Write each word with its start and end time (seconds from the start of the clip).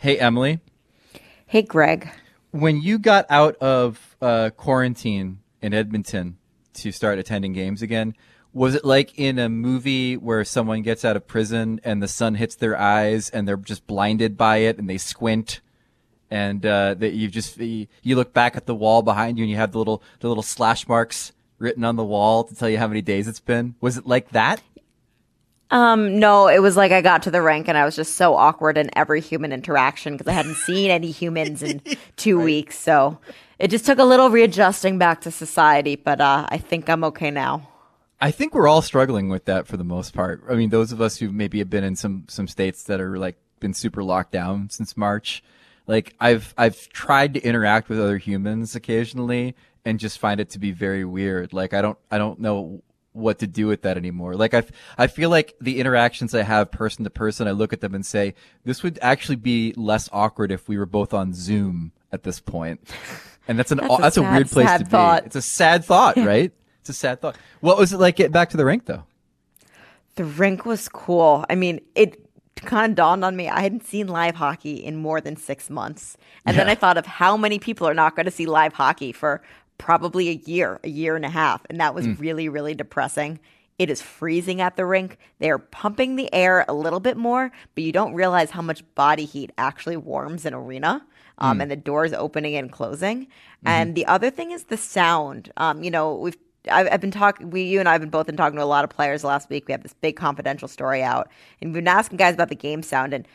Hey, 0.00 0.18
Emily. 0.18 0.60
Hey, 1.46 1.60
Greg. 1.60 2.08
When 2.52 2.80
you 2.80 2.98
got 2.98 3.26
out 3.28 3.56
of 3.56 4.16
uh, 4.22 4.48
quarantine 4.56 5.40
in 5.60 5.74
Edmonton 5.74 6.38
to 6.72 6.90
start 6.90 7.18
attending 7.18 7.52
games 7.52 7.82
again, 7.82 8.14
was 8.54 8.74
it 8.74 8.82
like 8.82 9.18
in 9.18 9.38
a 9.38 9.50
movie 9.50 10.16
where 10.16 10.42
someone 10.42 10.80
gets 10.80 11.04
out 11.04 11.16
of 11.16 11.26
prison 11.26 11.82
and 11.84 12.02
the 12.02 12.08
sun 12.08 12.36
hits 12.36 12.54
their 12.54 12.78
eyes 12.78 13.28
and 13.28 13.46
they're 13.46 13.58
just 13.58 13.86
blinded 13.86 14.38
by 14.38 14.56
it 14.56 14.78
and 14.78 14.88
they 14.88 14.96
squint? 14.96 15.60
And 16.30 16.64
uh, 16.64 16.94
that 16.94 17.12
you 17.12 17.28
just 17.28 17.58
you 17.58 17.86
look 18.04 18.32
back 18.32 18.56
at 18.56 18.64
the 18.64 18.74
wall 18.74 19.02
behind 19.02 19.36
you 19.36 19.44
and 19.44 19.50
you 19.50 19.58
have 19.58 19.72
the 19.72 19.78
little 19.78 20.02
the 20.20 20.28
little 20.28 20.42
slash 20.42 20.88
marks 20.88 21.32
written 21.58 21.84
on 21.84 21.96
the 21.96 22.04
wall 22.04 22.44
to 22.44 22.54
tell 22.54 22.70
you 22.70 22.78
how 22.78 22.88
many 22.88 23.02
days 23.02 23.28
it's 23.28 23.38
been. 23.38 23.74
Was 23.82 23.98
it 23.98 24.06
like 24.06 24.30
that? 24.30 24.62
Um, 25.70 26.18
no, 26.18 26.48
it 26.48 26.60
was 26.60 26.76
like 26.76 26.90
I 26.90 27.00
got 27.00 27.22
to 27.22 27.30
the 27.30 27.40
rank 27.40 27.68
and 27.68 27.78
I 27.78 27.84
was 27.84 27.94
just 27.94 28.16
so 28.16 28.34
awkward 28.34 28.76
in 28.76 28.90
every 28.96 29.20
human 29.20 29.52
interaction 29.52 30.14
because 30.16 30.26
I 30.26 30.32
hadn't 30.32 30.54
seen 30.66 30.90
any 30.90 31.10
humans 31.10 31.62
in 31.62 31.80
two 32.16 32.38
right. 32.38 32.44
weeks. 32.44 32.78
So 32.78 33.18
it 33.58 33.68
just 33.68 33.86
took 33.86 33.98
a 33.98 34.04
little 34.04 34.30
readjusting 34.30 34.98
back 34.98 35.20
to 35.22 35.30
society, 35.30 35.96
but 35.96 36.20
uh, 36.20 36.46
I 36.48 36.58
think 36.58 36.88
I'm 36.88 37.04
okay 37.04 37.30
now. 37.30 37.68
I 38.20 38.30
think 38.30 38.54
we're 38.54 38.68
all 38.68 38.82
struggling 38.82 39.28
with 39.28 39.46
that 39.46 39.66
for 39.66 39.76
the 39.76 39.84
most 39.84 40.12
part. 40.12 40.44
I 40.50 40.54
mean, 40.54 40.70
those 40.70 40.92
of 40.92 41.00
us 41.00 41.16
who 41.16 41.30
maybe 41.30 41.58
have 41.58 41.70
been 41.70 41.84
in 41.84 41.96
some 41.96 42.24
some 42.28 42.48
states 42.48 42.82
that 42.84 43.00
are 43.00 43.16
like 43.16 43.36
been 43.60 43.74
super 43.74 44.02
locked 44.02 44.32
down 44.32 44.68
since 44.70 44.96
March. 44.96 45.42
Like 45.86 46.14
I've 46.20 46.54
I've 46.58 46.88
tried 46.88 47.34
to 47.34 47.40
interact 47.40 47.88
with 47.88 48.00
other 48.00 48.18
humans 48.18 48.74
occasionally 48.74 49.54
and 49.84 49.98
just 49.98 50.18
find 50.18 50.40
it 50.40 50.50
to 50.50 50.58
be 50.58 50.72
very 50.72 51.04
weird. 51.04 51.52
Like 51.52 51.72
I 51.72 51.80
don't 51.80 51.98
I 52.10 52.18
don't 52.18 52.40
know 52.40 52.82
what 53.12 53.38
to 53.40 53.46
do 53.46 53.66
with 53.66 53.82
that 53.82 53.96
anymore. 53.96 54.34
Like 54.34 54.54
I, 54.54 54.64
I 54.96 55.06
feel 55.06 55.30
like 55.30 55.56
the 55.60 55.80
interactions 55.80 56.34
I 56.34 56.42
have 56.42 56.70
person 56.70 57.04
to 57.04 57.10
person, 57.10 57.48
I 57.48 57.52
look 57.52 57.72
at 57.72 57.80
them 57.80 57.94
and 57.94 58.06
say, 58.06 58.34
this 58.64 58.82
would 58.82 58.98
actually 59.02 59.36
be 59.36 59.74
less 59.76 60.08
awkward 60.12 60.52
if 60.52 60.68
we 60.68 60.78
were 60.78 60.86
both 60.86 61.12
on 61.12 61.32
Zoom 61.32 61.92
at 62.12 62.22
this 62.22 62.40
point. 62.40 62.80
And 63.48 63.58
that's 63.58 63.72
an 63.72 63.78
that's, 63.78 63.98
that's 63.98 64.16
a, 64.16 64.22
a 64.22 64.30
weird 64.30 64.48
place 64.48 64.78
to 64.78 64.84
thought. 64.84 65.24
be. 65.24 65.26
It's 65.26 65.36
a 65.36 65.42
sad 65.42 65.84
thought, 65.84 66.16
right? 66.18 66.52
it's 66.80 66.90
a 66.90 66.92
sad 66.94 67.20
thought. 67.20 67.36
What 67.60 67.78
was 67.78 67.92
it 67.92 67.98
like 67.98 68.16
getting 68.16 68.32
back 68.32 68.50
to 68.50 68.56
the 68.56 68.64
rink 68.64 68.86
though? 68.86 69.04
The 70.16 70.24
rink 70.24 70.66
was 70.66 70.88
cool. 70.88 71.44
I 71.48 71.54
mean, 71.54 71.80
it 71.94 72.26
kind 72.56 72.90
of 72.90 72.96
dawned 72.96 73.24
on 73.24 73.36
me 73.36 73.48
I 73.48 73.60
hadn't 73.60 73.86
seen 73.86 74.06
live 74.06 74.34
hockey 74.34 74.74
in 74.74 74.96
more 74.96 75.20
than 75.20 75.36
six 75.36 75.70
months. 75.70 76.16
And 76.44 76.54
yeah. 76.54 76.64
then 76.64 76.70
I 76.70 76.74
thought 76.74 76.98
of 76.98 77.06
how 77.06 77.36
many 77.36 77.58
people 77.58 77.86
are 77.88 77.94
not 77.94 78.16
going 78.16 78.26
to 78.26 78.32
see 78.32 78.46
live 78.46 78.72
hockey 78.72 79.12
for 79.12 79.42
probably 79.80 80.28
a 80.28 80.32
year, 80.32 80.78
a 80.84 80.88
year 80.88 81.16
and 81.16 81.24
a 81.24 81.30
half. 81.30 81.64
And 81.70 81.80
that 81.80 81.94
was 81.94 82.06
mm. 82.06 82.20
really, 82.20 82.48
really 82.48 82.74
depressing. 82.74 83.40
It 83.78 83.88
is 83.88 84.02
freezing 84.02 84.60
at 84.60 84.76
the 84.76 84.84
rink. 84.84 85.16
They 85.38 85.50
are 85.50 85.58
pumping 85.58 86.16
the 86.16 86.32
air 86.34 86.66
a 86.68 86.74
little 86.74 87.00
bit 87.00 87.16
more, 87.16 87.50
but 87.74 87.82
you 87.82 87.90
don't 87.90 88.12
realize 88.12 88.50
how 88.50 88.60
much 88.60 88.84
body 88.94 89.24
heat 89.24 89.52
actually 89.56 89.96
warms 89.96 90.44
an 90.44 90.52
arena. 90.52 91.04
Um, 91.38 91.58
mm. 91.58 91.62
And 91.62 91.70
the 91.70 91.76
doors 91.76 92.12
opening 92.12 92.56
and 92.56 92.70
closing. 92.70 93.22
Mm-hmm. 93.22 93.68
And 93.68 93.94
the 93.94 94.04
other 94.04 94.28
thing 94.28 94.50
is 94.50 94.64
the 94.64 94.76
sound. 94.76 95.50
Um, 95.56 95.82
you 95.82 95.90
know, 95.90 96.14
we've 96.14 96.36
I've, 96.70 96.88
I've, 96.92 97.00
been 97.00 97.10
talking. 97.10 97.48
We, 97.48 97.62
you 97.62 97.80
and 97.80 97.88
I 97.88 97.92
have 97.92 98.02
been 98.02 98.10
both 98.10 98.26
been 98.26 98.36
talking 98.36 98.58
to 98.58 98.62
a 98.62 98.66
lot 98.66 98.84
of 98.84 98.90
players 98.90 99.24
last 99.24 99.48
week. 99.48 99.66
We 99.66 99.72
have 99.72 99.82
this 99.82 99.94
big 99.94 100.16
confidential 100.16 100.68
story 100.68 101.02
out, 101.02 101.30
and 101.62 101.70
we've 101.70 101.82
been 101.82 101.88
asking 101.88 102.18
guys 102.18 102.34
about 102.34 102.50
the 102.50 102.54
game 102.54 102.82
sound. 102.82 103.14
And 103.14 103.26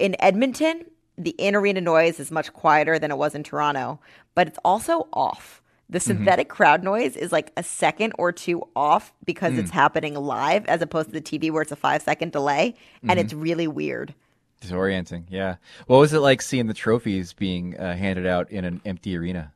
in 0.00 0.16
Edmonton, 0.18 0.84
the 1.16 1.30
in 1.38 1.54
arena 1.54 1.80
noise 1.80 2.18
is 2.18 2.32
much 2.32 2.52
quieter 2.52 2.98
than 2.98 3.12
it 3.12 3.18
was 3.18 3.36
in 3.36 3.44
Toronto, 3.44 4.00
but 4.34 4.48
it's 4.48 4.58
also 4.64 5.06
off. 5.12 5.61
The 5.92 5.98
mm-hmm. 5.98 6.06
synthetic 6.06 6.48
mm-hmm. 6.48 6.56
crowd 6.56 6.82
noise 6.82 7.16
is 7.16 7.32
like 7.32 7.52
a 7.56 7.62
second 7.62 8.14
or 8.18 8.32
two 8.32 8.66
off 8.74 9.12
because 9.26 9.52
mm. 9.52 9.58
it's 9.58 9.70
happening 9.70 10.14
live 10.14 10.64
as 10.66 10.80
opposed 10.80 11.08
to 11.08 11.12
the 11.12 11.20
TV 11.20 11.50
where 11.50 11.60
it's 11.60 11.70
a 11.70 11.76
five 11.76 12.00
second 12.00 12.32
delay. 12.32 12.74
And 13.02 13.10
mm-hmm. 13.10 13.18
it's 13.18 13.34
really 13.34 13.68
weird. 13.68 14.14
Disorienting. 14.62 15.24
Yeah. 15.28 15.56
What 15.86 15.98
was 15.98 16.14
it 16.14 16.20
like 16.20 16.40
seeing 16.40 16.66
the 16.66 16.74
trophies 16.74 17.34
being 17.34 17.78
uh, 17.78 17.94
handed 17.94 18.26
out 18.26 18.50
in 18.50 18.64
an 18.64 18.80
empty 18.86 19.16
arena? 19.16 19.52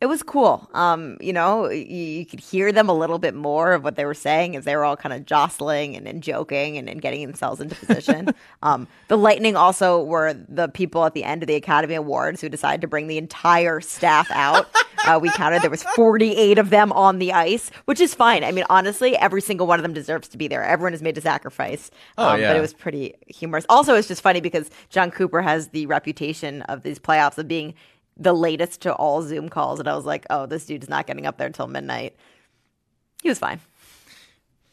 it 0.00 0.06
was 0.06 0.22
cool. 0.22 0.68
Um, 0.74 1.16
you 1.20 1.32
know, 1.32 1.68
you, 1.68 1.84
you, 1.84 2.26
could 2.26 2.38
hear 2.38 2.70
them 2.70 2.88
a 2.88 2.92
little 2.92 3.18
bit 3.18 3.34
more 3.34 3.72
of 3.72 3.82
what 3.82 3.96
they 3.96 4.04
were 4.04 4.14
saying 4.14 4.54
as 4.54 4.64
they 4.64 4.76
were 4.76 4.84
all 4.84 4.96
kind 4.96 5.12
of 5.12 5.26
jostling 5.26 5.96
and, 5.96 6.06
and 6.06 6.22
joking 6.22 6.78
and, 6.78 6.88
and, 6.88 7.02
getting 7.02 7.26
themselves 7.26 7.60
into 7.60 7.74
position. 7.74 8.30
um, 8.62 8.86
the 9.08 9.18
Lightning 9.18 9.56
also 9.56 10.02
were 10.04 10.34
the 10.48 10.68
people 10.68 11.04
at 11.04 11.14
the 11.14 11.24
end 11.24 11.42
of 11.42 11.48
the 11.48 11.56
Academy 11.56 11.96
Awards 11.96 12.40
who 12.40 12.48
decided 12.48 12.80
to 12.82 12.86
bring 12.86 13.08
the 13.08 13.18
entire 13.18 13.80
staff 13.80 14.30
out. 14.30 14.68
uh, 15.08 15.18
we 15.18 15.30
counted 15.30 15.62
there 15.62 15.70
was 15.70 15.82
48 15.82 16.58
of 16.58 16.70
them 16.70 16.92
on 16.92 17.18
the 17.18 17.32
ice, 17.32 17.70
which 17.86 18.00
is 18.00 18.14
fine. 18.14 18.44
I 18.44 18.52
mean, 18.52 18.64
honestly, 18.68 19.16
every 19.16 19.40
single 19.40 19.66
one 19.66 19.78
of 19.78 19.82
them 19.82 19.92
deserves 19.92 20.28
to 20.28 20.38
be 20.38 20.48
there. 20.48 20.62
Everyone 20.62 20.92
has 20.92 21.02
made 21.02 21.16
a 21.16 21.20
sacrifice. 21.20 21.90
Oh, 22.16 22.30
um, 22.30 22.40
yeah. 22.40 22.50
But 22.50 22.56
it 22.56 22.60
was 22.60 22.74
pretty 22.74 23.14
humorous. 23.26 23.64
Also, 23.68 23.94
it's 23.94 24.08
just 24.08 24.22
funny 24.22 24.40
because 24.40 24.70
Jon 24.90 25.10
Cooper 25.10 25.42
has 25.42 25.68
the 25.68 25.86
reputation 25.86 26.62
of 26.62 26.82
these 26.82 26.98
playoffs 26.98 27.38
of 27.38 27.48
being 27.48 27.74
the 28.16 28.32
latest 28.32 28.82
to 28.82 28.92
all 28.92 29.22
Zoom 29.22 29.48
calls, 29.48 29.78
and 29.78 29.88
I 29.88 29.94
was 29.94 30.04
like, 30.04 30.26
oh, 30.28 30.46
this 30.46 30.66
dude's 30.66 30.88
not 30.88 31.06
getting 31.06 31.26
up 31.26 31.38
there 31.38 31.46
until 31.46 31.68
midnight. 31.68 32.16
He 33.22 33.28
was 33.28 33.38
fine. 33.38 33.60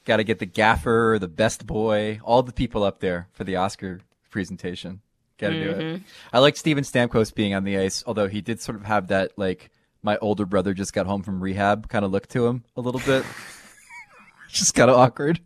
Got 0.04 0.18
to 0.18 0.24
get 0.24 0.40
the 0.40 0.46
gaffer, 0.46 1.18
the 1.20 1.28
best 1.28 1.66
boy, 1.66 2.20
all 2.24 2.44
the 2.44 2.54
people 2.54 2.84
up 2.84 3.00
there 3.00 3.28
for 3.34 3.44
the 3.44 3.56
Oscar 3.56 4.02
presentation. 4.30 5.02
Got 5.38 5.50
to 5.50 5.56
mm-hmm. 5.56 5.64
do 5.64 5.70
it. 5.70 5.80
Mm-hmm. 5.80 6.04
I 6.34 6.40
like 6.40 6.58
Steven 6.58 6.84
Stamkos 6.84 7.34
being 7.34 7.54
on 7.54 7.64
the 7.64 7.78
ice, 7.78 8.04
although 8.06 8.28
he 8.28 8.42
did 8.42 8.62
sort 8.62 8.78
of 8.78 8.86
have 8.86 9.08
that 9.08 9.32
like 9.38 9.72
my 10.06 10.18
older 10.18 10.46
brother 10.46 10.74
just 10.74 10.94
got 10.94 11.08
home 11.08 11.24
from 11.24 11.42
rehab 11.42 11.90
kind 11.90 12.06
of 12.06 12.12
look 12.12 12.28
to 12.28 12.46
him 12.46 12.64
a 12.78 12.82
little 12.82 13.02
bit. 13.02 13.26
just 14.50 14.76
kind 14.76 14.90
of 14.90 14.98
awkward. 14.98 15.42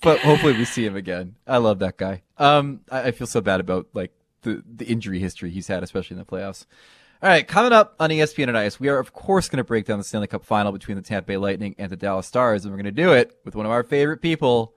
but 0.00 0.18
hopefully 0.20 0.54
we 0.54 0.64
see 0.64 0.84
him 0.84 0.96
again. 0.96 1.36
I 1.46 1.58
love 1.58 1.78
that 1.80 1.98
guy. 1.98 2.22
Um, 2.38 2.80
I, 2.90 3.02
I 3.02 3.10
feel 3.10 3.26
so 3.26 3.42
bad 3.42 3.60
about 3.60 3.88
like 3.92 4.12
the, 4.42 4.64
the 4.66 4.86
injury 4.86 5.18
history 5.18 5.50
he's 5.50 5.68
had, 5.68 5.82
especially 5.82 6.14
in 6.14 6.18
the 6.18 6.24
playoffs. 6.24 6.64
All 7.22 7.28
right, 7.28 7.46
coming 7.46 7.72
up 7.72 7.94
on 8.00 8.10
ESPN 8.10 8.48
and 8.48 8.58
Ice, 8.58 8.80
we 8.80 8.88
are 8.88 8.98
of 8.98 9.12
course 9.12 9.48
going 9.48 9.58
to 9.58 9.64
break 9.64 9.84
down 9.84 9.98
the 9.98 10.04
Stanley 10.04 10.26
Cup 10.26 10.44
final 10.44 10.72
between 10.72 10.96
the 10.96 11.02
Tampa 11.02 11.26
Bay 11.26 11.36
Lightning 11.36 11.74
and 11.78 11.92
the 11.92 11.96
Dallas 11.96 12.26
Stars, 12.26 12.64
and 12.64 12.72
we're 12.72 12.82
going 12.82 12.94
to 12.94 13.02
do 13.02 13.12
it 13.12 13.38
with 13.44 13.54
one 13.54 13.66
of 13.66 13.72
our 13.72 13.82
favorite 13.82 14.22
people, 14.22 14.74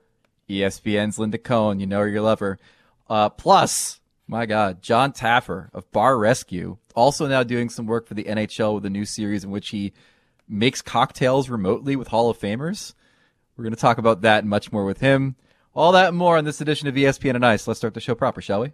ESPN's 0.50 1.17
Linda 1.17 1.38
Cohn. 1.38 1.79
You 1.79 1.88
know 1.88 2.00
her, 2.00 2.07
you 2.07 2.22
love 2.22 2.39
her. 2.39 2.59
Uh, 3.09 3.29
plus, 3.29 4.01
my 4.27 4.45
God, 4.45 4.81
Jon 4.81 5.13
Taffer 5.13 5.69
of 5.73 5.89
Bar 5.91 6.17
Rescue, 6.17 6.77
also 6.95 7.27
now 7.27 7.43
doing 7.43 7.69
some 7.69 7.85
work 7.85 8.07
for 8.07 8.13
the 8.13 8.25
NHL 8.25 8.75
with 8.75 8.85
a 8.85 8.89
new 8.89 9.05
series 9.05 9.43
in 9.43 9.51
which 9.51 9.69
he 9.69 9.93
makes 10.47 10.81
cocktails 10.81 11.49
remotely 11.49 11.95
with 11.95 12.09
Hall 12.09 12.29
of 12.29 12.38
Famers. 12.39 12.93
We're 13.55 13.63
going 13.63 13.75
to 13.75 13.79
talk 13.79 13.97
about 13.97 14.21
that 14.21 14.39
and 14.39 14.49
much 14.49 14.71
more 14.71 14.85
with 14.85 14.99
him. 14.99 15.35
All 15.73 15.91
that 15.93 16.09
and 16.09 16.17
more 16.17 16.38
on 16.38 16.45
this 16.45 16.61
edition 16.61 16.88
of 16.88 16.95
ESPN 16.95 17.35
and 17.35 17.45
Ice. 17.45 17.67
Let's 17.67 17.79
start 17.79 17.93
the 17.93 17.99
show 17.99 18.15
proper, 18.15 18.41
shall 18.41 18.61
we? 18.61 18.73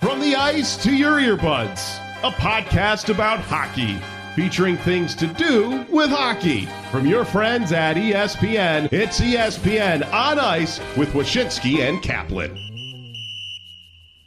From 0.00 0.20
the 0.20 0.36
ice 0.36 0.76
to 0.84 0.94
your 0.94 1.20
earbuds, 1.20 1.98
a 2.22 2.30
podcast 2.30 3.12
about 3.12 3.40
hockey, 3.40 3.98
featuring 4.34 4.76
things 4.78 5.14
to 5.16 5.26
do 5.26 5.84
with 5.90 6.10
hockey. 6.10 6.66
From 6.90 7.06
your 7.06 7.24
friends 7.24 7.72
at 7.72 7.96
ESPN, 7.96 8.92
it's 8.92 9.20
ESPN 9.20 10.12
on 10.12 10.38
Ice 10.38 10.80
with 10.96 11.10
Wyshynski 11.10 11.88
and 11.88 12.02
Kaplan. 12.02 12.73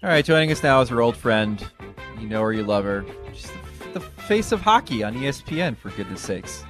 All 0.08 0.14
right, 0.14 0.24
joining 0.24 0.54
us 0.54 0.64
now 0.64 0.80
is 0.80 0.90
our 0.90 1.02
old 1.02 1.18
friend. 1.18 1.70
You 2.18 2.30
know 2.30 2.42
her, 2.42 2.54
you 2.54 2.64
love 2.64 2.86
her. 2.86 3.04
She's 3.34 3.52
the, 3.92 4.00
the 4.00 4.00
face 4.00 4.54
of 4.54 4.62
hockey 4.62 5.04
on 5.04 5.14
ESPN, 5.16 5.76
for 5.76 5.90
goodness 5.90 6.22
sakes. 6.22 6.64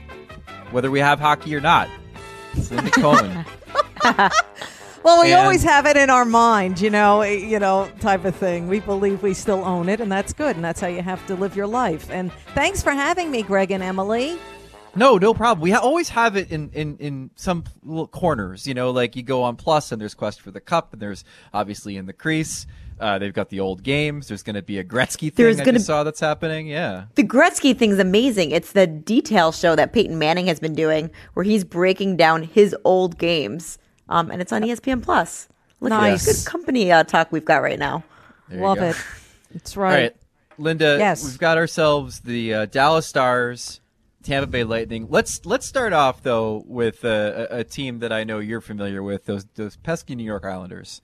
Whether 0.71 0.89
we 0.89 0.99
have 1.01 1.19
hockey 1.19 1.55
or 1.55 1.61
not. 1.61 1.87
It's 2.53 2.71
Linda 2.71 2.89
Cohn. 2.93 3.45
Well, 5.03 5.21
we 5.21 5.33
and, 5.33 5.39
always 5.39 5.61
have 5.61 5.85
it 5.85 5.97
in 5.97 6.09
our 6.09 6.25
mind, 6.25 6.81
you 6.81 6.89
know, 6.89 7.21
eh, 7.21 7.33
you 7.33 7.59
know, 7.59 7.91
type 7.99 8.25
of 8.25 8.35
thing. 8.35 8.67
We 8.67 8.79
believe 8.79 9.21
we 9.21 9.35
still 9.35 9.63
own 9.63 9.87
it, 9.87 10.01
and 10.01 10.11
that's 10.11 10.33
good, 10.33 10.55
and 10.55 10.65
that's 10.65 10.81
how 10.81 10.87
you 10.87 11.03
have 11.03 11.23
to 11.27 11.35
live 11.35 11.55
your 11.55 11.67
life. 11.67 12.09
And 12.09 12.33
thanks 12.55 12.81
for 12.81 12.89
having 12.89 13.29
me, 13.29 13.43
Greg 13.43 13.69
and 13.69 13.83
Emily. 13.83 14.39
No, 14.95 15.19
no 15.19 15.35
problem. 15.35 15.61
We 15.61 15.69
ha- 15.69 15.81
always 15.81 16.09
have 16.09 16.37
it 16.37 16.51
in, 16.51 16.71
in, 16.71 16.97
in 16.97 17.29
some 17.35 17.65
little 17.83 18.07
corners, 18.07 18.65
you 18.65 18.73
know, 18.73 18.89
like 18.89 19.15
you 19.15 19.21
go 19.21 19.43
on 19.43 19.57
Plus 19.57 19.91
and 19.91 20.01
there's 20.01 20.15
Quest 20.15 20.41
for 20.41 20.49
the 20.49 20.59
Cup, 20.59 20.91
and 20.91 20.99
there's 20.99 21.23
obviously 21.53 21.97
in 21.97 22.07
the 22.07 22.13
crease. 22.13 22.65
Uh, 22.99 23.19
they've 23.19 23.33
got 23.33 23.49
the 23.49 23.59
old 23.59 23.83
games. 23.83 24.27
There's 24.27 24.43
going 24.43 24.55
to 24.55 24.61
be 24.61 24.79
a 24.79 24.83
Gretzky 24.83 25.31
thing 25.31 25.45
there's 25.45 25.59
I 25.59 25.65
gonna, 25.65 25.79
saw 25.79 26.03
that's 26.03 26.19
happening. 26.19 26.67
Yeah. 26.67 27.05
The 27.15 27.23
Gretzky 27.23 27.77
thing's 27.77 27.99
amazing. 27.99 28.51
It's 28.51 28.71
the 28.71 28.87
detail 28.87 29.51
show 29.51 29.75
that 29.75 29.93
Peyton 29.93 30.17
Manning 30.17 30.47
has 30.47 30.59
been 30.59 30.73
doing 30.73 31.11
where 31.33 31.43
he's 31.43 31.63
breaking 31.63 32.17
down 32.17 32.43
his 32.43 32.75
old 32.83 33.17
games 33.17 33.77
um, 34.09 34.31
and 34.31 34.41
it's 34.41 34.51
on 34.51 34.61
ESPN 34.61 35.01
Plus. 35.01 35.47
Look 35.79 35.89
nice. 35.89 36.27
at 36.27 36.35
good 36.35 36.45
company 36.49 36.91
uh, 36.91 37.03
talk 37.03 37.31
we've 37.31 37.45
got 37.45 37.61
right 37.61 37.79
now. 37.79 38.03
Love 38.49 38.79
it. 38.79 38.95
It's 39.53 39.75
right. 39.77 39.93
All 39.93 40.01
right, 40.01 40.15
Linda. 40.57 40.95
Yes. 40.97 41.23
we've 41.23 41.37
got 41.37 41.57
ourselves 41.57 42.21
the 42.21 42.53
uh, 42.53 42.65
Dallas 42.65 43.05
Stars, 43.05 43.81
Tampa 44.23 44.47
Bay 44.47 44.63
Lightning. 44.63 45.07
Let's 45.09 45.45
let's 45.45 45.65
start 45.65 45.93
off 45.93 46.23
though 46.23 46.63
with 46.65 47.03
a, 47.03 47.47
a, 47.51 47.63
team 47.63 47.99
that 47.99 48.11
I 48.11 48.23
know 48.23 48.39
you're 48.39 48.61
familiar 48.61 49.03
with 49.03 49.25
those 49.25 49.45
those 49.55 49.75
pesky 49.77 50.15
New 50.15 50.23
York 50.23 50.45
Islanders. 50.45 51.01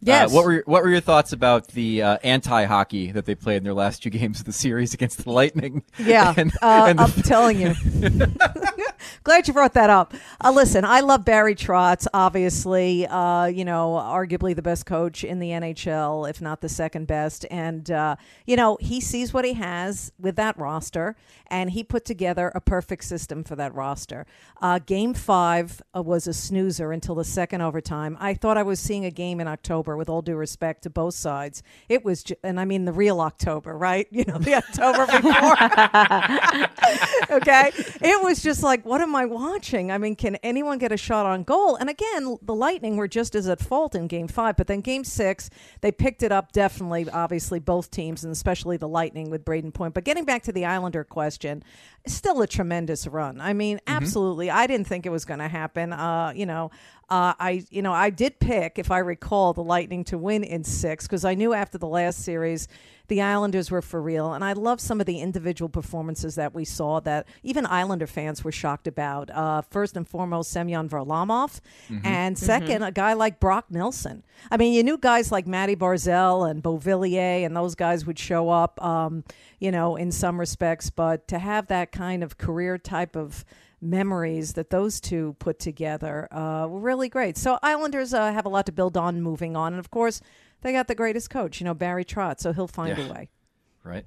Uh, 0.00 0.06
yes. 0.06 0.30
Uh, 0.30 0.34
what 0.34 0.44
were 0.44 0.62
what 0.66 0.82
were 0.82 0.90
your 0.90 1.00
thoughts 1.00 1.32
about 1.32 1.68
the 1.68 2.02
uh, 2.02 2.18
anti 2.22 2.64
hockey 2.64 3.10
that 3.10 3.26
they 3.26 3.34
played 3.34 3.56
in 3.56 3.64
their 3.64 3.74
last 3.74 4.02
two 4.02 4.10
games 4.18 4.40
of 4.40 4.46
the 4.46 4.52
series 4.52 4.94
against 4.94 5.24
the 5.24 5.30
Lightning? 5.30 5.82
Yeah, 5.98 6.32
and, 6.36 6.52
uh, 6.62 6.86
and 6.88 6.98
the... 6.98 7.02
I'm 7.02 7.12
telling 7.22 7.60
you. 7.60 7.74
Glad 9.24 9.46
you 9.48 9.54
brought 9.54 9.74
that 9.74 9.90
up. 9.90 10.14
Uh, 10.42 10.50
listen, 10.50 10.84
I 10.84 11.00
love 11.00 11.24
Barry 11.24 11.54
Trotz, 11.54 12.06
obviously, 12.12 13.06
uh, 13.06 13.46
you 13.46 13.64
know, 13.64 13.92
arguably 13.92 14.54
the 14.54 14.62
best 14.62 14.86
coach 14.86 15.24
in 15.24 15.38
the 15.38 15.50
NHL, 15.50 16.28
if 16.28 16.40
not 16.40 16.60
the 16.60 16.68
second 16.68 17.06
best. 17.06 17.46
And, 17.50 17.90
uh, 17.90 18.16
you 18.46 18.56
know, 18.56 18.78
he 18.80 19.00
sees 19.00 19.32
what 19.32 19.44
he 19.44 19.54
has 19.54 20.12
with 20.18 20.36
that 20.36 20.58
roster, 20.58 21.16
and 21.48 21.70
he 21.70 21.82
put 21.82 22.04
together 22.04 22.52
a 22.54 22.60
perfect 22.60 23.04
system 23.04 23.44
for 23.44 23.56
that 23.56 23.74
roster. 23.74 24.26
Uh, 24.60 24.78
game 24.78 25.14
five 25.14 25.80
uh, 25.96 26.02
was 26.02 26.26
a 26.26 26.34
snoozer 26.34 26.92
until 26.92 27.14
the 27.14 27.24
second 27.24 27.60
overtime. 27.60 28.16
I 28.20 28.34
thought 28.34 28.56
I 28.56 28.62
was 28.62 28.80
seeing 28.80 29.04
a 29.04 29.10
game 29.10 29.40
in 29.40 29.48
October, 29.48 29.96
with 29.96 30.08
all 30.08 30.22
due 30.22 30.36
respect 30.36 30.82
to 30.82 30.90
both 30.90 31.14
sides. 31.14 31.62
It 31.88 32.04
was, 32.04 32.22
ju- 32.22 32.36
and 32.42 32.60
I 32.60 32.64
mean 32.64 32.84
the 32.84 32.92
real 32.92 33.20
October, 33.20 33.76
right? 33.76 34.06
You 34.18 34.24
know, 34.24 34.38
the 34.38 34.54
October 34.56 35.06
before. 35.06 35.54
okay. 37.36 37.70
It 38.00 38.22
was 38.22 38.42
just 38.42 38.64
like, 38.64 38.84
what 38.88 39.02
am 39.02 39.14
I 39.14 39.26
watching? 39.26 39.92
I 39.92 39.98
mean, 39.98 40.16
can 40.16 40.36
anyone 40.36 40.78
get 40.78 40.92
a 40.92 40.96
shot 40.96 41.26
on 41.26 41.42
goal? 41.42 41.76
And 41.76 41.90
again, 41.90 42.38
the 42.40 42.54
Lightning 42.54 42.96
were 42.96 43.06
just 43.06 43.34
as 43.34 43.46
at 43.46 43.60
fault 43.60 43.94
in 43.94 44.06
game 44.06 44.28
five, 44.28 44.56
but 44.56 44.66
then 44.66 44.80
game 44.80 45.04
six, 45.04 45.50
they 45.82 45.92
picked 45.92 46.22
it 46.22 46.32
up 46.32 46.52
definitely, 46.52 47.08
obviously, 47.10 47.60
both 47.60 47.90
teams, 47.90 48.24
and 48.24 48.32
especially 48.32 48.78
the 48.78 48.88
Lightning 48.88 49.28
with 49.28 49.44
Brayden 49.44 49.74
Point. 49.74 49.92
But 49.92 50.04
getting 50.04 50.24
back 50.24 50.42
to 50.44 50.52
the 50.52 50.64
Islander 50.64 51.04
question, 51.04 51.62
still 52.06 52.40
a 52.40 52.46
tremendous 52.46 53.06
run. 53.06 53.40
I 53.40 53.52
mean, 53.52 53.78
absolutely. 53.86 54.50
I 54.50 54.66
didn't 54.66 54.86
think 54.86 55.04
it 55.04 55.10
was 55.10 55.26
going 55.26 55.40
to 55.40 55.48
happen. 55.48 55.92
Uh, 55.92 56.32
you 56.34 56.46
know, 56.46 56.70
uh, 57.10 57.34
I 57.38 57.64
you 57.70 57.82
know 57.82 57.92
I 57.92 58.10
did 58.10 58.38
pick, 58.38 58.78
if 58.78 58.90
I 58.90 58.98
recall, 58.98 59.52
the 59.52 59.62
Lightning 59.62 60.04
to 60.04 60.18
win 60.18 60.44
in 60.44 60.64
six 60.64 61.06
because 61.06 61.24
I 61.24 61.34
knew 61.34 61.52
after 61.52 61.78
the 61.78 61.86
last 61.86 62.22
series 62.22 62.68
the 63.08 63.22
Islanders 63.22 63.70
were 63.70 63.82
for 63.82 64.00
real, 64.00 64.32
and 64.32 64.44
I 64.44 64.52
love 64.52 64.80
some 64.80 65.00
of 65.00 65.06
the 65.06 65.20
individual 65.20 65.68
performances 65.68 66.34
that 66.36 66.54
we 66.54 66.64
saw 66.64 67.00
that 67.00 67.26
even 67.42 67.66
Islander 67.66 68.06
fans 68.06 68.44
were 68.44 68.52
shocked 68.52 68.86
about. 68.86 69.30
Uh, 69.30 69.62
first 69.62 69.96
and 69.96 70.06
foremost, 70.06 70.50
Semyon 70.50 70.88
Varlamov, 70.88 71.60
and 72.04 72.36
2nd 72.36 72.86
a 72.86 72.92
guy 72.92 73.14
like 73.14 73.40
Brock 73.40 73.66
Nelson. 73.70 74.22
I 74.50 74.56
mean, 74.56 74.72
you 74.72 74.82
knew 74.82 74.98
guys 74.98 75.32
like 75.32 75.46
Matty 75.46 75.74
Barzal 75.74 76.48
and 76.48 76.62
Beauvillier, 76.62 77.44
and 77.44 77.56
those 77.56 77.74
guys 77.74 78.06
would 78.06 78.18
show 78.18 78.50
up, 78.50 78.82
um, 78.84 79.24
you 79.58 79.70
know, 79.70 79.96
in 79.96 80.12
some 80.12 80.38
respects, 80.38 80.90
but 80.90 81.26
to 81.28 81.38
have 81.38 81.66
that 81.68 81.92
kind 81.92 82.22
of 82.22 82.38
career 82.38 82.78
type 82.78 83.16
of 83.16 83.44
memories 83.80 84.54
that 84.54 84.70
those 84.70 85.00
two 85.00 85.36
put 85.38 85.58
together 85.58 86.28
uh, 86.32 86.66
were 86.66 86.80
really 86.80 87.08
great. 87.08 87.36
So 87.36 87.58
Islanders 87.62 88.12
uh, 88.12 88.32
have 88.32 88.44
a 88.44 88.48
lot 88.48 88.66
to 88.66 88.72
build 88.72 88.96
on 88.96 89.22
moving 89.22 89.56
on, 89.56 89.72
and 89.72 89.80
of 89.80 89.90
course 89.90 90.20
they 90.62 90.72
got 90.72 90.88
the 90.88 90.94
greatest 90.94 91.30
coach, 91.30 91.60
you 91.60 91.64
know 91.64 91.74
Barry 91.74 92.04
Trotz, 92.04 92.40
so 92.40 92.52
he'll 92.52 92.66
find 92.66 92.96
Yeah. 92.98 93.06
a 93.08 93.12
way. 93.12 93.28
Right. 93.84 94.04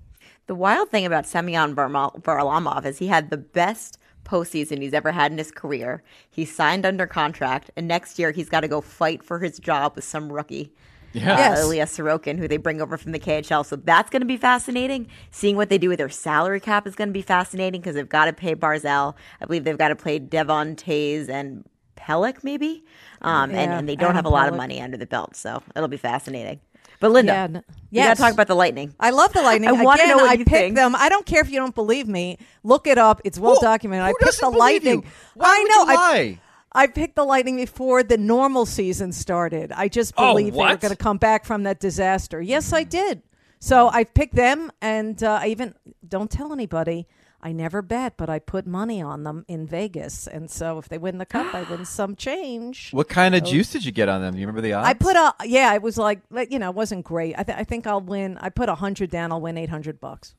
The 0.47 0.55
wild 0.55 0.89
thing 0.89 1.05
about 1.05 1.25
Semyon 1.25 1.75
Varlamov 1.75 2.85
is 2.85 2.97
he 2.99 3.07
had 3.07 3.29
the 3.29 3.37
best 3.37 3.97
postseason 4.23 4.81
he's 4.81 4.93
ever 4.93 5.11
had 5.11 5.31
in 5.31 5.37
his 5.37 5.51
career. 5.51 6.03
He 6.29 6.45
signed 6.45 6.85
under 6.85 7.07
contract, 7.07 7.71
and 7.75 7.87
next 7.87 8.19
year 8.19 8.31
he's 8.31 8.49
got 8.49 8.61
to 8.61 8.67
go 8.67 8.81
fight 8.81 9.23
for 9.23 9.39
his 9.39 9.57
job 9.59 9.93
with 9.95 10.03
some 10.03 10.31
rookie. 10.31 10.73
Yeah. 11.13 11.33
Uh, 11.33 11.37
Yes. 11.37 11.59
Ilya 11.61 11.85
Sorokin, 11.87 12.37
who 12.37 12.47
they 12.47 12.57
bring 12.57 12.81
over 12.81 12.97
from 12.97 13.11
the 13.11 13.19
KHL. 13.19 13.65
So 13.65 13.75
that's 13.75 14.09
going 14.09 14.21
to 14.21 14.25
be 14.27 14.37
fascinating. 14.37 15.07
Seeing 15.31 15.55
what 15.57 15.69
they 15.69 15.77
do 15.77 15.89
with 15.89 15.97
their 15.97 16.07
salary 16.09 16.59
cap 16.61 16.87
is 16.87 16.95
going 16.95 17.09
to 17.09 17.13
be 17.13 17.21
fascinating 17.21 17.81
because 17.81 17.95
they've 17.95 18.07
got 18.07 18.25
to 18.25 18.33
pay 18.33 18.55
Barzal. 18.55 19.15
I 19.41 19.45
believe 19.45 19.63
they've 19.65 19.77
got 19.77 19.89
to 19.89 19.95
play 19.95 20.19
Devon 20.19 20.75
Toews 20.77 21.27
and 21.27 21.65
Pelech, 22.01 22.43
maybe. 22.43 22.83
Um, 23.21 23.51
and, 23.51 23.53
Yeah, 23.53 23.77
and 23.79 23.89
they 23.89 23.95
don't 23.95 24.15
have 24.15 24.25
a 24.25 24.29
Adam 24.29 24.33
lot 24.33 24.47
of 24.49 24.55
money 24.55 24.81
under 24.81 24.97
the 24.97 25.05
belt. 25.05 25.35
So 25.35 25.61
it'll 25.75 25.87
be 25.87 25.97
fascinating. 25.97 26.59
But 26.99 27.11
Linda, 27.11 27.31
Yeah, 27.33 27.43
n- 27.43 27.63
we 27.91 27.97
gotta 27.99 28.15
talk 28.19 28.33
about 28.33 28.47
the 28.47 28.55
Lightning. 28.55 28.93
I 28.99 29.09
love 29.09 29.33
the 29.33 29.41
Lightning. 29.41 29.69
I 29.75 29.83
wanna 29.83 30.03
Again, 30.03 30.09
know 30.09 30.23
what 30.23 30.29
I 30.29 30.33
you 30.33 30.45
picked 30.45 30.49
think. 30.49 30.75
them. 30.75 30.95
I 30.95 31.09
don't 31.09 31.25
care 31.25 31.41
if 31.41 31.49
you 31.49 31.59
don't 31.59 31.73
believe 31.75 32.07
me. 32.07 32.37
Look 32.63 32.85
it 32.87 32.97
up. 32.97 33.21
It's 33.25 33.39
well 33.39 33.55
Who- 33.55 33.61
documented. 33.61 34.05
I 34.05 34.09
picked 34.09 34.19
the 34.19 34.25
doesn't 34.25 34.51
believe 34.53 34.83
you? 34.83 34.89
Lightning. 34.95 35.11
Why 35.35 35.47
I 35.47 35.59
would 35.61 35.69
know. 35.69 35.93
you 35.93 35.99
I, 35.99 36.11
lie? 36.13 36.39
I 36.73 36.87
picked 36.87 37.15
the 37.15 37.23
Lightning 37.25 37.57
before 37.57 38.01
the 38.03 38.17
normal 38.17 38.65
season 38.65 39.11
started. 39.11 39.71
I 39.71 39.87
just 39.87 40.13
Oh, 40.17 40.37
they 40.37 40.45
were 40.51 40.77
going 40.77 40.79
to 40.91 40.95
come 40.95 41.17
back 41.17 41.43
from 41.43 41.63
that 41.63 41.79
disaster. 41.79 42.41
Yes, 42.41 42.71
I 42.71 42.83
did. 42.83 43.23
So 43.59 43.89
I 43.89 44.05
picked 44.05 44.35
them, 44.35 44.71
and 44.81 45.21
uh, 45.21 45.39
I 45.41 45.47
even 45.47 45.75
don't 46.07 46.31
tell 46.31 46.53
anybody. 46.53 47.07
I 47.43 47.51
never 47.51 47.81
bet, 47.81 48.17
but 48.17 48.29
I 48.29 48.37
put 48.39 48.67
money 48.67 49.01
on 49.01 49.23
them 49.23 49.45
in 49.47 49.65
Vegas, 49.65 50.27
and 50.27 50.49
so 50.49 50.77
if 50.77 50.87
they 50.89 50.97
win 50.97 51.17
the 51.17 51.25
cup, 51.25 51.53
I 51.55 51.63
win 51.63 51.85
some 51.99 52.15
change. 52.15 52.91
What 52.91 53.09
kind 53.09 53.33
of 53.33 53.43
juice 53.43 53.71
did 53.71 53.83
you 53.83 53.91
get 53.91 54.09
on 54.09 54.21
them? 54.21 54.33
Do 54.35 54.39
you 54.39 54.45
remember 54.45 54.61
the 54.61 54.73
odds? 54.73 54.87
I 54.87 54.93
put 54.93 55.15
a 55.15 55.33
yeah. 55.45 55.73
It 55.73 55.81
was 55.81 55.97
like 55.97 56.21
like, 56.29 56.51
you 56.51 56.59
know, 56.59 56.69
it 56.69 56.75
wasn't 56.75 57.03
great. 57.03 57.33
I, 57.37 57.43
th- 57.43 57.57
I 57.57 57.63
think 57.63 57.87
I'll 57.87 58.01
win. 58.01 58.37
I 58.39 58.49
put 58.49 58.69
a 58.69 58.75
hundred 58.75 59.09
down. 59.09 59.31
I'll 59.31 59.41
win 59.41 59.57
eight 59.57 59.69
hundred 59.69 59.99
bucks. 59.99 60.35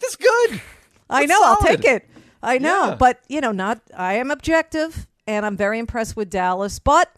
That's 0.00 0.16
good. 0.16 0.60
I 1.10 1.26
That's 1.26 1.30
know. 1.30 1.44
I'll 1.44 1.56
take 1.56 1.84
it. 1.84 2.08
I 2.42 2.58
know, 2.58 2.88
Yeah. 2.90 2.94
but 2.94 3.20
you 3.28 3.40
know, 3.40 3.52
not. 3.52 3.80
I 3.96 4.14
am 4.14 4.30
objective, 4.30 5.06
and 5.26 5.44
I'm 5.44 5.56
very 5.56 5.78
impressed 5.78 6.16
with 6.16 6.30
Dallas, 6.30 6.78
but 6.78 7.10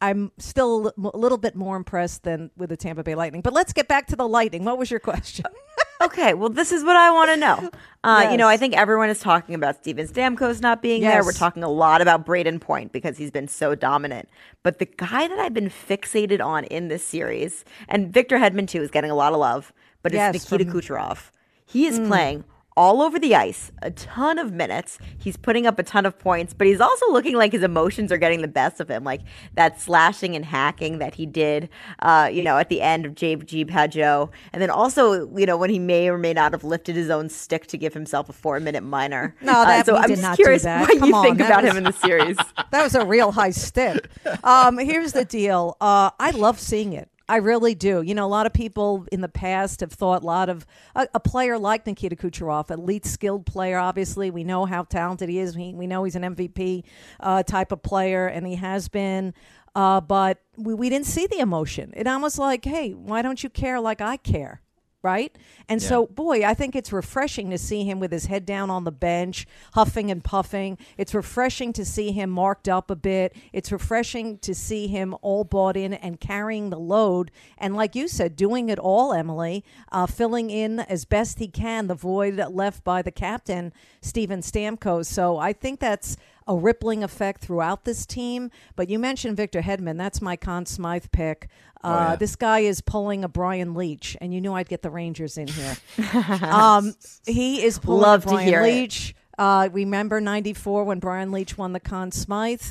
I'm 0.00 0.30
still 0.38 0.92
a 0.96 1.16
little 1.18 1.38
bit 1.38 1.56
more 1.56 1.76
impressed 1.76 2.22
than 2.22 2.50
with 2.56 2.68
the 2.70 2.76
Tampa 2.76 3.02
Bay 3.02 3.14
Lightning. 3.16 3.40
But 3.42 3.52
let's 3.54 3.72
get 3.72 3.88
back 3.88 4.06
to 4.08 4.16
the 4.16 4.28
Lightning. 4.28 4.64
What 4.64 4.78
was 4.78 4.90
your 4.90 5.00
question? 5.00 5.46
Okay, 6.00 6.32
well, 6.34 6.48
this 6.48 6.70
is 6.70 6.84
what 6.84 6.96
I 6.96 7.10
want 7.10 7.30
to 7.30 7.36
know. 7.36 7.70
Uh, 8.04 8.28
You 8.30 8.36
know, 8.36 8.46
I 8.46 8.56
think 8.56 8.76
everyone 8.76 9.08
is 9.10 9.18
talking 9.18 9.54
about 9.54 9.76
Steven 9.76 10.06
Stamkos 10.06 10.60
not 10.60 10.80
being 10.80 11.02
there. 11.02 11.24
We're 11.24 11.32
talking 11.32 11.64
a 11.64 11.68
lot 11.68 12.00
about 12.00 12.24
Brayden 12.24 12.60
Point 12.60 12.92
because 12.92 13.18
he's 13.18 13.32
been 13.32 13.48
so 13.48 13.74
dominant. 13.74 14.28
But 14.62 14.78
the 14.78 14.86
guy 14.86 15.26
that 15.26 15.38
I've 15.38 15.54
been 15.54 15.68
fixated 15.70 16.40
on 16.44 16.64
in 16.64 16.86
this 16.88 17.04
series, 17.04 17.64
and 17.88 18.12
Victor 18.12 18.38
Hedman 18.38 18.68
too, 18.68 18.80
is 18.80 18.90
getting 18.90 19.10
a 19.10 19.14
lot 19.16 19.32
of 19.32 19.40
love, 19.40 19.72
but 20.02 20.12
it's 20.12 20.16
Yes, 20.18 20.50
Nikita 20.50 20.70
from- 20.70 20.80
Kucherov. 20.80 21.30
He 21.66 21.86
is 21.86 21.98
playing 21.98 22.44
all 22.78 23.02
over 23.02 23.18
the 23.18 23.34
ice, 23.34 23.72
a 23.82 23.90
ton 23.90 24.38
of 24.38 24.52
minutes. 24.52 24.98
He's 25.18 25.36
putting 25.36 25.66
up 25.66 25.80
a 25.80 25.82
ton 25.82 26.06
of 26.06 26.16
points, 26.16 26.54
but 26.54 26.68
he's 26.68 26.80
also 26.80 27.10
looking 27.10 27.34
like 27.34 27.50
his 27.50 27.64
emotions 27.64 28.12
are 28.12 28.18
getting 28.18 28.40
the 28.40 28.46
best 28.48 28.78
of 28.80 28.88
him. 28.88 29.02
Like 29.02 29.22
that 29.56 29.80
slashing 29.80 30.36
and 30.36 30.44
hacking 30.44 30.98
that 30.98 31.16
he 31.16 31.26
did, 31.26 31.68
uh, 31.98 32.30
you 32.32 32.42
know, 32.44 32.56
at 32.56 32.68
the 32.68 32.80
end 32.80 33.04
of 33.04 33.16
JG 33.16 33.68
Pageau. 33.68 34.30
And 34.52 34.62
then 34.62 34.70
also, 34.70 35.28
you 35.36 35.44
know, 35.44 35.56
when 35.56 35.70
he 35.70 35.80
may 35.80 36.08
or 36.08 36.16
may 36.18 36.32
not 36.32 36.52
have 36.52 36.62
lifted 36.62 36.94
his 36.94 37.10
own 37.10 37.28
stick 37.28 37.66
to 37.66 37.76
give 37.76 37.92
himself 37.94 38.28
a 38.28 38.32
four 38.32 38.60
minute 38.60 38.82
minor. 38.84 39.34
No, 39.42 39.52
Uh, 39.62 39.64
that- 39.64 39.86
so 39.86 39.96
I'm 39.96 40.02
did 40.02 40.10
just 40.10 40.22
not 40.22 40.36
do 40.36 40.42
curious 40.44 40.64
what 40.64 40.88
Come 40.98 41.08
you 41.08 41.14
on, 41.16 41.24
think 41.24 41.40
about 41.40 41.64
was- 41.64 41.72
him 41.72 41.78
in 41.78 41.84
the 41.84 41.92
series. 41.92 42.36
That 42.70 42.82
was 42.84 42.94
a 42.94 43.04
real 43.04 43.32
high 43.32 43.50
stick. 43.50 44.08
Um, 44.44 44.78
here's 44.78 45.12
the 45.12 45.24
deal. 45.24 45.76
Uh, 45.80 46.10
I 46.20 46.30
love 46.30 46.60
seeing 46.60 46.92
it. 46.92 47.08
I 47.28 47.36
really 47.36 47.74
do. 47.74 48.00
You 48.00 48.14
know, 48.14 48.24
a 48.24 48.28
lot 48.28 48.46
of 48.46 48.52
people 48.52 49.06
in 49.12 49.20
the 49.20 49.28
past 49.28 49.80
have 49.80 49.92
thought 49.92 50.22
a 50.22 50.26
lot 50.26 50.48
of 50.48 50.66
a, 50.94 51.06
a 51.14 51.20
player 51.20 51.58
like 51.58 51.86
Nikita 51.86 52.16
Kucherov, 52.16 52.70
elite 52.70 53.04
skilled 53.04 53.44
player. 53.44 53.78
Obviously, 53.78 54.30
we 54.30 54.44
know 54.44 54.64
how 54.64 54.84
talented 54.84 55.28
he 55.28 55.38
is. 55.38 55.56
We, 55.56 55.74
we 55.74 55.86
know 55.86 56.04
he's 56.04 56.16
an 56.16 56.22
MVP 56.22 56.84
uh, 57.20 57.42
type 57.42 57.70
of 57.70 57.82
player, 57.82 58.26
and 58.26 58.46
he 58.46 58.54
has 58.54 58.88
been. 58.88 59.34
Uh, 59.74 60.00
but 60.00 60.42
we, 60.56 60.72
we 60.74 60.88
didn't 60.88 61.06
see 61.06 61.26
the 61.26 61.38
emotion. 61.38 61.92
It 61.96 62.06
almost 62.06 62.38
like, 62.38 62.64
hey, 62.64 62.92
why 62.92 63.22
don't 63.22 63.42
you 63.42 63.50
care 63.50 63.78
like 63.78 64.00
I 64.00 64.16
care? 64.16 64.62
Right? 65.02 65.36
And 65.68 65.80
so, 65.80 66.06
boy, 66.06 66.44
I 66.44 66.54
think 66.54 66.74
it's 66.74 66.92
refreshing 66.92 67.50
to 67.50 67.58
see 67.58 67.84
him 67.84 68.00
with 68.00 68.10
his 68.10 68.26
head 68.26 68.44
down 68.44 68.68
on 68.68 68.84
the 68.84 68.90
bench, 68.90 69.46
huffing 69.74 70.10
and 70.10 70.24
puffing. 70.24 70.76
It's 70.96 71.14
refreshing 71.14 71.72
to 71.74 71.84
see 71.84 72.10
him 72.10 72.30
marked 72.30 72.68
up 72.68 72.90
a 72.90 72.96
bit. 72.96 73.34
It's 73.52 73.70
refreshing 73.70 74.38
to 74.38 74.54
see 74.54 74.88
him 74.88 75.14
all 75.22 75.44
bought 75.44 75.76
in 75.76 75.94
and 75.94 76.18
carrying 76.18 76.70
the 76.70 76.80
load. 76.80 77.30
And 77.58 77.76
like 77.76 77.94
you 77.94 78.08
said, 78.08 78.34
doing 78.34 78.68
it 78.70 78.78
all, 78.78 79.12
Emily, 79.12 79.64
uh, 79.92 80.06
filling 80.06 80.50
in 80.50 80.80
as 80.80 81.04
best 81.04 81.38
he 81.38 81.48
can 81.48 81.86
the 81.86 81.94
void 81.94 82.34
left 82.34 82.82
by 82.82 83.02
the 83.02 83.12
captain, 83.12 83.72
Steven 84.00 84.40
Stamkos. 84.40 85.06
So 85.06 85.38
I 85.38 85.52
think 85.52 85.78
that's 85.80 86.16
a 86.48 86.56
rippling 86.56 87.04
effect 87.04 87.42
throughout 87.42 87.84
this 87.84 88.06
team. 88.06 88.50
But 88.74 88.88
you 88.88 88.98
mentioned 88.98 89.36
Victor 89.36 89.60
Hedman. 89.60 89.98
That's 89.98 90.20
my 90.20 90.34
Conn 90.34 90.66
Smythe 90.66 91.06
pick. 91.12 91.48
Uh, 91.84 92.08
yeah. 92.10 92.16
This 92.16 92.34
guy 92.34 92.60
is 92.60 92.80
pulling 92.80 93.22
a 93.22 93.28
Brian 93.28 93.74
Leetch, 93.74 94.16
and 94.20 94.34
you 94.34 94.40
knew 94.40 94.54
I'd 94.54 94.68
get 94.68 94.82
the 94.82 94.90
Rangers 94.90 95.38
in 95.38 95.46
here. 95.46 95.76
um, 96.42 96.94
he 97.26 97.62
is 97.62 97.78
pulling 97.78 98.02
Love 98.02 98.26
a 98.26 98.30
Brian. 98.30 98.62
Leach. 98.64 99.14
Uh, 99.36 99.68
remember 99.72 100.20
'94 100.20 100.82
when 100.82 100.98
Brian 100.98 101.30
Leetch 101.30 101.56
won 101.56 101.72
the 101.72 101.80
Conn 101.80 102.10
Smythe. 102.10 102.62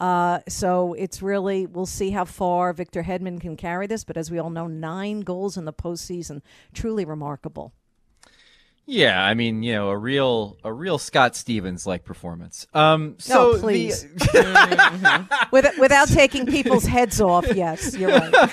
Uh, 0.00 0.40
so 0.48 0.92
it's 0.94 1.22
really 1.22 1.66
we'll 1.66 1.86
see 1.86 2.10
how 2.10 2.24
far 2.24 2.72
Victor 2.72 3.04
Hedman 3.04 3.40
can 3.40 3.56
carry 3.56 3.86
this. 3.86 4.02
But 4.02 4.16
as 4.16 4.30
we 4.30 4.38
all 4.38 4.50
know, 4.50 4.66
nine 4.66 5.20
goals 5.20 5.56
in 5.56 5.64
the 5.64 5.72
postseason, 5.72 6.42
truly 6.74 7.04
remarkable. 7.04 7.72
Yeah, 8.88 9.20
I 9.22 9.34
mean, 9.34 9.64
you 9.64 9.72
know, 9.72 9.90
a 9.90 9.96
real 9.98 10.58
a 10.62 10.72
real 10.72 10.98
Scott 10.98 11.34
Stevens 11.34 11.86
like 11.86 12.04
performance. 12.04 12.66
Um 12.72 13.16
so 13.18 13.54
the- 13.54 13.58
please. 13.60 14.06
With, 15.52 15.66
without 15.78 16.08
taking 16.08 16.46
people's 16.46 16.84
heads 16.86 17.20
off, 17.20 17.46
yes, 17.54 17.96
you're 17.96 18.10
right. 18.10 18.50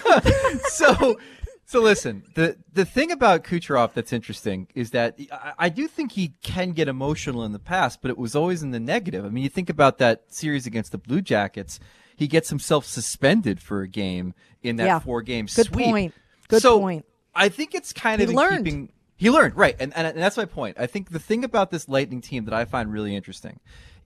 so 0.70 1.18
so 1.66 1.82
listen, 1.82 2.24
the 2.36 2.58
the 2.74 2.86
thing 2.86 3.12
about 3.12 3.44
Kucherov 3.44 3.94
that's 3.94 4.12
interesting 4.14 4.68
is 4.76 4.92
that 4.92 5.18
I, 5.32 5.54
I 5.60 5.70
do 5.70 5.88
think 5.88 6.12
he 6.14 6.34
can 6.42 6.72
get 6.72 6.88
emotional 6.88 7.44
in 7.44 7.52
the 7.52 7.60
past, 7.60 8.02
but 8.02 8.10
it 8.12 8.18
was 8.18 8.36
always 8.36 8.64
in 8.64 8.72
the 8.72 8.80
negative. 8.80 9.26
I 9.26 9.30
mean, 9.30 9.44
you 9.44 9.50
think 9.50 9.70
about 9.70 9.98
that 10.00 10.24
series 10.34 10.66
against 10.66 10.92
the 10.92 10.98
Blue 10.98 11.22
Jackets, 11.22 11.80
he 12.16 12.28
gets 12.28 12.50
himself 12.50 12.86
suspended 12.86 13.60
for 13.62 13.82
a 13.82 13.88
game 13.88 14.34
in 14.62 14.76
that 14.78 14.86
Yeah. 14.86 15.00
four 15.00 15.22
game 15.22 15.48
sweep. 15.48 15.68
Good 15.72 15.74
point. 15.74 16.14
Good 16.48 16.62
so 16.62 16.80
point. 16.80 17.06
I 17.36 17.50
think 17.50 17.74
it's 17.76 17.94
kind 17.94 18.20
He 18.22 18.28
of 18.28 18.34
learned. 18.34 18.66
keeping 18.66 18.92
he 19.16 19.30
learned, 19.30 19.56
right. 19.56 19.76
And, 19.80 19.96
and 19.96 20.08
and 20.08 20.18
that's 20.18 20.38
my 20.38 20.46
point. 20.46 20.78
I 20.80 20.88
think 20.88 21.12
the 21.12 21.20
thing 21.20 21.44
about 21.44 21.72
this 21.72 21.88
Lightning 21.88 22.22
team 22.22 22.46
that 22.46 22.54
I 22.54 22.66
find 22.66 22.92
really 22.92 23.16
interesting 23.16 23.60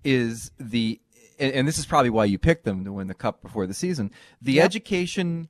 is 0.04 0.52
the 0.60 1.00
and, 1.40 1.54
and 1.54 1.68
this 1.68 1.78
is 1.78 1.86
probably 1.86 2.10
why 2.10 2.26
you 2.26 2.38
picked 2.38 2.66
them 2.66 2.84
to 2.86 2.94
win 2.94 3.08
the 3.08 3.14
cup 3.14 3.42
before 3.42 3.68
the 3.68 3.74
season. 3.74 4.12
The 4.42 4.54
Yep. 4.54 4.66
education, 4.66 5.50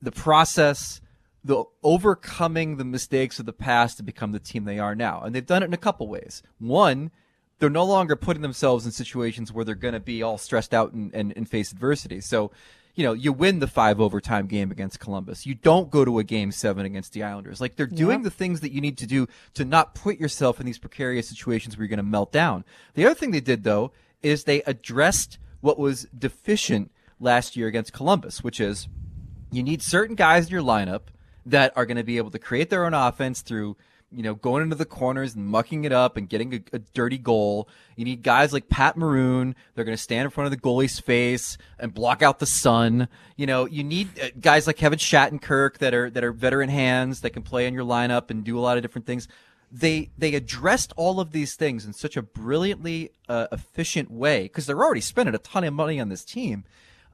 the 0.00 0.12
process, 0.12 1.00
the 1.42 1.64
overcoming 1.82 2.76
the 2.76 2.84
mistakes 2.84 3.38
of 3.38 3.46
the 3.46 3.52
past 3.52 3.96
to 3.98 4.02
become 4.02 4.32
the 4.32 4.40
team 4.40 4.64
they 4.64 4.78
are 4.78 4.94
now. 4.94 5.20
And 5.22 5.34
they've 5.34 5.44
done 5.44 5.62
it 5.62 5.66
in 5.66 5.74
a 5.74 5.78
couple 5.78 6.08
ways. 6.08 6.42
One, 6.58 7.10
they're 7.58 7.70
no 7.70 7.84
longer 7.84 8.16
putting 8.16 8.42
themselves 8.42 8.86
in 8.86 8.92
situations 8.92 9.52
where 9.52 9.64
they're 9.64 9.74
going 9.74 9.94
to 9.94 10.00
be 10.00 10.22
all 10.22 10.38
stressed 10.38 10.74
out 10.74 10.92
and, 10.92 11.14
and, 11.14 11.32
and 11.36 11.48
face 11.48 11.70
adversity. 11.72 12.20
So, 12.20 12.50
you 12.94 13.02
know, 13.04 13.12
you 13.12 13.32
win 13.32 13.58
the 13.58 13.66
five 13.66 14.00
overtime 14.00 14.46
game 14.46 14.70
against 14.70 15.00
Columbus. 15.00 15.46
You 15.46 15.54
don't 15.54 15.90
go 15.90 16.04
to 16.04 16.18
a 16.18 16.24
game 16.24 16.52
seven 16.52 16.86
against 16.86 17.12
the 17.12 17.22
Islanders. 17.24 17.60
Like 17.60 17.76
they're 17.76 17.86
doing 17.86 18.20
Yeah. 18.20 18.24
the 18.24 18.30
things 18.30 18.60
that 18.60 18.72
you 18.72 18.80
need 18.80 18.96
to 18.98 19.06
do 19.06 19.26
to 19.54 19.64
not 19.64 19.94
put 19.94 20.18
yourself 20.20 20.60
in 20.60 20.66
these 20.66 20.78
precarious 20.78 21.28
situations 21.28 21.76
where 21.76 21.82
you're 21.84 21.88
going 21.88 21.96
to 21.98 22.02
melt 22.04 22.30
down. 22.32 22.64
The 22.94 23.04
other 23.06 23.14
thing 23.14 23.30
they 23.32 23.40
did 23.40 23.64
though 23.64 23.90
is 24.22 24.44
they 24.44 24.62
addressed 24.62 25.38
what 25.60 25.78
was 25.78 26.06
deficient 26.16 26.90
last 27.18 27.56
year 27.56 27.66
against 27.66 27.92
Columbus, 27.92 28.44
which 28.44 28.60
is 28.60 28.86
you 29.50 29.62
need 29.62 29.82
certain 29.82 30.14
guys 30.14 30.46
in 30.46 30.52
your 30.52 30.62
lineup 30.62 31.02
that 31.46 31.72
are 31.76 31.86
going 31.86 31.96
to 31.96 32.04
be 32.04 32.16
able 32.16 32.30
to 32.30 32.38
create 32.38 32.70
their 32.70 32.84
own 32.86 32.94
offense 32.94 33.42
through 33.42 33.76
you 34.14 34.22
know 34.22 34.34
going 34.34 34.62
into 34.62 34.76
the 34.76 34.84
corners 34.84 35.34
and 35.34 35.46
mucking 35.46 35.84
it 35.84 35.92
up 35.92 36.16
and 36.16 36.28
getting 36.28 36.54
a, 36.54 36.60
a 36.76 36.78
dirty 36.78 37.18
goal. 37.18 37.68
You 37.96 38.04
need 38.04 38.22
guys 38.22 38.52
like 38.52 38.68
pat 38.68 38.96
maroon. 38.96 39.54
They're 39.74 39.84
going 39.84 39.96
to 39.96 40.02
stand 40.02 40.24
in 40.24 40.30
front 40.30 40.46
of 40.46 40.50
the 40.50 40.60
goalie's 40.60 40.98
face 41.00 41.58
and 41.78 41.92
block 41.92 42.22
out 42.22 42.38
the 42.38 42.46
sun. 42.46 43.08
You 43.36 43.46
know 43.46 43.66
you 43.66 43.84
need 43.84 44.18
uh, 44.18 44.28
guys 44.40 44.66
like 44.66 44.76
kevin 44.76 44.98
shattenkirk 44.98 45.78
that 45.78 45.94
are 45.94 46.10
that 46.10 46.24
are 46.24 46.32
veteran 46.32 46.68
hands 46.68 47.20
that 47.22 47.30
can 47.30 47.42
play 47.42 47.66
in 47.66 47.74
your 47.74 47.84
lineup 47.84 48.30
and 48.30 48.44
do 48.44 48.58
a 48.58 48.60
lot 48.62 48.76
of 48.76 48.82
different 48.82 49.06
things. 49.06 49.28
They 49.70 50.10
they 50.16 50.34
addressed 50.34 50.92
all 50.96 51.20
of 51.20 51.32
these 51.32 51.54
things 51.54 51.84
in 51.84 51.92
such 51.92 52.16
a 52.16 52.22
brilliantly 52.22 53.10
uh, 53.28 53.48
efficient 53.50 54.10
way 54.10 54.44
because 54.44 54.66
they're 54.66 54.82
already 54.84 55.00
spending 55.00 55.34
a 55.34 55.38
ton 55.38 55.64
of 55.64 55.74
money 55.74 55.98
on 55.98 56.08
this 56.08 56.24
team 56.24 56.64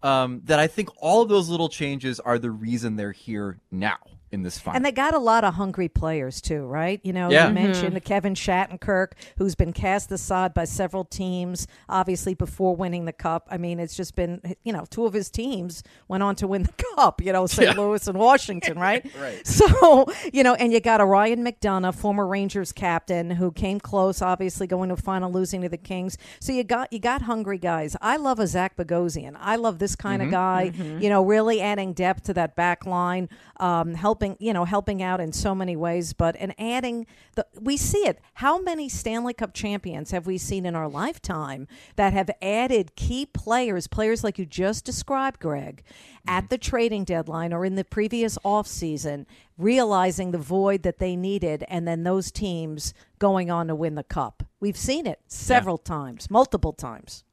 um, 0.02 0.42
that 0.44 0.58
I 0.58 0.66
think 0.66 0.90
all 0.98 1.22
of 1.22 1.28
those 1.28 1.48
little 1.48 1.68
changes 1.68 2.20
are 2.20 2.38
the 2.38 2.50
reason 2.50 2.96
they're 2.96 3.12
here 3.12 3.58
now 3.70 3.98
in 4.32 4.42
this 4.42 4.58
final. 4.58 4.76
And 4.76 4.84
they 4.84 4.92
got 4.92 5.14
a 5.14 5.18
lot 5.18 5.44
of 5.44 5.54
hungry 5.54 5.88
players 5.88 6.40
too, 6.40 6.64
right? 6.66 7.00
You 7.02 7.12
know, 7.12 7.30
Yeah. 7.30 7.48
you 7.48 7.54
mentioned 7.54 8.02
Kevin 8.04 8.34
Shattenkirk, 8.34 9.12
who's 9.38 9.54
been 9.54 9.72
cast 9.72 10.12
aside 10.12 10.54
by 10.54 10.64
several 10.64 11.04
teams, 11.04 11.66
obviously 11.88 12.34
before 12.34 12.76
winning 12.76 13.04
the 13.04 13.12
cup. 13.12 13.48
I 13.50 13.58
mean, 13.58 13.80
it's 13.80 13.96
just 13.96 14.14
been, 14.14 14.40
you 14.62 14.72
know, 14.72 14.84
two 14.88 15.04
of 15.04 15.12
his 15.12 15.30
teams 15.30 15.82
went 16.08 16.22
on 16.22 16.36
to 16.36 16.46
win 16.46 16.62
the 16.62 16.84
cup. 16.96 17.20
You 17.20 17.32
know, 17.32 17.46
St. 17.46 17.76
Louis 17.76 18.06
and 18.06 18.18
Washington, 18.18 18.78
right? 18.78 19.04
Right. 19.20 19.46
So 19.46 20.06
you 20.32 20.42
know, 20.42 20.54
and 20.54 20.72
you 20.72 20.80
got 20.80 21.00
a 21.00 21.04
Ryan 21.04 21.44
McDonagh, 21.44 21.94
former 21.94 22.26
Rangers 22.26 22.72
captain, 22.72 23.30
who 23.30 23.50
came 23.52 23.80
close, 23.80 24.22
obviously 24.22 24.66
going 24.66 24.88
to 24.90 24.96
final, 24.96 25.30
losing 25.32 25.62
to 25.62 25.68
the 25.68 25.76
Kings. 25.76 26.16
So 26.40 26.52
you 26.52 26.64
got 26.64 26.92
you 26.92 26.98
got 26.98 27.22
hungry 27.22 27.58
guys. 27.58 27.96
I 28.00 28.16
love 28.16 28.38
a 28.38 28.46
Zach 28.46 28.76
Bogosian. 28.76 29.36
I 29.38 29.56
love 29.56 29.78
this 29.78 29.96
kind 29.96 30.22
of 30.22 30.26
mm-hmm. 30.26 30.32
guy. 30.32 30.72
Mm-hmm. 30.74 31.02
You 31.02 31.08
know, 31.08 31.24
really 31.24 31.60
adding 31.60 31.92
depth 31.92 32.24
to 32.24 32.34
that 32.34 32.56
back 32.56 32.86
line, 32.86 33.28
um, 33.58 33.94
helping 34.20 34.36
you 34.44 34.52
know 34.52 34.64
helping 34.64 35.02
out 35.02 35.20
in 35.20 35.32
so 35.32 35.54
many 35.54 35.76
ways. 35.76 36.12
But 36.12 36.36
and 36.38 36.54
adding 36.58 37.06
the 37.34 37.46
we 37.58 37.76
see 37.76 37.98
it. 38.06 38.20
How 38.34 38.60
many 38.60 38.88
Stanley 38.88 39.32
Cup 39.32 39.54
champions 39.54 40.10
have 40.10 40.26
we 40.26 40.38
seen 40.38 40.66
in 40.66 40.74
our 40.74 40.88
lifetime 40.88 41.66
that 41.96 42.12
have 42.12 42.30
added 42.42 42.96
key 42.96 43.26
players, 43.26 43.86
players 43.86 44.22
like 44.22 44.38
you 44.38 44.46
just 44.46 44.84
described, 44.84 45.40
Greg, 45.40 45.82
at 46.26 46.44
mm-hmm. 46.44 46.46
the 46.48 46.58
trading 46.58 47.04
deadline 47.04 47.52
or 47.52 47.64
in 47.64 47.76
the 47.76 47.84
previous 47.84 48.36
offseason, 48.44 49.26
realizing 49.56 50.30
the 50.30 50.38
void 50.38 50.82
that 50.82 50.98
they 50.98 51.16
needed, 51.16 51.64
and 51.68 51.86
then 51.88 52.02
those 52.02 52.30
teams 52.30 52.92
going 53.18 53.50
on 53.50 53.68
to 53.68 53.74
win 53.74 53.94
the 53.94 54.04
cup. 54.04 54.42
We've 54.60 54.76
seen 54.76 55.06
it 55.06 55.20
several 55.26 55.78
times, 55.78 56.30
multiple 56.30 56.72
times. 56.72 57.24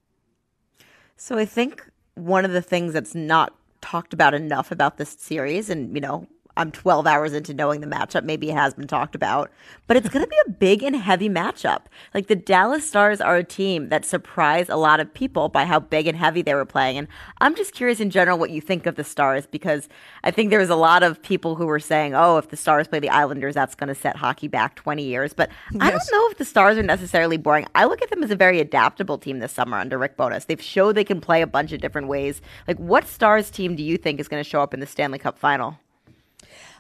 So 1.18 1.38
I 1.38 1.46
think 1.46 1.90
one 2.14 2.46
of 2.46 2.52
the 2.52 2.62
things 2.62 2.94
that's 2.94 3.16
not 3.16 3.54
talked 3.82 4.14
about 4.14 4.34
enough 4.34 4.72
about 4.72 4.98
this 4.98 5.16
series, 5.18 5.70
and 5.70 5.94
you 5.94 6.02
know, 6.02 6.28
I'm 6.58 6.72
12 6.72 7.08
hours 7.08 7.34
into 7.34 7.54
knowing 7.54 7.82
the 7.82 7.88
matchup. 7.88 8.24
Maybe 8.24 8.50
it 8.50 8.56
has 8.56 8.74
been 8.74 8.88
talked 8.88 9.16
about, 9.16 9.52
but 9.86 9.96
it's 9.96 10.10
going 10.10 10.26
to 10.26 10.30
be 10.30 10.38
a 10.48 10.50
big 10.50 10.84
and 10.84 10.96
heavy 10.96 11.30
matchup. 11.30 11.84
Like 12.14 12.28
the 12.28 12.36
Dallas 12.36 12.88
Stars 12.88 13.22
are 13.22 13.38
a 13.38 13.44
team 13.44 13.90
that 13.90 14.06
surprised 14.06 14.70
a 14.70 14.76
lot 14.76 15.00
of 15.00 15.14
people 15.14 15.50
by 15.50 15.66
how 15.66 15.80
big 15.80 16.08
and 16.08 16.18
heavy 16.18 16.42
they 16.42 16.56
were 16.56 16.66
playing. 16.66 16.98
And 16.98 17.08
I'm 17.40 17.56
just 17.56 17.74
curious 17.74 18.00
in 18.00 18.10
general 18.10 18.38
what 18.38 18.50
you 18.50 18.60
think 18.60 18.86
of 18.86 18.96
the 18.96 19.04
Stars 19.04 19.46
because 19.46 19.88
I 20.24 20.32
think 20.32 20.50
there 20.50 20.60
was 20.60 20.70
a 20.70 20.76
lot 20.76 21.04
of 21.04 21.22
people 21.22 21.56
who 21.56 21.68
were 21.68 21.80
saying, 21.80 22.16
oh, 22.16 22.38
if 22.38 22.50
the 22.50 22.58
Stars 22.58 22.88
play 22.88 23.00
the 23.00 23.10
Islanders, 23.10 23.54
that's 23.54 23.76
going 23.76 23.90
to 23.90 23.96
set 23.96 24.16
hockey 24.16 24.48
back 24.48 24.76
20 24.76 25.04
years. 25.04 25.34
But 25.34 25.50
I 25.80 25.92
don't 25.92 26.12
know 26.12 26.30
if 26.30 26.38
the 26.38 26.46
Stars 26.46 26.78
are 26.78 26.84
necessarily 26.84 27.38
boring. 27.38 27.68
I 27.76 27.86
look 27.86 28.02
at 28.02 28.10
them 28.10 28.24
as 28.24 28.32
a 28.32 28.36
very 28.36 28.60
adaptable 28.60 29.18
team 29.18 29.40
this 29.40 29.52
summer 29.52 29.78
under 29.78 29.98
Rick 29.98 30.18
Bowness. 30.18 30.46
They've 30.46 30.62
showed 30.62 30.96
they 30.96 31.04
can 31.04 31.22
play 31.22 31.42
a 31.42 31.48
bunch 31.48 31.72
of 31.72 31.82
different 31.82 32.08
ways. 32.08 32.42
Like, 32.68 32.78
what 32.78 33.08
Stars 33.08 33.50
team 33.50 33.76
do 33.76 33.84
you 33.84 33.98
think 33.98 34.20
is 34.20 34.28
going 34.28 34.44
to 34.44 34.50
show 34.50 34.62
up 34.62 34.74
in 34.74 34.80
the 34.80 34.88
Stanley 34.88 35.20
Cup 35.20 35.38
final? 35.38 35.78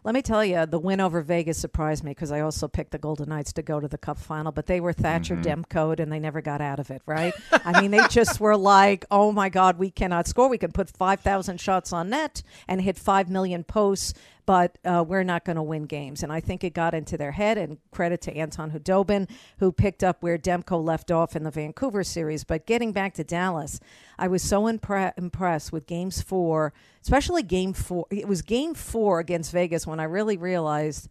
Let 0.07 0.13
me 0.13 0.21
tell 0.21 0.45
you, 0.45 0.65
the 0.65 0.79
win 0.79 1.01
over 1.01 1.19
Vegas 1.19 1.57
surprised 1.57 2.01
me 2.01 2.11
because 2.11 2.31
I 2.31 2.39
also 2.39 2.69
picked 2.69 2.91
the 2.91 2.97
Golden 2.97 3.27
Knights 3.27 3.51
to 3.51 3.61
go 3.61 3.81
to 3.81 3.89
the 3.89 3.97
Cup 3.97 4.17
final, 4.17 4.53
but 4.53 4.65
they 4.65 4.79
were 4.79 4.93
Thatcher 4.93 5.35
mm-hmm. 5.35 5.63
Demko'd 5.63 5.99
and 5.99 6.09
they 6.09 6.17
never 6.17 6.39
got 6.39 6.61
out 6.61 6.79
of 6.79 6.89
it, 6.91 7.01
right? 7.05 7.33
I 7.51 7.81
mean, 7.81 7.91
they 7.91 7.99
just 8.07 8.39
were 8.39 8.55
like, 8.55 9.03
oh 9.11 9.33
my 9.33 9.49
God, 9.49 9.77
we 9.77 9.91
cannot 9.91 10.25
score. 10.25 10.47
We 10.47 10.59
can 10.59 10.71
put 10.71 10.89
5,000 10.89 11.59
shots 11.59 11.91
on 11.91 12.09
net 12.09 12.41
and 12.69 12.79
hit 12.79 12.97
5 12.97 13.29
million 13.29 13.65
posts, 13.65 14.13
but 14.47 14.77
uh, 14.85 15.03
we're 15.05 15.23
not 15.23 15.43
going 15.43 15.57
to 15.57 15.61
win 15.61 15.83
games. 15.83 16.23
And 16.23 16.31
I 16.31 16.39
think 16.39 16.63
it 16.63 16.73
got 16.73 16.95
into 16.95 17.17
their 17.17 17.33
head, 17.33 17.57
and 17.57 17.77
credit 17.91 18.21
to 18.21 18.35
Anton 18.35 18.71
Khudobin, 18.71 19.29
who 19.59 19.73
picked 19.73 20.05
up 20.05 20.23
where 20.23 20.37
Demko 20.37 20.81
left 20.83 21.11
off 21.11 21.35
in 21.35 21.43
the 21.43 21.51
Vancouver 21.51 22.01
series. 22.01 22.45
But 22.45 22.65
getting 22.65 22.93
back 22.93 23.13
to 23.15 23.25
Dallas, 23.25 23.81
I 24.17 24.29
was 24.29 24.41
so 24.41 24.63
impre- 24.63 25.11
impressed 25.17 25.73
with 25.73 25.85
games 25.85 26.21
four, 26.21 26.73
especially 27.03 27.43
game 27.43 27.73
four. 27.73 28.07
It 28.09 28.27
was 28.27 28.41
game 28.41 28.73
four 28.73 29.19
against 29.19 29.51
Vegas 29.51 29.85
when 29.85 29.99
I 29.99 30.05
really 30.05 30.37
realized, 30.37 31.09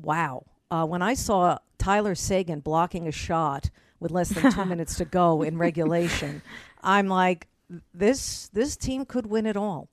wow. 0.00 0.46
Uh, 0.70 0.86
when 0.86 1.02
I 1.02 1.12
saw 1.12 1.58
Tyler 1.76 2.14
Seguin 2.14 2.60
blocking 2.60 3.06
a 3.06 3.12
shot 3.12 3.68
with 4.00 4.10
less 4.10 4.30
than 4.30 4.50
two 4.50 4.64
minutes 4.64 4.96
to 4.96 5.04
go 5.04 5.42
in 5.42 5.58
regulation, 5.58 6.40
I'm 6.82 7.08
like, 7.08 7.46
this 7.92 8.48
this 8.54 8.74
team 8.74 9.04
could 9.04 9.26
win 9.26 9.44
it 9.44 9.56
all. 9.56 9.90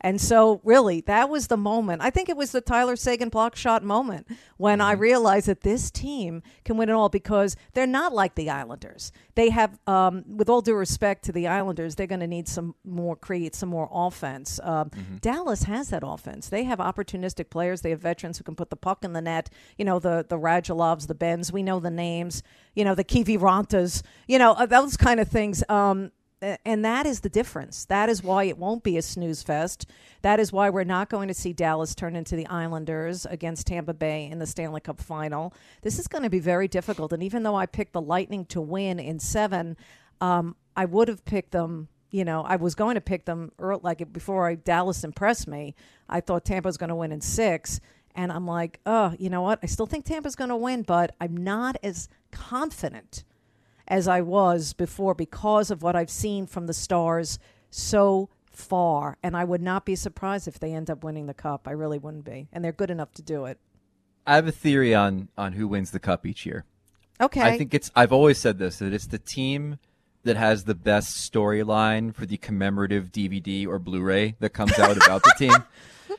And 0.00 0.20
so, 0.20 0.60
really, 0.64 1.00
that 1.02 1.28
was 1.28 1.48
the 1.48 1.56
moment. 1.56 2.02
I 2.02 2.10
think 2.10 2.28
it 2.28 2.36
was 2.36 2.52
the 2.52 2.60
Tyler 2.60 2.96
Seguin 2.96 3.30
block 3.30 3.56
shot 3.56 3.82
moment 3.82 4.28
when 4.56 4.80
I 4.80 4.92
realized 4.92 5.46
that 5.46 5.62
this 5.62 5.90
team 5.90 6.42
can 6.64 6.76
win 6.76 6.88
it 6.88 6.92
all 6.92 7.08
because 7.08 7.56
they're 7.74 7.86
not 7.86 8.12
like 8.12 8.34
the 8.34 8.50
Islanders. 8.50 9.12
They 9.34 9.50
have, 9.50 9.78
um, 9.86 10.24
with 10.26 10.48
all 10.48 10.60
due 10.60 10.74
respect 10.74 11.24
to 11.24 11.32
the 11.32 11.48
Islanders, 11.48 11.96
they're 11.96 12.06
going 12.06 12.20
to 12.20 12.26
need 12.26 12.48
some 12.48 12.74
more 12.84 13.16
create 13.16 13.54
some 13.54 13.68
more 13.68 13.88
offense. 13.92 14.60
Um, 14.62 14.90
Dallas 15.20 15.64
has 15.64 15.88
that 15.88 16.02
offense. 16.04 16.48
They 16.48 16.64
have 16.64 16.78
opportunistic 16.78 17.50
players. 17.50 17.80
They 17.80 17.90
have 17.90 18.00
veterans 18.00 18.38
who 18.38 18.44
can 18.44 18.54
put 18.54 18.70
the 18.70 18.76
puck 18.76 19.04
in 19.04 19.12
the 19.12 19.20
net. 19.20 19.50
You 19.76 19.84
know, 19.84 19.98
the 19.98 20.24
the 20.28 20.38
Radulovs, 20.38 21.06
the 21.06 21.14
Benns. 21.14 21.52
We 21.52 21.62
know 21.62 21.80
the 21.80 21.90
names. 21.90 22.42
You 22.74 22.84
know, 22.84 22.94
the 22.94 23.04
Kivirantas. 23.04 24.02
You 24.26 24.38
know, 24.38 24.52
uh, 24.52 24.66
those 24.66 24.96
kind 24.96 25.20
of 25.20 25.28
things. 25.28 25.64
Um, 25.68 26.12
and 26.40 26.84
that 26.84 27.06
is 27.06 27.20
the 27.20 27.28
difference. 27.28 27.84
That 27.86 28.08
is 28.08 28.22
why 28.22 28.44
it 28.44 28.58
won't 28.58 28.82
be 28.82 28.96
a 28.96 29.02
snooze 29.02 29.42
fest. 29.42 29.86
That 30.22 30.38
is 30.38 30.52
why 30.52 30.70
we're 30.70 30.84
not 30.84 31.10
going 31.10 31.28
to 31.28 31.34
see 31.34 31.52
Dallas 31.52 31.94
turn 31.94 32.14
into 32.14 32.36
the 32.36 32.46
Islanders 32.46 33.26
against 33.26 33.66
Tampa 33.66 33.94
Bay 33.94 34.26
in 34.26 34.38
the 34.38 34.46
Stanley 34.46 34.80
Cup 34.80 35.00
final. 35.00 35.52
This 35.82 35.98
is 35.98 36.06
going 36.06 36.22
to 36.24 36.30
be 36.30 36.38
very 36.38 36.68
difficult. 36.68 37.12
And 37.12 37.22
even 37.22 37.42
though 37.42 37.56
I 37.56 37.66
picked 37.66 37.92
the 37.92 38.00
Lightning 38.00 38.44
to 38.46 38.60
win 38.60 39.00
in 39.00 39.18
seven, 39.18 39.76
um, 40.20 40.56
I 40.76 40.84
would 40.84 41.08
have 41.08 41.24
picked 41.24 41.52
them. 41.52 41.88
You 42.10 42.24
know, 42.24 42.42
I 42.42 42.56
was 42.56 42.74
going 42.74 42.94
to 42.94 43.02
pick 43.02 43.26
them 43.26 43.52
early, 43.58 43.80
like 43.82 44.12
before 44.12 44.48
I, 44.48 44.54
Dallas 44.54 45.04
impressed 45.04 45.46
me. 45.46 45.74
I 46.08 46.20
thought 46.20 46.44
Tampa 46.44 46.68
was 46.68 46.78
going 46.78 46.88
to 46.88 46.94
win 46.94 47.12
in 47.12 47.20
six. 47.20 47.80
And 48.14 48.32
I'm 48.32 48.46
like, 48.46 48.80
oh, 48.86 49.14
you 49.18 49.28
know 49.28 49.42
what? 49.42 49.58
I 49.62 49.66
still 49.66 49.86
think 49.86 50.04
Tampa's 50.04 50.34
going 50.34 50.50
to 50.50 50.56
win, 50.56 50.82
but 50.82 51.14
I'm 51.20 51.36
not 51.36 51.76
as 51.82 52.08
confident 52.30 53.24
as 53.88 54.06
I 54.06 54.20
was 54.20 54.72
before 54.72 55.14
because 55.14 55.70
of 55.70 55.82
what 55.82 55.96
I've 55.96 56.10
seen 56.10 56.46
from 56.46 56.66
the 56.66 56.74
Stars 56.74 57.38
so 57.70 58.28
far. 58.50 59.16
And 59.22 59.36
I 59.36 59.44
would 59.44 59.62
not 59.62 59.84
be 59.84 59.96
surprised 59.96 60.46
if 60.46 60.58
they 60.58 60.72
end 60.72 60.90
up 60.90 61.02
winning 61.02 61.26
the 61.26 61.34
cup. 61.34 61.66
I 61.66 61.72
really 61.72 61.98
wouldn't 61.98 62.24
be. 62.24 62.48
And 62.52 62.64
they're 62.64 62.72
good 62.72 62.90
enough 62.90 63.12
to 63.14 63.22
do 63.22 63.44
it. 63.46 63.58
I 64.26 64.34
have 64.34 64.46
a 64.46 64.52
theory 64.52 64.94
on 64.94 65.28
on 65.38 65.54
who 65.54 65.66
wins 65.66 65.90
the 65.90 65.98
cup 65.98 66.26
each 66.26 66.44
year. 66.44 66.64
Okay. 67.20 67.40
I 67.40 67.56
think 67.56 67.72
it's. 67.74 67.90
I've 67.96 68.12
always 68.12 68.38
said 68.38 68.58
this 68.58 68.78
that 68.78 68.92
it's 68.92 69.06
the 69.06 69.18
team 69.18 69.78
that 70.24 70.36
has 70.36 70.64
the 70.64 70.74
best 70.74 71.32
storyline 71.32 72.14
for 72.14 72.26
the 72.26 72.36
commemorative 72.36 73.10
DVD 73.10 73.66
or 73.66 73.78
Blu-ray 73.78 74.36
that 74.40 74.50
comes 74.50 74.78
out 74.78 74.96
about 74.96 75.22
the 75.22 75.34
team. 75.38 75.52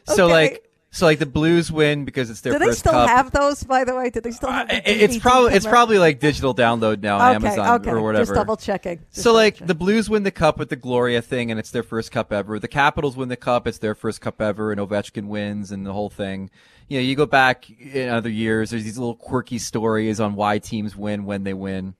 So 0.06 0.26
Okay. 0.26 0.34
like, 0.34 0.69
so 0.92 1.06
like 1.06 1.20
the 1.20 1.26
Blues 1.26 1.72
win 1.72 2.04
because 2.04 2.30
it's 2.30 2.42
their 2.42 2.54
do 2.54 2.60
they 2.60 2.72
still 2.72 2.92
cup. 2.94 3.10
have 3.10 3.32
those, 3.32 3.64
by 3.64 3.84
the 3.84 3.96
way? 3.96 4.10
Do 4.10 4.22
they 4.22 4.32
still 4.32 4.50
uh, 4.50 4.54
have 4.54 4.68
the 4.70 4.90
I- 4.90 4.94
it's 4.94 5.18
probably 5.20 5.54
it's 5.54 5.66
probably 5.68 6.00
like 6.00 6.20
digital 6.20 6.56
download 6.56 7.02
now 7.02 7.20
on 7.20 7.36
okay, 7.36 7.48
Amazon 7.48 7.82
okay. 7.82 7.92
or 7.92 8.02
whatever. 8.02 8.26
Just 8.26 8.36
double 8.36 8.58
checking. 8.58 9.00
Just 9.12 9.24
So 9.24 9.34
like 9.34 9.58
the 9.58 9.76
Blues 9.76 10.10
win 10.10 10.24
the 10.24 10.32
cup 10.32 10.58
with 10.58 10.70
the 10.70 10.76
Gloria 10.76 11.22
thing, 11.22 11.52
and 11.52 11.60
it's 11.60 11.72
their 11.72 11.84
first 11.84 12.12
cup 12.12 12.34
ever. 12.34 12.58
The 12.58 12.68
Capitals 12.68 13.16
win 13.16 13.30
the 13.30 13.36
cup; 13.38 13.68
it's 13.68 13.78
their 13.78 13.94
first 13.96 14.20
cup 14.22 14.42
ever, 14.42 14.72
and 14.72 14.82
Ovechkin 14.82 15.28
wins, 15.28 15.72
and 15.72 15.86
the 15.86 15.94
whole 15.94 16.10
thing. 16.10 16.50
You 16.88 16.98
know, 16.98 17.04
you 17.04 17.16
go 17.16 17.28
back 17.28 17.70
in 17.70 18.10
other 18.10 18.32
years. 18.32 18.72
There's 18.72 18.84
these 18.84 18.98
little 18.98 19.16
quirky 19.16 19.60
stories 19.60 20.20
on 20.20 20.34
why 20.34 20.58
teams 20.58 20.96
win 20.96 21.24
when 21.24 21.44
they 21.44 21.54
win, 21.54 21.94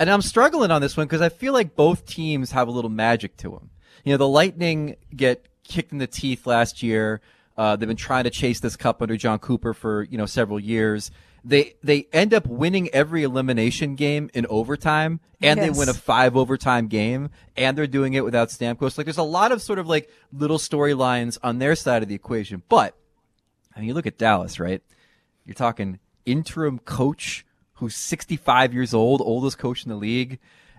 And 0.00 0.10
I'm 0.10 0.22
struggling 0.22 0.72
on 0.72 0.82
this 0.82 0.96
one 0.96 1.06
because 1.06 1.20
I 1.20 1.28
feel 1.28 1.52
like 1.52 1.76
both 1.76 2.06
teams 2.06 2.50
have 2.50 2.66
a 2.66 2.72
little 2.72 2.90
magic 2.90 3.36
to 3.36 3.50
them. 3.50 3.70
You 4.02 4.14
know, 4.14 4.16
the 4.16 4.26
Lightning 4.26 4.96
get 5.14 5.46
kicked 5.62 5.92
in 5.92 5.98
the 5.98 6.08
teeth 6.08 6.44
last 6.44 6.82
year. 6.82 7.20
Uh, 7.60 7.76
they've 7.76 7.86
been 7.86 7.94
trying 7.94 8.24
to 8.24 8.30
chase 8.30 8.58
this 8.60 8.74
cup 8.74 9.02
under 9.02 9.18
Jon 9.18 9.38
Cooper 9.38 9.74
for 9.74 10.04
you 10.04 10.16
know 10.16 10.24
several 10.24 10.58
years. 10.58 11.10
They 11.44 11.74
they 11.82 12.06
end 12.10 12.32
up 12.32 12.46
winning 12.46 12.88
every 12.94 13.22
elimination 13.22 13.96
game 13.96 14.30
in 14.32 14.46
overtime, 14.48 15.20
and 15.42 15.58
Yes. 15.58 15.66
they 15.66 15.78
win 15.78 15.90
a 15.90 15.92
five 15.92 16.38
overtime 16.38 16.86
game, 16.86 17.28
and 17.58 17.76
they're 17.76 17.86
doing 17.86 18.14
it 18.14 18.24
without 18.24 18.48
Stamkos. 18.48 18.96
Like 18.96 19.04
there's 19.04 19.18
a 19.18 19.22
lot 19.22 19.52
of 19.52 19.60
sort 19.60 19.78
of 19.78 19.86
like 19.86 20.08
little 20.32 20.56
storylines 20.56 21.36
on 21.42 21.58
their 21.58 21.74
side 21.76 22.02
of 22.02 22.08
the 22.08 22.14
equation. 22.14 22.62
But 22.70 22.96
I 23.76 23.80
mean, 23.80 23.88
you 23.88 23.94
look 23.94 24.06
at 24.06 24.16
Dallas, 24.16 24.58
right? 24.58 24.80
You're 25.44 25.52
talking 25.54 25.98
interim 26.24 26.78
coach 26.78 27.44
who's 27.74 27.94
65 27.94 28.72
years 28.72 28.94
old, 28.94 29.20
oldest 29.20 29.58
coach 29.58 29.84
in 29.84 29.90
the 29.90 29.96
league. 29.96 30.38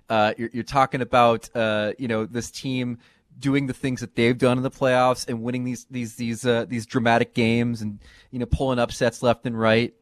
Uh, 0.10 0.34
you're, 0.36 0.50
you're 0.52 0.64
talking 0.64 1.02
about 1.02 1.48
uh, 1.56 1.94
you 2.00 2.08
know 2.08 2.26
this 2.26 2.50
team 2.50 2.98
doing 3.42 3.68
the 3.68 3.74
things 3.74 4.00
that 4.00 4.16
they've 4.16 4.38
done 4.38 4.56
in 4.58 4.64
the 4.64 4.72
playoffs 4.72 5.28
and 5.28 5.42
winning 5.44 5.66
these 5.66 5.86
these 5.92 6.16
these 6.16 6.46
uh, 6.46 6.66
these 6.70 6.86
dramatic 6.86 7.34
games 7.34 7.82
and 7.82 8.00
you 8.32 8.40
know 8.40 8.46
pulling 8.46 8.80
upsets 8.80 9.22
left 9.22 9.46
and 9.46 9.60
right. 9.60 9.94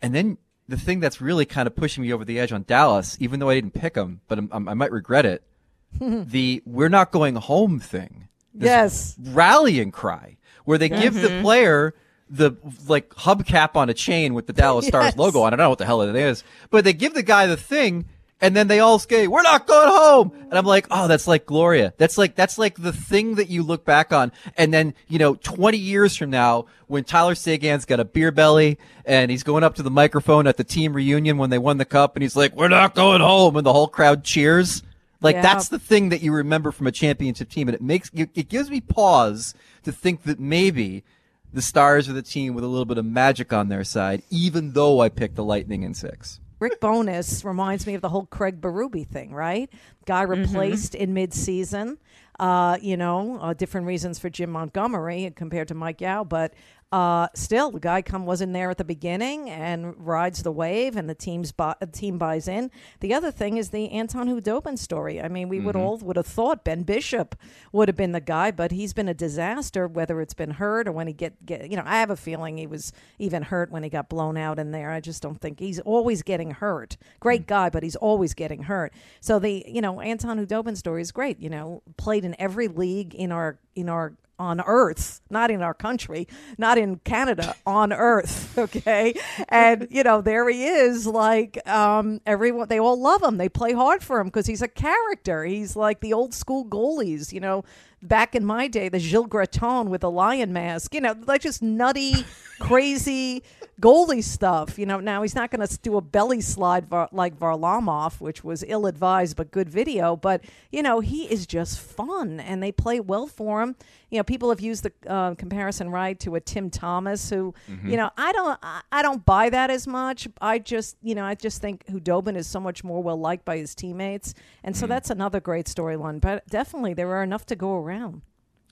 And 0.00 0.14
then 0.14 0.38
the 0.68 0.76
thing 0.78 1.00
that's 1.00 1.20
really 1.20 1.44
kind 1.44 1.66
of 1.66 1.76
pushing 1.76 2.02
me 2.02 2.12
over 2.12 2.24
the 2.24 2.38
edge 2.38 2.52
on 2.52 2.62
Dallas, 2.66 3.16
even 3.20 3.40
though 3.40 3.50
I 3.50 3.54
didn't 3.54 3.72
pick 3.74 3.94
them, 3.94 4.20
but 4.28 4.38
I'm, 4.38 4.48
I'm, 4.52 4.68
I 4.68 4.74
might 4.74 4.92
regret 4.92 5.26
it. 5.26 5.42
the 6.00 6.62
we're 6.64 6.88
not 6.88 7.12
going 7.12 7.34
home 7.34 7.78
thing. 7.78 8.28
This 8.54 8.66
Yes. 8.68 9.16
rallying 9.20 9.90
cry 9.90 10.36
where 10.64 10.78
they 10.78 10.88
give 10.88 11.14
the 11.14 11.40
player 11.42 11.94
the 12.30 12.52
like 12.88 13.10
hubcap 13.10 13.76
on 13.76 13.90
a 13.90 13.94
chain 13.94 14.32
with 14.34 14.46
the 14.46 14.52
Dallas 14.54 14.86
Stars 14.86 15.16
logo 15.18 15.40
on. 15.42 15.52
it. 15.52 15.56
I 15.56 15.56
don't 15.56 15.64
know 15.64 15.68
what 15.70 15.78
the 15.78 15.84
hell 15.86 16.00
it 16.02 16.16
is, 16.16 16.44
but 16.70 16.84
they 16.84 16.92
give 16.94 17.12
the 17.14 17.22
guy 17.22 17.46
the 17.46 17.56
thing. 17.56 18.06
And 18.42 18.56
then 18.56 18.66
they 18.66 18.80
all 18.80 18.98
skate, 18.98 19.30
we're 19.30 19.42
not 19.42 19.68
going 19.68 19.88
home. 19.88 20.32
And 20.34 20.54
I'm 20.58 20.66
like, 20.66 20.88
oh, 20.90 21.06
that's 21.06 21.28
like 21.28 21.46
Gloria. 21.46 21.94
That's 21.96 22.18
like, 22.18 22.34
that's 22.34 22.58
like 22.58 22.76
the 22.76 22.92
thing 22.92 23.36
that 23.36 23.48
you 23.48 23.62
look 23.62 23.84
back 23.84 24.12
on. 24.12 24.32
And 24.58 24.74
then, 24.74 24.94
you 25.06 25.18
know, 25.20 25.36
20 25.36 25.78
years 25.78 26.16
from 26.16 26.30
now, 26.30 26.66
when 26.88 27.04
Tyler 27.04 27.36
Seguin's 27.36 27.84
got 27.84 28.00
a 28.00 28.04
beer 28.04 28.32
belly 28.32 28.78
and 29.04 29.30
he's 29.30 29.44
going 29.44 29.62
up 29.62 29.76
to 29.76 29.82
the 29.84 29.90
microphone 29.92 30.48
at 30.48 30.56
the 30.56 30.64
team 30.64 30.92
reunion 30.92 31.38
when 31.38 31.50
they 31.50 31.58
won 31.58 31.78
the 31.78 31.84
cup 31.84 32.16
and 32.16 32.22
he's 32.22 32.34
like, 32.34 32.54
we're 32.56 32.66
not 32.68 32.96
going 32.96 33.20
home. 33.20 33.56
And 33.56 33.64
the 33.64 33.72
whole 33.72 33.86
crowd 33.88 34.24
cheers. 34.24 34.82
Like 35.20 35.36
Yeah. 35.36 35.42
that's 35.42 35.68
the 35.68 35.78
thing 35.78 36.08
that 36.08 36.20
you 36.20 36.32
remember 36.34 36.72
from 36.72 36.88
a 36.88 36.92
championship 36.92 37.48
team, 37.48 37.68
and 37.68 37.76
it 37.76 37.80
makes 37.80 38.10
it, 38.12 38.30
it 38.34 38.48
gives 38.48 38.68
me 38.68 38.80
pause 38.80 39.54
to 39.84 39.92
think 39.92 40.24
that 40.24 40.40
maybe 40.40 41.04
the 41.52 41.62
Stars 41.62 42.08
are 42.08 42.12
the 42.12 42.22
team 42.22 42.54
with 42.54 42.64
a 42.64 42.66
little 42.66 42.86
bit 42.86 42.98
of 42.98 43.04
magic 43.04 43.52
on 43.52 43.68
their 43.68 43.84
side, 43.84 44.24
even 44.30 44.72
though 44.72 44.98
I 45.00 45.08
picked 45.10 45.36
the 45.36 45.44
Lightning 45.44 45.84
in 45.84 45.94
six. 45.94 46.40
Rick 46.62 46.80
Bowness 46.80 47.44
reminds 47.44 47.88
me 47.88 47.94
of 47.94 48.02
the 48.02 48.08
whole 48.08 48.26
Craig 48.26 48.60
Berube 48.60 49.08
thing, 49.08 49.34
right? 49.34 49.68
Guy 50.06 50.22
replaced 50.22 50.94
in 50.94 51.12
mid-season. 51.12 51.98
Uh, 52.38 52.78
you 52.80 52.96
know, 52.96 53.38
uh, 53.40 53.52
different 53.52 53.86
reasons 53.88 54.20
for 54.20 54.30
Jim 54.30 54.50
Montgomery 54.50 55.32
compared 55.34 55.66
to 55.68 55.74
Mike 55.74 56.00
Yeo, 56.00 56.22
but 56.24 56.54
uh, 56.92 57.26
still, 57.34 57.70
the 57.70 57.80
guy 57.80 58.02
come 58.02 58.26
wasn't 58.26 58.52
there 58.52 58.70
at 58.70 58.76
the 58.76 58.84
beginning 58.84 59.48
and 59.48 59.94
rides 59.96 60.42
the 60.42 60.52
wave, 60.52 60.94
and 60.94 61.08
the 61.08 61.14
team's 61.14 61.50
bu- 61.50 61.72
team 61.90 62.18
buys 62.18 62.46
in. 62.46 62.70
The 63.00 63.14
other 63.14 63.30
thing 63.30 63.56
is 63.56 63.70
the 63.70 63.90
Anton 63.90 64.28
Khudobin 64.28 64.78
story. 64.78 65.18
I 65.18 65.28
mean, 65.28 65.48
we 65.48 65.58
would 65.58 65.74
all 65.74 65.96
would 65.98 66.16
have 66.16 66.26
thought 66.26 66.64
Ben 66.64 66.82
Bishop 66.82 67.34
would 67.72 67.88
have 67.88 67.96
been 67.96 68.12
the 68.12 68.20
guy, 68.20 68.50
but 68.50 68.72
he's 68.72 68.92
been 68.92 69.08
a 69.08 69.14
disaster. 69.14 69.88
Whether 69.88 70.20
it's 70.20 70.34
been 70.34 70.50
hurt 70.50 70.86
or 70.86 70.92
when 70.92 71.06
he 71.06 71.14
get 71.14 71.46
get, 71.46 71.70
you 71.70 71.78
know, 71.78 71.82
I 71.86 71.98
have 71.98 72.10
a 72.10 72.16
feeling 72.16 72.58
he 72.58 72.66
was 72.66 72.92
even 73.18 73.44
hurt 73.44 73.70
when 73.70 73.82
he 73.82 73.88
got 73.88 74.10
blown 74.10 74.36
out 74.36 74.58
in 74.58 74.72
there. 74.72 74.90
I 74.90 75.00
just 75.00 75.22
don't 75.22 75.40
think 75.40 75.60
he's 75.60 75.80
always 75.80 76.22
getting 76.22 76.50
hurt. 76.50 76.98
Great 77.20 77.46
guy, 77.46 77.70
but 77.70 77.82
he's 77.82 77.96
always 77.96 78.34
getting 78.34 78.64
hurt. 78.64 78.92
So 79.20 79.38
the 79.38 79.64
you 79.66 79.80
know 79.80 80.02
Anton 80.02 80.44
Khudobin 80.44 80.76
story 80.76 81.00
is 81.00 81.10
great. 81.10 81.40
You 81.40 81.48
know, 81.48 81.82
played 81.96 82.26
in 82.26 82.36
every 82.38 82.68
league 82.68 83.14
in 83.14 83.32
our 83.32 83.58
in 83.74 83.88
our 83.88 84.12
on 84.42 84.60
earth 84.66 85.20
not 85.30 85.50
in 85.50 85.62
our 85.62 85.74
country 85.74 86.26
not 86.58 86.76
in 86.76 86.96
canada 87.04 87.54
on 87.66 87.92
earth 87.92 88.42
okay? 88.58 89.14
And 89.48 89.88
you 89.90 90.02
know 90.02 90.20
there 90.20 90.48
he 90.48 90.64
is 90.64 91.06
like 91.06 91.66
um 91.68 92.20
everyone 92.26 92.68
they 92.68 92.78
all 92.78 93.00
love 93.00 93.22
him. 93.22 93.36
They 93.36 93.48
play 93.48 93.72
hard 93.72 94.02
for 94.02 94.20
him 94.20 94.26
because 94.26 94.46
he's 94.46 94.62
a 94.62 94.68
character. 94.68 95.44
He's 95.44 95.76
like 95.76 96.00
the 96.00 96.12
old 96.12 96.34
school 96.34 96.64
goalies 96.64 97.32
you 97.32 97.40
know? 97.40 97.64
Back 98.02 98.34
in 98.34 98.44
my 98.44 98.66
day 98.66 98.88
the 98.88 98.98
Gilles 98.98 99.28
Gratton 99.28 99.88
with 99.88 100.02
a 100.02 100.08
lion 100.08 100.52
mask 100.52 100.94
you 100.94 101.00
know 101.00 101.14
like 101.26 101.42
just 101.42 101.62
nutty 101.62 102.24
crazy 102.58 103.42
goalie 103.82 104.22
stuff 104.22 104.78
you 104.78 104.86
know 104.86 105.00
now 105.00 105.22
he's 105.22 105.34
not 105.34 105.50
going 105.50 105.66
to 105.66 105.78
do 105.78 105.96
a 105.96 106.00
belly 106.00 106.40
slide 106.40 106.86
var- 106.86 107.08
like 107.10 107.36
Varlamov 107.36 108.20
which 108.20 108.44
was 108.44 108.64
ill 108.68 108.86
advised 108.86 109.36
but 109.36 109.50
good 109.50 109.68
video 109.68 110.14
but 110.14 110.44
you 110.70 110.82
know 110.82 111.00
he 111.00 111.24
is 111.24 111.46
just 111.46 111.80
fun 111.80 112.38
and 112.38 112.62
they 112.62 112.70
play 112.70 113.00
well 113.00 113.26
for 113.26 113.60
him. 113.60 113.74
You 114.10 114.18
know 114.18 114.24
people 114.24 114.50
have 114.50 114.60
used 114.60 114.84
the 114.84 114.92
uh, 115.10 115.34
comparison 115.34 115.88
right 115.90 116.18
to 116.20 116.34
a 116.36 116.40
Tim 116.40 116.70
Thomas 116.70 117.28
who 117.28 117.54
you 117.84 117.96
know 117.96 118.10
I 118.16 118.32
don't 118.32 118.58
I, 118.62 118.82
I 118.92 119.02
don't 119.02 119.24
buy 119.24 119.50
that 119.50 119.70
as 119.70 119.86
much. 119.86 120.28
I 120.40 120.58
just 120.58 120.96
you 121.02 121.14
know 121.14 121.24
I 121.24 121.34
just 121.34 121.60
think 121.60 121.84
Khudobin 121.86 122.36
is 122.36 122.46
so 122.46 122.60
much 122.60 122.84
more 122.84 123.02
well 123.02 123.18
liked 123.18 123.44
by 123.44 123.56
his 123.56 123.74
teammates 123.74 124.34
and 124.62 124.76
so 124.76 124.86
that's 124.86 125.10
another 125.10 125.40
great 125.40 125.66
storyline 125.66 126.20
but 126.20 126.46
definitely 126.46 126.94
there 126.94 127.10
are 127.16 127.22
enough 127.22 127.46
to 127.46 127.56
go 127.56 127.76
around. 127.76 128.22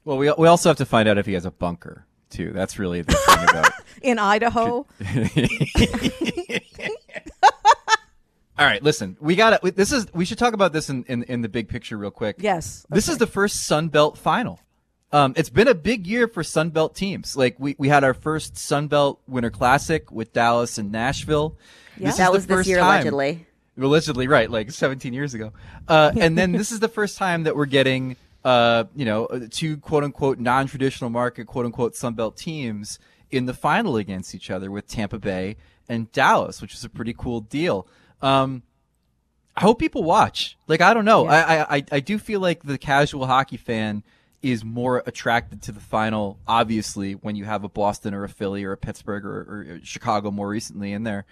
Well, 0.05 0.19
we 0.19 0.31
we 0.39 0.47
also 0.47 0.69
have 0.71 0.79
to 0.79 0.87
find 0.87 1.09
out 1.09 1.19
if 1.19 1.27
he 1.27 1.33
has 1.33 1.45
a 1.45 1.51
bunker 1.51 2.07
too. 2.31 2.53
That's 2.53 2.79
really 2.79 3.03
the 3.03 3.13
thing 3.13 3.49
about. 3.51 3.73
in 4.03 4.19
Idaho 4.19 4.87
All 8.59 8.67
right, 8.67 8.83
listen, 8.83 9.17
we 9.21 9.37
got 9.37 9.63
to 9.63 9.71
This 9.71 9.91
is 9.91 10.07
we 10.13 10.27
should 10.27 10.37
talk 10.39 10.53
about 10.53 10.73
this 10.75 10.91
in, 10.91 11.05
in 11.05 11.23
in 11.25 11.41
the 11.41 11.49
big 11.49 11.69
picture 11.69 11.97
real 11.97 12.11
quick. 12.11 12.37
yes 12.39 12.85
This 12.91 13.09
is 13.09 13.17
the 13.19 13.27
first 13.27 13.67
Sun 13.67 13.89
Belt 13.89 14.19
final. 14.19 14.61
Um, 15.13 15.33
it's 15.37 15.49
been 15.51 15.67
a 15.67 15.75
big 15.75 16.07
year 16.07 16.29
for 16.29 16.45
Sun 16.45 16.71
Belt 16.71 16.95
teams. 16.95 17.37
Like 17.37 17.57
we, 17.59 17.75
we 17.79 17.89
had 17.89 18.05
our 18.05 18.15
first 18.15 18.57
Sun 18.59 18.89
Belt 18.89 19.21
Winter 19.27 19.51
Classic 19.51 20.11
with 20.13 20.33
Dallas 20.33 20.77
and 20.79 20.93
Nashville. 20.93 21.57
Yeah. 21.97 22.09
is 22.11 22.19
That 22.19 22.27
the 22.27 22.33
was 22.33 22.47
this 22.47 22.57
first 22.59 22.69
year, 22.69 22.79
time- 22.79 22.89
allegedly. 23.01 23.47
Allegedly, 23.81 24.29
right? 24.29 24.51
Like 24.51 24.71
17 24.71 25.15
years 25.15 25.33
ago. 25.33 25.53
Uh, 25.89 26.13
and 26.19 26.37
then 26.37 26.53
this 26.53 26.71
is 26.71 26.81
the 26.81 26.89
first 26.89 27.17
time 27.17 27.45
that 27.45 27.57
we're 27.57 27.65
getting, 27.67 28.17
uh, 28.45 28.85
you 28.95 29.05
know, 29.05 29.27
two 29.51 29.77
quote 29.79 30.05
unquote 30.05 30.39
non-traditional 30.39 31.11
market 31.11 31.47
quote 31.47 31.67
unquote 31.67 31.95
Sun 31.95 32.15
Belt 32.15 32.37
teams 32.37 32.99
in 33.31 33.47
the 33.47 33.55
final 33.55 33.97
against 33.97 34.35
each 34.35 34.51
other 34.51 34.71
with 34.71 34.87
Tampa 34.87 35.19
Bay 35.19 35.57
and 35.89 36.11
Dallas, 36.13 36.61
which 36.63 36.75
is 36.75 36.85
a 36.85 36.89
pretty 36.89 37.15
cool 37.17 37.41
deal. 37.41 37.87
Um, 38.23 38.63
I 39.57 39.63
hope 39.63 39.79
people 39.79 40.03
watch. 40.03 40.57
Like 40.67 40.81
I 40.81 40.95
don't 40.95 41.05
know. 41.05 41.25
Yeah. 41.25 41.31
I, 41.31 41.57
I 41.57 41.77
I 41.77 41.85
I 41.93 42.01
do 42.01 42.19
feel 42.19 42.41
like 42.41 42.63
the 42.63 42.79
casual 42.79 43.27
hockey 43.27 43.57
fan 43.57 44.03
is 44.43 44.65
more 44.65 45.03
attracted 45.07 45.63
to 45.63 45.73
the 45.73 45.81
final. 45.81 46.39
Obviously, 46.47 47.13
when 47.13 47.37
you 47.37 47.45
have 47.45 47.63
a 47.65 47.69
Boston 47.69 48.15
or 48.15 48.25
a 48.25 48.29
Philly 48.29 48.65
or 48.65 48.73
a 48.73 48.77
Pittsburgh 48.77 49.25
or, 49.25 49.41
or 49.41 49.81
Chicago 49.83 50.31
more 50.31 50.49
recently 50.49 50.93
in 50.93 51.03
there. 51.03 51.27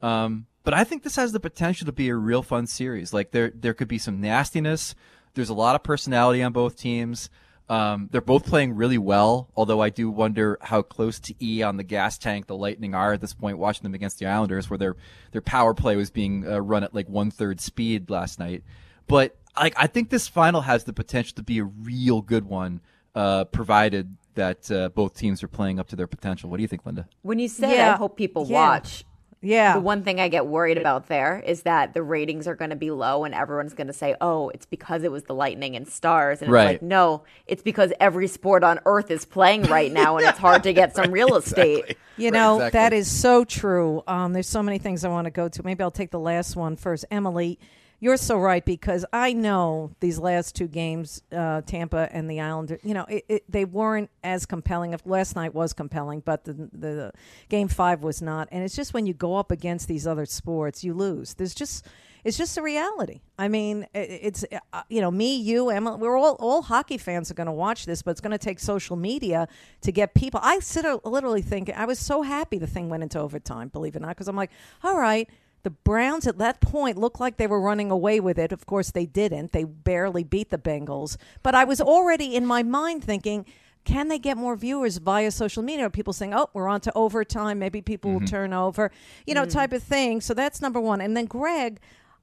Um, 0.00 0.46
but 0.64 0.74
I 0.74 0.84
think 0.84 1.02
this 1.02 1.16
has 1.16 1.32
the 1.32 1.40
potential 1.40 1.86
to 1.86 1.92
be 1.92 2.08
a 2.08 2.14
real 2.14 2.42
fun 2.42 2.66
series. 2.66 3.12
Like 3.12 3.32
there 3.32 3.52
there 3.54 3.74
could 3.74 3.88
be 3.88 3.98
some 3.98 4.20
nastiness. 4.20 4.94
There's 5.34 5.48
a 5.48 5.54
lot 5.54 5.74
of 5.74 5.82
personality 5.82 6.42
on 6.42 6.52
both 6.52 6.76
teams. 6.76 7.30
Um, 7.68 8.08
they're 8.12 8.20
both 8.20 8.44
playing 8.44 8.74
really 8.74 8.98
well, 8.98 9.48
although 9.56 9.80
I 9.80 9.88
do 9.88 10.10
wonder 10.10 10.58
how 10.60 10.82
close 10.82 11.18
to 11.20 11.34
E 11.42 11.62
on 11.62 11.76
the 11.78 11.82
gas 11.84 12.18
tank 12.18 12.46
the 12.46 12.56
Lightning 12.56 12.94
are 12.94 13.14
at 13.14 13.20
this 13.20 13.32
point. 13.32 13.56
Watching 13.56 13.84
them 13.84 13.94
against 13.94 14.18
the 14.18 14.26
Islanders, 14.26 14.68
where 14.68 14.76
their 14.78 14.96
their 15.30 15.40
power 15.40 15.72
play 15.72 15.96
was 15.96 16.10
being 16.10 16.46
uh, 16.46 16.60
run 16.60 16.84
at 16.84 16.94
like 16.94 17.08
one 17.08 17.30
third 17.30 17.60
speed 17.60 18.10
last 18.10 18.38
night. 18.38 18.62
But 19.06 19.36
like 19.58 19.72
I 19.76 19.86
think 19.86 20.10
this 20.10 20.28
final 20.28 20.62
has 20.62 20.84
the 20.84 20.92
potential 20.92 21.34
to 21.36 21.42
be 21.42 21.60
a 21.60 21.64
real 21.64 22.20
good 22.20 22.44
one, 22.44 22.80
uh, 23.14 23.44
provided 23.44 24.16
that 24.34 24.70
uh, 24.70 24.88
both 24.90 25.14
teams 25.16 25.42
are 25.42 25.48
playing 25.48 25.78
up 25.78 25.88
to 25.88 25.96
their 25.96 26.06
potential. 26.06 26.50
What 26.50 26.56
do 26.56 26.62
you 26.62 26.68
think, 26.68 26.84
Linda? 26.84 27.06
When 27.22 27.38
you 27.38 27.48
said 27.48 27.70
Yeah. 27.70 27.94
I 27.94 27.96
hope 27.96 28.16
people 28.16 28.46
Yeah. 28.46 28.54
watch, 28.54 29.04
yeah 29.42 29.74
the 29.74 29.80
one 29.80 30.02
thing 30.02 30.20
I 30.20 30.28
get 30.28 30.46
worried 30.46 30.78
about 30.78 31.08
there 31.08 31.42
is 31.44 31.62
that 31.62 31.92
the 31.94 32.02
ratings 32.02 32.46
are 32.48 32.54
going 32.54 32.70
to 32.70 32.76
be 32.76 32.90
low 32.90 33.24
and 33.24 33.34
everyone's 33.34 33.74
going 33.74 33.88
to 33.88 33.92
say, 33.92 34.14
oh, 34.20 34.48
it's 34.50 34.64
because 34.66 35.02
it 35.02 35.10
was 35.12 35.24
the 35.24 35.34
Lightning 35.34 35.76
and 35.76 35.86
Stars. 35.86 36.40
And 36.42 36.50
Right. 36.50 36.62
it's 36.76 36.82
like, 36.82 36.88
no, 36.88 37.24
it's 37.46 37.62
because 37.62 37.92
every 38.00 38.28
sport 38.28 38.62
on 38.64 38.78
earth 38.86 39.10
is 39.10 39.24
playing 39.24 39.64
right 39.64 39.90
now 40.02 40.16
and 40.16 40.26
it's 40.26 40.38
hard 40.38 40.62
to 40.62 40.72
get 40.72 40.94
some 40.94 41.10
real 41.10 41.34
estate. 41.36 41.96
You 42.16 42.26
Right, 42.26 42.32
know, 42.34 42.56
exactly. 42.56 42.78
that 42.78 42.92
is 42.92 43.10
so 43.10 43.44
true. 43.44 44.02
Um, 44.06 44.32
there's 44.32 44.48
so 44.48 44.62
many 44.62 44.78
things 44.78 45.04
I 45.04 45.08
want 45.08 45.24
to 45.26 45.30
go 45.30 45.48
to. 45.48 45.62
Maybe 45.64 45.82
I'll 45.82 45.90
take 45.90 46.10
the 46.10 46.20
last 46.20 46.54
one 46.56 46.76
first. 46.76 47.04
Emily, 47.10 47.58
you're 48.02 48.16
so 48.16 48.36
right 48.36 48.64
because 48.64 49.06
I 49.12 49.32
know 49.32 49.92
these 50.00 50.18
last 50.18 50.56
two 50.56 50.66
games, 50.66 51.22
uh, 51.30 51.60
Tampa 51.60 52.08
and 52.10 52.28
the 52.28 52.40
Islanders, 52.40 52.80
you 52.82 52.94
know, 52.94 53.04
it, 53.08 53.24
it, 53.28 53.44
they 53.48 53.64
weren't 53.64 54.10
as 54.24 54.44
compelling. 54.44 54.92
If 54.92 55.06
last 55.06 55.36
night 55.36 55.54
was 55.54 55.72
compelling, 55.72 56.18
but 56.18 56.42
the, 56.42 56.68
the 56.72 57.12
game 57.48 57.68
five 57.68 58.02
was 58.02 58.20
not. 58.20 58.48
And 58.50 58.64
it's 58.64 58.74
just 58.74 58.92
when 58.92 59.06
you 59.06 59.14
go 59.14 59.36
up 59.36 59.52
against 59.52 59.86
these 59.86 60.04
other 60.04 60.26
sports, 60.26 60.82
you 60.82 60.94
lose. 60.94 61.34
There's 61.34 61.54
just 61.54 61.86
it's 62.24 62.36
just 62.36 62.58
a 62.58 62.62
reality. 62.62 63.20
I 63.38 63.46
mean, 63.46 63.86
it's 63.94 64.44
uh, 64.72 64.82
you 64.88 65.00
know 65.00 65.12
me, 65.12 65.36
you, 65.36 65.70
Emma. 65.70 65.96
We're 65.96 66.16
all 66.16 66.34
all 66.40 66.62
hockey 66.62 66.98
fans 66.98 67.30
are 67.30 67.34
going 67.34 67.46
to 67.46 67.52
watch 67.52 67.86
this, 67.86 68.02
but 68.02 68.10
it's 68.10 68.20
going 68.20 68.32
to 68.32 68.38
take 68.38 68.58
social 68.58 68.96
media 68.96 69.46
to 69.82 69.92
get 69.92 70.14
people. 70.14 70.40
I 70.42 70.58
sit 70.58 70.84
literally 71.04 71.42
thinking 71.42 71.76
I 71.76 71.84
was 71.84 72.00
so 72.00 72.22
happy 72.22 72.58
the 72.58 72.66
thing 72.66 72.88
went 72.88 73.04
into 73.04 73.20
overtime. 73.20 73.68
Believe 73.68 73.94
it 73.94 73.98
or 73.98 74.00
not, 74.00 74.08
because 74.08 74.26
I'm 74.26 74.34
like, 74.34 74.50
all 74.82 74.98
right. 74.98 75.30
The 75.62 75.70
Browns 75.70 76.26
at 76.26 76.38
that 76.38 76.60
point 76.60 76.98
looked 76.98 77.20
like 77.20 77.36
they 77.36 77.46
were 77.46 77.60
running 77.60 77.90
away 77.90 78.20
with 78.20 78.38
it. 78.38 78.52
Of 78.52 78.66
course, 78.66 78.90
they 78.90 79.06
didn't. 79.06 79.52
They 79.52 79.64
barely 79.64 80.24
beat 80.24 80.50
the 80.50 80.58
Bengals. 80.58 81.16
But 81.42 81.54
I 81.54 81.64
was 81.64 81.80
already 81.80 82.34
in 82.34 82.46
my 82.46 82.62
mind 82.62 83.04
thinking, 83.04 83.46
can 83.84 84.08
they 84.08 84.18
get 84.18 84.36
more 84.36 84.54
viewers 84.56 84.98
via 84.98 85.30
social 85.30 85.62
media? 85.62 85.90
People 85.90 86.12
saying, 86.12 86.34
"Oh, 86.34 86.48
we're 86.52 86.68
on 86.68 86.80
to 86.82 86.92
overtime. 86.94 87.58
Maybe 87.58 87.82
people 87.82 88.12
will 88.12 88.20
mm-hmm. 88.20 88.26
turn 88.26 88.52
over," 88.52 88.92
you 89.26 89.34
know, 89.34 89.44
mm. 89.44 89.50
type 89.50 89.72
of 89.72 89.82
thing. 89.82 90.20
So 90.20 90.34
that's 90.34 90.60
number 90.60 90.80
one. 90.80 91.00
And 91.00 91.16
then 91.16 91.26
Greg, 91.26 91.80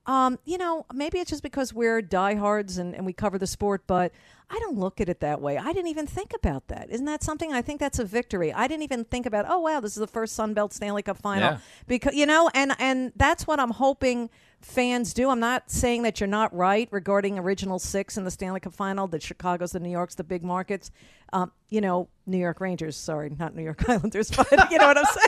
um, 0.10 0.40
you 0.44 0.58
know, 0.58 0.88
maybe 0.92 1.20
it's 1.20 1.30
just 1.30 1.44
because 1.44 1.72
we're 1.72 2.02
diehards 2.02 2.80
and, 2.80 2.96
and 2.96 3.06
we 3.06 3.14
cover 3.14 3.38
the 3.38 3.46
sport, 3.46 3.84
but 3.86 4.12
I 4.50 4.58
don't 4.58 4.76
look 4.80 5.00
at 5.00 5.08
it 5.08 5.20
that 5.20 5.40
way. 5.40 5.56
I 5.60 5.72
didn't 5.72 5.90
even 5.90 6.08
think 6.08 6.34
about 6.34 6.68
that. 6.70 6.90
Isn't 6.90 7.06
that 7.06 7.22
something? 7.24 7.54
I 7.54 7.62
think 7.62 7.80
that's 7.80 8.00
a 8.00 8.06
victory. 8.06 8.52
I 8.52 8.68
didn't 8.68 8.82
even 8.82 9.04
think 9.06 9.28
about, 9.28 9.46
oh 9.48 9.60
wow, 9.60 9.80
this 9.80 9.92
is 9.92 10.00
the 10.00 10.08
first 10.08 10.34
Sun 10.36 10.56
Belt 10.56 10.74
Stanley 10.74 11.04
Cup 11.04 11.20
final 11.20 11.52
Yeah. 11.52 11.58
because 11.88 12.16
you 12.16 12.26
know, 12.26 12.50
and 12.56 12.74
and 12.80 13.12
that's 13.16 13.46
what 13.46 13.60
I'm 13.60 13.70
hoping 13.70 14.32
fans 14.62 15.14
do. 15.14 15.30
I'm 15.30 15.40
not 15.40 15.70
saying 15.70 16.02
that 16.02 16.20
you're 16.20 16.28
not 16.28 16.54
right 16.56 16.90
regarding 16.92 17.38
original 17.38 17.78
six 17.78 18.18
in 18.18 18.24
the 18.24 18.32
Stanley 18.32 18.60
Cup 18.62 18.74
final, 18.74 19.06
the 19.06 19.20
Chicago's, 19.20 19.74
the 19.74 19.80
New 19.80 19.92
York's, 19.92 20.16
the 20.16 20.24
big 20.24 20.44
markets. 20.44 20.90
Um, 21.32 21.52
you 21.70 21.82
know, 21.82 22.10
New 22.26 22.40
York 22.40 22.60
Rangers. 22.60 22.98
Sorry, 22.98 23.30
not 23.30 23.56
New 23.56 23.62
York 23.64 23.88
Islanders, 23.88 24.32
but 24.32 24.72
you 24.72 24.80
know 24.80 24.88
what 24.88 24.98
I'm 24.98 25.06
saying. 25.06 25.28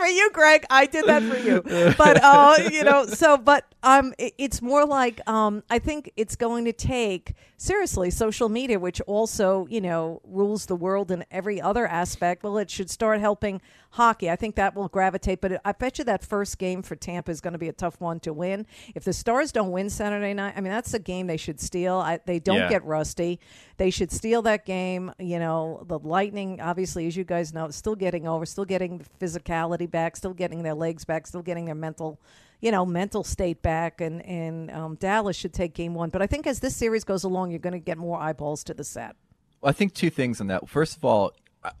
I 0.00 0.08
did 0.08 0.22
that 0.24 0.24
for 0.24 0.24
you, 0.24 0.30
Greg. 0.32 0.64
I 0.70 0.86
did 0.86 1.04
that 1.06 1.22
for 1.22 1.36
you. 1.36 1.94
But 1.98 2.22
uh, 2.22 2.56
you 2.70 2.84
know, 2.84 3.06
so 3.06 3.36
but 3.36 3.64
um, 3.82 4.14
it, 4.18 4.34
it's 4.38 4.62
more 4.62 4.86
like 4.86 5.20
um, 5.28 5.62
I 5.70 5.78
think 5.78 6.12
it's 6.16 6.36
going 6.36 6.64
to 6.64 6.72
take 6.72 7.34
seriously 7.56 8.10
social 8.10 8.48
media, 8.48 8.78
which 8.78 9.00
also 9.02 9.66
you 9.70 9.80
know 9.80 10.20
rules 10.24 10.66
the 10.66 10.76
world 10.76 11.10
in 11.10 11.24
every 11.30 11.60
other 11.60 11.86
aspect. 11.86 12.42
Well, 12.42 12.58
it 12.58 12.70
should 12.70 12.90
start 12.90 13.20
helping 13.20 13.60
hockey. 13.90 14.30
I 14.30 14.36
think 14.36 14.54
that 14.54 14.74
will 14.74 14.88
gravitate. 14.88 15.40
But 15.40 15.60
I 15.64 15.72
bet 15.72 15.98
you 15.98 16.04
that 16.04 16.24
first 16.24 16.58
game 16.58 16.82
for 16.82 16.96
Tampa 16.96 17.30
is 17.30 17.40
going 17.40 17.52
to 17.52 17.58
be 17.58 17.68
a 17.68 17.72
tough 17.72 18.00
one 18.00 18.20
to 18.20 18.32
win. 18.32 18.66
If 18.94 19.04
the 19.04 19.12
Stars 19.12 19.52
don't 19.52 19.70
win 19.72 19.90
Saturday 19.90 20.32
night, 20.34 20.54
I 20.56 20.60
mean 20.60 20.72
that's 20.72 20.94
a 20.94 20.98
game 20.98 21.26
they 21.26 21.36
should 21.36 21.60
steal. 21.60 21.96
I, 21.96 22.20
they 22.24 22.38
don't 22.38 22.56
Yeah. 22.58 22.68
get 22.68 22.84
rusty. 22.84 23.40
They 23.76 23.90
should 23.90 24.12
steal 24.12 24.42
that 24.42 24.64
game. 24.66 25.12
You 25.18 25.38
know, 25.38 25.84
the 25.86 25.98
Lightning, 25.98 26.60
obviously, 26.60 27.06
as 27.06 27.16
you 27.16 27.24
guys 27.24 27.52
know, 27.52 27.70
still 27.70 27.96
getting 27.96 28.26
over, 28.26 28.46
still 28.46 28.64
getting 28.64 28.98
the 28.98 29.04
physicality 29.26 29.90
back, 29.90 30.16
still 30.16 30.34
getting 30.34 30.62
their 30.62 30.74
legs 30.74 31.04
back, 31.04 31.26
still 31.26 31.42
getting 31.42 31.64
their 31.64 31.74
mental, 31.74 32.20
you 32.60 32.70
know, 32.70 32.84
mental 32.86 33.24
state 33.24 33.62
back. 33.62 34.00
And 34.00 34.24
and 34.24 34.70
um, 34.70 34.94
Dallas 34.96 35.34
should 35.36 35.52
take 35.52 35.74
game 35.74 35.94
one. 35.94 36.10
But 36.10 36.22
I 36.22 36.26
think 36.26 36.46
as 36.46 36.60
this 36.60 36.76
series 36.76 37.04
goes 37.04 37.24
along, 37.24 37.50
you're 37.50 37.58
going 37.58 37.72
to 37.72 37.78
get 37.78 37.98
more 37.98 38.20
eyeballs 38.20 38.62
to 38.64 38.74
the 38.74 38.84
set. 38.84 39.16
Well, 39.60 39.70
I 39.70 39.72
think 39.72 39.92
two 39.94 40.10
things 40.10 40.40
on 40.40 40.46
that. 40.46 40.68
First 40.68 40.96
of 40.96 41.04
all, 41.04 41.32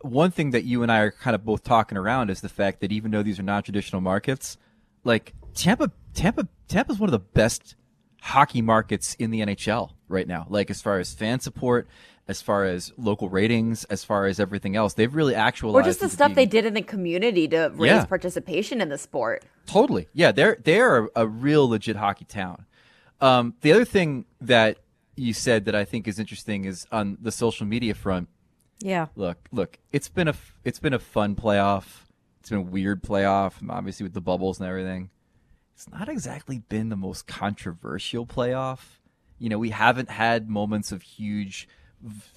one 0.02 0.30
thing 0.30 0.50
that 0.50 0.64
you 0.64 0.82
and 0.82 0.90
I 0.92 0.98
are 1.00 1.10
kind 1.10 1.34
of 1.34 1.44
both 1.44 1.64
talking 1.64 1.96
around 1.96 2.30
is 2.30 2.40
the 2.40 2.48
fact 2.48 2.80
that 2.80 2.92
even 2.92 3.10
though 3.10 3.22
these 3.22 3.38
are 3.38 3.42
non-traditional 3.42 4.00
markets, 4.00 4.56
like 5.04 5.32
Tampa, 5.54 5.90
Tampa, 6.14 6.48
Tampa 6.68 6.92
is 6.92 6.98
one 6.98 7.08
of 7.08 7.12
the 7.12 7.18
best 7.18 7.74
hockey 8.22 8.60
markets 8.62 9.14
in 9.14 9.30
the 9.30 9.40
NHL 9.40 9.90
right 10.08 10.26
now. 10.28 10.46
Like 10.48 10.70
as 10.70 10.82
far 10.82 10.98
as 10.98 11.14
fan 11.14 11.40
support, 11.40 11.88
as 12.28 12.42
far 12.42 12.64
as 12.64 12.92
local 12.98 13.28
ratings, 13.30 13.84
as 13.84 14.04
far 14.04 14.26
as 14.26 14.38
everything 14.38 14.76
else, 14.76 14.94
they've 14.94 15.12
really 15.14 15.34
actualized. 15.34 15.84
Or 15.86 15.88
just 15.88 16.00
the 16.00 16.08
stuff 16.08 16.34
they 16.34 16.46
did 16.46 16.66
in 16.66 16.74
the 16.74 16.82
community 16.82 17.48
to 17.48 17.72
raise 17.74 17.90
Yeah. 17.90 18.04
participation 18.04 18.80
in 18.80 18.88
the 18.90 18.98
sport. 18.98 19.44
Totally. 19.66 20.08
Yeah, 20.12 20.30
they're 20.32 20.58
they're 20.62 21.04
a, 21.04 21.08
a 21.16 21.26
real 21.26 21.68
legit 21.68 21.96
hockey 21.96 22.26
town. 22.26 22.66
Um, 23.20 23.54
the 23.62 23.72
other 23.72 23.84
thing 23.84 24.26
that 24.42 24.78
you 25.16 25.32
said 25.32 25.64
that 25.64 25.74
I 25.74 25.84
think 25.84 26.06
is 26.06 26.18
interesting 26.18 26.64
is 26.66 26.86
on 26.92 27.18
the 27.20 27.32
social 27.32 27.66
media 27.66 27.94
front. 27.94 28.28
Yeah. 28.80 29.06
Look, 29.16 29.38
look, 29.52 29.78
it's 29.92 30.08
been 30.08 30.28
a 30.28 30.32
f- 30.32 30.56
it's 30.64 30.78
been 30.78 30.94
a 30.94 30.98
fun 30.98 31.36
playoff. 31.36 31.84
It's 32.40 32.48
been 32.50 32.58
a 32.58 32.62
weird 32.62 33.02
playoff, 33.02 33.54
obviously 33.68 34.04
with 34.04 34.14
the 34.14 34.20
bubbles 34.20 34.58
and 34.60 34.68
everything. 34.68 35.10
It's 35.74 35.88
not 35.90 36.08
exactly 36.08 36.58
been 36.58 36.88
the 36.88 36.96
most 36.96 37.26
controversial 37.26 38.26
playoff. 38.26 38.80
You 39.38 39.48
know, 39.48 39.58
we 39.58 39.70
haven't 39.70 40.10
had 40.10 40.48
moments 40.48 40.92
of 40.92 41.02
huge 41.02 41.68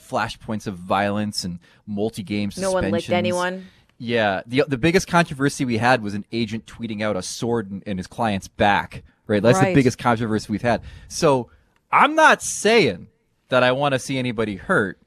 flashpoints 0.01 0.67
of 0.67 0.75
violence 0.75 1.43
and 1.43 1.59
multi-game 1.85 2.51
suspensions. 2.51 2.73
No 2.73 2.81
one 2.81 2.91
licked 2.91 3.09
anyone. 3.09 3.67
Yeah, 3.97 4.41
the 4.45 4.63
the 4.67 4.77
biggest 4.77 5.07
controversy 5.07 5.63
we 5.65 5.77
had 5.77 6.01
was 6.01 6.13
an 6.13 6.25
agent 6.31 6.65
tweeting 6.65 7.01
out 7.01 7.15
a 7.15 7.21
sword 7.21 7.71
in, 7.71 7.81
in 7.85 7.97
his 7.97 8.07
client's 8.07 8.47
back. 8.47 9.03
Right, 9.27 9.41
that's 9.41 9.57
Right. 9.59 9.69
the 9.69 9.75
biggest 9.75 9.97
controversy 9.97 10.51
we've 10.51 10.61
had. 10.61 10.81
So 11.07 11.49
I'm 11.91 12.15
not 12.15 12.41
saying 12.41 13.07
that 13.49 13.63
I 13.63 13.71
want 13.71 13.93
to 13.93 13.99
see 13.99 14.17
anybody 14.17 14.57
hurt. 14.57 14.99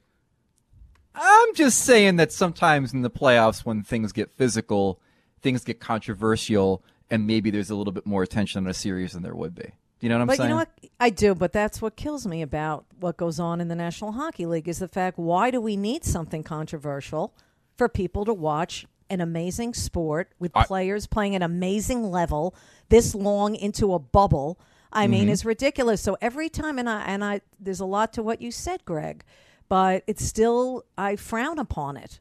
I'm 1.19 1.55
just 1.55 1.79
saying 1.83 2.17
that 2.17 2.31
sometimes 2.31 2.93
in 2.93 3.01
the 3.01 3.09
playoffs, 3.09 3.65
when 3.65 3.83
things 3.83 4.11
get 4.11 4.29
physical, 4.31 4.99
things 5.41 5.63
get 5.63 5.79
controversial, 5.79 6.83
and 7.09 7.25
maybe 7.27 7.49
there's 7.49 7.69
a 7.69 7.75
little 7.75 7.93
bit 7.93 8.05
more 8.05 8.23
attention 8.23 8.63
on 8.63 8.69
a 8.69 8.73
series 8.73 9.13
than 9.13 9.23
there 9.23 9.35
would 9.35 9.55
be. 9.55 9.63
Do 9.63 10.05
you 10.05 10.09
know 10.09 10.19
what 10.19 10.21
I'm 10.23 10.27
saying? 10.29 10.37
But 10.37 10.37
saying? 10.37 10.49
you 10.49 10.53
know 10.53 10.57
what? 10.59 10.69
I 10.99 11.09
do, 11.09 11.35
but 11.35 11.53
that's 11.53 11.81
what 11.81 11.95
kills 11.95 12.27
me 12.27 12.41
about 12.41 12.85
what 12.99 13.17
goes 13.17 13.39
on 13.39 13.59
in 13.61 13.67
the 13.67 13.75
National 13.75 14.11
Hockey 14.13 14.45
League 14.45 14.67
is 14.67 14.79
the 14.79 14.87
fact 14.87 15.17
why 15.17 15.49
do 15.51 15.59
we 15.59 15.75
need 15.75 16.03
something 16.05 16.43
controversial 16.43 17.33
for 17.75 17.89
people 17.89 18.23
to 18.25 18.33
watch 18.33 18.85
an 19.09 19.21
amazing 19.21 19.73
sport 19.73 20.31
with 20.39 20.51
I- 20.55 20.65
players 20.65 21.07
playing 21.07 21.33
an 21.35 21.41
amazing 21.41 22.11
level 22.11 22.53
this 22.89 23.15
long 23.15 23.55
into 23.55 23.93
a 23.93 23.99
bubble? 23.99 24.59
I 24.91 25.03
Mm-hmm. 25.03 25.11
mean, 25.11 25.29
it's 25.29 25.43
ridiculous. 25.45 26.01
So 26.01 26.17
every 26.21 26.47
time, 26.49 26.77
and 26.79 26.89
I 26.89 27.01
and 27.01 27.23
I, 27.23 27.41
there's 27.59 27.79
a 27.79 27.85
lot 27.85 28.13
to 28.13 28.23
what 28.23 28.41
you 28.41 28.51
said, 28.51 28.85
Greg, 28.85 29.23
but 29.69 30.03
it's 30.07 30.23
still 30.23 30.85
I 30.97 31.15
frown 31.15 31.59
upon 31.59 31.97
it 31.97 32.19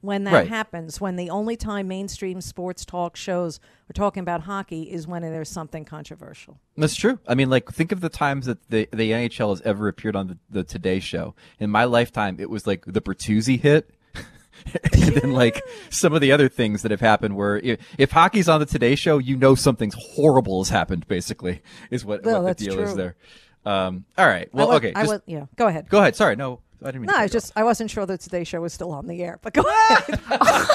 when 0.00 0.24
that 0.24 0.32
Right. 0.32 0.48
happens. 0.48 1.00
When 1.00 1.16
the 1.16 1.30
only 1.30 1.56
time 1.56 1.88
mainstream 1.88 2.40
sports 2.40 2.84
talk 2.84 3.16
shows 3.16 3.58
are 3.90 3.92
talking 3.92 4.20
about 4.20 4.42
hockey 4.42 4.82
is 4.84 5.06
when 5.06 5.22
there's 5.22 5.48
something 5.48 5.84
controversial. 5.84 6.58
That's 6.76 6.94
true. 6.94 7.18
I 7.26 7.34
mean, 7.34 7.50
like, 7.50 7.70
think 7.72 7.90
of 7.92 8.00
the 8.00 8.08
times 8.08 8.46
that 8.46 8.68
the, 8.68 8.88
the 8.92 9.10
NHL 9.12 9.50
has 9.50 9.60
ever 9.62 9.88
appeared 9.88 10.14
on 10.14 10.28
the, 10.28 10.38
the 10.50 10.64
Today 10.64 11.00
Show. 11.00 11.34
In 11.58 11.70
my 11.70 11.84
lifetime, 11.84 12.36
it 12.38 12.48
was 12.48 12.66
like 12.66 12.84
the 12.86 13.00
Bertuzzi 13.00 13.58
hit. 13.60 13.90
and 14.92 15.14
then, 15.14 15.32
like, 15.32 15.60
some 15.90 16.12
of 16.12 16.20
the 16.20 16.30
other 16.32 16.48
things 16.48 16.82
that 16.82 16.90
have 16.90 17.00
happened 17.00 17.36
where 17.36 17.58
if, 17.58 17.80
if 17.98 18.10
hockey's 18.12 18.48
on 18.48 18.60
the 18.60 18.66
Today 18.66 18.94
Show, 18.94 19.18
you 19.18 19.36
know 19.36 19.54
something's 19.56 19.94
horrible 19.98 20.60
has 20.62 20.68
happened, 20.68 21.06
basically, 21.08 21.60
is 21.90 22.04
what, 22.04 22.22
Well, 22.24 22.42
what 22.42 22.58
the 22.58 22.64
deal 22.66 22.78
is 22.80 22.94
there. 22.94 23.16
Um, 23.64 24.04
all 24.16 24.26
right. 24.26 24.48
Well, 24.54 24.68
was, 24.68 24.76
okay. 24.76 24.92
I 24.94 25.00
just- 25.02 25.12
was, 25.12 25.20
yeah. 25.26 25.46
Go 25.56 25.66
ahead. 25.66 25.88
Go 25.88 25.98
ahead. 25.98 26.14
Sorry. 26.16 26.36
No, 26.36 26.60
I 26.82 26.86
didn't 26.86 27.02
mean 27.02 27.06
No, 27.06 27.12
to 27.14 27.18
I 27.18 27.22
was 27.24 27.32
just 27.32 27.52
I 27.56 27.64
wasn't 27.64 27.90
sure 27.90 28.06
that 28.06 28.20
today's 28.20 28.48
show 28.48 28.60
was 28.60 28.72
still 28.72 28.92
on 28.92 29.06
the 29.06 29.22
air. 29.22 29.38
But 29.42 29.52
go 29.54 29.62
ahead. 29.62 30.20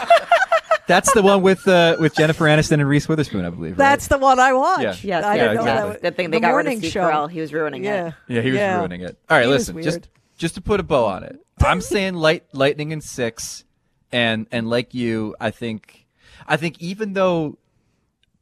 That's 0.86 1.14
the 1.14 1.22
one 1.22 1.42
with, 1.42 1.66
uh, 1.66 1.96
with 1.98 2.14
Jennifer 2.14 2.44
Aniston 2.44 2.74
and 2.74 2.88
Reese 2.90 3.08
Witherspoon, 3.08 3.46
I 3.46 3.50
believe. 3.52 3.72
right? 3.72 3.78
That's 3.78 4.08
the 4.10 4.18
one 4.18 4.38
I 4.38 4.52
watched. 4.52 5.06
Yeah. 5.06 5.20
Yes, 5.20 5.24
I 5.24 5.36
Yeah, 5.36 5.42
didn't 5.44 5.56
know 5.56 5.62
exactly. 5.62 5.82
that 5.82 5.88
was- 5.94 6.02
Good 6.02 6.16
thing 6.18 6.30
they 6.32 6.38
the 6.38 6.42
got 6.42 6.48
rid 6.50 6.60
of 6.60 6.66
morning 6.66 6.80
Steve 6.80 6.92
show. 6.92 7.02
Carell. 7.10 7.32
He 7.32 7.40
was 7.40 7.54
ruining 7.54 7.84
Yeah. 7.86 8.08
it. 8.08 8.14
Yeah, 8.28 8.42
he 8.42 8.52
was 8.52 8.58
Yeah. 8.60 8.78
ruining 8.80 9.02
it. 9.02 9.18
All 9.30 9.38
right, 9.38 9.46
He 9.46 9.50
was 9.50 9.70
listen, 9.70 9.82
just 9.82 9.96
weird. 10.02 10.08
just 10.38 10.56
to 10.56 10.62
put 10.62 10.82
a 10.82 10.84
bow 10.84 11.06
on 11.06 11.24
it, 11.24 11.38
I'm 11.64 11.80
saying 11.80 12.16
light 12.16 12.44
lightning 12.52 12.92
and 12.92 13.02
six, 13.02 13.64
and 14.12 14.46
and 14.52 14.70
like 14.70 14.94
you, 14.94 15.38
I 15.40 15.52
think, 15.52 16.06
I 16.48 16.58
think 16.58 16.82
even 16.82 17.14
though 17.14 17.58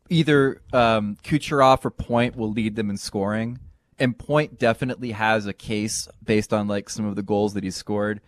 either 0.09 0.61
um, 0.73 1.17
Kucherov 1.23 1.85
or 1.85 1.91
Point 1.91 2.35
will 2.35 2.51
lead 2.51 2.75
them 2.75 2.89
in 2.89 2.97
scoring, 2.97 3.59
and 4.01 4.17
Point 4.17 4.59
definitely 4.59 5.11
has 5.11 5.45
a 5.45 5.53
case 5.53 6.07
based 6.23 6.51
on 6.51 6.67
like 6.67 6.89
some 6.89 7.05
of 7.05 7.15
the 7.15 7.23
goals 7.23 7.53
that 7.53 7.63
he's 7.63 7.75
scored. 7.75 8.19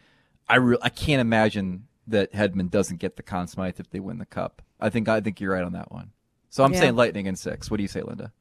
I 0.47 0.55
re- 0.57 0.77
I 0.81 0.89
can't 0.89 1.19
imagine 1.21 1.87
that 2.07 2.31
Hedman 2.33 2.69
doesn't 2.69 2.97
get 2.97 3.15
the 3.17 3.23
Conn 3.23 3.47
Smythe 3.47 3.79
if 3.79 3.89
they 3.89 3.99
win 3.99 4.17
the 4.19 4.25
cup. 4.25 4.61
I 4.79 4.89
think 4.89 5.09
I 5.09 5.19
think 5.21 5.41
you're 5.41 5.53
right 5.53 5.63
on 5.63 5.73
that 5.73 5.91
one. 5.91 6.11
So 6.49 6.63
I'm 6.63 6.73
Yeah. 6.73 6.79
saying 6.81 6.95
lightning 6.95 7.25
in 7.25 7.35
six. 7.35 7.71
What 7.71 7.77
do 7.77 7.83
you 7.83 7.87
say, 7.89 8.01
Linda? 8.01 8.31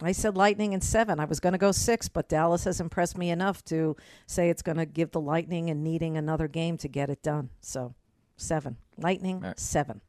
I 0.00 0.12
said 0.12 0.36
Lightning 0.36 0.74
in 0.74 0.80
seven. 0.80 1.18
I 1.18 1.24
was 1.24 1.40
going 1.40 1.54
to 1.54 1.58
go 1.58 1.72
six, 1.72 2.08
but 2.08 2.28
Dallas 2.28 2.62
has 2.64 2.80
impressed 2.80 3.18
me 3.18 3.30
enough 3.30 3.64
to 3.64 3.96
say 4.28 4.48
it's 4.48 4.62
going 4.62 4.76
to 4.78 4.86
give 4.86 5.10
the 5.10 5.20
Lightning 5.20 5.70
and 5.70 5.82
needing 5.82 6.16
another 6.16 6.46
game 6.46 6.76
to 6.78 6.88
get 6.88 7.10
it 7.10 7.20
done. 7.20 7.50
So 7.60 7.94
seven. 8.36 8.76
Lightning 8.96 9.36
All 9.36 9.48
right. 9.48 9.58
seven. 9.58 10.00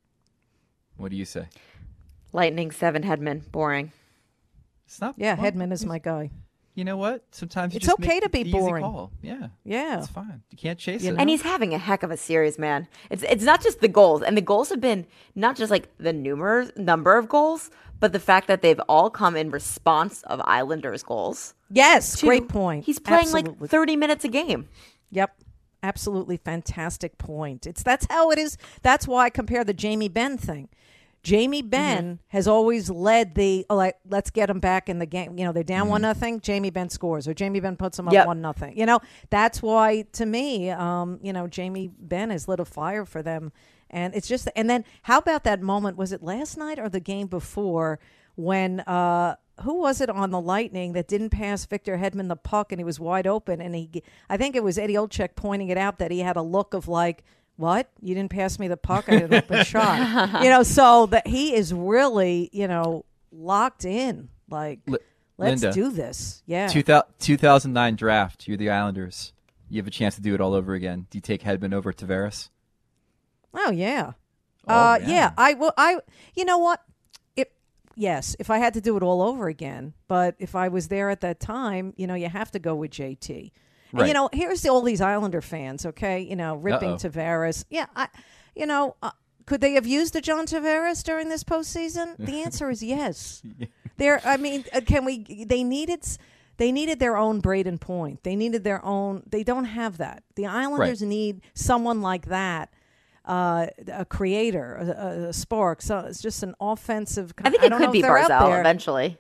What 0.98 1.10
do 1.10 1.18
you 1.18 1.26
say? 1.26 1.48
Lightning 2.34 2.70
seven 2.70 3.02
Hedman. 3.04 3.50
Boring. 3.52 3.92
It's 4.86 5.02
not. 5.02 5.16
Yeah, 5.18 5.34
well, 5.36 5.52
Hedman 5.52 5.72
is 5.72 5.86
my 5.86 5.98
guy. 5.98 6.30
You 6.80 6.86
know 6.86 6.96
what? 6.96 7.24
Sometimes 7.32 7.76
It's 7.76 7.86
just 7.86 8.00
okay 8.00 8.08
make 8.16 8.24
to 8.24 8.30
be 8.30 8.44
the 8.44 8.50
easy 8.52 8.58
boring. 8.58 8.84
call. 8.86 9.12
Yeah, 9.22 9.48
Yeah. 9.66 10.00
it's 10.00 10.08
fine. 10.08 10.42
You 10.50 10.58
can't 10.58 10.80
chase 10.80 11.04
You 11.04 11.10
it. 11.10 11.14
know? 11.16 11.20
And 11.20 11.30
he's 11.30 11.42
having 11.42 11.74
a 11.74 11.78
heck 11.78 12.04
of 12.04 12.10
a 12.10 12.16
series, 12.16 12.58
man. 12.58 12.88
It's 13.10 13.22
it's 13.24 13.44
not 13.44 13.62
just 13.62 13.82
the 13.82 13.90
goals, 13.90 14.22
and 14.22 14.38
the 14.38 14.42
goals 14.42 14.70
have 14.70 14.80
been 14.80 15.06
not 15.36 15.58
just 15.58 15.72
like 15.72 15.90
the 15.98 16.14
numer 16.14 16.72
number 16.78 17.18
of 17.18 17.28
goals, 17.28 17.70
but 18.00 18.14
the 18.14 18.20
fact 18.20 18.48
that 18.48 18.62
they've 18.62 18.80
all 18.88 19.10
come 19.10 19.36
in 19.36 19.52
response 19.52 20.24
of 20.24 20.40
Islanders 20.46 21.04
goals. 21.04 21.54
Yes, 21.70 22.18
to- 22.20 22.26
great 22.28 22.48
point. 22.48 22.86
He's 22.86 22.98
playing 22.98 23.24
Absolutely. 23.24 23.56
like 23.60 23.70
thirty 23.70 23.98
minutes 23.98 24.24
a 24.24 24.30
game. 24.30 24.70
Yep. 25.12 25.36
Absolutely 25.84 26.38
fantastic 26.38 27.18
point. 27.18 27.68
It's 27.68 27.84
that's 27.84 28.06
how 28.10 28.32
it 28.32 28.40
is. 28.40 28.58
That's 28.84 29.06
why 29.06 29.26
I 29.26 29.30
compare 29.30 29.66
the 29.66 29.74
Jamie 29.74 30.08
Benn 30.10 30.38
thing. 30.38 30.70
Jamie 31.22 31.62
Benn 31.62 32.20
has 32.30 32.48
always 32.48 32.90
led 32.90 33.36
the 33.36 33.66
oh, 33.70 33.76
like 33.76 33.98
let's 34.10 34.30
get 34.30 34.48
them 34.48 34.60
back 34.60 34.88
in 34.90 35.00
the 35.00 35.06
game. 35.06 35.38
You 35.38 35.46
know, 35.46 35.52
they're 35.52 35.64
down 35.64 35.90
one 35.90 36.02
nothing. 36.02 36.40
Jamie 36.40 36.70
Benn 36.70 36.90
scores, 36.90 37.28
or 37.28 37.34
Jamie 37.34 37.60
Benn 37.60 37.76
puts 37.76 37.98
them 37.98 38.08
up 38.08 38.14
Yep. 38.14 38.28
one 38.28 38.42
nothing. 38.42 38.78
You 38.78 38.86
know, 38.86 39.00
that's 39.30 39.62
why 39.62 40.04
to 40.14 40.26
me, 40.26 40.70
um, 40.72 41.20
you 41.22 41.34
know, 41.34 41.48
Jamie 41.48 41.90
Benn 41.98 42.30
has 42.30 42.48
lit 42.48 42.60
a 42.60 42.66
fire 42.66 43.06
for 43.06 43.22
them, 43.22 43.52
And 43.90 44.14
it's 44.16 44.28
just, 44.28 44.48
and 44.56 44.70
then 44.70 44.86
how 45.04 45.18
about 45.18 45.44
that 45.44 45.62
moment? 45.62 45.98
Was 45.98 46.12
it 46.12 46.22
last 46.24 46.58
night 46.58 46.80
or 46.80 46.90
the 46.90 47.00
game 47.00 47.28
before 47.28 48.00
when, 48.36 48.80
uh, 48.82 49.36
who 49.64 49.74
was 49.80 50.00
it 50.00 50.10
on 50.10 50.32
the 50.32 50.40
Lightning 50.40 50.94
that 50.94 51.08
didn't 51.08 51.32
pass 51.32 51.66
Victor 51.66 51.98
Hedman 51.98 52.30
the 52.30 52.38
puck 52.38 52.72
and 52.72 52.80
he 52.80 52.86
was 52.86 52.98
wide 53.00 53.28
open? 53.28 53.60
And 53.60 53.76
he, 53.76 54.04
I 54.30 54.38
think 54.38 54.56
it 54.56 54.64
was 54.64 54.78
Eddie 54.78 54.94
Olczyk 54.94 55.36
pointing 55.36 55.68
it 55.70 55.78
out 55.78 56.00
that 56.00 56.12
he 56.12 56.20
had 56.20 56.38
a 56.38 56.42
look 56.42 56.74
of 56.74 56.88
like, 56.88 57.24
what? 57.60 57.90
You 58.02 58.16
didn't 58.16 58.32
pass 58.32 58.58
me 58.58 58.70
the 58.70 58.78
puck? 58.78 59.06
I 59.10 59.16
had 59.16 59.24
an 59.24 59.34
open 59.34 59.64
shot. 59.66 60.42
You 60.44 60.50
know, 60.50 60.64
so 60.64 61.08
that 61.08 61.28
he 61.28 61.54
is 61.54 61.74
really, 61.74 62.50
you 62.54 62.70
know, 62.70 63.04
locked 63.34 63.84
in. 63.84 64.30
Like, 64.50 64.80
Li- 64.88 64.98
let's 65.38 65.62
Linda. 65.62 65.76
do 65.76 65.92
this. 65.92 66.42
Yeah. 66.46 66.68
2000, 66.70 67.04
2009 67.20 67.96
draft. 67.98 68.48
You're 68.48 68.56
the 68.56 68.70
Islanders. 68.70 69.34
You 69.70 69.78
have 69.82 69.88
a 69.88 69.92
chance 69.92 70.16
to 70.16 70.22
do 70.22 70.34
it 70.34 70.40
all 70.40 70.54
over 70.54 70.74
again. 70.74 71.08
Do 71.10 71.18
you 71.18 71.22
take 71.22 71.44
Hedman 71.44 71.74
over 71.74 71.92
Tavares? 71.92 72.50
Oh 73.54 73.72
yeah. 73.72 74.14
Oh, 74.68 74.74
uh, 74.74 75.00
yeah. 75.02 75.10
yeah. 75.10 75.32
I 75.38 75.54
will. 75.56 75.74
I. 75.78 75.98
You 76.36 76.46
know 76.46 76.60
what? 76.60 76.82
It. 77.36 77.52
Yes. 77.96 78.36
If 78.40 78.50
I 78.50 78.60
had 78.60 78.74
to 78.76 78.82
do 78.82 78.96
it 78.96 79.04
all 79.04 79.22
over 79.22 79.48
again, 79.48 79.94
but 80.08 80.36
if 80.40 80.56
I 80.56 80.70
was 80.70 80.88
there 80.88 81.10
at 81.10 81.22
that 81.22 81.40
time, 81.40 81.94
you 81.98 82.08
know, 82.08 82.16
you 82.16 82.30
have 82.30 82.52
to 82.52 82.60
go 82.60 82.76
with 82.76 82.92
JT. 82.92 83.52
And 83.94 84.08
you 84.08 84.14
know, 84.14 84.30
here's 84.32 84.66
all 84.66 84.82
these 84.82 85.02
Islander 85.02 85.42
fans. 85.42 85.86
Okay, 85.86 86.22
you 86.22 86.36
know, 86.36 86.56
ripping 86.56 86.92
Uh-oh. 86.92 87.10
Tavares. 87.10 87.66
Yeah. 87.70 87.88
I. 87.96 88.08
You 88.56 88.66
know. 88.66 88.96
Uh, 89.02 89.12
could 89.46 89.62
they 89.62 89.74
have 89.74 89.88
used 89.88 90.14
the 90.14 90.22
John 90.22 90.46
Tavares 90.46 91.04
during 91.04 91.30
this 91.30 91.44
postseason? 91.44 92.16
The 92.20 92.42
answer 92.44 92.70
is 92.70 92.84
yes. 92.84 93.42
There, 93.98 94.22
I 94.24 94.38
mean, 94.38 94.64
uh, 94.72 94.82
can 94.82 95.06
we? 95.06 95.44
They 95.44 95.64
needed, 95.64 96.06
they 96.58 96.72
needed 96.72 97.00
their 97.00 97.18
own 97.18 97.42
Brayden 97.42 97.80
Point. 97.80 98.22
They 98.24 98.36
needed 98.36 98.64
their 98.64 98.86
own. 98.86 99.24
They 99.28 99.44
don't 99.44 99.66
have 99.66 99.98
that. 99.98 100.22
The 100.36 100.46
Islanders 100.46 101.02
need 101.02 101.42
someone 101.56 102.02
like 102.04 102.28
that, 102.28 102.72
uh, 103.26 103.68
a 103.92 104.06
creator, 104.06 104.76
a, 104.76 104.86
a, 104.86 105.30
a 105.30 105.34
spark. 105.34 105.82
So 105.82 105.98
it's 106.00 106.22
just 106.22 106.44
an 106.44 106.54
offensive. 106.62 107.34
I 107.44 107.50
think 107.50 107.64
I 107.64 107.66
it 107.66 107.70
don't 107.70 107.80
know 107.80 107.88
could 107.88 107.96
if 107.96 108.02
be 108.02 108.02
they're 108.04 108.16
Barzal 108.16 108.60
eventually. 108.60 109.18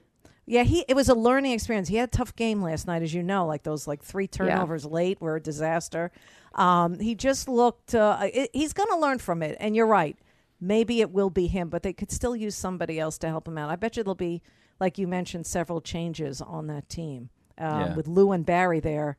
Yeah, 0.49 0.63
he. 0.63 0.83
It 0.87 0.95
was 0.95 1.09
a 1.09 1.13
learning 1.15 1.51
experience. 1.51 1.89
He 1.89 1.97
had 1.97 2.09
a 2.09 2.11
tough 2.11 2.35
game 2.35 2.61
last 2.63 2.87
night, 2.87 3.03
as 3.03 3.13
you 3.13 3.21
know, 3.21 3.45
like 3.45 3.61
those 3.63 3.85
like 3.87 4.01
three 4.03 4.27
turnovers 4.27 4.83
late 4.83 5.21
were 5.21 5.35
a 5.35 5.39
disaster. 5.41 6.11
Um, 6.55 6.99
he 6.99 7.13
just 7.13 7.47
looked. 7.47 7.93
Uh, 7.93 8.17
it, 8.33 8.49
he's 8.51 8.73
going 8.73 8.89
to 8.89 8.97
learn 8.97 9.19
from 9.19 9.43
it, 9.43 9.55
and 9.59 9.75
you're 9.75 9.85
right. 9.85 10.17
Maybe 10.59 11.01
it 11.01 11.11
will 11.11 11.29
be 11.29 11.45
him, 11.47 11.69
but 11.69 11.83
they 11.83 11.93
could 11.93 12.11
still 12.11 12.35
use 12.35 12.55
somebody 12.55 12.99
else 12.99 13.17
to 13.19 13.27
help 13.27 13.47
him 13.47 13.57
out. 13.59 13.69
I 13.69 13.75
bet 13.75 13.95
you 13.95 14.03
there'll 14.03 14.15
be, 14.15 14.41
like 14.79 14.97
you 14.97 15.07
mentioned, 15.07 15.45
several 15.45 15.81
changes 15.81 16.41
on 16.41 16.65
that 16.67 16.89
team 16.89 17.29
um, 17.59 17.79
Yeah. 17.81 17.95
with 17.95 18.07
Lou 18.07 18.31
and 18.31 18.43
Barry 18.45 18.79
there. 18.79 19.17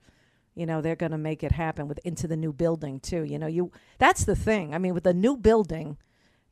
You 0.56 0.66
know 0.66 0.80
they're 0.82 0.96
going 0.96 1.12
to 1.12 1.18
make 1.18 1.44
it 1.44 1.52
happen 1.52 1.86
with 1.86 2.00
into 2.04 2.26
the 2.26 2.36
new 2.36 2.52
building 2.52 2.98
too. 2.98 3.22
You 3.22 3.38
know 3.38 3.46
you 3.46 3.70
that's 3.98 4.24
the 4.24 4.34
thing. 4.36 4.74
I 4.74 4.78
mean 4.78 4.94
with 4.94 5.04
the 5.04 5.14
new 5.14 5.36
building, 5.36 5.96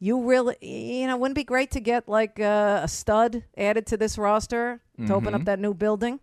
you 0.01 0.23
really 0.23 0.57
you 0.61 1.07
know 1.07 1.17
wouldn't 1.17 1.37
it 1.37 1.41
be 1.41 1.45
great 1.45 1.71
to 1.73 1.81
get 1.81 2.09
like 2.09 2.39
uh, 2.41 2.81
a 2.85 2.89
stud 2.89 3.45
added 3.57 3.87
to 3.87 3.97
this 3.97 4.17
roster 4.19 4.81
to 5.07 5.15
open 5.15 5.35
up 5.35 5.45
that 5.45 5.59
new 5.59 5.75
building. 5.75 6.21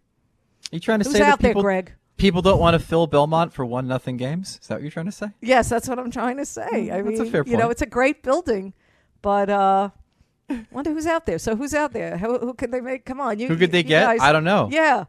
you 0.72 0.80
trying 0.80 1.00
to 1.00 1.06
Who's 1.06 1.14
say 1.14 1.20
that 1.20 1.34
out 1.34 1.40
there, 1.40 1.54
Greg? 1.54 1.94
people 2.18 2.42
don't 2.42 2.60
want 2.60 2.74
to 2.74 2.80
fill 2.80 3.08
Belmont 3.08 3.52
for 3.54 3.66
one 3.66 3.88
nothing 3.88 4.18
games? 4.18 4.60
Is 4.62 4.68
that 4.68 4.76
what 4.76 4.82
you're 4.82 4.92
trying 4.92 5.06
to 5.08 5.12
say? 5.12 5.28
Yes, 5.42 5.68
that's 5.70 5.88
what 5.88 6.00
I'm 6.00 6.12
trying 6.12 6.38
to 6.38 6.46
say. 6.46 6.64
I 6.92 7.02
Mm, 7.02 7.06
that's 7.06 7.20
a 7.20 7.24
mean, 7.24 7.32
fair 7.32 7.44
you 7.46 7.58
know, 7.58 7.70
it's 7.70 7.82
a 7.82 7.86
great 7.86 8.24
building, 8.24 8.74
but 9.22 9.50
uh 9.50 9.90
wonder 10.72 10.92
who's 10.92 11.08
out 11.08 11.26
there. 11.26 11.40
So 11.40 11.56
who's 11.56 11.74
out 11.74 11.92
there? 11.94 12.18
Who, 12.18 12.38
who 12.40 12.54
could 12.54 12.72
they 12.72 12.82
make? 12.82 13.06
Come 13.06 13.20
on, 13.20 13.40
you. 13.40 13.48
Who 13.48 13.58
could 13.58 13.72
they 13.72 13.84
get? 13.84 14.06
guys- 14.06 14.20
I 14.22 14.32
don't 14.32 14.44
know. 14.44 14.70
Yeah, 14.72 15.06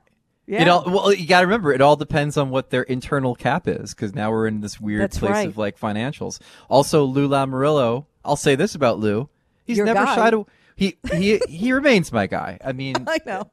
yeah. 0.46 0.62
It 0.62 0.68
all 0.68 0.85
well, 0.87 1.12
you 1.12 1.26
got 1.26 1.40
to 1.40 1.46
remember, 1.46 1.72
it 1.72 1.81
all 1.81 1.96
depends 1.96 2.37
on 2.37 2.50
what 2.50 2.70
their 2.70 2.83
internal 2.85 3.35
cap 3.35 3.66
is, 3.68 3.94
because 3.94 4.14
now 4.14 4.31
we're 4.31 4.46
in 4.46 4.61
this 4.61 4.81
weird 4.81 5.02
That's 5.02 5.18
place 5.18 5.33
right. 5.33 5.48
of 5.48 5.59
like 5.59 5.79
financials. 5.79 6.40
Also, 6.68 7.05
Lou 7.05 7.29
Lamoriello. 7.29 8.07
I'll 8.26 8.36
say 8.36 8.54
this 8.54 8.74
about 8.74 8.98
Lou: 8.98 9.28
he's 9.64 9.76
Your 9.76 9.86
never 9.86 10.04
guy. 10.04 10.14
shy 10.14 10.30
to. 10.30 10.46
He 10.76 10.96
he 11.14 11.38
he 11.48 11.72
remains 11.72 12.12
my 12.12 12.26
guy. 12.26 12.58
I 12.64 12.72
mean, 12.72 12.94
I 13.06 13.18
know. 13.26 13.50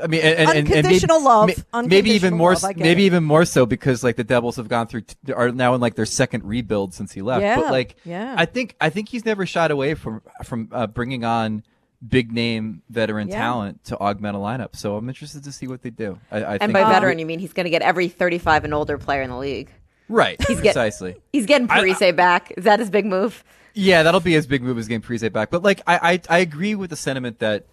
I 0.00 0.06
mean, 0.06 0.20
and, 0.22 0.38
and, 0.38 0.48
and 0.50 0.68
maybe, 0.68 0.76
Unconditional 0.78 1.22
love. 1.24 1.50
ma- 1.72 1.82
maybe 1.82 2.10
even 2.12 2.34
more, 2.34 2.54
love, 2.54 2.64
I 2.64 2.68
s- 2.68 2.74
get 2.76 2.82
maybe 2.84 3.02
it. 3.02 3.06
even 3.06 3.24
more 3.24 3.44
so 3.44 3.66
because 3.66 4.04
like 4.04 4.14
the 4.16 4.22
Devils 4.24 4.54
have 4.56 4.68
gone 4.68 4.86
through, 4.86 5.00
t- 5.02 5.32
are 5.32 5.50
now 5.50 5.74
in 5.74 5.80
like 5.80 5.96
their 5.96 6.06
second 6.06 6.44
rebuild 6.44 6.94
since 6.94 7.10
he 7.12 7.22
left. 7.22 7.42
Yeah, 7.42 7.56
But 7.56 7.72
like, 7.72 7.96
yeah. 8.04 8.34
I 8.38 8.46
think 8.46 8.76
I 8.80 8.88
think 8.88 9.08
he's 9.08 9.24
never 9.24 9.44
shied 9.46 9.72
away 9.72 9.94
from 9.94 10.22
from 10.44 10.68
uh, 10.70 10.86
bringing 10.86 11.24
on 11.24 11.64
big 12.06 12.32
name 12.32 12.82
veteran 12.88 13.28
Yeah. 13.28 13.38
talent 13.40 13.84
to 13.86 13.98
augment 13.98 14.36
a 14.36 14.38
lineup. 14.38 14.74
So 14.76 14.96
I'm 14.96 15.08
interested 15.08 15.42
to 15.44 15.52
see 15.52 15.66
what 15.66 15.82
they 15.82 15.90
do. 15.90 16.18
I, 16.30 16.36
I 16.38 16.52
And 16.52 16.60
think 16.60 16.72
by 16.72 16.84
veteran, 16.90 17.18
you 17.18 17.26
mean 17.26 17.40
he's 17.40 17.52
going 17.52 17.64
to 17.64 17.70
get 17.70 17.82
every 17.82 18.08
35 18.08 18.64
and 18.64 18.72
older 18.72 18.96
player 18.96 19.22
in 19.22 19.28
the 19.28 19.36
league. 19.36 19.70
right, 20.08 20.38
get- 20.38 20.56
precisely. 20.60 21.16
He's 21.32 21.44
getting 21.46 21.68
I- 21.68 21.80
Parise 21.80 22.14
back. 22.16 22.52
Is 22.56 22.64
that 22.64 22.78
his 22.78 22.88
big 22.90 23.04
move? 23.06 23.44
Yeah, 23.74 24.02
that'll 24.02 24.20
be 24.20 24.32
his 24.32 24.46
big 24.46 24.62
move 24.62 24.78
is 24.78 24.88
getting 24.88 25.02
Parise 25.02 25.32
back. 25.32 25.50
But 25.50 25.62
like, 25.62 25.80
I, 25.86 26.12
I 26.12 26.36
I 26.36 26.38
agree 26.38 26.74
with 26.74 26.90
the 26.90 26.96
sentiment 26.96 27.38
that 27.38 27.66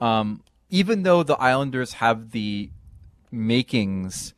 um, 0.00 0.42
even 0.70 1.02
though 1.02 1.22
the 1.22 1.36
Islanders 1.36 1.94
have 1.94 2.30
the 2.32 2.70
makings 3.30 4.34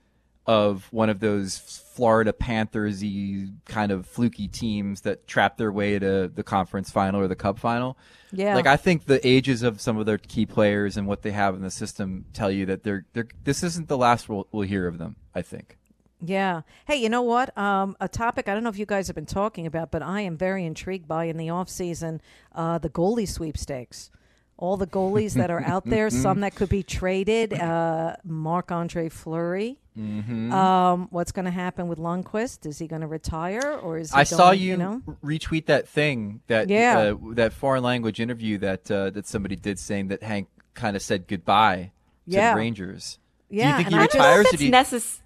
of 0.46 0.86
one 0.92 1.10
of 1.10 1.20
those 1.20 1.58
Florida 1.58 2.32
Panthers-y 2.32 3.48
kind 3.64 3.90
of 3.90 4.06
fluky 4.06 4.48
teams 4.48 5.00
that 5.00 5.26
trap 5.26 5.56
their 5.56 5.72
way 5.72 5.98
to 5.98 6.30
the 6.32 6.42
conference 6.42 6.90
final 6.90 7.20
or 7.20 7.26
the 7.26 7.34
Cup 7.34 7.58
final. 7.58 7.96
Yeah. 8.32 8.54
Like 8.54 8.66
I 8.66 8.76
think 8.76 9.06
the 9.06 9.26
ages 9.26 9.62
of 9.62 9.80
some 9.80 9.96
of 9.96 10.06
their 10.06 10.18
key 10.18 10.46
players 10.46 10.96
and 10.96 11.06
what 11.06 11.22
they 11.22 11.32
have 11.32 11.54
in 11.54 11.62
the 11.62 11.70
system 11.70 12.26
tell 12.32 12.50
you 12.50 12.66
that 12.66 12.84
they're 12.84 13.06
they're 13.12 13.28
this 13.44 13.62
isn't 13.62 13.88
the 13.88 13.96
last 13.96 14.28
we'll, 14.28 14.46
we'll 14.52 14.68
hear 14.68 14.86
of 14.86 14.98
them. 14.98 15.16
I 15.34 15.42
think. 15.42 15.78
Yeah. 16.24 16.62
Hey, 16.86 16.96
you 16.96 17.08
know 17.08 17.22
what? 17.22 17.56
Um, 17.58 17.96
a 18.00 18.08
topic 18.08 18.48
I 18.48 18.54
don't 18.54 18.64
know 18.64 18.70
if 18.70 18.78
you 18.78 18.86
guys 18.86 19.06
have 19.08 19.14
been 19.16 19.26
talking 19.26 19.66
about, 19.66 19.90
but 19.90 20.02
I 20.02 20.22
am 20.22 20.36
very 20.36 20.64
intrigued 20.64 21.06
by 21.06 21.24
in 21.24 21.36
the 21.36 21.50
off 21.50 21.68
season 21.68 22.20
uh, 22.54 22.78
the 22.78 22.88
goalie 22.88 23.28
sweepstakes. 23.28 24.10
All 24.58 24.78
the 24.78 24.86
goalies 24.86 25.34
that 25.34 25.50
are 25.50 25.60
out 25.62 25.84
there, 25.84 26.08
some 26.24 26.40
that 26.40 26.54
could 26.54 26.70
be 26.70 26.82
traded. 26.82 27.52
Uh, 27.52 28.16
Marc 28.24 28.72
Andre 28.72 29.10
Fleury. 29.10 29.76
Mm-hmm. 29.98 30.50
Um, 30.52 31.08
what's 31.10 31.32
going 31.32 31.44
to 31.44 31.50
happen 31.50 31.88
with 31.88 31.98
Lundqvist? 31.98 32.64
Is 32.66 32.78
he 32.78 32.86
going 32.86 33.02
to 33.02 33.06
retire, 33.06 33.72
or 33.82 33.98
is 33.98 34.12
he 34.12 34.18
I 34.20 34.24
saw 34.24 34.48
going, 34.52 34.60
you, 34.60 34.76
know? 34.78 35.02
retweet 35.22 35.66
that 35.66 35.86
thing 35.88 36.40
that 36.46 36.68
Yeah. 36.70 37.14
uh, 37.14 37.34
that 37.34 37.52
foreign 37.52 37.82
language 37.82 38.20
interview 38.20 38.56
that 38.58 38.90
uh, 38.90 39.10
that 39.10 39.26
somebody 39.26 39.56
did 39.56 39.78
saying 39.78 40.08
that 40.08 40.22
Hank 40.22 40.48
kind 40.74 40.96
of 40.96 41.02
said 41.02 41.26
goodbye 41.26 41.90
to 42.28 42.34
Yeah. 42.36 42.52
the 42.54 42.58
Rangers. 42.58 43.18
do 43.50 43.56
you 43.56 43.62
think 43.62 43.76
he 43.76 43.82
I 43.84 43.90
don't 43.90 43.92
know 43.92 44.02
retires 44.02 44.46
if 44.46 44.52
it's 44.54 44.60
do 44.60 44.66
you, 44.66 44.72
necess- 44.72 45.20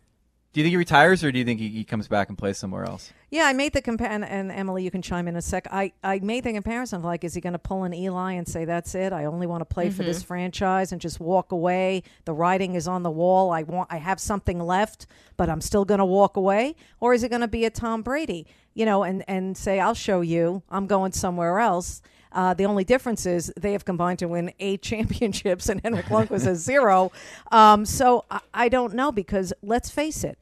do 0.53 0.61
you 0.61 0.65
think 0.65 0.73
he 0.73 0.77
retires 0.77 1.23
or 1.23 1.31
do 1.31 1.39
you 1.39 1.45
think 1.45 1.61
he, 1.61 1.69
he 1.69 1.85
comes 1.85 2.09
back 2.09 2.29
and 2.29 2.37
plays 2.37 2.59
somewhere 2.59 2.85
else? 2.85 3.13
Yeah, 3.31 3.45
I 3.45 3.53
made 3.53 3.73
the 3.73 3.81
comparison, 3.81 4.25
and 4.25 4.51
Emily, 4.51 4.83
you 4.83 4.91
can 4.91 5.03
chime 5.03 5.29
in 5.29 5.37
a 5.37 5.43
sec. 5.43 5.69
I, 5.71 5.93
I 6.03 6.19
made 6.19 6.43
the 6.43 6.53
comparison 6.53 6.99
of 6.99 7.05
like, 7.05 7.23
is 7.23 7.35
he 7.35 7.41
going 7.41 7.53
to 7.53 7.61
pull 7.61 7.85
an 7.85 7.95
Eli 7.95 8.33
and 8.33 8.49
say, 8.49 8.65
"That's 8.65 8.97
it, 8.97 9.13
I 9.13 9.27
only 9.27 9.47
want 9.47 9.61
to 9.61 9.65
play 9.65 9.91
for 9.91 10.03
this 10.03 10.19
mm-hmm. 10.19 10.27
franchise," 10.27 10.91
and 10.91 11.01
just 11.01 11.21
walk 11.21 11.53
away? 11.53 12.03
The 12.25 12.33
writing 12.33 12.75
is 12.75 12.89
on 12.89 13.05
the 13.05 13.11
wall. 13.11 13.53
I 13.53 13.63
want, 13.63 13.93
I 13.93 13.99
have 13.99 14.19
something 14.19 14.59
left, 14.59 15.07
but 15.37 15.49
I'm 15.49 15.61
still 15.61 15.85
going 15.85 15.99
to 15.99 16.05
walk 16.05 16.37
away. 16.37 16.75
Or 16.99 17.15
is 17.15 17.23
it 17.23 17.29
going 17.29 17.43
to 17.43 17.49
be 17.49 17.65
a 17.65 17.71
Tom 17.71 18.03
Brady, 18.03 18.49
you 18.75 18.85
know, 18.85 19.05
and 19.05 19.23
and 19.29 19.57
say, 19.57 19.79
"I'll 19.79 19.95
show 19.95 20.21
you, 20.21 20.65
I'm 20.69 20.89
going 20.89 21.13
somewhere 21.13 21.61
else." 21.61 22.03
Uh, 22.33 22.55
the 22.55 22.65
only 22.65 22.85
difference 22.85 23.27
is 23.27 23.53
they 23.59 23.73
have 23.73 23.85
combined 23.85 24.19
to 24.21 24.29
win 24.29 24.53
eight 24.61 24.83
championships, 24.91 25.69
and 25.69 25.81
Henrik 25.83 26.07
Lundqvist 26.07 26.45
has 26.45 26.59
zero. 26.59 27.11
Um, 27.51 27.85
so 27.85 28.25
I, 28.31 28.41
I 28.55 28.69
don't 28.69 28.95
know 28.95 29.11
because 29.13 29.53
let's 29.63 29.91
face 29.91 30.25
it, 30.25 30.39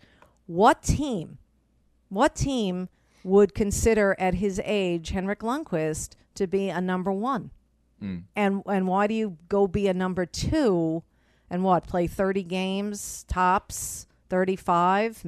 what 0.46 0.82
team? 0.82 1.38
What 2.08 2.34
team 2.34 2.88
would 3.24 3.54
consider 3.54 4.16
at 4.18 4.34
his 4.34 4.60
age 4.64 5.10
Henrik 5.10 5.40
Lundqvist 5.40 6.10
to 6.34 6.46
be 6.46 6.68
a 6.68 6.80
number 6.80 7.12
one? 7.12 7.50
And 8.36 8.62
and 8.66 8.86
why 8.86 9.06
do 9.06 9.14
you 9.14 9.38
go 9.48 9.66
be 9.66 9.88
a 9.88 9.94
number 9.94 10.24
two? 10.24 11.02
And 11.50 11.64
what 11.64 11.86
play 11.86 12.06
thirty 12.06 12.42
games 12.42 13.24
tops, 13.28 14.06
thirty 14.28 14.56
five 14.56 15.24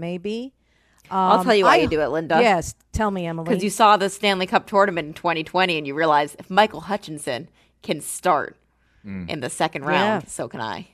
maybe? 1.10 1.18
I'll 1.18 1.40
Um, 1.40 1.44
tell 1.44 1.54
you 1.54 1.64
why 1.64 1.74
I- 1.74 1.76
you 1.76 1.84
um, 1.84 1.90
do 1.90 2.00
it, 2.00 2.08
Linda. 2.08 2.38
Yes, 2.40 2.74
tell 2.92 3.10
me, 3.10 3.26
Emily. 3.26 3.48
Because 3.48 3.64
you 3.64 3.70
saw 3.70 3.96
the 3.96 4.08
Stanley 4.08 4.46
Cup 4.46 4.66
tournament 4.66 5.08
in 5.08 5.14
2020 5.14 5.78
and 5.78 5.86
you 5.86 5.94
realized 5.94 6.36
if 6.38 6.50
Michael 6.50 6.82
Hutchinson 6.82 7.48
can 7.82 8.00
start 8.00 8.56
mm. 9.04 9.28
in 9.28 9.40
the 9.40 9.50
second 9.50 9.84
round, 9.84 10.24
Yeah. 10.24 10.28
so 10.28 10.48
can 10.48 10.60
I. 10.60 10.88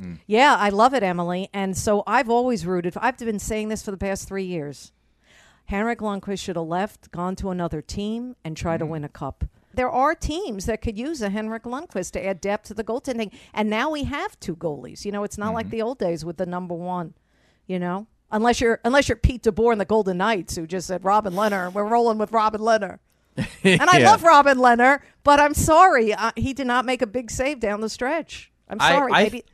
Mm. 0.00 0.18
Yeah, 0.26 0.56
I 0.58 0.68
love 0.68 0.94
it, 0.94 1.02
Emily. 1.02 1.48
And 1.52 1.76
so 1.76 2.02
I've 2.06 2.30
always 2.30 2.64
rooted. 2.64 2.94
I've 2.96 3.18
been 3.18 3.38
saying 3.38 3.68
this 3.68 3.82
for 3.82 3.90
the 3.90 3.96
past 3.96 4.28
three 4.28 4.44
years. 4.44 4.92
Henrik 5.66 5.98
Lundqvist 5.98 6.40
should 6.40 6.56
have 6.56 6.66
left, 6.66 7.10
gone 7.10 7.36
to 7.36 7.50
another 7.50 7.82
team, 7.82 8.36
and 8.42 8.56
try 8.56 8.78
to 8.78 8.86
mm. 8.86 8.88
win 8.88 9.04
a 9.04 9.08
cup. 9.08 9.44
There 9.74 9.90
are 9.90 10.14
teams 10.14 10.64
that 10.66 10.80
could 10.80 10.98
use 10.98 11.20
a 11.20 11.28
Henrik 11.28 11.64
Lundqvist 11.64 12.12
to 12.12 12.24
add 12.24 12.40
depth 12.40 12.68
to 12.68 12.74
the 12.74 12.82
goaltending, 12.82 13.30
and 13.52 13.68
now 13.68 13.90
we 13.90 14.04
have 14.04 14.40
two 14.40 14.56
goalies. 14.56 15.04
You 15.04 15.12
know, 15.12 15.24
it's 15.24 15.36
not 15.36 15.48
mm-hmm. 15.48 15.54
like 15.56 15.70
the 15.70 15.82
old 15.82 15.98
days 15.98 16.24
with 16.24 16.38
the 16.38 16.46
number 16.46 16.74
one. 16.74 17.14
You 17.66 17.78
know, 17.78 18.06
unless 18.30 18.60
you're 18.60 18.80
unless 18.84 19.08
you're 19.08 19.16
Pete 19.16 19.42
DeBoer 19.42 19.72
and 19.72 19.80
the 19.80 19.84
Golden 19.84 20.18
Knights, 20.18 20.56
who 20.56 20.66
just 20.66 20.86
said 20.86 21.04
Robin 21.04 21.32
Lehner, 21.34 21.72
we're 21.72 21.84
rolling 21.86 22.18
with 22.18 22.32
Robin 22.32 22.60
Lehner. 22.60 22.98
And 23.64 23.82
I 23.82 23.98
Yeah. 23.98 24.10
love 24.10 24.22
Robin 24.24 24.58
Lehner, 24.58 25.00
but 25.22 25.38
I'm 25.40 25.54
sorry, 25.54 26.12
uh, 26.12 26.32
he 26.36 26.52
did 26.52 26.66
not 26.66 26.84
make 26.84 27.02
a 27.02 27.06
big 27.06 27.30
save 27.30 27.60
down 27.60 27.80
the 27.80 27.88
stretch. 27.88 28.50
I'm 28.68 28.80
sorry. 28.80 29.12
I- 29.12 29.22
Maybe 29.24 29.44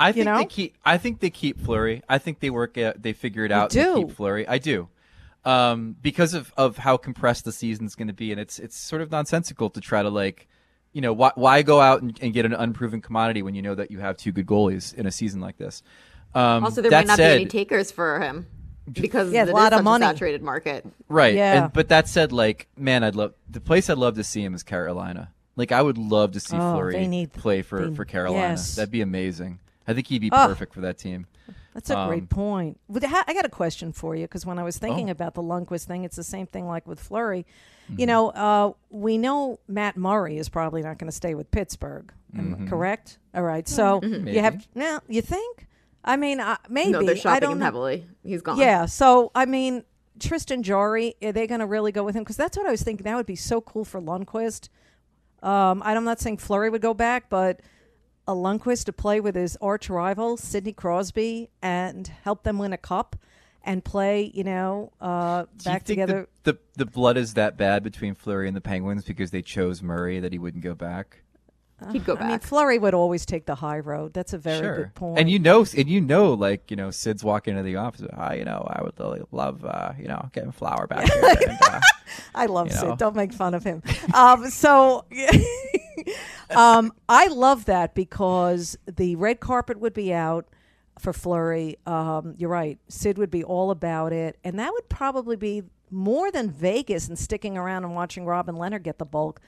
I 0.00 0.12
think 0.12 0.26
know? 0.26 0.38
they 0.38 0.44
keep. 0.44 0.76
I 0.84 0.96
think 0.98 1.20
they 1.20 1.30
keep 1.30 1.60
Fleury. 1.60 2.02
I 2.08 2.18
think 2.18 2.38
they 2.40 2.50
work. 2.50 2.78
Out, 2.78 3.02
they 3.02 3.12
figure 3.12 3.44
it 3.44 3.50
out. 3.52 3.70
do. 3.70 3.94
To 3.94 4.06
keep 4.06 4.16
Fleury. 4.16 4.46
I 4.46 4.58
do. 4.58 4.88
um, 5.44 5.96
because 6.00 6.34
of, 6.34 6.52
of 6.56 6.76
how 6.78 6.96
compressed 6.96 7.44
the 7.44 7.52
season's 7.52 7.94
going 7.94 8.06
to 8.08 8.12
be, 8.14 8.30
and 8.32 8.40
it's 8.40 8.58
it's 8.58 8.76
sort 8.76 9.02
of 9.02 9.10
nonsensical 9.10 9.70
to 9.70 9.80
try 9.80 10.02
to 10.02 10.08
like, 10.08 10.46
you 10.92 11.00
know, 11.00 11.12
why 11.12 11.32
why 11.34 11.62
go 11.62 11.80
out 11.80 12.02
and, 12.02 12.16
and 12.22 12.32
get 12.32 12.44
an 12.44 12.52
unproven 12.54 13.00
commodity 13.00 13.42
when 13.42 13.54
you 13.56 13.62
know 13.62 13.74
that 13.74 13.90
you 13.90 13.98
have 13.98 14.16
two 14.16 14.30
good 14.32 14.46
goalies 14.46 14.94
in 14.94 15.06
a 15.06 15.10
season 15.12 15.40
like 15.40 15.56
this. 15.58 15.82
Um, 16.34 16.64
Also, 16.64 16.82
there 16.82 16.90
that 16.90 17.00
might 17.02 17.06
not 17.08 17.16
said, 17.16 17.36
be 17.36 17.42
any 17.42 17.46
takers 17.46 17.90
for 17.90 18.20
him 18.20 18.46
because 18.92 19.32
Yeah, 19.32 19.42
it 19.42 19.46
a 19.46 19.48
is 19.48 19.54
lot 19.54 19.72
of 19.72 19.78
such 19.78 19.84
money. 19.84 20.04
a 20.04 20.08
saturated 20.08 20.42
market. 20.42 20.86
Right. 21.08 21.34
Yeah. 21.34 21.64
And, 21.64 21.72
but 21.72 21.88
that 21.88 22.08
said, 22.08 22.32
like, 22.32 22.68
man, 22.76 23.02
I'd 23.04 23.14
love 23.16 23.34
the 23.48 23.60
place 23.60 23.88
I'd 23.90 23.98
love 23.98 24.14
to 24.16 24.24
see 24.24 24.42
him 24.42 24.54
is 24.54 24.62
Carolina. 24.62 25.32
Like, 25.56 25.72
I 25.72 25.82
would 25.82 25.98
love 25.98 26.32
to 26.32 26.40
see 26.40 26.56
Oh, 26.56 26.74
Fleury 26.74 26.92
they 26.94 27.06
need- 27.08 27.32
play 27.32 27.62
for, 27.62 27.88
they- 27.88 27.94
for 27.96 28.04
Carolina. 28.04 28.48
yes. 28.50 28.76
That'd 28.76 28.90
be 28.92 29.00
amazing. 29.00 29.58
I 29.86 29.94
think 29.94 30.06
he'd 30.06 30.20
be 30.20 30.30
Oh. 30.32 30.46
perfect 30.46 30.74
for 30.74 30.80
that 30.82 30.98
team. 30.98 31.26
That's 31.74 31.90
a 31.90 31.98
Um, 31.98 32.08
great 32.08 32.28
point. 32.28 32.78
I 32.92 33.32
got 33.34 33.44
a 33.44 33.48
question 33.50 33.92
for 33.92 34.14
you 34.16 34.24
because 34.24 34.44
when 34.44 34.58
I 34.58 34.62
was 34.64 34.78
thinking 34.78 35.08
Oh. 35.08 35.12
about 35.12 35.34
the 35.34 35.42
Lundqvist 35.42 35.84
thing, 35.84 36.04
it's 36.04 36.16
the 36.16 36.24
same 36.24 36.46
thing 36.46 36.66
like 36.66 36.86
with 36.86 36.98
Fleury. 37.00 37.46
Mm-hmm. 37.90 38.00
You 38.00 38.06
know, 38.06 38.28
uh, 38.30 38.72
we 38.90 39.16
know 39.16 39.60
Matt 39.68 39.96
Murray 39.96 40.38
is 40.38 40.48
probably 40.48 40.82
not 40.82 40.98
going 40.98 41.08
to 41.08 41.14
stay 41.16 41.34
with 41.34 41.50
Pittsburgh. 41.50 42.12
Mm-hmm. 42.36 42.68
correct? 42.68 43.18
All 43.34 43.42
right. 43.42 43.66
So 43.66 44.02
you 44.02 44.40
have 44.40 44.66
now. 44.74 45.00
You 45.08 45.22
think? 45.22 45.66
I 46.08 46.16
mean, 46.16 46.40
uh, 46.40 46.56
maybe 46.68 46.90
No, 46.92 47.02
they're 47.02 47.14
I 47.14 47.18
shopping 47.18 47.40
don't 47.40 47.52
him 47.52 47.58
know. 47.58 47.64
heavily. 47.66 48.06
He's 48.24 48.42
gone. 48.42 48.58
Yeah. 48.58 48.86
So 48.86 49.30
I 49.34 49.44
mean, 49.46 49.84
Tristan 50.18 50.62
Jarry, 50.62 51.14
are 51.22 51.32
they 51.32 51.46
going 51.46 51.60
to 51.60 51.66
really 51.66 51.92
go 51.92 52.02
with 52.02 52.14
him? 52.16 52.22
Because 52.24 52.36
that's 52.36 52.56
what 52.56 52.66
I 52.66 52.70
was 52.70 52.82
thinking. 52.82 53.04
That 53.04 53.14
would 53.16 53.26
be 53.26 53.36
so 53.36 53.60
cool 53.60 53.84
for 53.84 54.00
Lundqvist. 54.00 54.68
Um, 55.42 55.82
I'm 55.84 56.02
not 56.04 56.18
saying 56.20 56.38
Fleury 56.38 56.70
would 56.70 56.82
go 56.82 56.94
back, 56.94 57.28
but 57.30 57.60
a 58.26 58.32
Lundqvist 58.32 58.84
to 58.86 58.92
play 58.92 59.20
with 59.20 59.34
his 59.36 59.56
arch 59.60 59.88
rival 59.88 60.36
Sidney 60.36 60.72
Crosby 60.72 61.50
and 61.62 62.06
help 62.24 62.42
them 62.42 62.58
win 62.58 62.72
a 62.72 62.78
cup 62.78 63.16
and 63.62 63.84
play, 63.84 64.30
you 64.34 64.44
know, 64.44 64.92
uh, 65.00 65.42
Do 65.42 65.48
you 65.58 65.64
back 65.64 65.84
think 65.84 66.00
together. 66.00 66.28
The, 66.42 66.52
the 66.54 66.58
the 66.76 66.86
blood 66.86 67.16
is 67.16 67.34
that 67.34 67.56
bad 67.56 67.82
between 67.82 68.14
Fleury 68.14 68.48
and 68.48 68.56
the 68.56 68.60
Penguins 68.60 69.04
because 69.04 69.30
they 69.30 69.42
chose 69.42 69.82
Murray 69.82 70.20
that 70.20 70.32
he 70.32 70.38
wouldn't 70.38 70.64
go 70.64 70.74
back. 70.74 71.22
He'd 71.92 72.04
go 72.04 72.16
I 72.16 72.28
mean. 72.28 72.38
Fleury 72.40 72.78
would 72.78 72.92
always 72.94 73.24
take 73.24 73.46
the 73.46 73.54
high 73.54 73.78
road. 73.78 74.12
That's 74.12 74.32
a 74.32 74.38
very 74.38 74.58
sure. 74.58 74.76
good 74.76 74.94
point. 74.96 75.20
And 75.20 75.30
you 75.30 75.38
know, 75.38 75.64
and 75.76 75.88
you 75.88 76.00
know, 76.00 76.32
like 76.32 76.70
you 76.70 76.76
know, 76.76 76.90
Sid's 76.90 77.22
walking 77.22 77.52
into 77.52 77.62
the 77.62 77.76
office. 77.76 78.04
Ah, 78.16 78.32
you 78.32 78.44
know, 78.44 78.66
I 78.68 78.82
would 78.82 78.98
really 78.98 79.22
love, 79.30 79.64
uh, 79.64 79.92
you 79.96 80.08
know, 80.08 80.28
getting 80.32 80.50
Flower 80.50 80.88
back 80.88 81.10
here. 81.12 81.34
and, 81.48 81.58
uh, 81.62 81.80
I 82.34 82.46
love 82.46 82.72
Sid. 82.72 82.88
know. 82.88 82.96
Don't 82.96 83.14
make 83.14 83.32
fun 83.32 83.54
of 83.54 83.62
him. 83.62 83.82
um, 84.12 84.50
so, 84.50 85.04
um, 86.50 86.92
I 87.08 87.28
love 87.28 87.66
that 87.66 87.94
because 87.94 88.76
the 88.86 89.14
red 89.14 89.38
carpet 89.38 89.78
would 89.78 89.94
be 89.94 90.12
out 90.12 90.48
for 90.98 91.12
Fleury. 91.12 91.78
Um, 91.86 92.34
you're 92.38 92.50
right. 92.50 92.78
Sid 92.88 93.18
would 93.18 93.30
be 93.30 93.44
all 93.44 93.70
about 93.70 94.12
it, 94.12 94.36
and 94.42 94.58
that 94.58 94.72
would 94.72 94.88
probably 94.88 95.36
be 95.36 95.62
more 95.90 96.32
than 96.32 96.50
Vegas 96.50 97.06
and 97.08 97.16
sticking 97.16 97.56
around 97.56 97.84
and 97.84 97.94
watching 97.94 98.26
Robin 98.26 98.56
Lehner 98.56 98.82
get 98.82 98.98
the 98.98 99.06
bulk. 99.06 99.40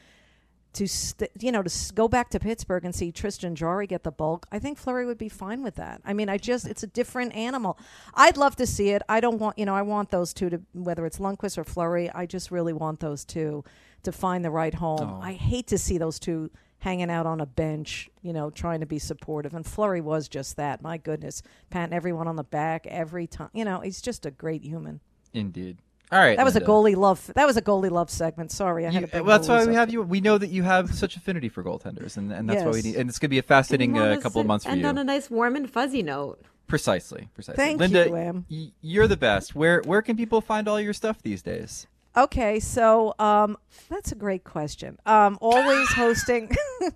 To 0.75 0.87
st- 0.87 1.31
you 1.41 1.51
know 1.51 1.63
to 1.65 1.69
s- 1.69 1.91
go 1.91 2.07
back 2.07 2.31
to 2.31 2.39
Pittsburgh 2.39 2.85
and 2.85 2.95
see 2.95 3.11
Tristan 3.11 3.57
Jarry 3.57 3.89
get 3.89 4.05
the 4.05 4.13
bulk, 4.13 4.47
I 4.53 4.61
think 4.61 4.79
Fleury 4.79 5.05
would 5.05 5.19
be 5.19 5.29
fine 5.29 5.65
with 5.65 5.75
that. 5.75 6.01
I 6.05 6.13
mean, 6.13 6.29
I 6.29 6.39
just 6.39 6.65
it's 6.67 6.85
a 6.85 6.87
different 6.87 7.35
animal. 7.35 7.77
I'd 8.15 8.37
love 8.37 8.55
to 8.57 8.67
see 8.67 8.91
it. 8.91 9.03
I 9.09 9.19
don't 9.19 9.39
want 9.39 9.59
you 9.59 9.67
know 9.67 9.75
I 9.75 9.83
want 9.83 10.11
those 10.11 10.33
two 10.33 10.49
to 10.49 10.61
whether 10.73 11.05
it's 11.07 11.19
Lundqvist 11.19 11.59
or 11.59 11.65
Fleury. 11.65 12.09
I 12.11 12.25
just 12.27 12.53
really 12.53 12.73
want 12.73 13.01
those 13.01 13.25
two 13.25 13.65
to 14.05 14.13
find 14.13 14.45
the 14.45 14.51
right 14.51 14.75
home. 14.75 15.01
Oh. 15.03 15.21
I 15.21 15.33
hate 15.33 15.67
to 15.69 15.77
see 15.79 15.99
those 15.99 16.21
two 16.21 16.51
hanging 16.79 17.11
out 17.11 17.27
on 17.27 17.41
a 17.41 17.47
bench, 17.47 18.09
you 18.23 18.33
know, 18.33 18.49
trying 18.49 18.81
to 18.81 18.87
be 18.87 18.99
supportive. 19.01 19.53
And 19.55 19.67
Fleury 19.67 20.01
was 20.01 20.29
just 20.29 20.57
that. 20.57 20.81
My 20.83 20.97
goodness, 20.99 21.43
patting 21.69 21.93
everyone 21.95 22.29
on 22.29 22.37
the 22.37 22.45
back 22.45 22.87
every 22.87 23.27
time. 23.27 23.51
You 23.53 23.65
know, 23.65 23.81
he's 23.81 24.01
just 24.01 24.25
a 24.25 24.31
great 24.31 24.63
human. 24.65 25.01
indeed. 25.35 25.79
All 26.13 26.19
right. 26.19 26.37
That 26.37 26.45
was 26.45 26.57
a 26.57 26.61
goalie 26.61 26.97
love. 26.97 27.31
That 27.37 27.47
was 27.47 27.57
a 27.57 27.63
goalie 27.63 27.91
love 27.91 28.11
segment. 28.11 28.51
Sorry, 28.51 28.85
I 28.85 28.91
had 28.91 28.95
You- 29.03 29.07
to 29.07 29.13
bring 29.13 29.25
well, 29.27 29.39
that's 29.39 29.49
why 29.49 29.65
we 29.65 29.71
up. 29.71 29.77
have 29.77 29.93
you. 29.93 30.03
We 30.03 30.21
know 30.21 30.39
that 30.39 30.51
you 30.51 30.65
have 30.65 30.93
such 30.95 31.17
affinity 31.17 31.49
for 31.49 31.63
goaltenders, 31.63 32.17
and, 32.17 32.33
and 32.33 32.49
that's 32.51 32.65
why 32.65 32.71
we 32.73 32.83
need. 32.83 32.97
And 32.97 33.09
it's 33.09 33.19
going 33.21 33.29
to 33.29 33.35
be 33.35 33.39
a 33.39 33.43
fascinating 33.43 33.97
uh, 33.97 34.19
couple 34.21 34.41
of 34.41 34.47
months 34.47 34.65
for 34.65 34.73
end 34.73 34.81
you. 34.81 34.87
on 34.89 34.99
a 34.99 35.05
nice, 35.05 35.31
warm 35.31 35.55
and 35.57 35.71
fuzzy 35.71 36.03
note. 36.03 36.41
Precisely, 36.67 37.29
precisely. 37.35 37.57
Thank 37.65 37.81
Linda, 37.81 38.07
you, 38.09 38.15
Em. 38.17 38.47
y- 38.51 38.73
you're 38.81 39.07
the 39.09 39.17
best. 39.17 39.55
Where 39.55 39.83
where 39.85 40.03
can 40.03 40.17
people 40.17 40.41
find 40.41 40.67
all 40.69 40.81
your 40.81 40.93
stuff 40.93 41.23
these 41.23 41.43
days? 41.43 41.87
Okay, 42.17 42.59
so 42.59 43.15
um, 43.21 43.57
that's 43.89 44.11
a 44.11 44.17
great 44.17 44.43
question. 44.43 44.99
Um, 45.07 45.39
always 45.41 45.89
hosting. 45.93 46.51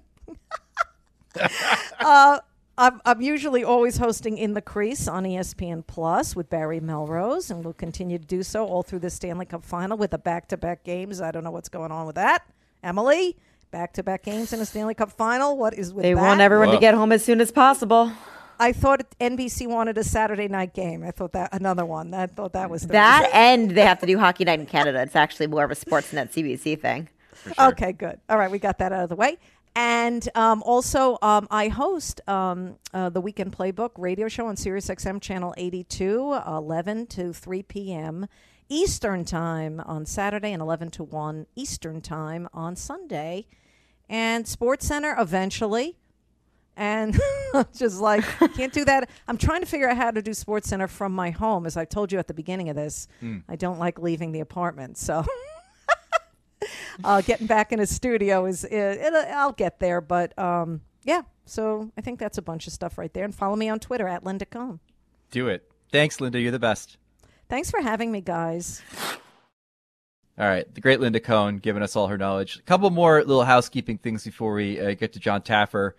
uh, 2.00 2.38
I'm, 2.76 3.00
I'm 3.04 3.20
usually 3.22 3.62
always 3.62 3.98
hosting 3.98 4.36
in 4.36 4.54
the 4.54 4.60
crease 4.62 5.06
on 5.06 5.22
ESPN 5.24 5.86
Plus 5.86 6.34
with 6.34 6.50
Barry 6.50 6.80
Melrose, 6.80 7.50
and 7.50 7.64
we'll 7.64 7.72
continue 7.72 8.18
to 8.18 8.24
do 8.24 8.42
so 8.42 8.66
all 8.66 8.82
through 8.82 8.98
the 8.98 9.10
Stanley 9.10 9.46
Cup 9.46 9.64
Final 9.64 9.96
with 9.96 10.10
the 10.10 10.18
back-to-back 10.18 10.82
games. 10.82 11.20
I 11.20 11.30
don't 11.30 11.44
know 11.44 11.52
what's 11.52 11.68
going 11.68 11.92
on 11.92 12.06
with 12.06 12.16
that, 12.16 12.44
Emily. 12.82 13.36
Back-to-back 13.70 14.24
games 14.24 14.52
in 14.52 14.60
a 14.60 14.66
Stanley 14.66 14.94
Cup 14.94 15.12
Final. 15.12 15.56
What 15.56 15.74
is 15.74 15.92
with 15.92 16.02
They 16.02 16.14
that? 16.14 16.20
want 16.20 16.40
everyone 16.40 16.68
Whoa. 16.68 16.74
to 16.74 16.80
get 16.80 16.94
home 16.94 17.12
as 17.12 17.24
soon 17.24 17.40
as 17.40 17.52
possible. 17.52 18.10
I 18.58 18.72
thought 18.72 19.02
NBC 19.20 19.68
wanted 19.68 19.96
a 19.98 20.04
Saturday 20.04 20.48
night 20.48 20.74
game. 20.74 21.02
I 21.04 21.10
thought 21.12 21.32
that 21.32 21.50
another 21.52 21.84
one. 21.84 22.12
I 22.14 22.26
thought 22.26 22.52
that 22.52 22.70
was 22.70 22.82
the 22.82 22.88
That 22.88 23.28
and 23.32 23.70
they 23.72 23.82
have 23.82 23.98
to 24.00 24.06
do 24.06 24.18
Hockey 24.18 24.44
Night 24.44 24.60
in 24.60 24.66
Canada. 24.66 25.00
It's 25.02 25.16
actually 25.16 25.48
more 25.48 25.64
of 25.64 25.72
a 25.72 25.74
Sportsnet 25.74 26.32
CBC 26.32 26.80
thing. 26.80 27.08
Okay, 27.58 27.92
good. 27.92 28.20
All 28.28 28.38
right, 28.38 28.50
we 28.50 28.58
got 28.58 28.78
that 28.78 28.92
out 28.92 29.02
of 29.02 29.08
the 29.08 29.16
way. 29.16 29.38
And 29.76 30.28
um, 30.36 30.62
also, 30.62 31.18
um, 31.20 31.48
I 31.50 31.68
host 31.68 32.20
um, 32.28 32.76
uh, 32.92 33.08
the 33.10 33.20
Weekend 33.20 33.56
Playbook 33.56 33.90
radio 33.98 34.28
show 34.28 34.46
on 34.46 34.56
Sirius 34.56 34.86
XM 34.86 35.20
Channel 35.20 35.52
82, 35.56 36.38
11 36.46 37.06
to 37.08 37.32
3 37.32 37.62
p.m. 37.64 38.26
Eastern 38.68 39.24
Time 39.24 39.80
on 39.84 40.06
Saturday 40.06 40.52
and 40.52 40.62
11 40.62 40.90
to 40.92 41.02
1 41.02 41.46
Eastern 41.56 42.00
Time 42.00 42.48
on 42.54 42.76
Sunday. 42.76 43.46
And 44.08 44.46
Sports 44.46 44.86
Center 44.86 45.16
eventually. 45.18 45.96
And 46.76 47.18
just 47.76 48.00
like, 48.00 48.24
can't 48.54 48.72
do 48.72 48.84
that. 48.84 49.08
I'm 49.26 49.38
trying 49.38 49.60
to 49.60 49.66
figure 49.66 49.88
out 49.88 49.96
how 49.96 50.12
to 50.12 50.22
do 50.22 50.34
Sports 50.34 50.68
Center 50.68 50.86
from 50.86 51.12
my 51.12 51.30
home. 51.30 51.66
As 51.66 51.76
I 51.76 51.84
told 51.84 52.12
you 52.12 52.18
at 52.20 52.28
the 52.28 52.34
beginning 52.34 52.68
of 52.68 52.76
this, 52.76 53.08
I 53.48 53.56
don't 53.56 53.78
like 53.80 53.98
leaving 53.98 54.30
the 54.30 54.40
apartment. 54.40 54.98
So. 54.98 55.24
uh, 57.04 57.20
getting 57.20 57.46
back 57.46 57.72
in 57.72 57.80
a 57.80 57.86
studio 57.86 58.46
is 58.46 58.64
it, 58.64 58.72
it, 58.72 59.14
I'll 59.14 59.52
get 59.52 59.80
there, 59.80 60.00
but 60.00 60.36
um, 60.38 60.80
yeah. 61.02 61.22
So 61.46 61.90
I 61.96 62.00
think 62.00 62.18
that's 62.18 62.38
a 62.38 62.42
bunch 62.42 62.66
of 62.66 62.72
stuff 62.72 62.96
right 62.96 63.12
there. 63.12 63.24
And 63.24 63.34
follow 63.34 63.56
me 63.56 63.68
on 63.68 63.78
Twitter 63.78 64.08
at 64.08 64.24
Linda 64.24 64.46
Cohn. 64.46 64.80
Do 65.30 65.48
it. 65.48 65.70
Thanks, 65.92 66.20
Linda. 66.20 66.40
You're 66.40 66.52
the 66.52 66.58
best. 66.58 66.96
Thanks 67.48 67.70
for 67.70 67.80
having 67.80 68.10
me, 68.10 68.20
guys. 68.20 68.82
All 70.36 70.46
right, 70.46 70.72
the 70.74 70.80
great 70.80 70.98
Linda 70.98 71.20
Cohn 71.20 71.58
giving 71.58 71.82
us 71.82 71.94
all 71.94 72.08
her 72.08 72.18
knowledge. 72.18 72.56
A 72.56 72.62
couple 72.62 72.90
more 72.90 73.20
little 73.20 73.44
housekeeping 73.44 73.98
things 73.98 74.24
before 74.24 74.54
we 74.54 74.80
uh, 74.80 74.94
get 74.94 75.12
to 75.12 75.20
Jon 75.20 75.42
Taffer. 75.42 75.92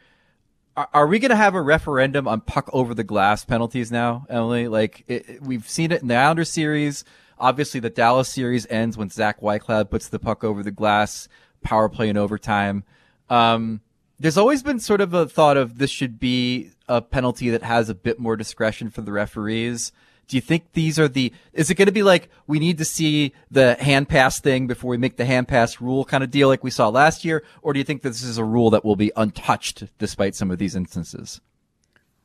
Are, 0.76 0.90
are 0.94 1.08
we 1.08 1.20
going 1.20 1.30
to 1.30 1.38
have 1.38 1.56
a 1.56 1.62
referendum 1.62 2.28
on 2.28 2.42
puck 2.42 2.70
over 2.74 2.94
the 2.94 3.06
glass 3.06 3.46
penalties 3.46 3.94
now, 3.94 4.26
Emily? 4.30 4.68
Like 4.68 5.06
it, 5.08 5.42
we've 5.42 5.70
seen 5.70 5.94
it 5.94 6.02
in 6.02 6.10
the 6.10 6.16
Islanders 6.16 6.50
series. 6.50 7.06
Obviously, 7.38 7.80
the 7.80 7.90
Dallas 7.90 8.30
series 8.30 8.66
ends 8.70 8.98
when 8.98 9.10
Zach 9.10 9.42
Whitecloud 9.42 9.90
puts 9.90 10.08
the 10.08 10.20
puck 10.20 10.44
over 10.44 10.64
the 10.64 10.72
glass, 10.72 11.28
power 11.62 11.90
play 11.90 12.10
in 12.10 12.18
overtime. 12.18 12.84
Um, 13.30 13.82
there's 14.20 14.38
always 14.38 14.64
been 14.64 14.80
sort 14.80 15.02
of 15.02 15.14
a 15.14 15.28
thought 15.28 15.58
of 15.58 15.78
this 15.78 15.92
should 15.92 16.20
be 16.20 16.72
a 16.88 17.02
penalty 17.02 17.50
that 17.50 17.64
has 17.64 17.90
a 17.90 17.96
bit 17.96 18.20
more 18.20 18.38
discretion 18.38 18.90
for 18.90 19.02
the 19.02 19.12
referees. 19.12 19.92
Do 20.28 20.38
you 20.38 20.42
think 20.42 20.72
these 20.74 20.98
are 20.98 21.08
the? 21.08 21.32
Is 21.54 21.70
it 21.70 21.76
going 21.76 21.86
to 21.88 21.92
be 21.92 22.02
like 22.02 22.30
we 22.48 22.58
need 22.58 22.78
to 22.80 22.86
see 22.86 23.34
the 23.52 23.76
hand 23.76 24.10
pass 24.10 24.40
thing 24.40 24.66
before 24.66 24.90
we 24.90 24.98
make 24.98 25.18
the 25.18 25.26
hand 25.26 25.48
pass 25.48 25.80
rule 25.80 26.04
kind 26.04 26.24
of 26.24 26.32
deal 26.32 26.48
like 26.48 26.64
we 26.64 26.72
saw 26.72 26.88
last 26.90 27.24
year, 27.24 27.44
or 27.62 27.74
do 27.74 27.80
you 27.80 27.84
think 27.84 28.02
this 28.02 28.24
is 28.24 28.38
a 28.38 28.44
rule 28.44 28.70
that 28.72 28.84
will 28.84 28.96
be 28.96 29.12
untouched 29.16 29.84
despite 30.00 30.34
some 30.36 30.50
of 30.50 30.58
these 30.58 30.76
instances? 30.76 31.42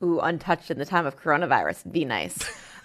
Ooh, 0.03 0.19
untouched 0.21 0.71
in 0.71 0.79
the 0.79 0.87
time 0.87 1.05
of 1.05 1.21
coronavirus 1.21 1.93
be 1.93 2.07
nice. 2.07 2.39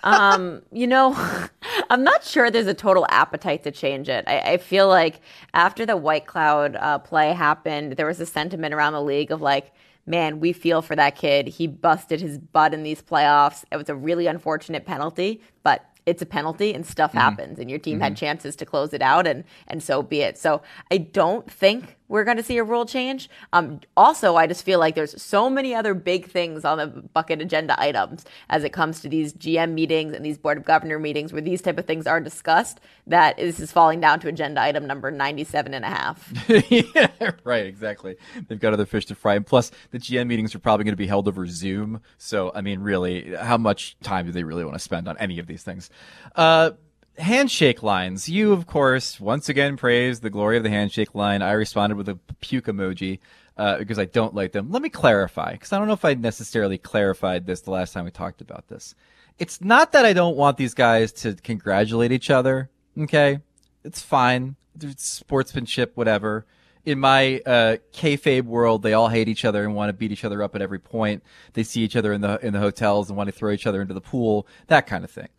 Um, 0.06 0.62
you 0.72 0.88
know, 0.88 1.14
I'm 1.90 2.04
not 2.04 2.24
sure 2.24 2.50
there's 2.50 2.68
a 2.68 2.74
total 2.74 3.06
appetite 3.10 3.64
to 3.64 3.72
change 3.72 4.08
it. 4.08 4.24
I, 4.28 4.40
I 4.40 4.58
feel 4.58 4.88
like 4.88 5.20
after 5.54 5.86
the 5.86 5.98
Whitecloud 5.98 6.78
uh, 6.82 7.00
play 7.00 7.34
happened, 7.34 7.94
there 7.94 8.06
was 8.06 8.20
a 8.20 8.26
sentiment 8.26 8.74
around 8.74 8.94
the 8.94 9.02
league 9.02 9.32
of 9.32 9.42
like, 9.42 9.74
man, 10.06 10.40
we 10.40 10.54
feel 10.54 10.82
for 10.82 10.96
that 10.96 11.16
kid. 11.16 11.48
He 11.48 11.68
busted 11.68 12.22
his 12.22 12.38
butt 12.38 12.74
in 12.74 12.84
these 12.84 13.02
playoffs. 13.02 13.66
It 13.72 13.78
was 13.78 13.90
a 13.90 13.96
really 13.96 14.28
unfortunate 14.28 14.86
penalty, 14.86 15.42
but 15.64 15.84
it's 16.06 16.22
a 16.22 16.26
penalty 16.26 16.74
and 16.74 16.86
stuff 16.86 17.14
happens 17.14 17.58
and 17.58 17.68
your 17.68 17.80
team 17.80 18.00
had 18.00 18.16
chances 18.16 18.56
to 18.56 18.66
close 18.66 18.94
it 18.94 19.02
out 19.02 19.26
and 19.26 19.44
and 19.68 19.82
so 19.82 20.04
be 20.04 20.22
it. 20.22 20.38
So 20.38 20.62
I 20.92 20.98
don't 21.00 21.50
think 21.52 21.98
we're 22.08 22.24
going 22.24 22.38
to 22.38 22.44
see 22.44 22.58
a 22.58 22.64
rule 22.64 22.86
change. 22.86 23.30
Um, 23.54 23.82
also, 23.98 24.36
I 24.36 24.48
just 24.48 24.64
feel 24.64 24.80
like 24.80 24.96
there's 24.96 25.22
so 25.22 25.50
many 25.50 25.74
other 25.74 25.94
big 25.94 26.30
things 26.30 26.64
on 26.66 26.78
the 26.78 26.88
bucket 26.88 27.42
agenda 27.42 27.80
items 27.82 28.26
as 28.50 28.64
it 28.64 28.74
comes 28.74 29.02
to 29.02 29.10
these 29.10 29.34
GM 29.34 29.74
meetings 29.74 30.14
and 30.14 30.26
these 30.26 30.38
board 30.38 30.58
of 30.58 30.66
governor 30.66 31.00
meetings 31.00 31.34
where 31.34 31.42
these 31.42 31.62
type 31.62 31.78
of 31.78 31.86
things 31.86 32.06
are 32.06 32.20
discussed 32.20 32.80
that 33.08 33.38
this 33.38 33.60
is 33.60 33.72
falling 33.72 34.00
down 34.00 34.20
to 34.20 34.28
agenda 34.28 34.62
item 34.62 34.86
number 34.86 35.12
97 35.12 35.74
and 35.74 35.86
a 35.86 35.88
half. 35.88 36.32
yeah, 36.70 37.32
right, 37.44 37.66
exactly. 37.66 38.16
They've 38.48 38.60
got 38.60 38.74
other 38.74 38.86
fish 38.86 39.06
to 39.08 39.16
fry, 39.16 39.36
and 39.36 39.46
plus 39.46 39.72
the 39.92 40.00
GM 40.00 40.28
meetings 40.28 40.56
are 40.56 40.60
probably 40.60 40.84
going 40.84 40.94
to 40.94 40.98
be 40.98 41.08
held 41.08 41.28
over 41.28 41.46
Zoom. 41.48 42.02
So, 42.18 42.52
I 42.54 42.62
mean, 42.62 42.82
really, 42.82 43.36
how 43.36 43.58
much 43.58 43.98
time 44.02 44.26
do 44.26 44.32
they 44.32 44.44
really 44.44 44.64
want 44.64 44.76
to 44.76 44.80
spend 44.80 45.08
on 45.08 45.18
any 45.18 45.40
of 45.40 45.48
these 45.48 45.64
things? 45.64 45.90
Uh, 46.36 46.72
handshake 47.18 47.84
lines. 47.84 48.30
You, 48.30 48.54
of 48.54 48.68
course, 48.68 49.20
once 49.20 49.50
again 49.50 49.78
praised 49.78 50.22
the 50.22 50.30
glory 50.30 50.58
of 50.58 50.64
the 50.64 50.70
handshake 50.70 51.16
line. 51.16 51.42
I 51.42 51.52
responded 51.52 51.96
with 51.96 52.10
a 52.10 52.20
puke 52.42 52.66
emoji 52.66 53.20
uh, 53.58 53.78
because 53.78 54.00
I 54.00 54.06
don't 54.06 54.36
like 54.36 54.52
them. 54.52 54.72
Let 54.72 54.82
me 54.82 54.90
clarify, 54.90 55.54
because 55.54 55.72
I 55.72 55.78
don't 55.78 55.88
know 55.88 55.94
if 55.94 56.06
I 56.06 56.14
necessarily 56.14 56.78
clarified 56.78 57.46
this 57.46 57.62
the 57.62 57.72
last 57.72 57.94
time 57.94 58.06
we 58.06 58.12
talked 58.12 58.42
about 58.42 58.68
this. 58.68 58.96
It's 59.38 59.62
not 59.62 59.92
that 59.92 60.06
I 60.06 60.14
don't 60.14 60.38
want 60.38 60.58
these 60.58 60.74
guys 60.74 61.12
to 61.14 61.34
congratulate 61.36 62.12
each 62.12 62.30
other. 62.30 62.70
Okay, 62.98 63.40
it's 63.84 64.02
fine. 64.02 64.56
It's 64.80 65.06
sportsmanship, 65.06 65.96
whatever. 65.96 66.46
In 66.86 67.00
my 67.00 67.42
uh, 67.46 67.78
kayfabe 67.94 68.44
world, 68.44 68.84
they 68.84 68.94
all 68.94 69.10
hate 69.10 69.28
each 69.28 69.44
other 69.44 69.64
and 69.64 69.74
want 69.74 69.90
to 69.90 69.94
beat 69.94 70.12
each 70.12 70.24
other 70.24 70.44
up 70.44 70.56
at 70.56 70.62
every 70.62 70.80
point. 70.80 71.24
They 71.54 71.64
see 71.64 71.82
each 71.82 71.96
other 71.96 72.14
in 72.14 72.22
the 72.22 72.40
in 72.46 72.54
the 72.54 72.60
hotels 72.60 73.10
and 73.10 73.18
want 73.18 73.28
to 73.28 73.32
throw 73.32 73.52
each 73.52 73.66
other 73.66 73.82
into 73.82 73.94
the 73.94 74.02
pool, 74.02 74.48
that 74.68 74.86
kind 74.86 75.04
of 75.04 75.10
thing. 75.10 75.30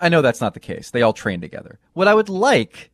I 0.00 0.08
know 0.08 0.22
that's 0.22 0.40
not 0.40 0.54
the 0.54 0.60
case. 0.60 0.90
They 0.90 1.02
all 1.02 1.12
train 1.12 1.40
together. 1.40 1.78
What 1.92 2.08
I 2.08 2.14
would 2.14 2.28
like 2.28 2.90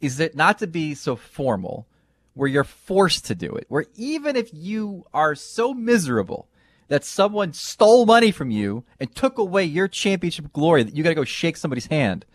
is 0.00 0.20
it 0.20 0.36
not 0.36 0.58
to 0.58 0.66
be 0.66 0.94
so 0.94 1.16
formal, 1.16 1.86
where 2.34 2.48
you're 2.48 2.64
forced 2.64 3.24
to 3.26 3.34
do 3.34 3.50
it. 3.52 3.64
Where 3.68 3.86
even 3.96 4.36
if 4.36 4.50
you 4.52 5.06
are 5.14 5.34
so 5.34 5.72
miserable 5.72 6.48
that 6.88 7.04
someone 7.04 7.52
stole 7.52 8.06
money 8.06 8.30
from 8.30 8.50
you 8.50 8.84
and 9.00 9.12
took 9.14 9.38
away 9.38 9.64
your 9.64 9.88
championship 9.88 10.52
glory 10.52 10.82
that 10.82 10.94
you 10.94 11.02
got 11.02 11.08
to 11.08 11.14
go 11.14 11.24
shake 11.24 11.56
somebody's 11.56 11.86
hand, 11.86 12.26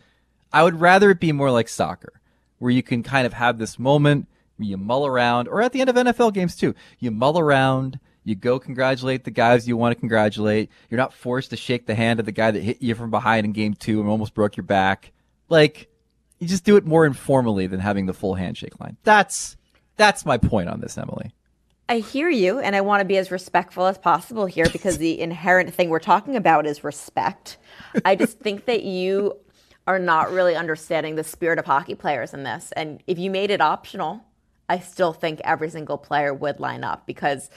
I 0.52 0.64
would 0.64 0.82
rather 0.82 1.12
it 1.12 1.20
be 1.20 1.32
more 1.32 1.52
like 1.52 1.70
soccer, 1.70 2.20
where 2.58 2.72
you 2.72 2.84
can 2.84 3.04
kind 3.04 3.26
of 3.26 3.34
have 3.34 3.60
this 3.60 3.80
moment 3.80 4.28
where 4.58 4.68
you 4.68 4.78
mull 4.78 5.06
around, 5.06 5.48
or 5.48 5.62
at 5.62 5.72
the 5.72 5.82
end 5.82 5.90
of 5.90 5.96
NFL 5.96 6.34
games 6.34 6.56
too, 6.56 6.76
you 7.00 7.12
mull 7.12 7.40
around. 7.40 8.00
You 8.24 8.36
go 8.36 8.60
congratulate 8.60 9.24
the 9.24 9.32
guys 9.32 9.68
you 9.68 9.76
want 9.78 9.96
to 9.96 10.00
congratulate. 10.00 10.70
You're 10.90 11.00
not 11.00 11.14
forced 11.14 11.50
to 11.50 11.58
shake 11.58 11.88
the 11.88 11.96
hand 11.96 12.20
of 12.20 12.26
the 12.26 12.32
guy 12.32 12.52
that 12.52 12.62
hit 12.62 12.82
you 12.82 12.94
from 12.94 13.10
behind 13.10 13.46
in 13.46 13.52
game 13.52 13.74
two 13.74 14.00
and 14.00 14.10
almost 14.10 14.34
broke 14.34 14.58
your 14.58 14.64
back. 14.64 15.12
Like, 15.50 15.90
you 16.40 16.48
just 16.48 16.64
do 16.64 16.78
it 16.78 16.86
more 16.86 17.06
informally 17.06 17.68
than 17.68 17.80
having 17.80 18.06
the 18.06 18.14
full 18.14 18.36
handshake 18.36 18.80
line. 18.80 18.98
That's 19.04 19.58
that's 19.98 20.26
my 20.26 20.38
point 20.38 20.70
on 20.70 20.82
this, 20.82 20.98
Emily. 20.98 21.34
I 21.90 22.00
hear 22.00 22.30
you, 22.30 22.60
and 22.60 22.76
I 22.76 22.82
want 22.82 23.02
to 23.02 23.06
be 23.06 23.18
as 23.18 23.32
respectful 23.32 23.86
as 23.86 23.98
possible 23.98 24.46
here 24.46 24.68
because 24.72 24.98
the 24.98 25.20
inherent 25.22 25.74
thing 25.74 25.90
we're 25.90 26.00
talking 26.00 26.36
about 26.36 26.66
is 26.66 26.84
respect. 26.84 27.58
I 28.06 28.16
just 28.16 28.40
think 28.40 28.66
that 28.66 28.84
you 28.84 29.36
are 29.88 30.00
not 30.00 30.32
really 30.32 30.56
understanding 30.56 31.16
the 31.16 31.24
spirit 31.24 31.60
of 31.60 31.66
hockey 31.66 31.96
players 31.96 32.34
in 32.34 32.44
this. 32.44 32.72
And 32.76 33.04
if 33.08 33.20
you 33.20 33.30
made 33.30 33.52
it 33.52 33.62
optional, 33.62 34.24
I 34.70 34.80
still 34.80 35.12
think 35.12 35.42
every 35.44 35.70
single 35.70 35.98
player 35.98 36.34
would 36.34 36.60
line 36.60 36.84
up 36.84 37.06
because 37.06 37.50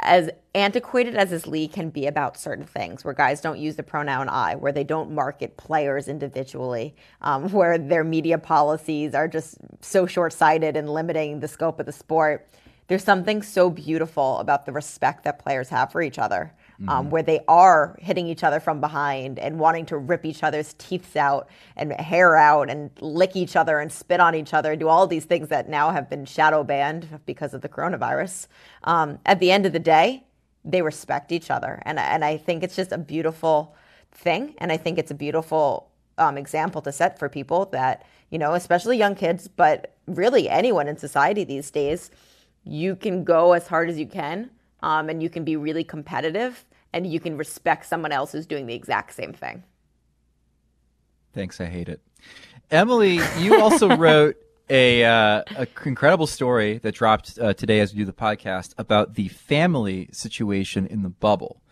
as 0.00 0.30
antiquated 0.54 1.16
as 1.16 1.30
this 1.30 1.46
league 1.46 1.72
can 1.72 1.90
be 1.90 2.06
about 2.06 2.36
certain 2.36 2.64
things, 2.64 3.04
where 3.04 3.14
guys 3.14 3.40
don't 3.40 3.58
use 3.58 3.76
the 3.76 3.82
pronoun 3.82 4.28
I, 4.28 4.54
where 4.54 4.72
they 4.72 4.84
don't 4.84 5.12
market 5.12 5.56
players 5.56 6.08
individually, 6.08 6.94
um, 7.20 7.48
where 7.52 7.78
their 7.78 8.04
media 8.04 8.38
policies 8.38 9.14
are 9.14 9.28
just 9.28 9.56
so 9.80 10.06
short 10.06 10.32
sighted 10.32 10.76
and 10.76 10.88
limiting 10.88 11.40
the 11.40 11.48
scope 11.48 11.80
of 11.80 11.86
the 11.86 11.92
sport, 11.92 12.48
there's 12.86 13.04
something 13.04 13.42
so 13.42 13.68
beautiful 13.68 14.38
about 14.38 14.64
the 14.64 14.72
respect 14.72 15.24
that 15.24 15.38
players 15.38 15.68
have 15.68 15.92
for 15.92 16.00
each 16.00 16.18
other 16.18 16.52
um, 16.86 16.86
mm-hmm. 16.86 17.10
where 17.10 17.22
they 17.22 17.40
are 17.48 17.96
hitting 18.00 18.28
each 18.28 18.44
other 18.44 18.60
from 18.60 18.80
behind 18.80 19.38
and 19.38 19.58
wanting 19.58 19.86
to 19.86 19.98
rip 19.98 20.24
each 20.24 20.42
other's 20.42 20.74
teeth 20.74 21.16
out 21.16 21.48
and 21.76 21.92
hair 21.92 22.36
out 22.36 22.70
and 22.70 22.90
lick 23.00 23.34
each 23.34 23.56
other 23.56 23.80
and 23.80 23.90
spit 23.90 24.20
on 24.20 24.34
each 24.34 24.54
other, 24.54 24.72
and 24.72 24.80
do 24.80 24.88
all 24.88 25.06
these 25.06 25.24
things 25.24 25.48
that 25.48 25.68
now 25.68 25.90
have 25.90 26.08
been 26.08 26.24
shadow 26.24 26.62
banned 26.62 27.20
because 27.26 27.54
of 27.54 27.62
the 27.62 27.68
coronavirus. 27.68 28.46
Um, 28.84 29.18
at 29.26 29.40
the 29.40 29.50
end 29.50 29.66
of 29.66 29.72
the 29.72 29.78
day, 29.78 30.24
they 30.64 30.82
respect 30.82 31.32
each 31.32 31.50
other, 31.50 31.82
and 31.84 31.98
and 31.98 32.24
I 32.24 32.36
think 32.36 32.62
it's 32.62 32.76
just 32.76 32.92
a 32.92 32.98
beautiful 32.98 33.74
thing, 34.12 34.54
and 34.58 34.70
I 34.70 34.76
think 34.76 34.98
it's 34.98 35.10
a 35.10 35.14
beautiful 35.14 35.90
um, 36.18 36.36
example 36.38 36.82
to 36.82 36.92
set 36.92 37.18
for 37.18 37.28
people 37.28 37.66
that 37.66 38.04
you 38.30 38.38
know, 38.38 38.54
especially 38.54 38.98
young 38.98 39.14
kids, 39.14 39.48
but 39.48 39.94
really 40.06 40.48
anyone 40.48 40.88
in 40.88 40.96
society 40.96 41.44
these 41.44 41.70
days. 41.70 42.10
You 42.64 42.96
can 42.96 43.24
go 43.24 43.54
as 43.54 43.66
hard 43.66 43.88
as 43.88 43.98
you 43.98 44.06
can 44.06 44.50
um, 44.82 45.08
and 45.08 45.22
you 45.22 45.30
can 45.30 45.44
be 45.44 45.56
really 45.56 45.84
competitive 45.84 46.64
and 46.92 47.06
you 47.06 47.20
can 47.20 47.36
respect 47.36 47.86
someone 47.86 48.12
else 48.12 48.32
who's 48.32 48.46
doing 48.46 48.66
the 48.66 48.74
exact 48.74 49.14
same 49.14 49.32
thing. 49.32 49.62
Thanks. 51.32 51.60
I 51.60 51.66
hate 51.66 51.88
it. 51.88 52.00
Emily, 52.70 53.20
you 53.38 53.60
also 53.60 53.96
wrote 53.96 54.36
a, 54.70 55.04
uh, 55.04 55.42
a 55.56 55.66
incredible 55.84 56.26
story 56.26 56.78
that 56.78 56.94
dropped 56.94 57.38
uh, 57.38 57.54
today 57.54 57.80
as 57.80 57.92
we 57.92 58.00
do 58.00 58.04
the 58.04 58.12
podcast 58.12 58.74
about 58.78 59.14
the 59.14 59.28
family 59.28 60.08
situation 60.12 60.86
in 60.86 61.02
the 61.02 61.08
bubble. 61.08 61.62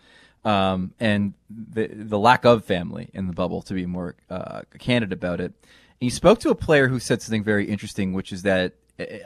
Um, 0.45 0.93
and 0.99 1.33
the 1.49 1.87
the 1.87 2.17
lack 2.17 2.45
of 2.45 2.63
family 2.63 3.09
in 3.13 3.27
the 3.27 3.33
bubble, 3.33 3.61
to 3.63 3.73
be 3.73 3.85
more 3.85 4.15
uh, 4.29 4.61
candid 4.79 5.11
about 5.11 5.41
it. 5.41 5.51
And 5.99 6.05
you 6.05 6.09
spoke 6.09 6.39
to 6.39 6.51
a 6.51 6.55
player 6.55 6.87
who 6.87 6.99
said 6.99 7.21
something 7.21 7.43
very 7.43 7.65
interesting, 7.65 8.13
which 8.13 8.31
is 8.31 8.43
that 8.43 8.73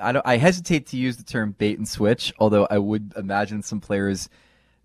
I, 0.02 0.20
I 0.26 0.38
hesitate 0.38 0.88
to 0.88 0.98
use 0.98 1.18
the 1.18 1.24
term 1.24 1.54
bait 1.58 1.78
and 1.78 1.88
switch, 1.88 2.34
although 2.40 2.66
I 2.72 2.80
would 2.80 3.14
imagine 3.16 3.62
some 3.62 3.80
players 3.80 4.30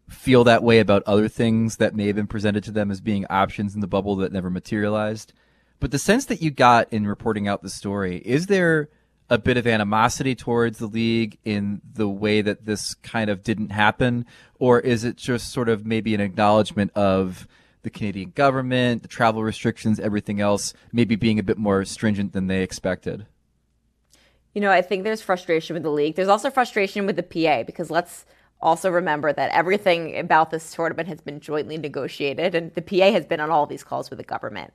feel 0.08 0.44
that 0.44 0.62
way 0.62 0.78
about 0.78 1.02
other 1.06 1.28
things 1.28 1.76
that 1.76 1.94
may 1.94 2.06
have 2.06 2.16
been 2.16 2.26
presented 2.26 2.64
to 2.64 2.70
them 2.70 2.90
as 2.90 3.00
being 3.00 3.26
options 3.28 3.74
in 3.74 3.80
the 3.80 3.86
bubble 3.86 4.16
that 4.16 4.32
never 4.32 4.50
materialized. 4.50 5.32
But 5.80 5.90
the 5.90 5.98
sense 5.98 6.26
that 6.26 6.40
you 6.40 6.50
got 6.50 6.92
in 6.92 7.06
reporting 7.06 7.48
out 7.48 7.62
the 7.62 7.68
story, 7.68 8.18
is 8.24 8.46
there 8.46 8.88
a 9.28 9.38
bit 9.38 9.56
of 9.56 9.66
animosity 9.66 10.34
towards 10.34 10.78
the 10.78 10.86
league 10.86 11.38
in 11.44 11.80
the 11.94 12.08
way 12.08 12.40
that 12.40 12.64
this 12.64 12.94
kind 12.94 13.28
of 13.28 13.42
didn't 13.42 13.70
happen? 13.70 14.24
Or 14.58 14.80
is 14.80 15.04
it 15.04 15.16
just 15.16 15.52
sort 15.52 15.68
of 15.68 15.84
maybe 15.84 16.14
an 16.14 16.20
acknowledgement 16.20 16.92
of 16.94 17.48
the 17.82 17.90
Canadian 17.90 18.30
government, 18.30 19.02
the 19.02 19.08
travel 19.08 19.42
restrictions, 19.42 20.00
everything 20.00 20.40
else, 20.40 20.74
maybe 20.92 21.16
being 21.16 21.38
a 21.38 21.42
bit 21.42 21.58
more 21.58 21.84
stringent 21.84 22.32
than 22.32 22.46
they 22.46 22.62
expected? 22.62 23.26
You 24.54 24.60
know, 24.62 24.70
I 24.70 24.80
think 24.80 25.04
there's 25.04 25.20
frustration 25.20 25.74
with 25.74 25.82
the 25.82 25.90
league. 25.90 26.14
There's 26.14 26.28
also 26.28 26.48
frustration 26.48 27.04
with 27.04 27.16
the 27.16 27.22
PA 27.22 27.64
because 27.64 27.90
let's 27.90 28.24
also 28.60 28.90
remember 28.90 29.32
that 29.32 29.50
everything 29.50 30.18
about 30.18 30.50
this 30.50 30.74
tournament 30.74 31.08
has 31.08 31.20
been 31.20 31.40
jointly 31.40 31.78
negotiated, 31.78 32.54
and 32.54 32.74
the 32.74 32.82
PA 32.82 33.12
has 33.12 33.26
been 33.26 33.40
on 33.40 33.50
all 33.50 33.66
these 33.66 33.84
calls 33.84 34.10
with 34.10 34.18
the 34.18 34.24
government. 34.24 34.72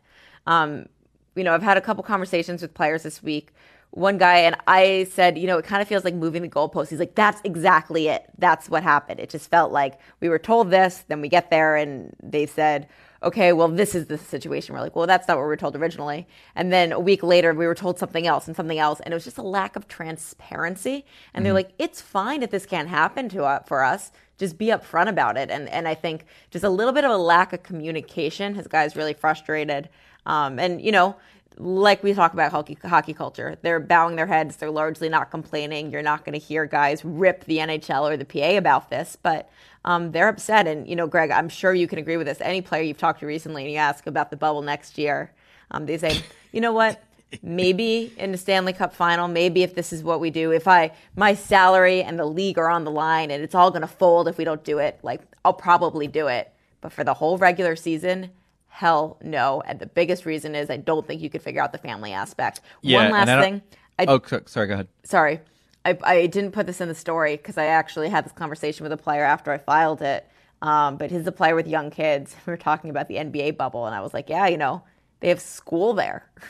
Um, 0.48 0.88
you 1.36 1.44
know, 1.44 1.54
I've 1.54 1.64
had 1.64 1.78
a 1.78 1.82
couple 1.82 2.04
conversations 2.04 2.62
with 2.62 2.74
players 2.74 3.04
this 3.04 3.24
week. 3.24 3.54
One 3.92 4.18
guy 4.18 4.38
and 4.38 4.56
I 4.68 5.06
said, 5.12 5.38
you 5.38 5.48
know, 5.48 5.58
it 5.58 5.66
kind 5.66 5.82
of 5.82 5.88
feels 5.88 6.06
like 6.06 6.14
moving 6.14 6.42
the 6.42 6.50
goalpost. 6.50 6.90
He's 6.90 7.00
like, 7.00 7.16
that's 7.16 7.42
exactly 7.44 8.08
it. 8.08 8.26
That's 8.38 8.70
what 8.70 8.84
happened. 8.84 9.20
It 9.20 9.30
just 9.30 9.50
felt 9.50 9.72
like 9.72 10.00
we 10.22 10.30
were 10.30 10.40
told 10.40 10.72
this, 10.72 11.04
then 11.08 11.20
we 11.20 11.28
get 11.28 11.50
there, 11.50 11.76
and 11.76 12.16
they 12.24 12.46
said, 12.46 12.88
okay, 13.24 13.54
well, 13.54 13.68
this 13.68 13.94
is 13.94 14.08
the 14.08 14.18
situation. 14.18 14.74
We're 14.74 14.82
like, 14.82 14.96
well, 14.96 15.06
that's 15.06 15.28
not 15.28 15.38
what 15.38 15.44
we 15.44 15.48
were 15.48 15.58
told 15.58 15.76
originally. 15.76 16.28
And 16.56 16.74
then 16.74 16.92
a 16.92 17.00
week 17.00 17.22
later, 17.22 17.54
we 17.54 17.68
were 17.68 17.76
told 17.76 18.00
something 18.00 18.26
else 18.26 18.48
and 18.48 18.56
something 18.56 18.80
else. 18.80 19.00
And 19.02 19.14
it 19.14 19.16
was 19.16 19.24
just 19.24 19.38
a 19.38 19.44
lack 19.44 19.76
of 19.76 19.88
transparency. 19.88 20.94
And 20.94 21.04
mm-hmm. 21.04 21.44
they're 21.44 21.54
like, 21.54 21.72
it's 21.78 22.02
fine 22.02 22.42
if 22.42 22.50
this 22.50 22.66
can't 22.66 22.90
happen 22.90 23.30
to 23.30 23.44
uh, 23.44 23.60
for 23.64 23.84
us. 23.84 24.12
Just 24.38 24.58
be 24.58 24.68
upfront 24.68 25.08
about 25.08 25.38
it. 25.38 25.52
And, 25.52 25.70
and 25.70 25.88
I 25.88 25.94
think 25.94 26.26
just 26.50 26.66
a 26.66 26.70
little 26.70 26.94
bit 26.94 27.04
of 27.04 27.12
a 27.12 27.18
lack 27.18 27.54
of 27.54 27.62
communication 27.62 28.56
has 28.56 28.66
guys 28.68 28.96
really 28.96 29.14
frustrated. 29.14 29.90
Um, 30.26 30.58
and, 30.58 30.82
you 30.82 30.92
know, 30.92 31.16
like 31.62 32.01
we 32.01 32.14
talk 32.14 32.34
about 32.34 32.51
hockey, 32.51 32.78
hockey 32.84 33.14
culture, 33.14 33.57
they're 33.62 33.80
bowing 33.80 34.16
their 34.16 34.26
heads. 34.26 34.55
They're 34.57 34.72
largely 34.72 35.09
not 35.09 35.30
complaining. 35.30 35.91
You're 35.91 36.01
not 36.01 36.26
going 36.26 36.34
to 36.34 36.43
hear 36.43 36.66
guys 36.66 37.05
rip 37.05 37.45
the 37.45 37.57
NHL 37.57 38.09
or 38.09 38.18
the 38.18 38.26
PA 38.26 38.57
about 38.57 38.89
this, 38.89 39.16
but 39.22 39.49
um, 39.86 40.12
they're 40.12 40.28
upset. 40.28 40.66
And, 40.66 40.88
you 40.88 40.95
know, 40.95 41.05
Greg, 41.05 41.30
I'm 41.30 41.49
sure 41.49 41.74
you 41.74 41.88
can 41.88 41.99
agree 41.99 42.18
with 42.18 42.26
this. 42.26 42.41
Any 42.41 42.62
player 42.62 42.82
you've 42.82 42.97
talked 42.97 43.20
to 43.20 43.28
recently 43.28 43.64
and 43.64 43.72
you 43.72 43.78
ask 43.78 44.07
about 44.07 44.32
the 44.32 44.38
bubble 44.38 44.64
next 44.64 44.97
year, 44.97 45.32
um, 45.70 45.86
they 45.86 45.97
say, 45.97 46.22
you 46.51 46.62
know 46.62 46.74
what? 46.74 47.01
maybe 47.41 48.14
in 48.18 48.34
the 48.34 48.38
Stanley 48.38 48.74
Cup 48.74 48.93
final, 48.93 49.30
maybe 49.30 49.64
if 49.64 49.74
this 49.74 49.93
is 49.93 50.03
what 50.03 50.20
we 50.20 50.30
do, 50.30 50.51
if 50.51 50.68
I 50.68 50.91
my 51.16 51.34
salary 51.34 52.03
and 52.03 52.20
the 52.20 52.26
league 52.26 52.57
are 52.57 52.70
on 52.70 52.84
the 52.84 52.91
line 52.91 53.32
and 53.32 53.41
it's 53.41 53.55
all 53.55 53.72
going 53.72 53.84
to 53.84 53.88
fold 53.88 54.28
if 54.28 54.38
we 54.38 54.43
don't 54.43 54.64
do 54.66 54.80
it, 54.80 54.99
like 55.01 55.22
I'll 55.45 55.53
probably 55.53 56.07
do 56.07 56.28
it. 56.28 56.51
But 56.82 56.91
for 56.91 57.05
the 57.05 57.14
whole 57.14 57.38
regular 57.38 57.78
season, 57.78 58.32
hell 58.72 59.18
no. 59.22 59.62
And 59.66 59.80
the 59.80 59.86
biggest 59.86 60.26
reason 60.26 60.56
is 60.56 60.70
I 60.70 60.78
don't 60.78 61.06
think 61.06 61.22
you 61.22 61.30
could 61.30 61.42
figure 61.42 61.62
out 61.62 61.72
the 61.72 61.78
family 61.78 62.14
aspect. 62.14 62.62
Yeah, 62.82 63.04
One 63.04 63.12
last 63.12 63.44
thing. 63.44 63.62
I, 64.00 64.06
oh, 64.08 64.20
sorry, 64.48 64.68
go 64.68 64.74
ahead. 64.74 64.88
Sorry. 65.04 65.40
I, 65.86 65.98
I 66.04 66.26
didn't 66.28 66.52
put 66.52 66.66
this 66.66 66.82
in 66.82 66.88
the 66.88 66.96
story 66.96 67.38
because 67.38 67.58
I 67.58 67.66
actually 67.66 68.10
had 68.10 68.26
this 68.26 68.32
conversation 68.32 68.84
with 68.84 68.92
a 68.92 68.98
player 68.98 69.24
after 69.24 69.52
I 69.52 69.58
filed 69.58 70.02
it. 70.02 70.28
Um, 70.62 70.98
but 70.98 71.12
he's 71.12 71.26
a 71.26 71.32
player 71.32 71.56
with 71.56 71.68
young 71.68 71.92
kids. 71.92 72.36
We 72.46 72.52
were 72.52 72.58
talking 72.58 72.90
about 72.90 73.08
the 73.08 73.16
NBA 73.16 73.58
bubble, 73.58 73.86
and 73.86 73.96
I 73.96 74.02
was 74.02 74.14
like, 74.14 74.30
yeah, 74.30 74.48
you 74.48 74.58
know, 74.58 74.84
they 75.20 75.30
have 75.30 75.40
school 75.40 75.94
there. 75.94 76.30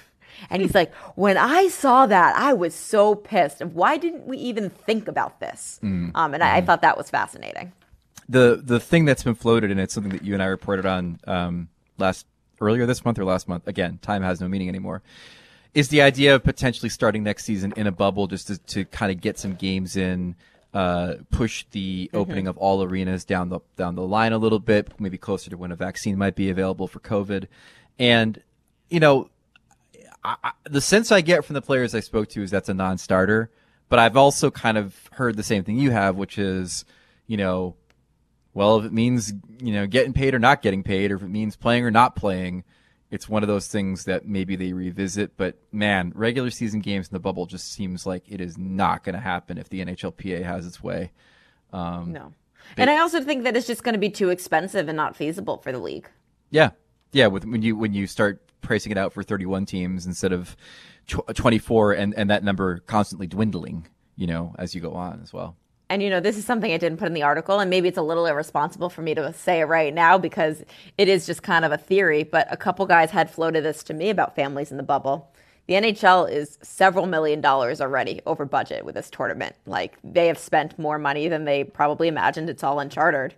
And 0.49 0.61
he's 0.61 0.73
like, 0.73 0.91
when 1.15 1.37
I 1.37 1.67
saw 1.67 2.07
that, 2.07 2.35
I 2.35 2.53
was 2.53 2.73
so 2.73 3.13
pissed. 3.13 3.61
Of 3.61 3.75
why 3.75 3.97
didn't 3.97 4.25
we 4.25 4.37
even 4.37 4.71
think 4.71 5.07
about 5.07 5.39
this? 5.39 5.79
Mm, 5.83 6.11
um, 6.15 6.33
and 6.33 6.41
mm. 6.41 6.45
I, 6.45 6.57
I, 6.57 6.61
mm. 6.61 6.65
thought 6.65 6.81
that 6.81 6.97
was 6.97 7.11
fascinating. 7.11 7.73
The 8.27 8.59
the 8.63 8.79
thing 8.79 9.05
that's 9.05 9.23
been 9.23 9.35
floated, 9.35 9.69
and 9.69 9.79
it's 9.79 9.93
something 9.93 10.13
that 10.13 10.23
you 10.23 10.33
and 10.33 10.41
I 10.41 10.47
reported 10.47 10.87
on 10.87 11.19
um, 11.27 11.67
last 12.01 12.25
earlier 12.59 12.85
this 12.85 13.05
month 13.05 13.17
or 13.17 13.25
last 13.25 13.47
month. 13.47 13.67
Again, 13.67 13.99
time 14.01 14.23
has 14.23 14.41
no 14.41 14.47
meaning 14.47 14.67
anymore 14.67 15.01
is 15.73 15.87
the 15.89 16.01
idea 16.01 16.35
of 16.35 16.43
potentially 16.43 16.89
starting 16.89 17.23
next 17.23 17.45
season 17.45 17.73
in 17.75 17.87
a 17.87 17.91
bubble 17.91 18.27
just 18.27 18.47
to, 18.47 18.57
to 18.57 18.85
kind 18.85 19.11
of 19.11 19.21
get 19.21 19.39
some 19.39 19.55
games 19.55 19.95
in, 19.95 20.35
uh, 20.73 21.15
push 21.29 21.65
the 21.71 22.07
mm-hmm. 22.07 22.17
opening 22.17 22.47
of 22.47 22.57
all 22.57 22.83
arenas 22.83 23.25
down 23.25 23.49
the 23.49 23.59
down 23.77 23.95
the 23.95 24.05
line 24.05 24.33
a 24.33 24.37
little 24.37 24.59
bit, 24.59 24.99
maybe 24.99 25.17
closer 25.17 25.49
to 25.49 25.57
when 25.57 25.71
a 25.71 25.75
vaccine 25.75 26.17
might 26.17 26.35
be 26.35 26.49
available 26.49 26.87
for 26.87 26.99
COVID. 26.99 27.47
And 27.99 28.41
you 28.89 28.99
know, 28.99 29.29
I, 30.23 30.35
I, 30.43 30.51
the 30.69 30.81
sense 30.81 31.11
I 31.11 31.21
get 31.21 31.45
from 31.45 31.53
the 31.53 31.61
players 31.61 31.95
I 31.95 31.99
spoke 32.01 32.29
to 32.29 32.43
is 32.43 32.51
that's 32.51 32.69
a 32.69 32.73
non-starter. 32.73 33.49
But 33.89 33.99
I've 33.99 34.15
also 34.15 34.49
kind 34.51 34.77
of 34.77 35.09
heard 35.11 35.35
the 35.35 35.43
same 35.43 35.65
thing 35.65 35.77
you 35.77 35.91
have, 35.91 36.15
which 36.15 36.37
is, 36.37 36.85
you 37.27 37.35
know, 37.35 37.75
well, 38.53 38.79
if 38.79 38.85
it 38.85 38.93
means 38.93 39.33
you 39.59 39.73
know 39.73 39.87
getting 39.87 40.13
paid 40.13 40.33
or 40.33 40.39
not 40.39 40.61
getting 40.61 40.83
paid, 40.83 41.11
or 41.11 41.15
if 41.15 41.23
it 41.23 41.29
means 41.29 41.55
playing 41.55 41.85
or 41.85 41.91
not 41.91 42.15
playing, 42.15 42.63
it's 43.09 43.29
one 43.29 43.43
of 43.43 43.47
those 43.47 43.67
things 43.67 44.05
that 44.05 44.25
maybe 44.25 44.55
they 44.55 44.73
revisit. 44.73 45.37
But 45.37 45.57
man, 45.71 46.11
regular 46.15 46.49
season 46.49 46.79
games 46.79 47.07
in 47.07 47.13
the 47.13 47.19
bubble 47.19 47.45
just 47.45 47.71
seems 47.71 48.05
like 48.05 48.23
it 48.27 48.41
is 48.41 48.57
not 48.57 49.03
going 49.03 49.15
to 49.15 49.21
happen 49.21 49.57
if 49.57 49.69
the 49.69 49.83
NHLPA 49.83 50.43
has 50.43 50.65
its 50.65 50.81
way. 50.83 51.11
Um, 51.73 52.11
no, 52.11 52.33
and 52.77 52.89
I 52.89 52.99
also 52.99 53.21
think 53.21 53.43
that 53.43 53.55
it's 53.55 53.67
just 53.67 53.83
going 53.83 53.93
to 53.93 53.99
be 53.99 54.09
too 54.09 54.29
expensive 54.29 54.87
and 54.87 54.97
not 54.97 55.15
feasible 55.15 55.57
for 55.57 55.71
the 55.71 55.79
league. 55.79 56.09
Yeah, 56.49 56.71
yeah. 57.11 57.27
With 57.27 57.45
when 57.45 57.61
you 57.61 57.75
when 57.75 57.93
you 57.93 58.07
start 58.07 58.41
pricing 58.61 58.91
it 58.91 58.97
out 58.97 59.13
for 59.13 59.23
31 59.23 59.65
teams 59.65 60.05
instead 60.05 60.31
of 60.31 60.55
24 61.07 61.93
and, 61.93 62.13
and 62.15 62.29
that 62.29 62.43
number 62.43 62.79
constantly 62.79 63.27
dwindling, 63.27 63.87
you 64.15 64.27
know, 64.27 64.55
as 64.57 64.73
you 64.75 64.81
go 64.81 64.93
on 64.93 65.19
as 65.21 65.33
well. 65.33 65.55
And 65.91 66.01
you 66.01 66.09
know, 66.09 66.21
this 66.21 66.37
is 66.37 66.45
something 66.45 66.71
I 66.71 66.77
didn't 66.77 66.99
put 66.99 67.09
in 67.09 67.13
the 67.13 67.23
article, 67.23 67.59
and 67.59 67.69
maybe 67.69 67.89
it's 67.89 67.97
a 67.97 68.01
little 68.01 68.25
irresponsible 68.25 68.89
for 68.89 69.01
me 69.01 69.13
to 69.13 69.33
say 69.33 69.59
it 69.59 69.65
right 69.65 69.93
now 69.93 70.17
because 70.17 70.63
it 70.97 71.09
is 71.09 71.25
just 71.25 71.43
kind 71.43 71.65
of 71.65 71.73
a 71.73 71.77
theory. 71.77 72.23
But 72.23 72.47
a 72.49 72.55
couple 72.55 72.85
guys 72.85 73.11
had 73.11 73.29
floated 73.29 73.65
this 73.65 73.83
to 73.83 73.93
me 73.93 74.09
about 74.09 74.33
families 74.33 74.71
in 74.71 74.77
the 74.77 74.83
bubble. 74.83 75.33
The 75.67 75.73
NHL 75.73 76.31
is 76.31 76.57
several 76.61 77.07
million 77.07 77.41
dollars 77.41 77.81
already 77.81 78.21
over 78.25 78.45
budget 78.45 78.85
with 78.85 78.95
this 78.95 79.09
tournament. 79.09 79.53
Like 79.65 79.97
they 80.01 80.27
have 80.27 80.37
spent 80.37 80.79
more 80.79 80.97
money 80.97 81.27
than 81.27 81.43
they 81.43 81.65
probably 81.65 82.07
imagined. 82.07 82.49
It's 82.49 82.63
all 82.63 82.79
unchartered. 82.79 83.35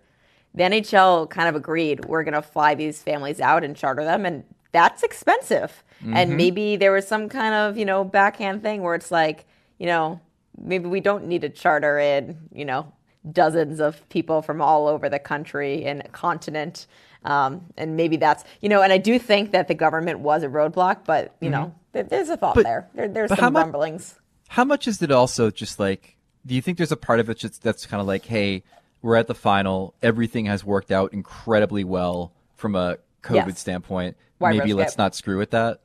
The 0.54 0.62
NHL 0.62 1.28
kind 1.30 1.48
of 1.48 1.56
agreed 1.56 2.04
we're 2.04 2.22
going 2.22 2.34
to 2.34 2.42
fly 2.42 2.76
these 2.76 3.02
families 3.02 3.40
out 3.40 3.64
and 3.64 3.74
charter 3.74 4.04
them, 4.04 4.24
and 4.24 4.44
that's 4.70 5.02
expensive. 5.02 5.82
Mm-hmm. 6.00 6.16
And 6.16 6.36
maybe 6.36 6.76
there 6.76 6.92
was 6.92 7.08
some 7.08 7.28
kind 7.28 7.52
of, 7.52 7.76
you 7.76 7.84
know, 7.84 8.04
backhand 8.04 8.62
thing 8.62 8.80
where 8.80 8.94
it's 8.94 9.10
like, 9.10 9.44
you 9.78 9.86
know, 9.86 10.20
maybe 10.60 10.86
we 10.88 11.00
don't 11.00 11.26
need 11.26 11.42
to 11.42 11.48
charter 11.48 11.98
in, 11.98 12.48
you 12.52 12.64
know, 12.64 12.92
dozens 13.30 13.80
of 13.80 14.08
people 14.08 14.42
from 14.42 14.60
all 14.60 14.86
over 14.86 15.08
the 15.08 15.18
country 15.18 15.84
and 15.84 16.10
continent. 16.12 16.86
Um, 17.24 17.66
and 17.78 17.96
maybe 17.96 18.16
that's, 18.16 18.44
you 18.60 18.68
know, 18.68 18.82
and 18.82 18.92
I 18.92 18.98
do 18.98 19.18
think 19.18 19.52
that 19.52 19.66
the 19.66 19.74
government 19.74 20.18
was 20.20 20.42
a 20.42 20.48
roadblock, 20.48 21.04
but, 21.06 21.34
you 21.40 21.50
mm-hmm. 21.50 21.52
know, 21.52 21.74
there, 21.92 22.02
there's 22.02 22.28
a 22.28 22.36
thought 22.36 22.54
but, 22.54 22.64
there. 22.64 22.88
there. 22.94 23.08
There's 23.08 23.34
some 23.34 23.56
rumblings. 23.56 24.20
how 24.48 24.64
much 24.64 24.86
is 24.86 25.00
it 25.02 25.10
also 25.10 25.50
just 25.50 25.78
like, 25.78 26.16
do 26.44 26.54
you 26.54 26.60
think 26.60 26.76
there's 26.76 26.92
a 26.92 26.96
part 26.96 27.20
of 27.20 27.30
it 27.30 27.40
that's, 27.40 27.58
that's 27.58 27.86
kind 27.86 28.00
of 28.00 28.06
like, 28.06 28.26
hey, 28.26 28.62
we're 29.00 29.16
at 29.16 29.26
the 29.26 29.34
final, 29.34 29.94
everything 30.02 30.46
has 30.46 30.64
worked 30.64 30.90
out 30.90 31.12
incredibly 31.12 31.84
well 31.84 32.32
from 32.56 32.74
a 32.74 32.98
COVID 33.22 33.48
yes. 33.48 33.58
standpoint? 33.58 34.16
Why 34.38 34.52
maybe 34.52 34.74
let's 34.74 34.94
it? 34.94 34.98
not 34.98 35.14
screw 35.14 35.38
with 35.38 35.52
that? 35.52 35.80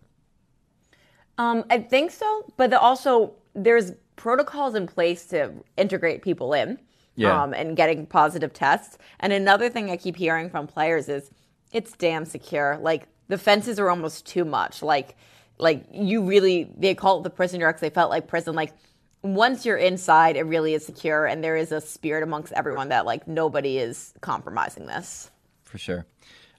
Um, 1.37 1.63
I 1.69 1.79
think 1.79 2.11
so, 2.11 2.51
but 2.57 2.69
the, 2.71 2.79
also 2.79 3.33
there's 3.53 3.93
protocols 4.19 4.75
in 4.75 4.85
place 4.85 5.25
to 5.27 5.51
integrate 5.77 6.21
people 6.21 6.53
in, 6.53 6.77
yeah. 7.15 7.41
um, 7.41 7.53
and 7.53 7.75
getting 7.75 8.05
positive 8.05 8.53
tests. 8.53 8.97
And 9.21 9.33
another 9.33 9.69
thing 9.69 9.89
I 9.89 9.97
keep 9.97 10.17
hearing 10.17 10.49
from 10.49 10.67
players 10.67 11.09
is 11.09 11.31
it's 11.71 11.93
damn 11.93 12.25
secure. 12.25 12.77
Like 12.81 13.07
the 13.29 13.37
fences 13.37 13.79
are 13.79 13.89
almost 13.89 14.27
too 14.27 14.43
much. 14.43 14.83
Like, 14.83 15.15
like 15.57 15.85
you 15.91 16.21
really 16.23 16.69
they 16.77 16.93
call 16.93 17.19
it 17.19 17.23
the 17.23 17.29
prison 17.29 17.59
because 17.59 17.79
they 17.79 17.89
felt 17.89 18.11
like 18.11 18.27
prison. 18.27 18.55
Like 18.55 18.73
once 19.21 19.65
you're 19.65 19.77
inside, 19.77 20.35
it 20.35 20.43
really 20.43 20.73
is 20.73 20.85
secure, 20.85 21.25
and 21.25 21.43
there 21.43 21.55
is 21.55 21.71
a 21.71 21.81
spirit 21.81 22.23
amongst 22.23 22.53
everyone 22.53 22.89
that 22.89 23.05
like 23.05 23.27
nobody 23.27 23.77
is 23.77 24.13
compromising 24.21 24.85
this. 24.85 25.31
For 25.63 25.77
sure. 25.77 26.05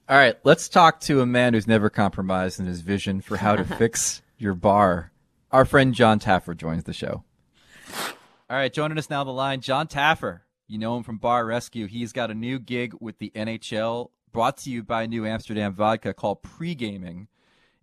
All 0.09 0.17
right, 0.17 0.37
let's 0.45 0.69
talk 0.69 1.01
to 1.01 1.21
a 1.21 1.27
man 1.27 1.55
who's 1.55 1.69
never 1.69 1.89
compromised 1.89 2.59
in 2.59 2.67
his 2.67 2.81
vision 2.81 3.21
for 3.21 3.37
how 3.37 3.55
to 3.55 3.65
fix 3.79 4.23
your 4.39 4.55
bar. 4.55 5.13
Our 5.53 5.65
friend 5.65 5.95
Jon 5.95 6.19
Taffer 6.19 6.57
joins 6.57 6.85
the 6.85 6.93
show. 6.93 7.23
All 8.51 8.57
right, 8.57 8.73
joining 8.73 8.99
us 8.99 9.11
now 9.11 9.21
on 9.21 9.27
the 9.27 9.33
line, 9.33 9.61
Jon 9.61 9.87
Taffer. 9.87 10.41
You 10.67 10.79
know 10.79 10.97
him 10.97 11.03
from 11.03 11.19
Bar 11.19 11.47
Rescue. 11.47 11.87
He's 11.87 12.13
got 12.13 12.31
a 12.31 12.35
new 12.35 12.59
gig 12.59 12.95
with 13.01 13.19
the 13.19 13.31
NHL, 13.35 14.11
brought 14.33 14.57
to 14.59 14.71
you 14.71 14.83
by 14.83 15.07
New 15.07 15.27
Amsterdam 15.27 15.73
Vodka, 15.73 16.15
called 16.15 16.43
Pre-Gaming. 16.43 17.29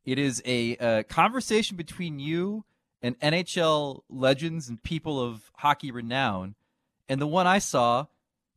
It 0.05 0.19
is 0.19 0.41
a, 0.45 0.77
a 0.77 1.03
conversation 1.03 1.75
between 1.75 2.19
you 2.19 2.63
and 3.01 3.19
NHL 3.19 4.01
legends 4.09 4.69
and 4.69 4.81
people 4.81 5.21
of 5.21 5.51
hockey 5.55 5.91
renown. 5.91 6.55
And 7.09 7.21
the 7.21 7.27
one 7.27 7.47
I 7.47 7.59
saw, 7.59 8.05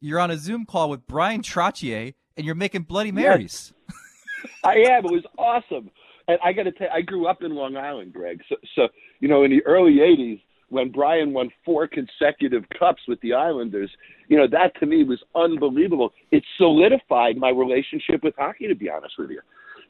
you're 0.01 0.21
on 0.21 0.31
a 0.31 0.37
Zoom 0.37 0.67
call 0.67 0.91
with 0.91 1.07
Brian 1.07 1.43
Trottier, 1.43 2.15
and 2.37 2.47
you're 2.47 2.55
making 2.55 2.83
Bloody 2.83 3.13
Marys. 3.13 3.73
Yes. 3.89 4.53
I 4.65 4.75
am. 4.93 5.05
It 5.05 5.13
was 5.13 5.25
awesome. 5.39 5.91
And 6.29 6.39
I 6.45 6.53
got 6.53 6.65
to 6.65 6.73
tell 6.73 6.87
you, 6.87 6.93
I 6.93 7.01
grew 7.03 7.27
up 7.27 7.43
in 7.43 7.55
Long 7.55 7.77
Island, 7.77 8.13
Greg. 8.13 8.41
So, 8.49 8.57
so, 8.75 8.89
you 9.19 9.29
know, 9.29 9.43
in 9.43 9.51
the 9.51 9.65
early 9.67 9.97
80s, 9.97 10.41
when 10.71 10.91
Brian 10.91 11.33
won 11.33 11.51
four 11.65 11.87
consecutive 11.87 12.65
cups 12.79 13.03
with 13.07 13.21
the 13.21 13.35
Islanders, 13.35 13.91
you 14.29 14.37
know, 14.37 14.47
that 14.51 14.79
to 14.81 14.87
me 14.87 15.05
was 15.05 15.21
unbelievable. 15.35 16.13
It 16.31 16.43
solidified 16.57 17.37
my 17.37 17.51
relationship 17.51 18.23
with 18.23 18.35
hockey, 18.39 18.69
to 18.69 18.75
be 18.75 18.89
honest 18.89 19.15
with 19.19 19.31
you. 19.31 19.41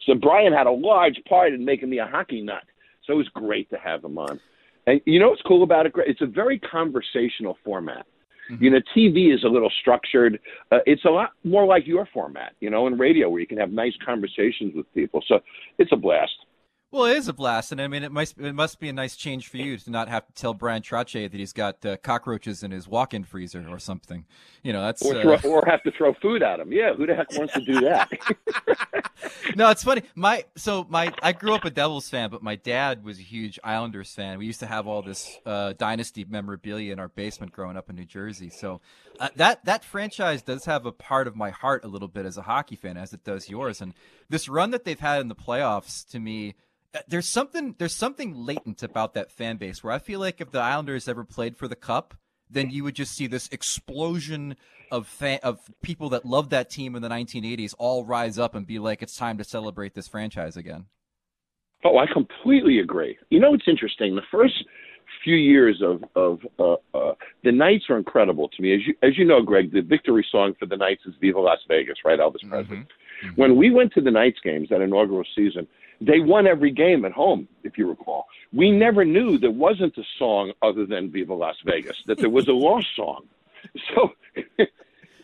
So 0.07 0.15
Brian 0.15 0.53
had 0.53 0.67
a 0.67 0.73
large 0.73 1.21
part 1.29 1.53
in 1.53 1.65
making 1.65 1.91
me 1.91 1.99
a 1.99 2.07
hockey 2.07 2.41
nut. 2.41 2.63
So 3.07 3.13
it 3.15 3.17
was 3.17 3.29
great 3.29 3.69
to 3.71 3.77
have 3.77 4.03
him 4.03 4.19
on. 4.19 4.41
And 4.87 5.01
you 5.05 5.21
know 5.21 5.31
what's 5.31 5.43
cool 5.43 5.63
about 5.63 5.87
it? 5.87 5.93
It's 5.99 6.23
a 6.23 6.27
very 6.27 6.59
conversational 6.59 7.59
format. 7.65 8.07
Mm-hmm. 8.51 8.65
You 8.65 8.71
know, 8.71 8.81
TV 8.97 9.35
is 9.35 9.45
a 9.45 9.49
little 9.49 9.71
structured. 9.81 10.41
Uh, 10.73 10.79
it's 10.87 11.05
a 11.05 11.11
lot 11.11 11.33
more 11.45 11.67
like 11.67 11.87
your 11.87 12.09
format, 12.13 12.55
you 12.61 12.71
know, 12.71 12.87
in 12.87 12.99
radio 12.99 13.29
where 13.29 13.41
you 13.41 13.47
can 13.47 13.59
have 13.59 13.71
nice 13.71 13.93
conversations 14.05 14.75
with 14.75 14.93
people. 14.95 15.23
So 15.29 15.41
it's 15.79 15.93
a 15.93 15.97
blast. 15.97 16.33
Well, 16.93 17.05
it 17.05 17.19
is 17.19 17.29
a 17.29 17.33
blast, 17.33 17.71
and 17.71 17.81
I 17.81 17.87
mean, 17.87 18.03
it 18.03 18.11
must 18.11 18.37
it 18.37 18.53
must 18.53 18.81
be 18.81 18.89
a 18.89 18.93
nice 18.93 19.15
change 19.15 19.47
for 19.47 19.59
you 19.59 19.77
to 19.77 19.91
not 19.91 20.09
have 20.09 20.27
to 20.27 20.33
tell 20.33 20.55
Brian 20.55 20.83
Trottier 20.83 21.31
that 21.31 21.39
he's 21.39 21.53
got 21.53 21.87
uh, 21.87 21.97
cockroaches 21.99 22.65
in 22.65 22.73
his 22.73 22.89
walk-in 22.89 23.23
freezer 23.23 23.65
or 23.71 23.79
something. 23.79 24.25
You 24.65 24.73
know, 24.73 24.83
that's 24.83 25.01
or, 25.03 25.35
uh... 25.35 25.41
or 25.45 25.65
have 25.67 25.85
to 25.85 25.93
throw 25.93 26.15
food 26.15 26.43
at 26.43 26.59
him. 26.59 26.73
Yeah, 26.73 26.95
who 26.95 27.07
the 27.07 27.15
heck 27.15 27.31
wants 27.39 27.55
to 27.55 27.61
do 27.61 27.81
that? 27.83 28.11
no, 29.57 29.71
it's 29.71 29.85
funny. 29.85 30.03
My 30.17 30.45
so 30.57 30.85
my 30.89 31.13
I 31.23 31.31
grew 31.31 31.55
up 31.55 31.65
a 31.65 31.71
Devils 31.71 32.09
fan, 32.09 32.29
but 32.29 32.43
my 32.43 32.57
dad 32.57 33.05
was 33.05 33.21
a 33.21 33.23
huge 33.23 33.61
Islanders 33.63 34.13
fan. 34.13 34.39
We 34.39 34.47
used 34.47 34.61
to 34.61 34.67
have 34.67 34.89
all 34.89 35.03
this 35.03 35.39
uh, 35.47 35.75
dynasty 35.75 36.25
memorabilia 36.29 36.93
in 36.93 36.99
our 36.99 37.09
basement 37.09 37.53
growing 37.53 37.77
up 37.77 37.89
in 37.89 37.95
New 37.95 38.05
Jersey. 38.05 38.51
So 38.51 38.81
uh, 39.21 39.29
that 39.37 39.65
that 39.65 39.85
franchise 39.85 40.43
does 40.43 40.65
have 40.65 40.87
a 40.87 40.93
part 40.93 41.29
of 41.29 41.37
my 41.37 41.51
heart 41.51 41.85
a 41.85 41.89
little 41.89 42.09
bit 42.09 42.27
as 42.27 42.37
a 42.37 42.43
hockey 42.43 42.75
fan, 42.75 42.97
as 42.97 43.13
it 43.13 43.23
does 43.23 43.49
yours. 43.49 43.81
And 43.81 43.95
this 44.29 44.49
run 44.49 44.73
that 44.73 44.85
they've 44.85 44.99
had 44.99 45.21
in 45.21 45.29
the 45.29 45.37
playoffs, 45.37 46.05
to 46.11 46.19
me 46.19 46.51
uh, 46.51 46.55
there's 47.09 47.29
something 47.29 47.75
there's 47.79 47.95
something 47.95 48.35
latent 48.35 48.83
about 48.83 49.15
that 49.15 49.31
fan 49.31 49.57
base 49.57 49.83
where 49.83 49.93
I 49.93 49.99
feel 49.99 50.21
like 50.21 50.41
if 50.41 50.51
the 50.51 50.61
Islanders 50.61 51.09
ever 51.09 51.25
played 51.25 51.57
for 51.57 51.69
the 51.69 51.77
Cup, 51.77 52.15
then 52.49 52.71
you 52.71 52.85
would 52.85 52.95
just 52.95 53.15
see 53.15 53.27
this 53.27 53.49
explosion 53.53 54.57
of 54.91 55.07
fan, 55.07 55.39
of 55.43 55.61
people 55.83 56.09
that 56.11 56.25
loved 56.25 56.51
that 56.51 56.69
team 56.69 56.97
in 56.97 57.03
the 57.03 57.09
1980s 57.09 57.75
all 57.79 58.05
rise 58.05 58.39
up 58.39 58.55
and 58.55 58.67
be 58.67 58.79
like, 58.79 59.03
it's 59.03 59.17
time 59.17 59.39
to 59.39 59.45
celebrate 59.45 59.95
this 59.95 60.09
franchise 60.09 60.57
again. 60.57 60.87
Oh, 61.85 61.97
I 61.97 62.07
completely 62.13 62.81
agree. 62.81 63.17
You 63.31 63.41
know, 63.41 63.55
it's 63.55 63.69
interesting. 63.69 64.17
The 64.17 64.23
first 64.31 64.65
few 65.25 65.37
years 65.37 65.83
of 65.83 66.03
of 66.15 66.41
uh, 66.59 66.75
uh, 66.97 67.15
the 67.45 67.53
Knights 67.53 67.85
are 67.89 67.97
incredible 67.97 68.49
to 68.49 68.63
me. 68.63 68.75
As 68.75 68.81
you 68.87 68.95
as 69.03 69.17
you 69.17 69.25
know, 69.25 69.43
Greg, 69.43 69.73
the 69.73 69.81
victory 69.81 70.27
song 70.31 70.55
for 70.59 70.67
the 70.67 70.77
Knights 70.77 71.03
is 71.07 71.15
"Viva 71.21 71.41
Las 71.41 71.59
Vegas," 71.69 71.97
right? 72.05 72.19
Elvis 72.19 72.49
Presley. 72.49 72.65
Mm-hmm. 72.65 72.75
Mm-hmm. 72.75 72.83
When 73.37 73.57
we 73.57 73.71
went 73.71 73.93
to 73.95 74.01
the 74.01 74.11
Knights 74.11 74.39
games 74.43 74.69
that 74.71 74.81
inaugural 74.81 75.25
season, 75.35 75.67
they 76.01 76.21
won 76.21 76.47
every 76.47 76.71
game 76.71 77.05
at 77.05 77.13
home, 77.13 77.47
if 77.63 77.77
you 77.77 77.89
recall. 77.89 78.27
We 78.53 78.71
never 78.71 79.05
knew 79.05 79.39
there 79.39 79.51
wasn't 79.51 79.97
a 79.99 80.03
song 80.19 80.53
other 80.63 80.87
than 80.87 81.11
Viva 81.11 81.35
Las 81.35 81.57
Vegas, 81.65 81.97
that 82.07 82.19
there 82.19 82.31
was 82.31 82.49
a 82.49 82.53
lost 82.67 82.87
song. 82.97 83.27
So 83.95 84.13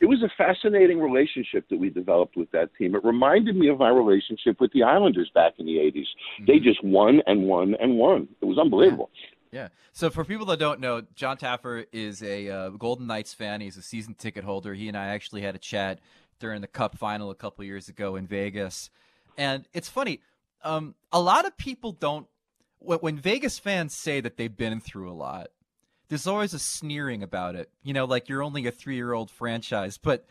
it 0.01 0.07
was 0.07 0.23
a 0.23 0.31
fascinating 0.37 1.01
relationship 1.01 1.69
that 1.71 1.79
we 1.79 1.91
developed 1.91 2.37
with 2.37 2.51
that 2.51 2.71
team. 2.77 2.95
It 2.95 3.05
reminded 3.05 3.57
me 3.57 3.69
of 3.69 3.79
my 3.79 3.89
relationship 3.89 4.61
with 4.61 4.73
the 4.73 4.83
Islanders 4.83 5.31
back 5.35 5.55
in 5.59 5.67
the 5.67 5.77
80s. 5.77 5.95
Mm-hmm. 5.95 6.45
They 6.47 6.59
just 6.59 6.85
won 6.85 7.23
and 7.27 7.45
won 7.45 7.75
and 7.81 7.97
won. 7.97 8.29
It 8.41 8.45
was 8.45 8.59
unbelievable. 8.59 9.11
Yeah. 9.51 9.61
yeah. 9.61 9.69
So 9.93 10.11
for 10.11 10.25
people 10.25 10.45
that 10.47 10.59
don't 10.59 10.81
know, 10.81 11.03
Jon 11.15 11.39
Taffer 11.39 11.87
is 11.91 12.23
a 12.23 12.51
uh, 12.51 12.69
Golden 12.71 13.07
Knights 13.07 13.33
fan. 13.33 13.63
He's 13.63 13.79
a 13.79 13.83
season 13.83 14.13
ticket 14.15 14.45
holder. 14.45 14.75
He 14.75 14.89
and 14.89 14.97
I 14.97 15.07
actually 15.07 15.41
had 15.41 15.55
a 15.55 15.59
chat 15.59 16.01
during 16.39 16.61
the 16.61 16.67
Cup 16.67 16.99
final 16.99 17.31
a 17.31 17.35
couple 17.35 17.65
years 17.65 17.89
ago 17.89 18.17
in 18.17 18.27
Vegas. 18.27 18.91
And 19.39 19.69
it's 19.73 19.89
funny 19.89 20.21
um, 20.67 20.95
a 21.13 21.21
lot 21.21 21.47
of 21.47 21.57
people 21.57 21.93
don't. 21.93 22.27
When 22.79 23.17
Vegas 23.17 23.59
fans 23.59 23.95
say 23.95 24.21
that 24.21 24.37
they've 24.37 24.55
been 24.55 24.81
through 24.81 25.11
a 25.11 25.15
lot, 25.15 25.49
there's 26.09 26.27
always 26.27 26.55
a 26.55 26.59
sneering 26.59 27.23
about 27.23 27.57
it. 27.57 27.71
You 27.83 27.95
know, 27.95 28.05
like 28.05 28.29
you're 28.29 28.43
only 28.43 28.67
a 28.67 28.71
three 28.71 28.97
year 28.97 29.13
old 29.13 29.31
franchise, 29.31 29.99
but 29.99 30.27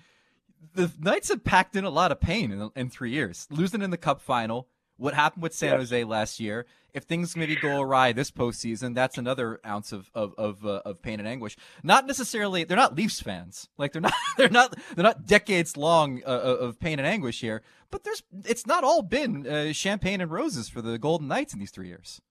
the 0.74 0.92
Knights 1.00 1.30
have 1.30 1.44
packed 1.44 1.76
in 1.76 1.84
a 1.84 1.90
lot 1.90 2.12
of 2.12 2.20
pain 2.20 2.52
in, 2.52 2.70
in 2.76 2.90
three 2.90 3.12
years, 3.12 3.48
losing 3.50 3.82
in 3.82 3.90
the 3.90 3.98
Cup 3.98 4.22
final, 4.22 4.68
what 4.98 5.14
happened 5.14 5.44
with 5.44 5.54
San 5.54 5.78
Jose 5.78 6.04
last 6.04 6.40
year. 6.40 6.66
If 6.96 7.04
things 7.04 7.36
maybe 7.36 7.56
go 7.56 7.82
awry 7.82 8.14
this 8.14 8.32
postseason, 8.32 8.96
that's 8.96 9.18
another 9.18 9.60
ounce 9.66 9.92
of 9.92 10.10
of 10.16 10.34
of, 10.38 10.66
uh, 10.66 10.82
of 10.86 11.02
pain 11.02 11.20
and 11.20 11.28
anguish. 11.28 11.58
Not 11.84 12.08
necessarily, 12.08 12.64
they're 12.64 12.78
not 12.78 12.96
Leafs 12.96 13.22
fans. 13.22 13.70
Like 13.78 13.92
they're 13.92 14.02
not 14.02 14.14
they're 14.38 14.50
not 14.50 14.76
they're 14.96 15.04
not 15.04 15.28
decades 15.28 15.76
long 15.76 16.22
uh, 16.26 16.30
uh, 16.30 16.58
of 16.66 16.80
pain 16.80 16.98
and 16.98 17.08
anguish 17.08 17.42
here. 17.42 17.62
But 17.92 18.04
there's 18.04 18.24
it's 18.46 18.66
not 18.66 18.84
all 18.84 19.02
been 19.02 19.46
uh, 19.46 19.74
champagne 19.74 20.22
and 20.22 20.32
roses 20.32 20.70
for 20.70 20.82
the 20.82 20.98
Golden 20.98 21.28
Knights 21.28 21.54
in 21.54 21.60
these 21.60 21.72
three 21.72 21.88
years. 21.88 22.22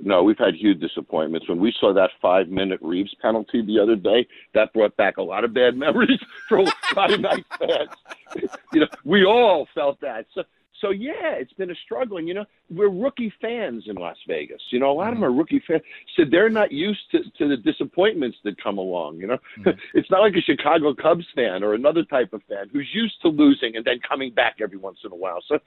No, 0.00 0.22
we've 0.22 0.38
had 0.38 0.54
huge 0.54 0.80
disappointments. 0.80 1.48
When 1.48 1.58
we 1.58 1.74
saw 1.78 1.92
that 1.92 2.10
five 2.22 2.48
minute 2.48 2.78
Reaves 2.80 3.14
penalty 3.20 3.62
the 3.62 3.80
other 3.80 3.96
day, 3.96 4.28
that 4.54 4.72
brought 4.72 4.96
back 4.96 5.16
a 5.16 5.22
lot 5.22 5.44
of 5.44 5.52
bad 5.52 5.76
memories 5.76 6.20
for 6.48 6.58
a 6.58 6.66
lot 6.94 7.12
of 7.12 7.20
Knights 7.20 7.48
fans. 7.58 7.90
you 8.72 8.80
know, 8.80 8.86
we 9.04 9.24
all 9.24 9.66
felt 9.74 10.00
that. 10.00 10.26
So 10.34 10.44
so 10.80 10.90
yeah, 10.90 11.34
it's 11.34 11.52
been 11.54 11.70
a 11.70 11.74
struggle. 11.84 12.18
And 12.18 12.28
you 12.28 12.34
know, 12.34 12.44
we're 12.70 12.90
rookie 12.90 13.32
fans 13.40 13.84
in 13.86 13.96
Las 13.96 14.16
Vegas. 14.26 14.60
You 14.70 14.80
know, 14.80 14.90
a 14.90 14.92
lot 14.92 15.04
mm-hmm. 15.04 15.12
of 15.12 15.16
them 15.16 15.24
are 15.24 15.32
rookie 15.32 15.62
fans. 15.66 15.82
So 16.16 16.24
they're 16.30 16.50
not 16.50 16.72
used 16.72 17.00
to, 17.12 17.18
to 17.38 17.48
the 17.48 17.56
disappointments 17.56 18.38
that 18.44 18.62
come 18.62 18.78
along. 18.78 19.18
You 19.18 19.28
know, 19.28 19.38
mm-hmm. 19.58 19.70
it's 19.94 20.10
not 20.10 20.20
like 20.20 20.34
a 20.34 20.40
Chicago 20.40 20.94
Cubs 20.94 21.26
fan 21.34 21.62
or 21.62 21.74
another 21.74 22.04
type 22.04 22.32
of 22.32 22.42
fan 22.48 22.68
who's 22.72 22.88
used 22.92 23.20
to 23.22 23.28
losing 23.28 23.76
and 23.76 23.84
then 23.84 24.00
coming 24.06 24.32
back 24.32 24.56
every 24.62 24.78
once 24.78 24.98
in 25.04 25.12
a 25.12 25.16
while. 25.16 25.38
So 25.48 25.58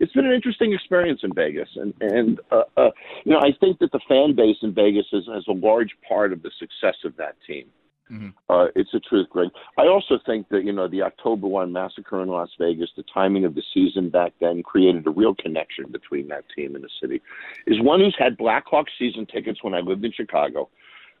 it's 0.00 0.12
been 0.12 0.26
an 0.26 0.32
interesting 0.32 0.72
experience 0.72 1.20
in 1.22 1.32
Vegas, 1.34 1.68
and 1.76 1.94
and 2.00 2.40
uh, 2.50 2.62
uh, 2.76 2.90
you 3.24 3.32
know, 3.32 3.38
I 3.38 3.50
think 3.60 3.78
that 3.78 3.92
the 3.92 4.00
fan 4.08 4.34
base 4.34 4.56
in 4.62 4.74
Vegas 4.74 5.06
is, 5.12 5.24
has 5.32 5.44
a 5.48 5.52
large 5.52 5.94
part 6.08 6.32
of 6.32 6.42
the 6.42 6.50
success 6.58 6.96
of 7.04 7.16
that 7.16 7.36
team. 7.46 7.66
Mm-hmm. 8.10 8.28
Uh, 8.50 8.66
it's 8.76 8.92
a 8.92 9.00
truth, 9.00 9.28
Greg. 9.30 9.48
I 9.78 9.86
also 9.86 10.18
think 10.26 10.48
that 10.50 10.64
you 10.64 10.72
know 10.72 10.88
the 10.88 11.02
October 11.02 11.46
one 11.46 11.72
massacre 11.72 12.22
in 12.22 12.28
Las 12.28 12.50
Vegas, 12.58 12.90
the 12.96 13.04
timing 13.12 13.44
of 13.44 13.54
the 13.54 13.62
season 13.72 14.10
back 14.10 14.32
then 14.40 14.62
created 14.62 15.06
a 15.06 15.10
real 15.10 15.34
connection 15.34 15.90
between 15.90 16.28
that 16.28 16.44
team 16.54 16.74
and 16.74 16.84
the 16.84 16.90
city. 17.00 17.22
Is 17.66 17.80
one 17.80 18.00
who's 18.00 18.16
had 18.18 18.36
Blackhawks 18.36 18.90
season 18.98 19.26
tickets 19.26 19.62
when 19.62 19.74
I 19.74 19.80
lived 19.80 20.04
in 20.04 20.12
Chicago, 20.12 20.68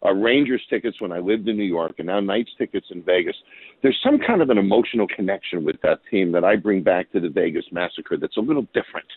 uh, 0.04 0.12
Rangers 0.12 0.62
tickets 0.68 1.00
when 1.00 1.10
I 1.10 1.20
lived 1.20 1.48
in 1.48 1.56
New 1.56 1.64
York, 1.64 1.94
and 1.98 2.06
now 2.06 2.20
Knights 2.20 2.50
tickets 2.58 2.88
in 2.90 3.02
Vegas. 3.02 3.36
There's 3.82 3.98
some 4.04 4.18
kind 4.18 4.42
of 4.42 4.50
an 4.50 4.58
emotional 4.58 5.06
connection 5.08 5.64
with 5.64 5.80
that 5.82 6.00
team 6.10 6.32
that 6.32 6.44
I 6.44 6.56
bring 6.56 6.82
back 6.82 7.10
to 7.12 7.20
the 7.20 7.30
Vegas 7.30 7.64
massacre 7.72 8.18
that's 8.18 8.36
a 8.36 8.42
little 8.42 8.66
different 8.74 9.08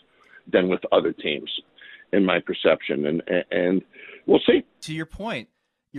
than 0.50 0.70
with 0.70 0.80
other 0.90 1.12
teams, 1.12 1.50
in 2.14 2.24
my 2.24 2.40
perception. 2.40 3.04
And 3.04 3.22
and 3.50 3.82
we'll 4.26 4.40
see. 4.46 4.64
To 4.82 4.94
your 4.94 5.06
point 5.06 5.48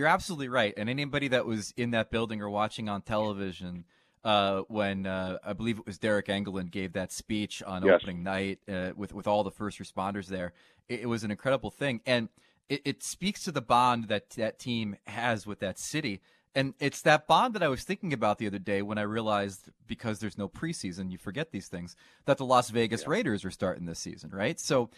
you're 0.00 0.08
absolutely 0.08 0.48
right. 0.48 0.72
And 0.78 0.88
anybody 0.88 1.28
that 1.28 1.44
was 1.44 1.74
in 1.76 1.90
that 1.90 2.10
building 2.10 2.40
or 2.40 2.48
watching 2.48 2.88
on 2.88 3.02
television 3.02 3.84
uh, 4.24 4.62
when 4.68 5.04
uh, 5.04 5.36
I 5.44 5.52
believe 5.52 5.78
it 5.78 5.84
was 5.84 5.98
Deryk 5.98 6.28
Engelland 6.28 6.70
gave 6.70 6.94
that 6.94 7.12
speech 7.12 7.62
on 7.62 7.84
yes. 7.84 7.96
opening 7.96 8.22
night 8.22 8.60
uh, 8.66 8.92
with 8.96 9.12
with 9.12 9.26
all 9.26 9.44
the 9.44 9.50
first 9.50 9.78
responders 9.78 10.28
there, 10.28 10.54
it, 10.88 11.00
it 11.00 11.06
was 11.06 11.22
an 11.22 11.30
incredible 11.30 11.70
thing, 11.70 12.00
and 12.06 12.30
it, 12.70 12.80
it, 12.86 13.02
speaks 13.02 13.44
to 13.44 13.52
the 13.52 13.60
bond 13.60 14.08
that 14.08 14.30
that 14.30 14.58
team 14.58 14.96
has 15.06 15.46
with 15.46 15.60
that 15.60 15.78
city. 15.78 16.22
And 16.54 16.72
it's 16.80 17.02
that 17.02 17.26
bond 17.26 17.54
that 17.54 17.62
I 17.62 17.68
was 17.68 17.84
thinking 17.84 18.14
about 18.14 18.38
the 18.38 18.46
other 18.46 18.58
day 18.58 18.80
when 18.80 18.96
I 18.96 19.02
realized 19.02 19.68
because 19.86 20.18
there's 20.18 20.38
no 20.38 20.48
preseason, 20.48 21.12
you 21.12 21.18
forget 21.18 21.52
these 21.52 21.68
things, 21.68 21.94
that 22.24 22.38
the 22.38 22.46
Las 22.46 22.70
Vegas 22.70 23.02
yeah. 23.02 23.10
Raiders 23.10 23.44
are 23.44 23.50
starting 23.50 23.84
this 23.84 23.98
season, 24.00 24.30
right? 24.30 24.58
So 24.58 24.88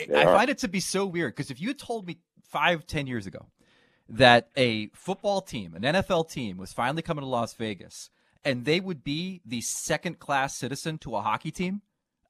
I 0.00 0.24
find 0.24 0.50
it 0.50 0.58
to 0.58 0.68
be 0.68 0.80
so 0.80 1.06
weird 1.06 1.36
because 1.36 1.52
if 1.52 1.60
you 1.60 1.68
had 1.68 1.78
told 1.78 2.08
me 2.08 2.18
five, 2.42 2.88
ten 2.88 3.06
years 3.06 3.26
ago 3.26 3.46
that 4.08 4.48
a 4.56 4.88
football 4.94 5.40
team, 5.40 5.74
an 5.74 5.82
NFL 5.82 6.30
team, 6.30 6.56
was 6.56 6.72
finally 6.72 7.02
coming 7.02 7.22
to 7.22 7.28
Las 7.28 7.54
Vegas 7.54 8.10
and 8.44 8.64
they 8.64 8.80
would 8.80 9.04
be 9.04 9.40
the 9.44 9.60
second 9.60 10.18
class 10.18 10.56
citizen 10.56 10.98
to 10.98 11.16
a 11.16 11.20
hockey 11.20 11.50
team, 11.50 11.82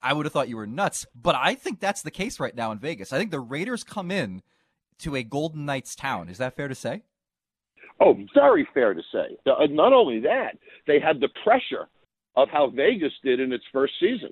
I 0.02 0.12
would 0.12 0.26
have 0.26 0.32
thought 0.32 0.48
you 0.48 0.56
were 0.56 0.66
nuts. 0.66 1.06
But 1.14 1.34
I 1.34 1.54
think 1.54 1.80
that's 1.80 2.02
the 2.02 2.10
case 2.10 2.40
right 2.40 2.54
now 2.54 2.72
in 2.72 2.78
Vegas. 2.78 3.12
I 3.12 3.18
think 3.18 3.30
the 3.30 3.40
Raiders 3.40 3.84
come 3.84 4.10
in 4.10 4.42
to 5.00 5.16
a 5.16 5.22
Golden 5.22 5.64
Knights 5.64 5.94
town. 5.94 6.28
Is 6.28 6.38
that 6.38 6.56
fair 6.56 6.68
to 6.68 6.74
say? 6.74 7.02
Oh, 8.00 8.16
very 8.34 8.66
fair 8.74 8.94
to 8.94 9.02
say. 9.12 9.36
Uh, 9.46 9.66
not 9.70 9.92
only 9.92 10.20
that, 10.20 10.56
they 10.86 11.00
had 11.00 11.20
the 11.20 11.28
pressure 11.44 11.88
of 12.36 12.48
how 12.48 12.68
Vegas 12.70 13.12
did 13.24 13.40
in 13.40 13.52
its 13.52 13.64
first 13.72 13.94
season. 13.98 14.30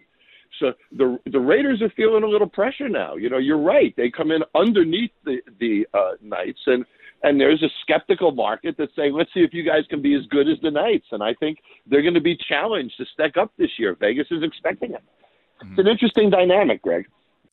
So 0.60 0.72
the 0.92 1.18
the 1.26 1.40
Raiders 1.40 1.82
are 1.82 1.90
feeling 1.96 2.22
a 2.22 2.28
little 2.28 2.48
pressure 2.48 2.88
now. 2.88 3.16
You 3.16 3.28
know, 3.28 3.38
you're 3.38 3.60
right. 3.60 3.92
They 3.96 4.10
come 4.10 4.30
in 4.30 4.42
underneath 4.54 5.10
the 5.24 5.38
the 5.58 5.86
uh, 5.92 6.12
Knights, 6.22 6.60
and 6.66 6.84
and 7.22 7.40
there's 7.40 7.62
a 7.62 7.68
skeptical 7.82 8.32
market 8.32 8.76
that's 8.78 8.94
saying, 8.94 9.14
let's 9.14 9.32
see 9.32 9.40
if 9.40 9.52
you 9.52 9.62
guys 9.62 9.84
can 9.88 10.02
be 10.02 10.14
as 10.14 10.24
good 10.26 10.48
as 10.48 10.58
the 10.62 10.70
Knights. 10.70 11.06
And 11.12 11.22
I 11.22 11.34
think 11.34 11.58
they're 11.86 12.02
going 12.02 12.14
to 12.14 12.20
be 12.20 12.36
challenged 12.48 12.96
to 12.98 13.04
step 13.12 13.36
up 13.36 13.52
this 13.58 13.70
year. 13.78 13.96
Vegas 13.98 14.26
is 14.30 14.42
expecting 14.42 14.92
it. 14.92 15.02
Mm-hmm. 15.62 15.72
It's 15.72 15.80
an 15.80 15.88
interesting 15.88 16.30
dynamic, 16.30 16.82
Greg. 16.82 17.06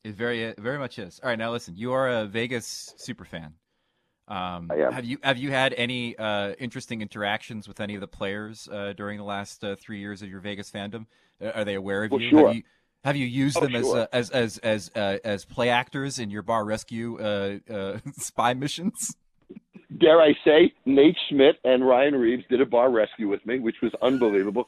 It 0.04 0.16
very 0.16 0.54
very 0.58 0.78
much 0.78 1.00
is. 1.00 1.22
All 1.24 1.30
right, 1.30 1.40
now 1.40 1.52
listen. 1.52 1.76
You 1.78 1.94
are 1.94 2.10
a 2.10 2.26
Vegas 2.26 2.94
super 2.98 3.24
fan. 3.24 3.54
Um, 4.28 4.70
Have 4.70 5.04
you 5.04 5.18
have 5.22 5.38
you 5.38 5.52
had 5.52 5.74
any 5.74 6.18
uh, 6.18 6.54
interesting 6.54 7.02
interactions 7.02 7.68
with 7.68 7.82
any 7.82 7.96
of 7.96 8.02
the 8.02 8.08
players 8.08 8.70
uh, 8.72 8.94
during 8.96 9.18
the 9.18 9.24
last 9.24 9.64
uh, 9.64 9.76
three 9.76 10.00
years 10.00 10.22
of 10.22 10.30
your 10.30 10.40
Vegas 10.40 10.72
fandom? 10.72 11.06
Uh, 11.42 11.50
are 11.50 11.66
they 11.66 11.76
aware 11.76 12.06
of 12.06 12.12
well, 12.12 12.22
you? 12.22 12.30
Sure. 12.30 12.48
Have 12.48 12.56
you 12.56 12.64
have 13.04 13.16
you 13.18 13.26
used 13.26 13.58
oh, 13.58 13.62
them 13.62 13.72
sure. 13.72 14.00
Uh, 14.00 14.08
as 14.14 14.30
as 14.30 14.58
as 14.60 14.90
as 14.96 15.20
as 15.24 15.46
play 15.46 15.70
actors 15.70 16.20
in 16.20 16.30
your 16.30 16.42
bar 16.42 16.64
rescue 16.64 17.18
spy 18.18 18.54
missions? 18.54 19.16
Dare 19.98 20.22
I 20.22 20.34
say, 20.44 20.74
Nate 20.86 21.18
Schmidt 21.30 21.58
and 21.64 21.88
Ryan 21.88 22.16
Reaves 22.16 22.44
did 22.50 22.62
a 22.62 22.66
bar 22.66 22.90
rescue 22.90 23.30
with 23.30 23.46
me, 23.46 23.60
which 23.60 23.78
was 23.82 23.92
unbelievable. 24.02 24.68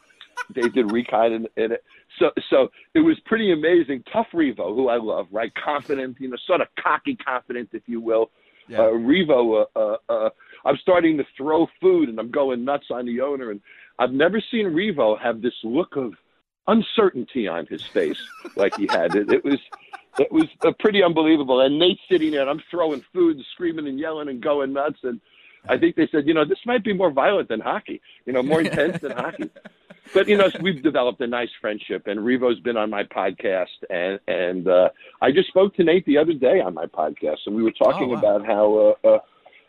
they 0.53 0.67
did 0.69 0.91
recon 0.91 1.33
in, 1.33 1.47
in 1.57 1.71
it. 1.73 1.83
So, 2.19 2.31
so 2.49 2.69
it 2.93 2.99
was 2.99 3.17
pretty 3.25 3.51
amazing. 3.51 4.03
Tough 4.11 4.27
Revo, 4.33 4.75
who 4.75 4.89
I 4.89 4.97
love, 4.97 5.27
right? 5.31 5.51
Confident, 5.55 6.17
you 6.19 6.29
know, 6.29 6.37
sort 6.45 6.61
of 6.61 6.67
cocky 6.81 7.15
confident, 7.15 7.69
if 7.73 7.83
you 7.87 8.01
will. 8.01 8.31
Yeah. 8.67 8.79
Uh, 8.79 8.91
Revo, 8.91 9.65
uh, 9.75 9.79
uh, 9.79 9.97
uh, 10.09 10.29
I'm 10.65 10.77
starting 10.81 11.17
to 11.17 11.25
throw 11.37 11.67
food 11.81 12.09
and 12.09 12.19
I'm 12.19 12.31
going 12.31 12.65
nuts 12.65 12.87
on 12.91 13.05
the 13.05 13.21
owner. 13.21 13.51
And 13.51 13.61
I've 13.99 14.11
never 14.11 14.41
seen 14.51 14.67
Revo 14.67 15.19
have 15.19 15.41
this 15.41 15.53
look 15.63 15.95
of 15.95 16.13
uncertainty 16.67 17.47
on 17.47 17.67
his 17.67 17.83
face 17.83 18.21
like 18.55 18.75
he 18.75 18.87
had. 18.87 19.15
It, 19.15 19.31
it 19.31 19.43
was 19.43 19.59
it 20.19 20.31
was 20.31 20.45
uh, 20.65 20.71
pretty 20.79 21.03
unbelievable. 21.03 21.61
And 21.61 21.77
Nate's 21.77 22.01
sitting 22.09 22.31
there, 22.31 22.41
and 22.41 22.49
I'm 22.49 22.61
throwing 22.71 23.03
food, 23.13 23.37
and 23.37 23.45
screaming 23.53 23.87
and 23.87 23.99
yelling 23.99 24.29
and 24.29 24.41
going 24.41 24.73
nuts. 24.73 24.99
And 25.03 25.19
I 25.67 25.77
think 25.77 25.95
they 25.95 26.07
said, 26.11 26.27
you 26.27 26.33
know, 26.33 26.45
this 26.45 26.59
might 26.65 26.83
be 26.83 26.93
more 26.93 27.11
violent 27.11 27.49
than 27.49 27.59
hockey, 27.59 28.01
you 28.25 28.33
know, 28.33 28.43
more 28.43 28.61
intense 28.61 29.01
than 29.01 29.11
hockey. 29.11 29.49
But 30.13 30.27
you 30.27 30.37
know, 30.37 30.49
we've 30.61 30.83
developed 30.83 31.19
a 31.21 31.27
nice 31.27 31.49
friendship, 31.59 32.05
and 32.05 32.19
Revo's 32.19 32.59
been 32.59 32.77
on 32.77 32.89
my 32.89 33.03
podcast, 33.03 33.65
and 33.89 34.19
and 34.27 34.67
uh, 34.67 34.89
I 35.21 35.31
just 35.31 35.47
spoke 35.47 35.75
to 35.75 35.83
Nate 35.83 36.05
the 36.05 36.17
other 36.17 36.33
day 36.33 36.61
on 36.61 36.73
my 36.73 36.85
podcast, 36.85 37.37
and 37.47 37.55
we 37.55 37.63
were 37.63 37.71
talking 37.71 38.11
oh, 38.11 38.13
wow. 38.13 38.19
about 38.19 38.45
how 38.45 38.95
uh, 39.03 39.07
uh, 39.07 39.19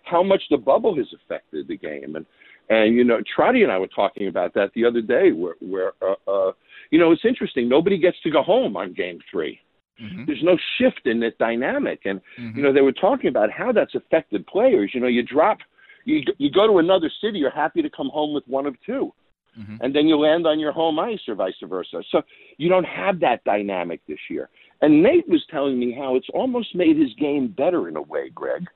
how 0.04 0.22
much 0.22 0.42
the 0.50 0.58
bubble 0.58 0.94
has 0.96 1.06
affected 1.14 1.68
the 1.68 1.76
game, 1.76 2.16
and 2.16 2.26
and 2.68 2.94
you 2.94 3.04
know, 3.04 3.20
Trotty 3.34 3.62
and 3.62 3.72
I 3.72 3.78
were 3.78 3.86
talking 3.86 4.28
about 4.28 4.52
that 4.54 4.72
the 4.74 4.84
other 4.84 5.00
day, 5.00 5.32
where 5.32 5.54
where 5.60 5.92
uh, 6.02 6.30
uh, 6.30 6.52
you 6.90 6.98
know, 6.98 7.12
it's 7.12 7.24
interesting. 7.24 7.68
Nobody 7.68 7.98
gets 7.98 8.20
to 8.22 8.30
go 8.30 8.42
home 8.42 8.76
on 8.76 8.92
Game 8.92 9.20
Three. 9.30 9.60
Mm-hmm. 10.00 10.24
There's 10.26 10.42
no 10.42 10.58
shift 10.78 11.06
in 11.06 11.20
that 11.20 11.38
dynamic, 11.38 12.00
and 12.04 12.20
mm-hmm. 12.38 12.58
you 12.58 12.62
know 12.62 12.72
they 12.72 12.82
were 12.82 12.92
talking 12.92 13.28
about 13.28 13.50
how 13.50 13.72
that's 13.72 13.94
affected 13.94 14.46
players. 14.46 14.90
You 14.92 15.00
know, 15.00 15.06
you 15.06 15.22
drop, 15.22 15.58
you 16.04 16.20
you 16.38 16.50
go 16.50 16.66
to 16.66 16.78
another 16.78 17.10
city, 17.22 17.38
you're 17.38 17.50
happy 17.50 17.82
to 17.82 17.90
come 17.90 18.10
home 18.12 18.34
with 18.34 18.44
one 18.46 18.66
of 18.66 18.76
2 18.84 19.12
mm-hmm. 19.58 19.76
and 19.80 19.94
then 19.94 20.06
you 20.06 20.16
land 20.18 20.46
on 20.46 20.58
your 20.58 20.72
home 20.72 20.98
ice, 20.98 21.20
or 21.28 21.34
vice 21.34 21.54
versa. 21.64 22.02
So 22.10 22.22
you 22.58 22.68
don't 22.68 22.84
have 22.84 23.20
that 23.20 23.42
dynamic 23.44 24.00
this 24.06 24.18
year. 24.28 24.50
And 24.82 25.02
Nate 25.02 25.28
was 25.28 25.42
telling 25.50 25.78
me 25.78 25.94
how 25.98 26.16
it's 26.16 26.28
almost 26.34 26.74
made 26.74 26.98
his 26.98 27.14
game 27.18 27.48
better 27.48 27.88
in 27.88 27.96
a 27.96 28.02
way, 28.02 28.30
Greg. 28.34 28.66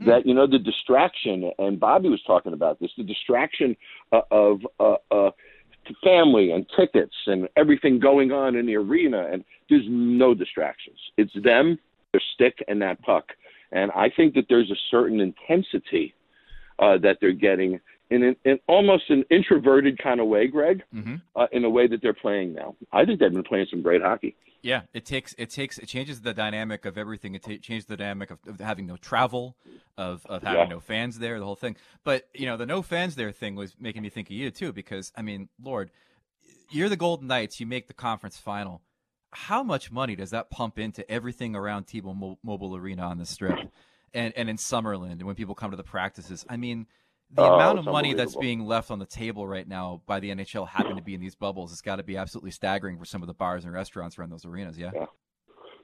Mm. 0.00 0.06
That 0.06 0.26
you 0.26 0.32
know 0.32 0.46
the 0.46 0.58
distraction, 0.58 1.50
and 1.58 1.78
Bobby 1.78 2.08
was 2.08 2.22
talking 2.26 2.54
about 2.54 2.80
this, 2.80 2.90
the 2.96 3.04
distraction 3.04 3.76
uh, 4.10 4.22
of 4.30 4.60
uh, 4.80 4.94
uh, 5.10 5.30
family 6.02 6.52
and 6.52 6.66
tickets 6.76 7.14
and 7.26 7.48
everything 7.56 7.98
going 7.98 8.32
on 8.32 8.56
in 8.56 8.66
the 8.66 8.76
arena, 8.76 9.28
and 9.30 9.44
there's 9.68 9.86
no 9.88 10.34
distractions. 10.34 10.98
It's 11.16 11.32
them, 11.42 11.78
their 12.12 12.22
stick, 12.34 12.62
and 12.68 12.80
that 12.82 13.02
puck. 13.02 13.32
And 13.72 13.90
I 13.92 14.10
think 14.10 14.34
that 14.34 14.46
there's 14.48 14.70
a 14.70 14.76
certain 14.90 15.20
intensity 15.20 16.14
uh, 16.78 16.98
that 16.98 17.18
they're 17.20 17.32
getting 17.32 17.80
in, 18.10 18.22
an, 18.22 18.36
in 18.44 18.58
almost 18.66 19.08
an 19.08 19.24
introverted 19.30 19.98
kind 19.98 20.20
of 20.20 20.26
way, 20.26 20.46
Greg, 20.46 20.82
mm-hmm. 20.94 21.16
uh, 21.34 21.46
in 21.52 21.64
a 21.64 21.70
way 21.70 21.86
that 21.86 22.02
they're 22.02 22.12
playing 22.12 22.52
now. 22.52 22.76
I 22.92 23.04
think 23.04 23.18
they've 23.18 23.32
been 23.32 23.42
playing 23.42 23.66
some 23.70 23.82
great 23.82 24.02
hockey. 24.02 24.36
Yeah, 24.62 24.82
it 24.94 25.04
takes 25.04 25.34
it 25.38 25.50
takes 25.50 25.78
it 25.78 25.86
changes 25.86 26.20
the 26.20 26.32
dynamic 26.32 26.84
of 26.84 26.96
everything. 26.96 27.34
It 27.34 27.42
t- 27.42 27.58
changes 27.58 27.86
the 27.86 27.96
dynamic 27.96 28.30
of, 28.30 28.38
of, 28.46 28.60
having 28.60 28.86
no 28.86 28.96
travel, 28.96 29.56
of 29.98 30.24
of 30.26 30.42
having 30.42 30.62
yeah. 30.62 30.68
no 30.68 30.80
fans 30.80 31.18
there, 31.18 31.38
the 31.40 31.44
whole 31.44 31.56
thing. 31.56 31.76
But 32.04 32.28
you 32.32 32.46
know, 32.46 32.56
the 32.56 32.66
no 32.66 32.80
fans 32.80 33.16
there 33.16 33.32
thing 33.32 33.56
was 33.56 33.74
making 33.78 34.02
me 34.02 34.08
think 34.08 34.28
of 34.28 34.36
you 34.36 34.52
too, 34.52 34.72
because 34.72 35.12
I 35.16 35.22
mean, 35.22 35.48
Lord, 35.60 35.90
you're 36.70 36.88
the 36.88 36.96
Golden 36.96 37.26
Knights. 37.26 37.58
You 37.58 37.66
make 37.66 37.88
the 37.88 37.94
conference 37.94 38.38
final. 38.38 38.82
How 39.32 39.64
much 39.64 39.90
money 39.90 40.14
does 40.14 40.30
that 40.30 40.50
pump 40.50 40.78
into 40.78 41.10
everything 41.10 41.56
around 41.56 41.84
T-Mobile 41.84 42.38
Mobile 42.44 42.76
Arena 42.76 43.02
on 43.02 43.18
the 43.18 43.26
Strip, 43.26 43.58
and 44.14 44.32
and 44.36 44.48
in 44.48 44.58
Summerlin, 44.58 45.12
and 45.12 45.22
when 45.24 45.34
people 45.34 45.56
come 45.56 45.72
to 45.72 45.76
the 45.76 45.82
practices? 45.82 46.46
I 46.48 46.56
mean 46.56 46.86
the 47.34 47.42
oh, 47.42 47.54
amount 47.54 47.78
of 47.78 47.86
money 47.86 48.12
that's 48.14 48.36
being 48.36 48.66
left 48.66 48.90
on 48.90 48.98
the 48.98 49.06
table 49.06 49.46
right 49.46 49.66
now 49.66 50.02
by 50.06 50.20
the 50.20 50.30
NHL 50.30 50.68
having 50.68 50.96
to 50.96 51.02
be 51.02 51.14
in 51.14 51.20
these 51.20 51.34
bubbles 51.34 51.70
has 51.70 51.80
got 51.80 51.96
to 51.96 52.02
be 52.02 52.16
absolutely 52.16 52.50
staggering 52.50 52.98
for 52.98 53.04
some 53.04 53.22
of 53.22 53.26
the 53.26 53.34
bars 53.34 53.64
and 53.64 53.72
restaurants 53.72 54.18
around 54.18 54.30
those 54.30 54.44
arenas. 54.44 54.78
Yeah. 54.78 54.90
yeah. 54.94 55.06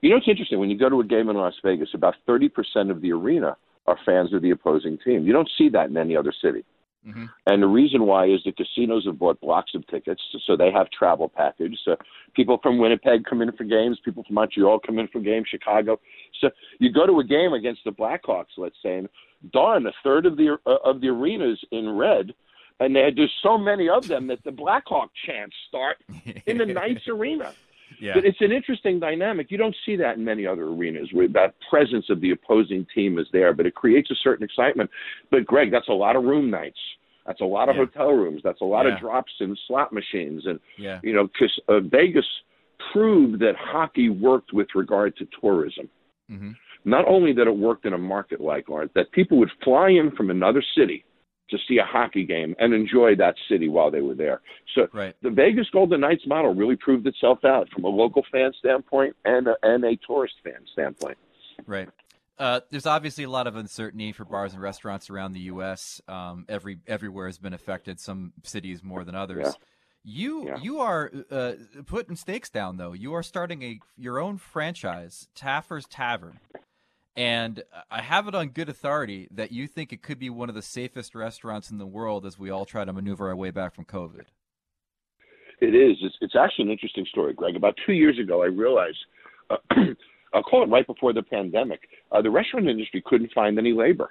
You 0.02 0.10
know, 0.10 0.16
it's 0.16 0.28
interesting 0.28 0.60
when 0.60 0.70
you 0.70 0.78
go 0.78 0.88
to 0.88 1.00
a 1.00 1.04
game 1.04 1.28
in 1.28 1.36
Las 1.36 1.54
Vegas, 1.64 1.88
about 1.94 2.14
30% 2.28 2.90
of 2.90 3.00
the 3.00 3.12
arena 3.12 3.56
are 3.86 3.98
fans 4.04 4.32
of 4.34 4.42
the 4.42 4.50
opposing 4.50 4.98
team. 5.04 5.26
You 5.26 5.32
don't 5.32 5.50
see 5.56 5.68
that 5.70 5.88
in 5.88 5.96
any 5.96 6.16
other 6.16 6.32
city. 6.42 6.64
Mm-hmm. 7.06 7.26
And 7.46 7.62
the 7.62 7.66
reason 7.66 8.06
why 8.06 8.26
is 8.26 8.40
the 8.44 8.52
casinos 8.52 9.06
have 9.06 9.18
bought 9.18 9.40
blocks 9.40 9.72
of 9.74 9.86
tickets, 9.86 10.22
so 10.46 10.56
they 10.56 10.70
have 10.70 10.90
travel 10.90 11.28
package. 11.28 11.78
So 11.84 11.96
people 12.34 12.58
from 12.62 12.78
Winnipeg 12.78 13.24
come 13.24 13.40
in 13.40 13.52
for 13.52 13.64
games, 13.64 13.98
people 14.04 14.24
from 14.24 14.34
Montreal 14.34 14.80
come 14.80 14.98
in 14.98 15.08
for 15.08 15.20
games, 15.20 15.46
Chicago. 15.48 16.00
So 16.40 16.50
you 16.78 16.92
go 16.92 17.06
to 17.06 17.20
a 17.20 17.24
game 17.24 17.52
against 17.52 17.82
the 17.84 17.92
Blackhawks, 17.92 18.56
let's 18.56 18.76
say, 18.82 18.98
and 18.98 19.08
darn, 19.52 19.86
a 19.86 19.92
third 20.02 20.26
of 20.26 20.36
the 20.36 20.58
uh, 20.66 20.76
of 20.84 21.00
the 21.00 21.08
arenas 21.08 21.62
in 21.70 21.88
red, 21.90 22.34
and 22.80 22.94
there, 22.94 23.10
there's 23.14 23.34
so 23.42 23.56
many 23.58 23.88
of 23.88 24.06
them 24.08 24.26
that 24.28 24.42
the 24.44 24.52
Blackhawk 24.52 25.10
chants 25.26 25.56
start 25.68 25.98
in 26.46 26.58
the 26.58 26.66
Knights 26.66 27.08
arena. 27.08 27.52
Yeah. 28.00 28.12
But 28.14 28.24
it's 28.24 28.40
an 28.40 28.52
interesting 28.52 29.00
dynamic. 29.00 29.50
You 29.50 29.58
don't 29.58 29.76
see 29.84 29.96
that 29.96 30.16
in 30.16 30.24
many 30.24 30.46
other 30.46 30.64
arenas 30.64 31.08
where 31.12 31.28
that 31.28 31.54
presence 31.68 32.06
of 32.10 32.20
the 32.20 32.30
opposing 32.30 32.86
team 32.94 33.18
is 33.18 33.26
there, 33.32 33.52
but 33.52 33.66
it 33.66 33.74
creates 33.74 34.10
a 34.10 34.14
certain 34.22 34.44
excitement. 34.44 34.90
But 35.30 35.46
Greg, 35.46 35.70
that's 35.70 35.88
a 35.88 35.92
lot 35.92 36.16
of 36.16 36.24
room 36.24 36.50
nights. 36.50 36.78
That's 37.26 37.40
a 37.40 37.44
lot 37.44 37.68
of 37.68 37.76
yeah. 37.76 37.84
hotel 37.84 38.12
rooms. 38.12 38.40
That's 38.42 38.60
a 38.62 38.64
lot 38.64 38.86
yeah. 38.86 38.94
of 38.94 39.00
drops 39.00 39.32
in 39.40 39.56
slot 39.66 39.92
machines, 39.92 40.44
and 40.46 40.58
yeah. 40.78 40.98
you 41.02 41.12
know, 41.12 41.26
because 41.26 41.60
uh, 41.68 41.80
Vegas 41.80 42.24
proved 42.92 43.40
that 43.40 43.52
hockey 43.58 44.08
worked 44.08 44.52
with 44.52 44.68
regard 44.74 45.16
to 45.16 45.26
tourism. 45.40 45.90
Mm-hmm. 46.30 46.52
Not 46.84 47.06
only 47.06 47.34
that 47.34 47.46
it 47.46 47.56
worked 47.56 47.84
in 47.84 47.92
a 47.92 47.98
market 47.98 48.40
like 48.40 48.70
ours, 48.70 48.88
that 48.94 49.12
people 49.12 49.38
would 49.38 49.50
fly 49.62 49.90
in 49.90 50.10
from 50.16 50.30
another 50.30 50.62
city 50.76 51.04
to 51.50 51.58
see 51.66 51.78
a 51.78 51.84
hockey 51.84 52.24
game 52.24 52.54
and 52.58 52.74
enjoy 52.74 53.14
that 53.16 53.34
city 53.48 53.68
while 53.68 53.90
they 53.90 54.00
were 54.00 54.14
there. 54.14 54.40
So 54.74 54.88
right. 54.92 55.14
the 55.22 55.30
Vegas 55.30 55.68
Golden 55.70 56.00
Knights 56.00 56.26
model 56.26 56.54
really 56.54 56.76
proved 56.76 57.06
itself 57.06 57.44
out 57.44 57.68
from 57.70 57.84
a 57.84 57.88
local 57.88 58.24
fan 58.30 58.52
standpoint 58.58 59.16
and 59.24 59.48
a, 59.48 59.54
and 59.62 59.84
a 59.84 59.96
tourist 60.06 60.34
fan 60.44 60.64
standpoint. 60.72 61.18
Right. 61.66 61.88
Uh, 62.38 62.60
there's 62.70 62.86
obviously 62.86 63.24
a 63.24 63.30
lot 63.30 63.46
of 63.46 63.56
uncertainty 63.56 64.12
for 64.12 64.24
bars 64.24 64.52
and 64.52 64.62
restaurants 64.62 65.10
around 65.10 65.32
the 65.32 65.40
U.S. 65.40 66.00
Um, 66.06 66.44
every 66.48 66.78
everywhere 66.86 67.26
has 67.26 67.38
been 67.38 67.52
affected. 67.52 67.98
Some 67.98 68.32
cities 68.44 68.82
more 68.82 69.02
than 69.02 69.16
others. 69.16 69.46
Yeah. 69.46 69.52
You 70.04 70.46
yeah. 70.46 70.58
you 70.62 70.78
are 70.78 71.10
uh, 71.30 71.52
putting 71.86 72.14
stakes 72.14 72.48
down 72.48 72.76
though. 72.76 72.92
You 72.92 73.12
are 73.14 73.24
starting 73.24 73.62
a 73.62 73.80
your 73.96 74.20
own 74.20 74.38
franchise, 74.38 75.26
Taffer's 75.34 75.86
Tavern. 75.86 76.38
And 77.18 77.64
I 77.90 78.00
have 78.00 78.28
it 78.28 78.36
on 78.36 78.50
good 78.50 78.68
authority 78.68 79.26
that 79.32 79.50
you 79.50 79.66
think 79.66 79.92
it 79.92 80.02
could 80.02 80.20
be 80.20 80.30
one 80.30 80.48
of 80.48 80.54
the 80.54 80.62
safest 80.62 81.16
restaurants 81.16 81.68
in 81.68 81.78
the 81.78 81.86
world 81.86 82.24
as 82.24 82.38
we 82.38 82.48
all 82.48 82.64
try 82.64 82.84
to 82.84 82.92
maneuver 82.92 83.26
our 83.26 83.34
way 83.34 83.50
back 83.50 83.74
from 83.74 83.86
COVID. 83.86 84.26
It 85.60 85.74
is. 85.74 85.96
It's, 86.00 86.14
it's 86.20 86.36
actually 86.36 86.66
an 86.66 86.70
interesting 86.70 87.04
story, 87.06 87.32
Greg. 87.34 87.56
About 87.56 87.74
two 87.84 87.94
years 87.94 88.20
ago, 88.20 88.44
I 88.44 88.46
realized, 88.46 88.98
uh, 89.50 89.56
I'll 90.32 90.44
call 90.44 90.62
it 90.62 90.68
right 90.70 90.86
before 90.86 91.12
the 91.12 91.24
pandemic, 91.24 91.80
uh, 92.12 92.22
the 92.22 92.30
restaurant 92.30 92.68
industry 92.68 93.02
couldn't 93.04 93.32
find 93.34 93.58
any 93.58 93.72
labor. 93.72 94.10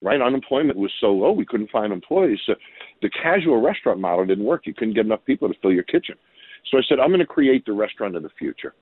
Right, 0.00 0.20
unemployment 0.22 0.78
was 0.78 0.92
so 0.98 1.08
low 1.08 1.32
we 1.32 1.44
couldn't 1.44 1.70
find 1.70 1.92
employees. 1.92 2.38
So 2.46 2.54
the 3.02 3.10
casual 3.10 3.60
restaurant 3.60 4.00
model 4.00 4.24
didn't 4.24 4.44
work. 4.44 4.66
You 4.66 4.72
couldn't 4.72 4.94
get 4.94 5.04
enough 5.04 5.24
people 5.26 5.48
to 5.48 5.54
fill 5.60 5.72
your 5.72 5.84
kitchen. 5.84 6.16
So 6.70 6.78
I 6.78 6.82
said, 6.88 7.00
I'm 7.00 7.08
going 7.08 7.20
to 7.20 7.26
create 7.26 7.66
the 7.66 7.72
restaurant 7.74 8.16
of 8.16 8.22
the 8.22 8.30
future. 8.38 8.74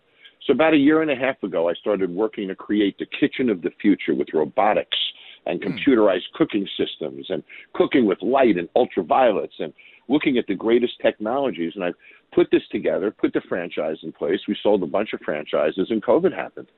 So 0.47 0.53
about 0.53 0.75
a 0.75 0.79
year 0.79 1.01
and 1.03 1.11
a 1.11 1.17
half 1.17 1.43
ago, 1.43 1.69
I 1.69 1.75
started 1.75 2.11
working 2.11 2.49
to 2.49 2.55
create 2.55 2.99
the 2.99 3.07
kitchen 3.07 3.49
of 3.49 3.63
the 3.63 3.71
future 3.81 4.15
with 4.15 4.29
robotics 4.35 4.99
and 5.47 5.63
hmm. 5.63 5.71
computerized 5.71 6.33
cooking 6.35 6.67
systems 6.77 7.27
and 7.31 7.43
cooking 7.75 8.07
with 8.07 8.21
light 8.23 8.57
and 8.57 8.69
ultraviolets 8.77 9.59
and 9.59 9.73
looking 10.09 10.37
at 10.37 10.47
the 10.47 10.55
greatest 10.55 10.95
technologies. 11.01 11.73
And 11.75 11.85
I 11.85 11.93
put 12.35 12.51
this 12.51 12.63
together, 12.71 13.11
put 13.11 13.33
the 13.33 13.41
franchise 13.49 13.97
in 14.03 14.13
place. 14.13 14.41
We 14.47 14.57
sold 14.63 14.83
a 14.83 14.87
bunch 14.87 15.13
of 15.13 15.21
franchises, 15.21 15.89
and 15.91 16.03
COVID 16.03 16.35
happened. 16.35 16.69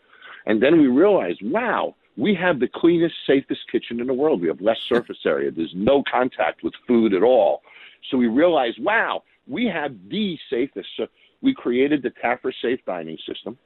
And 0.47 0.63
then 0.63 0.81
we 0.81 0.87
realized, 0.87 1.41
wow, 1.43 1.97
we 2.17 2.35
have 2.35 2.61
the 2.61 2.69
cleanest, 2.73 3.15
safest 3.27 3.61
kitchen 3.71 4.01
in 4.01 4.07
the 4.07 4.15
world. 4.15 4.41
We 4.41 4.49
have 4.49 4.61
less 4.61 4.79
surface 4.89 5.19
area. 5.25 5.51
There's 5.51 5.73
no 5.75 6.05
contact 6.11 6.63
with 6.63 6.75
food 6.87 7.15
at 7.15 7.23
all. 7.23 7.63
So 8.11 8.17
we 8.17 8.29
realized, 8.29 8.79
wow, 8.81 9.25
we 9.49 9.67
have 9.67 9.93
the 10.09 10.39
safest. 10.51 10.89
So 10.97 11.07
we 11.43 11.55
created 11.55 12.03
the 12.03 12.11
Taffer 12.11 12.53
Safe 12.63 12.81
Dining 12.87 13.19
System, 13.27 13.57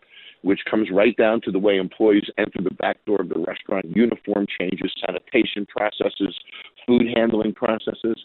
which 0.43 0.61
comes 0.71 0.89
right 0.91 1.17
down 1.17 1.41
to 1.43 1.51
the 1.51 1.59
way 1.59 1.77
employees 1.77 2.25
enter 2.39 2.63
the 2.63 2.75
back 2.75 3.05
door 3.05 3.21
of 3.21 3.29
the 3.29 3.39
restaurant, 3.39 3.85
uniform 3.95 4.47
changes, 4.59 4.91
sanitation 5.05 5.67
processes, 5.67 6.35
food 6.87 7.03
handling 7.15 7.53
processes, 7.53 8.17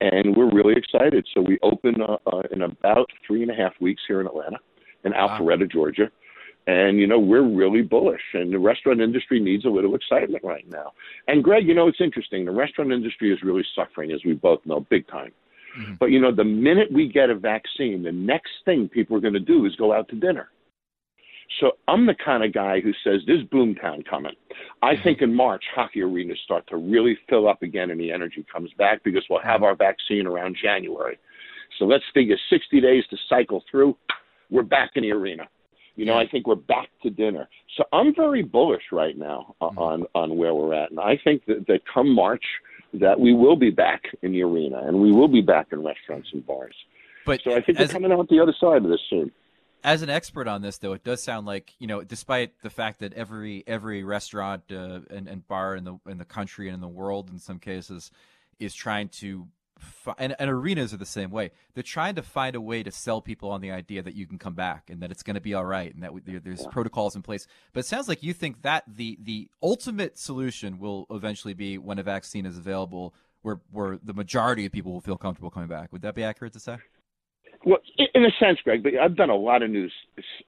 and 0.00 0.36
we're 0.36 0.52
really 0.52 0.74
excited. 0.76 1.26
So 1.34 1.40
we 1.40 1.58
open 1.62 1.96
uh, 2.02 2.16
uh, 2.26 2.42
in 2.50 2.62
about 2.62 3.08
three 3.26 3.42
and 3.42 3.50
a 3.50 3.54
half 3.54 3.72
weeks 3.80 4.02
here 4.06 4.20
in 4.20 4.26
Atlanta, 4.26 4.58
in 5.04 5.12
Alpharetta, 5.12 5.60
wow. 5.60 5.68
Georgia. 5.72 6.10
And, 6.66 6.98
you 6.98 7.06
know, 7.06 7.18
we're 7.18 7.48
really 7.48 7.80
bullish, 7.80 8.20
and 8.34 8.52
the 8.52 8.58
restaurant 8.58 9.00
industry 9.00 9.40
needs 9.40 9.64
a 9.64 9.70
little 9.70 9.94
excitement 9.94 10.44
right 10.44 10.68
now. 10.68 10.92
And, 11.26 11.42
Greg, 11.42 11.66
you 11.66 11.74
know, 11.74 11.88
it's 11.88 12.00
interesting. 12.00 12.44
The 12.44 12.50
restaurant 12.50 12.92
industry 12.92 13.32
is 13.32 13.38
really 13.42 13.64
suffering, 13.74 14.12
as 14.12 14.20
we 14.26 14.34
both 14.34 14.60
know, 14.66 14.80
big 14.90 15.08
time. 15.08 15.32
Mm-hmm. 15.78 15.94
But 16.00 16.06
you 16.06 16.20
know, 16.20 16.34
the 16.34 16.44
minute 16.44 16.92
we 16.92 17.08
get 17.08 17.30
a 17.30 17.34
vaccine, 17.34 18.02
the 18.02 18.12
next 18.12 18.50
thing 18.64 18.88
people 18.88 19.16
are 19.16 19.20
going 19.20 19.34
to 19.34 19.40
do 19.40 19.66
is 19.66 19.76
go 19.76 19.92
out 19.92 20.08
to 20.08 20.16
dinner. 20.16 20.48
So 21.60 21.72
I'm 21.88 22.06
the 22.06 22.14
kind 22.14 22.44
of 22.44 22.52
guy 22.52 22.80
who 22.80 22.92
says 23.02 23.22
there's 23.26 23.44
boomtown 23.44 24.04
coming. 24.08 24.34
I 24.82 24.94
mm-hmm. 24.94 25.02
think 25.02 25.22
in 25.22 25.34
March 25.34 25.64
hockey 25.74 26.02
arenas 26.02 26.38
start 26.44 26.66
to 26.68 26.76
really 26.76 27.16
fill 27.28 27.48
up 27.48 27.62
again 27.62 27.90
and 27.90 28.00
the 28.00 28.12
energy 28.12 28.44
comes 28.52 28.70
back 28.76 29.02
because 29.02 29.24
we'll 29.30 29.40
have 29.40 29.62
our 29.62 29.74
vaccine 29.74 30.26
around 30.26 30.56
January. 30.62 31.18
So 31.78 31.84
let's 31.84 32.04
figure 32.12 32.36
60 32.50 32.80
days 32.80 33.04
to 33.10 33.16
cycle 33.28 33.62
through. 33.70 33.96
We're 34.50 34.62
back 34.62 34.90
in 34.94 35.02
the 35.02 35.12
arena. 35.12 35.48
You 35.96 36.04
know, 36.04 36.16
I 36.16 36.28
think 36.28 36.46
we're 36.46 36.54
back 36.54 36.88
to 37.02 37.10
dinner. 37.10 37.48
So 37.76 37.84
I'm 37.92 38.14
very 38.14 38.42
bullish 38.42 38.84
right 38.92 39.18
now 39.18 39.56
mm-hmm. 39.60 39.78
on 39.78 40.06
on 40.14 40.36
where 40.36 40.54
we're 40.54 40.72
at, 40.72 40.90
and 40.90 41.00
I 41.00 41.18
think 41.24 41.44
that, 41.46 41.66
that 41.66 41.80
come 41.92 42.14
March, 42.14 42.44
that 42.94 43.20
we 43.20 43.34
will 43.34 43.56
be 43.56 43.70
back 43.70 44.04
in 44.22 44.32
the 44.32 44.42
arena 44.42 44.82
and 44.86 45.00
we 45.00 45.12
will 45.12 45.28
be 45.28 45.42
back 45.42 45.68
in 45.72 45.82
restaurants 45.82 46.28
and 46.32 46.46
bars. 46.46 46.74
But 47.26 47.40
so 47.42 47.54
I 47.54 47.60
think 47.60 47.78
we're 47.78 47.88
coming 47.88 48.12
out 48.12 48.28
the 48.28 48.40
other 48.40 48.54
side 48.58 48.84
of 48.84 48.90
this 48.90 49.00
soon. 49.10 49.30
As 49.84 50.02
an 50.02 50.10
expert 50.10 50.48
on 50.48 50.62
this, 50.62 50.78
though, 50.78 50.92
it 50.94 51.04
does 51.04 51.22
sound 51.22 51.46
like 51.46 51.74
you 51.78 51.86
know, 51.86 52.02
despite 52.02 52.52
the 52.62 52.70
fact 52.70 53.00
that 53.00 53.12
every 53.12 53.62
every 53.66 54.02
restaurant 54.02 54.62
uh, 54.70 55.00
and, 55.10 55.28
and 55.28 55.46
bar 55.46 55.76
in 55.76 55.84
the 55.84 55.98
in 56.06 56.18
the 56.18 56.24
country 56.24 56.68
and 56.68 56.74
in 56.74 56.80
the 56.80 56.88
world, 56.88 57.30
in 57.30 57.38
some 57.38 57.58
cases, 57.58 58.10
is 58.58 58.74
trying 58.74 59.08
to 59.08 59.46
and, 60.18 60.34
and, 60.38 60.50
arenas 60.50 60.92
are 60.92 60.98
the 60.98 61.06
same 61.06 61.30
way. 61.30 61.50
They're 61.74 61.82
trying 61.82 62.14
to 62.16 62.22
find 62.22 62.56
a 62.56 62.60
way 62.60 62.82
to 62.82 62.90
sell 62.90 63.20
people 63.20 63.50
on 63.50 63.60
the 63.60 63.70
idea 63.70 64.02
that 64.02 64.14
you 64.14 64.26
can 64.26 64.38
come 64.38 64.54
back 64.54 64.90
and 64.90 65.00
that 65.02 65.10
it's 65.10 65.22
going 65.22 65.34
to 65.34 65.40
be 65.40 65.54
all 65.54 65.64
right 65.64 65.92
and 65.92 66.02
that 66.02 66.12
we, 66.12 66.20
there, 66.20 66.40
there's 66.40 66.62
yeah. 66.62 66.70
protocols 66.70 67.16
in 67.16 67.22
place. 67.22 67.46
But 67.72 67.80
it 67.80 67.86
sounds 67.86 68.08
like 68.08 68.22
you 68.22 68.32
think 68.32 68.62
that 68.62 68.84
the 68.86 69.18
the 69.20 69.48
ultimate 69.62 70.18
solution 70.18 70.78
will 70.78 71.06
eventually 71.10 71.54
be 71.54 71.78
when 71.78 71.98
a 71.98 72.02
vaccine 72.02 72.46
is 72.46 72.56
available, 72.56 73.14
where 73.42 73.60
where 73.70 73.98
the 74.02 74.14
majority 74.14 74.66
of 74.66 74.72
people 74.72 74.92
will 74.92 75.00
feel 75.00 75.16
comfortable 75.16 75.50
coming 75.50 75.68
back. 75.68 75.92
Would 75.92 76.02
that 76.02 76.14
be 76.14 76.24
accurate 76.24 76.52
to 76.54 76.60
say? 76.60 76.78
Well, 77.64 77.78
in 78.14 78.24
a 78.24 78.30
sense, 78.38 78.58
Greg, 78.62 78.82
but 78.82 78.94
I've 78.94 79.16
done 79.16 79.30
a 79.30 79.36
lot 79.36 79.62
of 79.62 79.70
news 79.70 79.92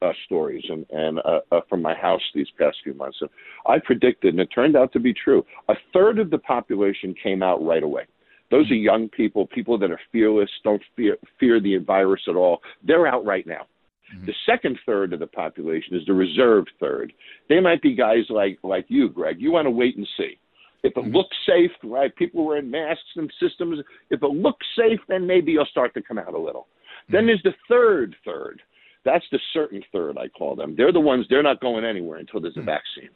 uh, 0.01 0.12
stories 0.26 0.64
and, 0.68 0.87
and 0.91 1.18
uh, 1.18 1.41
uh, 1.51 1.61
from 1.68 1.83
my 1.83 1.95
house 1.95 2.22
these 2.35 2.47
past 2.57 2.78
few 2.85 2.95
months. 2.95 3.18
And 3.20 3.28
I 3.66 3.78
predicted, 3.78 4.35
and 4.35 4.41
it 4.41 4.47
turned 4.55 4.76
out 4.76 4.93
to 4.93 5.01
be 5.01 5.12
true. 5.12 5.45
A 5.68 5.74
third 5.93 6.20
of 6.20 6.31
the 6.31 6.39
population 6.39 7.14
came 7.20 7.43
out 7.43 7.64
right 7.64 7.83
away. 7.83 8.05
Those 8.51 8.71
are 8.71 8.75
young 8.75 9.09
people, 9.09 9.47
people 9.47 9.79
that 9.79 9.91
are 9.91 10.01
fearless, 10.11 10.51
don't 10.65 10.83
fear, 10.97 11.17
fear 11.39 11.61
the 11.61 11.77
virus 11.79 12.23
at 12.29 12.37
all. 12.37 12.61
They're 12.85 13.07
out 13.07 13.25
right 13.25 13.47
now. 13.47 13.67
Mm-hmm. 14.15 14.27
The 14.27 14.35
second 14.45 14.79
third 14.85 15.13
of 15.13 15.21
the 15.21 15.27
population 15.27 15.97
is 15.97 16.03
the 16.07 16.13
reserved 16.13 16.71
third. 16.81 17.13
They 17.49 17.61
might 17.61 17.81
be 17.81 17.95
guys 17.95 18.25
like 18.29 18.59
like 18.63 18.87
you, 18.89 19.09
Greg. 19.09 19.37
You 19.39 19.53
want 19.53 19.67
to 19.67 19.71
wait 19.71 19.97
and 19.97 20.07
see. 20.17 20.39
If 20.83 20.97
it 20.97 21.01
mm-hmm. 21.01 21.15
looks 21.15 21.37
safe, 21.47 21.71
right? 21.85 22.15
People 22.17 22.45
wearing 22.45 22.71
masks 22.71 23.03
and 23.17 23.33
systems. 23.41 23.81
If 24.11 24.23
it 24.23 24.27
looks 24.27 24.67
safe, 24.77 25.01
then 25.09 25.27
maybe 25.27 25.53
you'll 25.53 25.67
start 25.67 25.95
to 25.95 26.03
come 26.03 26.19
out 26.19 26.35
a 26.35 26.39
little. 26.39 26.67
Mm-hmm. 27.05 27.13
Then 27.15 27.27
there's 27.27 27.43
the 27.45 27.55
third 27.69 28.17
third. 28.25 28.63
That's 29.05 29.25
the 29.33 29.39
certain 29.55 29.83
third, 29.93 30.19
I 30.19 30.29
call 30.29 30.57
them. 30.57 30.75
They're 30.77 30.93
the 30.93 31.01
ones 31.01 31.25
they're 31.31 31.43
not 31.43 31.61
going 31.61 31.85
anywhere 31.85 32.19
until 32.19 32.41
there's 32.41 32.57
a 32.57 32.61
mm-hmm. 32.61 32.67
vaccine. 32.67 33.11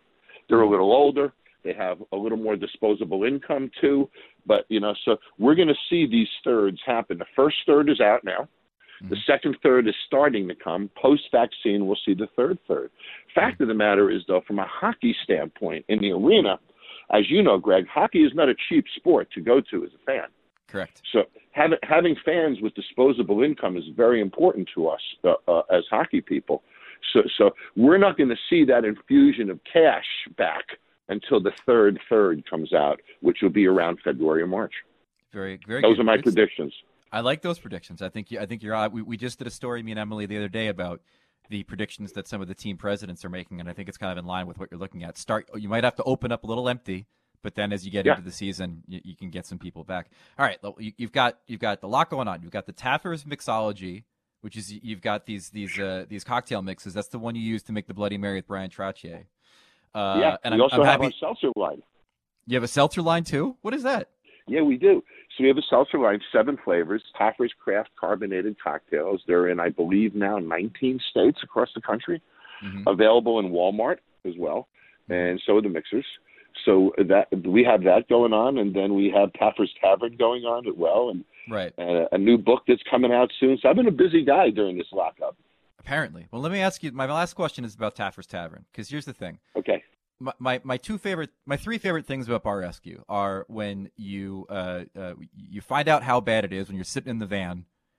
They're 0.49 0.63
a 0.63 0.71
little 0.71 0.93
older. 0.93 1.33
They 1.65 1.73
have 1.73 1.99
a 2.13 2.17
little 2.17 2.39
more 2.39 2.57
disposable 2.57 3.25
income 3.25 3.71
too. 3.81 4.09
But, 4.47 4.67
you 4.69 4.81
know, 4.81 4.95
so 5.05 5.17
we're 5.39 5.55
going 5.55 5.69
to 5.69 5.75
see 5.89 6.07
these 6.07 6.29
thirds 6.45 6.79
happen. 6.85 7.19
The 7.19 7.27
first 7.35 7.57
third 7.67 7.89
is 7.89 8.01
out 8.01 8.23
now. 8.25 8.49
Mm-hmm. 9.03 9.09
The 9.09 9.17
second 9.27 9.57
third 9.63 9.89
is 9.89 9.95
starting 10.07 10.47
to 10.49 10.55
come. 10.55 10.91
Post 11.01 11.23
vaccine, 11.33 11.87
we'll 11.87 11.99
see 12.05 12.15
the 12.15 12.29
third 12.37 12.59
third. 12.69 12.91
Fact 13.35 13.61
of 13.61 13.69
the 13.69 13.75
matter 13.75 14.11
is, 14.11 14.23
though, 14.29 14.43
from 14.47 14.59
a 14.59 14.67
hockey 14.67 15.17
standpoint 15.25 15.85
in 15.89 15.99
the 16.01 16.13
arena, 16.13 16.59
as 17.13 17.29
you 17.31 17.43
know, 17.43 17.59
Greg, 17.59 17.87
hockey 17.89 18.21
is 18.21 18.33
not 18.35 18.49
a 18.49 18.55
cheap 18.69 18.85
sport 18.97 19.29
to 19.33 19.41
go 19.41 19.61
to 19.71 19.85
as 19.85 19.91
a 19.95 20.05
fan. 20.05 20.29
Correct. 20.69 21.03
So 21.13 21.25
having 21.53 21.79
having 21.83 22.17
fans 22.25 22.59
with 22.61 22.75
disposable 22.75 23.43
income 23.43 23.77
is 23.77 23.85
very 23.97 24.21
important 24.21 24.69
to 24.75 24.89
us 24.89 25.01
uh, 25.25 25.35
uh, 25.47 25.63
as 25.71 25.85
hockey 25.91 26.21
people. 26.21 26.63
So 27.13 27.21
so 27.37 27.51
we're 27.77 27.99
not 27.99 28.17
going 28.17 28.31
to 28.31 28.37
see 28.49 28.65
that 28.65 28.85
infusion 28.85 29.51
of 29.51 29.61
cash 29.71 30.07
back 30.37 30.65
until 31.09 31.41
the 31.41 31.53
third 31.67 31.99
third 32.09 32.49
comes 32.49 32.73
out, 32.73 33.01
which 33.21 33.39
will 33.43 33.51
be 33.51 33.67
around 33.67 33.99
February 34.05 34.43
or 34.43 34.47
March. 34.47 34.73
Very, 35.33 35.59
very. 35.67 35.83
Those 35.83 35.97
good. 35.97 36.01
are 36.03 36.05
my 36.05 36.17
predictions. 36.21 36.73
I 37.13 37.21
like 37.21 37.43
those 37.43 37.59
predictions. 37.59 38.03
I 38.03 38.09
think 38.09 38.31
you, 38.31 38.41
I 38.41 38.47
think 38.47 38.63
you're. 38.63 38.89
We, 38.89 39.03
we 39.03 39.17
just 39.17 39.39
did 39.39 39.47
a 39.47 39.51
story, 39.51 39.83
me 39.83 39.93
and 39.93 40.01
Emily, 40.01 40.27
the 40.27 40.37
other 40.37 40.49
day 40.49 40.69
about 40.69 41.01
the 41.51 41.63
predictions 41.65 42.13
that 42.13 42.27
some 42.27 42.41
of 42.41 42.49
the 42.49 42.55
team 42.55 42.77
presidents 42.77 43.25
are 43.25 43.29
making, 43.29 43.61
and 43.61 43.69
I 43.69 43.73
think 43.73 43.89
it's 43.89 43.99
kind 43.99 44.11
of 44.13 44.19
in 44.19 44.25
line 44.27 44.47
with 44.47 44.59
what 44.59 44.71
you're 44.71 44.81
looking 44.81 45.05
at. 45.05 45.19
Start. 45.19 45.49
You 45.57 45.69
might 45.69 45.85
have 45.85 45.97
to 45.97 46.03
open 46.05 46.33
up 46.33 46.45
a 46.45 46.47
little 46.47 46.69
empty, 46.69 47.07
but 47.43 47.55
then 47.55 47.73
as 47.73 47.85
you 47.85 47.91
get 47.91 48.07
Yeah. 48.07 48.13
into 48.13 48.25
the 48.25 48.33
season, 48.33 48.83
you, 48.87 49.01
you 49.05 49.17
can 49.17 49.31
get 49.31 49.45
some 49.47 49.59
people 49.59 49.85
back. 49.85 50.11
All 50.39 50.47
right, 50.47 50.59
you, 50.79 50.93
you've 50.97 51.13
got 51.13 51.39
you've 51.47 51.61
got 51.61 51.83
a 51.83 51.87
lot 51.87 52.11
going 52.11 52.29
on. 52.29 52.43
You've 52.43 52.51
got 52.53 52.67
the 52.67 52.73
Taffer's 52.73 53.25
mixology, 53.25 54.05
which 54.41 54.57
is 54.57 54.73
you've 54.73 55.03
got 55.03 55.27
these 55.27 55.51
these 55.51 55.79
uh, 55.79 56.07
these 56.09 56.25
cocktail 56.25 56.63
mixes. 56.63 56.95
That's 56.95 57.09
the 57.09 57.19
one 57.19 57.35
you 57.35 57.43
use 57.43 57.63
to 57.65 57.73
make 57.73 57.87
the 57.87 57.95
Bloody 57.95 58.19
Mary 58.19 58.37
with 58.39 58.47
Brian 58.47 58.71
Trottier. 58.71 59.25
Uh, 59.95 60.17
yeah, 60.21 60.37
and 60.45 60.55
we 60.55 60.57
I'm, 60.57 60.63
also 60.63 60.77
I'm 60.77 60.85
have 60.87 61.01
happy. 61.01 61.05
our 61.07 61.29
seltzer 61.29 61.51
line. 61.57 61.83
You 62.47 62.57
have 62.57 62.65
a 62.65 62.69
seltzer 62.69 63.03
line 63.03 63.25
too. 63.25 63.57
What 63.63 63.75
is 63.75 63.83
that? 63.85 64.09
Yeah, 64.47 64.61
we 64.63 64.77
do. 64.77 65.03
So 65.37 65.43
we 65.43 65.49
have 65.49 65.57
a 65.57 65.63
seltzer 65.71 65.99
line, 65.99 66.21
seven 66.33 66.59
flavors, 66.65 67.03
Taffer's 67.17 67.53
Craft 67.59 67.91
carbonated 67.99 68.57
cocktails. 68.63 69.23
They're 69.27 69.49
in, 69.49 69.59
I 69.59 69.71
believe, 69.71 70.15
now 70.15 70.39
19 70.39 71.01
states 71.11 71.39
across 71.43 71.69
the 71.75 71.81
country. 71.81 72.21
Mhm. 72.63 72.83
Available 72.87 73.39
in 73.41 73.51
Walmart 73.51 73.99
as 74.25 74.35
well, 74.39 74.69
and 75.09 75.41
so 75.47 75.57
are 75.57 75.63
the 75.63 75.69
mixers. 75.69 76.05
So 76.65 76.95
that 76.99 77.27
we 77.45 77.65
have 77.65 77.83
that 77.85 78.09
going 78.09 78.33
on, 78.33 78.59
and 78.59 78.73
then 78.75 78.95
we 78.95 79.11
have 79.11 79.33
Taffer's 79.33 79.73
Tavern 79.81 80.17
going 80.17 80.45
on 80.45 80.67
as 80.69 80.75
well, 80.77 81.11
and, 81.11 81.25
Right. 81.49 81.73
and 81.79 81.91
a, 81.97 82.15
a 82.15 82.19
new 82.19 82.39
book 82.39 82.63
that's 82.69 82.83
coming 82.89 83.13
out 83.13 83.31
soon. 83.41 83.59
So 83.59 83.69
I've 83.69 83.77
been 83.77 83.89
a 83.89 83.91
busy 83.91 84.25
guy 84.25 84.51
during 84.51 84.79
this 84.79 84.87
lockup. 84.93 85.37
Apparently. 85.85 86.27
Well, 86.31 86.41
let 86.41 86.51
me 86.53 86.61
ask 86.61 86.83
you. 86.83 86.93
My 86.93 87.07
last 87.07 87.35
question 87.35 87.65
is 87.65 87.75
about 87.75 87.95
Taffer's 87.95 88.27
Tavern 88.27 88.65
because 88.73 88.89
here's 88.89 89.05
the 89.05 89.13
thing. 89.13 89.39
Okay. 89.57 89.83
my, 90.19 90.33
my 90.39 90.61
my 90.65 90.77
two 90.79 90.97
favorite 90.97 91.31
my 91.45 91.57
three 91.57 91.77
favorite 91.79 92.07
things 92.07 92.27
about 92.27 92.43
bar 92.43 92.59
rescue 92.59 93.05
are 93.09 93.45
when 93.49 93.91
you 93.97 94.47
uh, 94.49 94.85
uh 94.99 95.15
you 95.37 95.61
find 95.61 95.89
out 95.89 96.03
how 96.03 96.21
bad 96.21 96.45
it 96.45 96.53
is 96.53 96.69
when 96.69 96.77
you're 96.77 96.85
sitting 96.85 97.11
in 97.11 97.19
the 97.19 97.27
van 97.27 97.51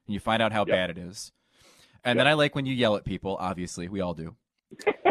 and 0.07 0.13
you 0.13 0.19
find 0.19 0.41
out 0.41 0.51
how 0.51 0.61
Yep. 0.61 0.67
bad 0.67 0.89
it 0.91 0.97
is 0.97 1.31
and 2.03 2.17
then 2.17 2.25
i 2.27 2.33
like 2.33 2.55
when 2.55 2.65
you 2.65 2.73
yell 2.73 2.95
at 2.95 3.03
people 3.03 3.35
obviously 3.39 3.87
we 3.89 3.99
all 4.01 4.13
do 4.13 4.35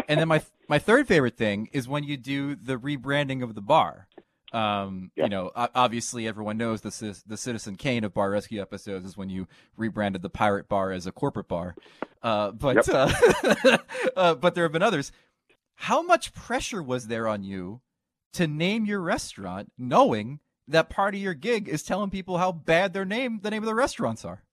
and 0.09 0.19
then 0.19 0.27
my 0.27 0.41
my 0.67 0.79
third 0.79 1.07
favorite 1.07 1.37
thing 1.37 1.69
is 1.71 1.87
when 1.87 2.03
you 2.03 2.17
do 2.17 2.55
the 2.55 2.77
rebranding 2.77 3.43
of 3.43 3.53
the 3.55 3.61
bar 3.61 4.07
um 4.55 5.11
you 5.15 5.27
know 5.27 5.51
obviously 5.55 6.27
everyone 6.27 6.57
knows 6.57 6.81
the 6.81 7.21
the 7.27 7.35
citizen 7.35 7.75
kane 7.75 8.05
of 8.05 8.13
bar 8.13 8.31
rescue 8.31 8.61
episodes 8.61 9.05
is 9.05 9.17
when 9.17 9.29
you 9.29 9.47
rebranded 9.75 10.21
the 10.21 10.29
pirate 10.29 10.69
bar 10.69 10.91
as 10.91 11.05
a 11.05 11.11
corporate 11.11 11.47
bar. 11.47 11.75
Uh 12.23 12.51
but 12.51 12.87
uh, 12.87 13.11
uh 14.15 14.35
but 14.35 14.55
there 14.55 14.63
have 14.63 14.71
been 14.71 14.81
others. 14.81 15.11
How 15.75 16.01
much 16.01 16.33
pressure 16.33 16.81
was 16.81 17.07
there 17.07 17.27
on 17.27 17.43
you 17.43 17.81
to 18.33 18.47
name 18.47 18.85
your 18.85 19.01
restaurant 19.01 19.71
knowing 19.77 20.39
that 20.67 20.89
part 20.89 21.13
of 21.13 21.21
your 21.21 21.33
gig 21.33 21.67
is 21.67 21.83
telling 21.83 22.09
people 22.09 22.37
how 22.37 22.51
bad 22.51 22.93
their 22.93 23.05
name 23.05 23.41
the 23.43 23.51
name 23.51 23.61
of 23.61 23.67
the 23.67 23.75
restaurants 23.75 24.23
are? 24.23 24.43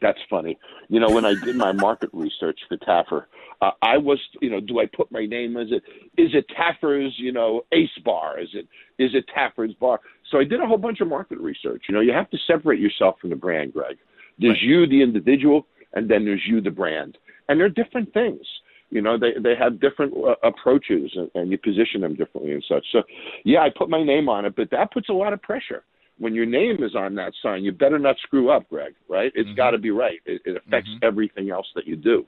That's 0.00 0.18
funny. 0.30 0.58
You 0.88 1.00
know, 1.00 1.10
when 1.10 1.24
I 1.24 1.34
did 1.42 1.56
my 1.56 1.72
market 1.86 2.10
research 2.12 2.60
for 2.68 2.76
Taffer, 2.76 3.24
uh, 3.60 3.70
I 3.82 3.96
was, 3.98 4.18
you 4.40 4.50
know, 4.50 4.60
do 4.60 4.78
I 4.78 4.86
put 4.86 5.10
my 5.10 5.26
name 5.26 5.56
as 5.56 5.68
it? 5.70 5.82
Is 6.16 6.30
it 6.34 6.46
Taffer's, 6.56 7.12
you 7.18 7.32
know, 7.32 7.62
Ace 7.72 7.88
Bar? 8.04 8.38
Is 8.40 8.48
it 8.54 8.66
is 8.98 9.14
it 9.14 9.24
Taffer's 9.34 9.74
Bar? 9.74 10.00
So 10.30 10.38
I 10.38 10.44
did 10.44 10.60
a 10.60 10.66
whole 10.66 10.78
bunch 10.78 11.00
of 11.00 11.08
market 11.08 11.38
research. 11.38 11.84
You 11.88 11.94
know, 11.94 12.00
you 12.00 12.12
have 12.12 12.30
to 12.30 12.38
separate 12.46 12.80
yourself 12.80 13.16
from 13.20 13.30
the 13.30 13.36
brand, 13.36 13.72
Greg. 13.72 13.98
There's 14.38 14.52
Right. 14.52 14.62
you, 14.62 14.86
the 14.86 15.02
individual, 15.02 15.66
and 15.94 16.08
then 16.08 16.24
there's 16.24 16.46
you, 16.46 16.60
the 16.60 16.70
brand, 16.70 17.18
and 17.48 17.58
they're 17.58 17.68
different 17.68 18.12
things. 18.14 18.46
You 18.90 19.02
know, 19.02 19.18
they 19.18 19.32
they 19.40 19.56
have 19.56 19.80
different 19.80 20.14
uh, 20.16 20.36
approaches, 20.44 21.10
and, 21.16 21.30
and 21.34 21.50
you 21.50 21.58
position 21.58 22.00
them 22.00 22.14
differently 22.14 22.52
and 22.52 22.64
such. 22.68 22.86
So, 22.92 23.02
yeah, 23.44 23.60
I 23.62 23.70
put 23.70 23.90
my 23.90 24.02
name 24.04 24.28
on 24.28 24.44
it, 24.44 24.54
but 24.56 24.70
that 24.70 24.92
puts 24.92 25.08
a 25.08 25.12
lot 25.12 25.32
of 25.32 25.42
pressure 25.42 25.82
when 26.18 26.34
your 26.34 26.46
name 26.46 26.82
is 26.82 26.94
on 26.96 27.14
that 27.14 27.32
sign, 27.42 27.62
you 27.62 27.70
better 27.72 27.98
not 27.98 28.16
screw 28.22 28.50
up, 28.50 28.68
Greg. 28.68 28.94
Right? 29.08 29.32
It's 29.34 29.48
Mhm. 29.50 29.56
got 29.56 29.70
to 29.72 29.78
be 29.78 29.90
right. 29.90 30.20
It, 30.26 30.42
it 30.44 30.56
affects 30.56 30.90
Mhm. 30.90 30.98
everything 31.02 31.50
else 31.50 31.70
that 31.74 31.86
you 31.86 31.96
do. 31.96 32.26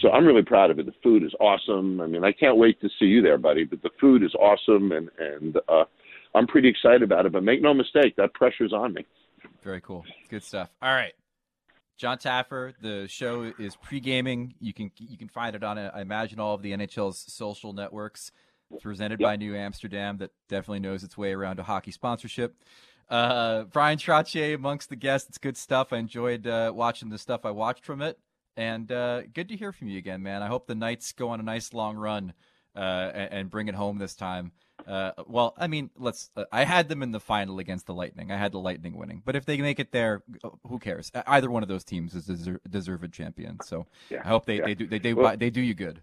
So 0.00 0.10
I'm 0.10 0.24
really 0.24 0.42
proud 0.42 0.70
of 0.70 0.78
it. 0.78 0.86
The 0.86 0.94
food 1.02 1.22
is 1.22 1.32
awesome. 1.40 2.00
I 2.00 2.06
mean, 2.06 2.24
I 2.24 2.32
can't 2.32 2.56
wait 2.56 2.80
to 2.80 2.88
see 2.98 3.06
you 3.06 3.22
there, 3.22 3.38
buddy. 3.38 3.64
But 3.64 3.82
the 3.82 3.90
food 4.00 4.22
is 4.22 4.34
awesome, 4.34 4.92
and 4.92 5.10
and 5.18 5.58
uh, 5.68 5.84
I'm 6.34 6.46
pretty 6.46 6.68
excited 6.68 7.02
about 7.02 7.26
it. 7.26 7.32
But 7.32 7.42
make 7.42 7.60
no 7.60 7.74
mistake, 7.74 8.16
that 8.16 8.34
pressure's 8.34 8.72
on 8.72 8.94
me. 8.94 9.04
Very 9.62 9.80
cool. 9.80 10.04
Good 10.30 10.42
stuff. 10.42 10.70
All 10.80 10.92
right. 10.92 11.12
Jon 11.96 12.18
Taffer, 12.18 12.72
the 12.80 13.06
show 13.08 13.52
is 13.58 13.76
pre-gaming. 13.76 14.54
You 14.58 14.72
can 14.72 14.90
you 14.98 15.16
can 15.16 15.28
find 15.28 15.54
it 15.54 15.62
on 15.62 15.78
I 15.78 16.00
imagine 16.00 16.40
all 16.40 16.54
of 16.54 16.62
the 16.62 16.72
NHL's 16.72 17.24
social 17.32 17.72
networks. 17.72 18.32
It's 18.70 18.82
presented 18.82 19.20
by 19.20 19.36
New 19.36 19.54
Amsterdam 19.54 20.18
that 20.18 20.32
definitely 20.48 20.80
knows 20.80 21.04
its 21.04 21.16
way 21.16 21.32
around 21.32 21.60
a 21.60 21.62
hockey 21.62 21.92
sponsorship. 21.92 22.56
Uh, 23.08 23.64
Brian 23.64 23.98
Trottier 23.98 24.54
amongst 24.54 24.88
the 24.88 24.96
guests. 24.96 25.28
It's 25.28 25.38
good 25.38 25.56
stuff. 25.56 25.92
I 25.92 25.98
enjoyed 25.98 26.46
uh, 26.46 26.72
watching 26.74 27.10
the 27.10 27.18
stuff 27.18 27.44
I 27.44 27.50
watched 27.50 27.84
from 27.84 28.02
it, 28.02 28.18
and 28.56 28.90
uh, 28.90 29.22
good 29.32 29.48
to 29.48 29.56
hear 29.56 29.72
from 29.72 29.88
you 29.88 29.98
again, 29.98 30.22
man. 30.22 30.42
I 30.42 30.46
hope 30.48 30.66
the 30.66 30.74
Knights 30.74 31.12
go 31.12 31.30
on 31.30 31.40
a 31.40 31.42
nice 31.42 31.72
long 31.72 31.96
run 31.96 32.32
uh, 32.76 32.78
and, 32.80 33.32
and 33.32 33.50
bring 33.50 33.68
it 33.68 33.74
home 33.74 33.98
this 33.98 34.14
time. 34.14 34.52
Uh, 34.86 35.12
well, 35.26 35.54
I 35.56 35.66
mean, 35.66 35.90
let's. 35.96 36.30
Uh, 36.36 36.44
I 36.52 36.64
had 36.64 36.88
them 36.88 37.02
in 37.02 37.12
the 37.12 37.20
final 37.20 37.58
against 37.58 37.86
the 37.86 37.94
Lightning. 37.94 38.30
I 38.32 38.36
had 38.36 38.52
the 38.52 38.58
Lightning 38.58 38.96
winning, 38.96 39.22
but 39.24 39.36
if 39.36 39.44
they 39.46 39.56
make 39.58 39.78
it 39.78 39.92
there, 39.92 40.22
uh, 40.42 40.50
who 40.68 40.78
cares? 40.78 41.10
Either 41.26 41.50
one 41.50 41.62
of 41.62 41.68
those 41.68 41.84
teams 41.84 42.14
is 42.14 42.26
deser- 42.26 42.58
deserved 42.68 43.12
champion. 43.12 43.60
So 43.62 43.86
Yeah, 44.10 44.22
I 44.24 44.28
hope 44.28 44.46
they, 44.46 44.58
yeah. 44.58 44.64
they 44.66 44.74
do 44.74 44.86
they 44.86 44.98
they, 44.98 45.14
Well- 45.14 45.36
they 45.36 45.50
do 45.50 45.60
you 45.60 45.74
good. 45.74 46.02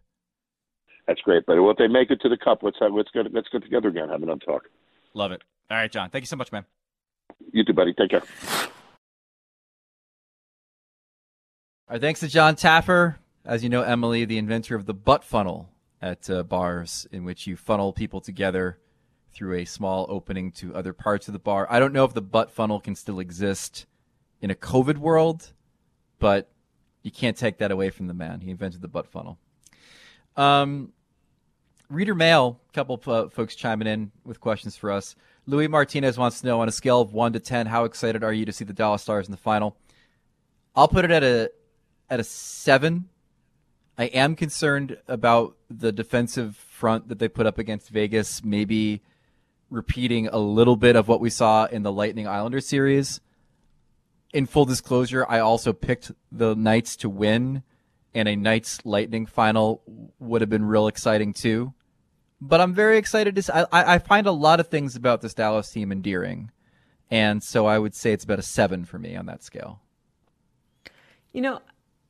That's 1.08 1.20
great, 1.22 1.46
buddy. 1.46 1.60
Well, 1.60 1.72
if 1.72 1.78
they 1.78 1.88
make 1.88 2.12
it 2.12 2.22
to 2.22 2.30
the 2.30 2.38
cup, 2.38 2.60
let's 2.64 2.78
have 2.80 2.94
let's 2.94 3.10
get 3.12 3.32
let's 3.34 3.50
get 3.50 3.64
together 3.64 3.90
again, 3.90 4.08
have 4.10 4.24
another 4.24 4.40
talk. 4.40 4.70
Love 5.14 5.32
it. 5.32 5.42
All 5.70 5.78
right, 5.78 5.92
Jon. 5.92 6.10
Thank 6.10 6.24
you 6.24 6.28
so 6.28 6.38
much, 6.38 6.52
man. 6.52 6.66
You 7.52 7.66
too, 7.66 7.74
buddy. 7.74 7.94
Take 7.94 8.12
care. 8.12 8.24
Our 11.92 12.00
thanks 12.00 12.22
to 12.22 12.30
Jon 12.30 12.56
Taffer. 12.56 13.18
As 13.44 13.64
you 13.64 13.70
know, 13.70 13.82
Emily, 13.82 14.24
the 14.24 14.38
inventor 14.38 14.78
of 14.78 14.86
the 14.86 14.94
butt 14.94 15.26
funnel 15.26 15.68
at 16.02 16.30
uh, 16.30 16.42
bars, 16.44 17.06
in 17.12 17.26
which 17.26 17.46
you 17.48 17.58
funnel 17.58 17.92
people 17.92 18.22
together 18.22 18.80
through 19.34 19.56
a 19.56 19.66
small 19.66 20.06
opening 20.08 20.54
to 20.54 20.74
other 20.74 20.94
parts 20.94 21.28
of 21.28 21.34
the 21.34 21.40
bar. 21.40 21.68
I 21.70 21.82
don't 21.82 21.92
know 21.92 22.06
if 22.06 22.14
the 22.14 22.22
butt 22.22 22.50
funnel 22.50 22.80
can 22.80 22.96
still 22.96 23.20
exist 23.20 23.88
in 24.40 24.50
a 24.50 24.56
COVID 24.56 25.00
world, 25.00 25.52
but 26.18 26.50
you 27.04 27.12
can't 27.12 27.36
take 27.36 27.58
that 27.58 27.72
away 27.72 27.90
from 27.90 28.08
the 28.08 28.14
man. 28.14 28.40
He 28.40 28.52
invented 28.52 28.82
the 28.82 28.88
butt 28.88 29.08
funnel. 29.08 29.38
Um, 30.38 30.94
reader 31.90 32.16
mail, 32.16 32.62
a 32.70 32.72
couple 32.72 32.96
of 32.96 33.08
uh, 33.10 33.28
folks 33.28 33.54
chiming 33.54 33.90
in 33.90 34.14
with 34.24 34.40
questions 34.40 34.78
for 34.78 34.94
us. 34.94 35.18
Louis 35.46 35.68
Martinez 35.68 36.18
wants 36.18 36.40
to 36.40 36.48
know 36.48 36.62
on 36.62 36.70
a 36.70 36.72
scale 36.72 37.02
of 37.02 37.12
1 37.12 37.34
to 37.34 37.42
10, 37.42 37.66
how 37.66 37.84
excited 37.84 38.24
are 38.24 38.32
you 38.32 38.46
to 38.46 38.54
see 38.54 38.64
the 38.64 38.72
Dallas 38.72 39.02
Stars 39.02 39.28
in 39.28 39.32
the 39.32 39.38
final? 39.38 39.76
I'll 40.74 40.88
put 40.88 41.04
it 41.04 41.12
at 41.12 41.22
a 41.22 41.52
at 42.12 42.20
a 42.20 42.24
7. 42.26 43.06
I 43.98 44.04
am 44.06 44.36
concerned 44.36 44.98
about 45.08 45.56
the 45.70 45.92
defensive 45.92 46.56
front 46.56 47.08
that 47.08 47.20
they 47.20 47.30
put 47.30 47.48
up 47.48 47.58
against 47.58 47.90
Vegas, 47.90 48.44
maybe 48.44 49.02
repeating 49.70 50.28
a 50.28 50.38
little 50.38 50.76
bit 50.76 50.98
of 50.98 51.08
what 51.08 51.22
we 51.22 51.30
saw 51.30 51.66
in 51.66 51.84
the 51.84 51.92
Lightning 51.92 52.28
Islander 52.28 52.60
series. 52.60 53.22
In 54.34 54.46
full 54.46 54.66
disclosure, 54.66 55.26
I 55.28 55.40
also 55.40 55.72
picked 55.72 56.12
the 56.32 56.54
Knights 56.54 56.98
to 56.98 57.10
win, 57.10 57.64
and 58.14 58.28
a 58.28 58.36
Knights 58.36 58.86
Lightning 58.86 59.26
final 59.26 59.82
would 60.20 60.42
have 60.42 60.50
been 60.50 60.66
real 60.66 60.88
exciting 60.88 61.34
too. 61.34 61.74
But 62.42 62.60
I'm 62.60 62.74
very 62.74 62.98
excited 62.98 63.36
to. 63.36 63.68
I 63.72 63.96
I 63.96 64.00
find 64.00 64.26
a 64.28 64.32
lot 64.32 64.60
of 64.60 64.68
things 64.68 64.96
about 64.96 65.22
this 65.22 65.34
Dallas 65.34 65.70
team 65.70 65.92
endearing, 65.92 66.52
and 67.10 67.44
so 67.44 67.68
I 67.68 67.78
would 67.78 67.94
say 67.94 68.14
it's 68.14 68.24
about 68.24 68.40
a 68.40 68.44
seven 68.44 68.84
for 68.84 68.98
me 68.98 69.16
on 69.16 69.28
that 69.28 69.44
scale. 69.44 69.82
You 71.34 71.42
know, 71.42 71.62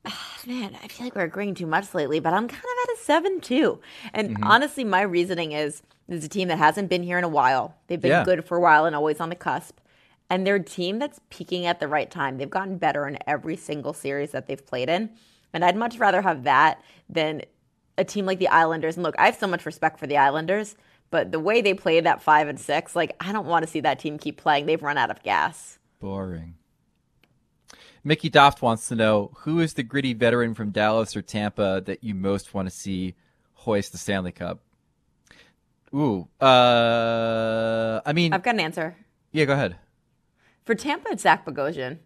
Ah, 0.04 0.38
man, 0.46 0.76
I 0.82 0.88
feel 0.88 1.06
like 1.06 1.14
we're 1.14 1.22
agreeing 1.22 1.54
too 1.54 1.66
much 1.66 1.94
lately, 1.94 2.18
but 2.18 2.32
I'm 2.32 2.48
kind 2.48 2.64
of 2.64 2.88
at 2.88 2.94
a 2.94 3.02
seven 3.02 3.40
too. 3.40 3.80
And 4.12 4.30
mm-hmm. 4.30 4.44
honestly, 4.44 4.84
my 4.84 5.02
reasoning 5.02 5.52
is 5.52 5.82
this 6.08 6.18
is 6.18 6.24
a 6.24 6.28
team 6.28 6.48
that 6.48 6.58
hasn't 6.58 6.88
been 6.88 7.02
here 7.02 7.18
in 7.18 7.24
a 7.24 7.28
while. 7.28 7.76
They've 7.86 8.00
been 8.00 8.10
Yeah. 8.10 8.24
good 8.24 8.44
for 8.44 8.56
a 8.56 8.60
while 8.60 8.84
and 8.84 8.96
always 8.96 9.20
on 9.20 9.28
the 9.28 9.36
cusp. 9.36 9.78
And 10.28 10.46
they're 10.46 10.56
a 10.56 10.62
team 10.62 10.98
that's 10.98 11.20
peaking 11.30 11.66
at 11.66 11.78
the 11.78 11.86
right 11.86 12.10
time. 12.10 12.38
They've 12.38 12.50
gotten 12.50 12.78
better 12.78 13.06
in 13.06 13.18
every 13.26 13.56
single 13.56 13.92
series 13.92 14.32
that 14.32 14.46
they've 14.46 14.64
played 14.64 14.88
in. 14.88 15.10
And 15.52 15.64
I'd 15.64 15.76
much 15.76 15.98
rather 15.98 16.22
have 16.22 16.44
that 16.44 16.82
than 17.08 17.42
a 17.98 18.04
team 18.04 18.26
like 18.26 18.38
the 18.38 18.48
Islanders. 18.48 18.96
And 18.96 19.04
look, 19.04 19.14
I 19.18 19.26
have 19.26 19.36
so 19.36 19.46
much 19.46 19.66
respect 19.66 20.00
for 20.00 20.06
the 20.06 20.16
Islanders, 20.16 20.74
but 21.10 21.30
the 21.30 21.38
way 21.40 21.60
they 21.60 21.74
played 21.74 22.04
that 22.04 22.22
five 22.22 22.48
and 22.48 22.58
six, 22.58 22.96
like 22.96 23.14
I 23.20 23.30
don't 23.32 23.46
want 23.46 23.64
to 23.64 23.70
see 23.70 23.80
that 23.80 23.98
team 23.98 24.18
keep 24.18 24.38
playing. 24.38 24.66
They've 24.66 24.82
run 24.82 24.98
out 24.98 25.10
of 25.10 25.22
gas. 25.22 25.78
Boring. 26.00 26.54
Mickey 28.04 28.28
Doft 28.30 28.62
wants 28.62 28.88
to 28.88 28.94
know 28.96 29.30
who 29.38 29.60
is 29.60 29.74
the 29.74 29.82
gritty 29.82 30.12
veteran 30.12 30.54
from 30.54 30.70
Dallas 30.70 31.16
or 31.16 31.22
Tampa 31.22 31.82
that 31.86 32.02
you 32.02 32.14
most 32.14 32.52
want 32.52 32.68
to 32.68 32.74
see 32.74 33.14
hoist 33.54 33.92
the 33.92 33.98
Stanley 33.98 34.32
Cup? 34.32 34.60
Ooh, 35.94 36.26
uh, 36.40 38.00
I 38.04 38.12
mean, 38.12 38.32
I've 38.32 38.42
got 38.42 38.54
an 38.54 38.60
answer. 38.60 38.96
yeah, 39.30 39.44
go 39.44 39.52
ahead. 39.52 39.76
For 40.64 40.74
Tampa, 40.74 41.10
it's 41.12 41.22
Zach 41.22 41.44
Bogosian 41.44 41.98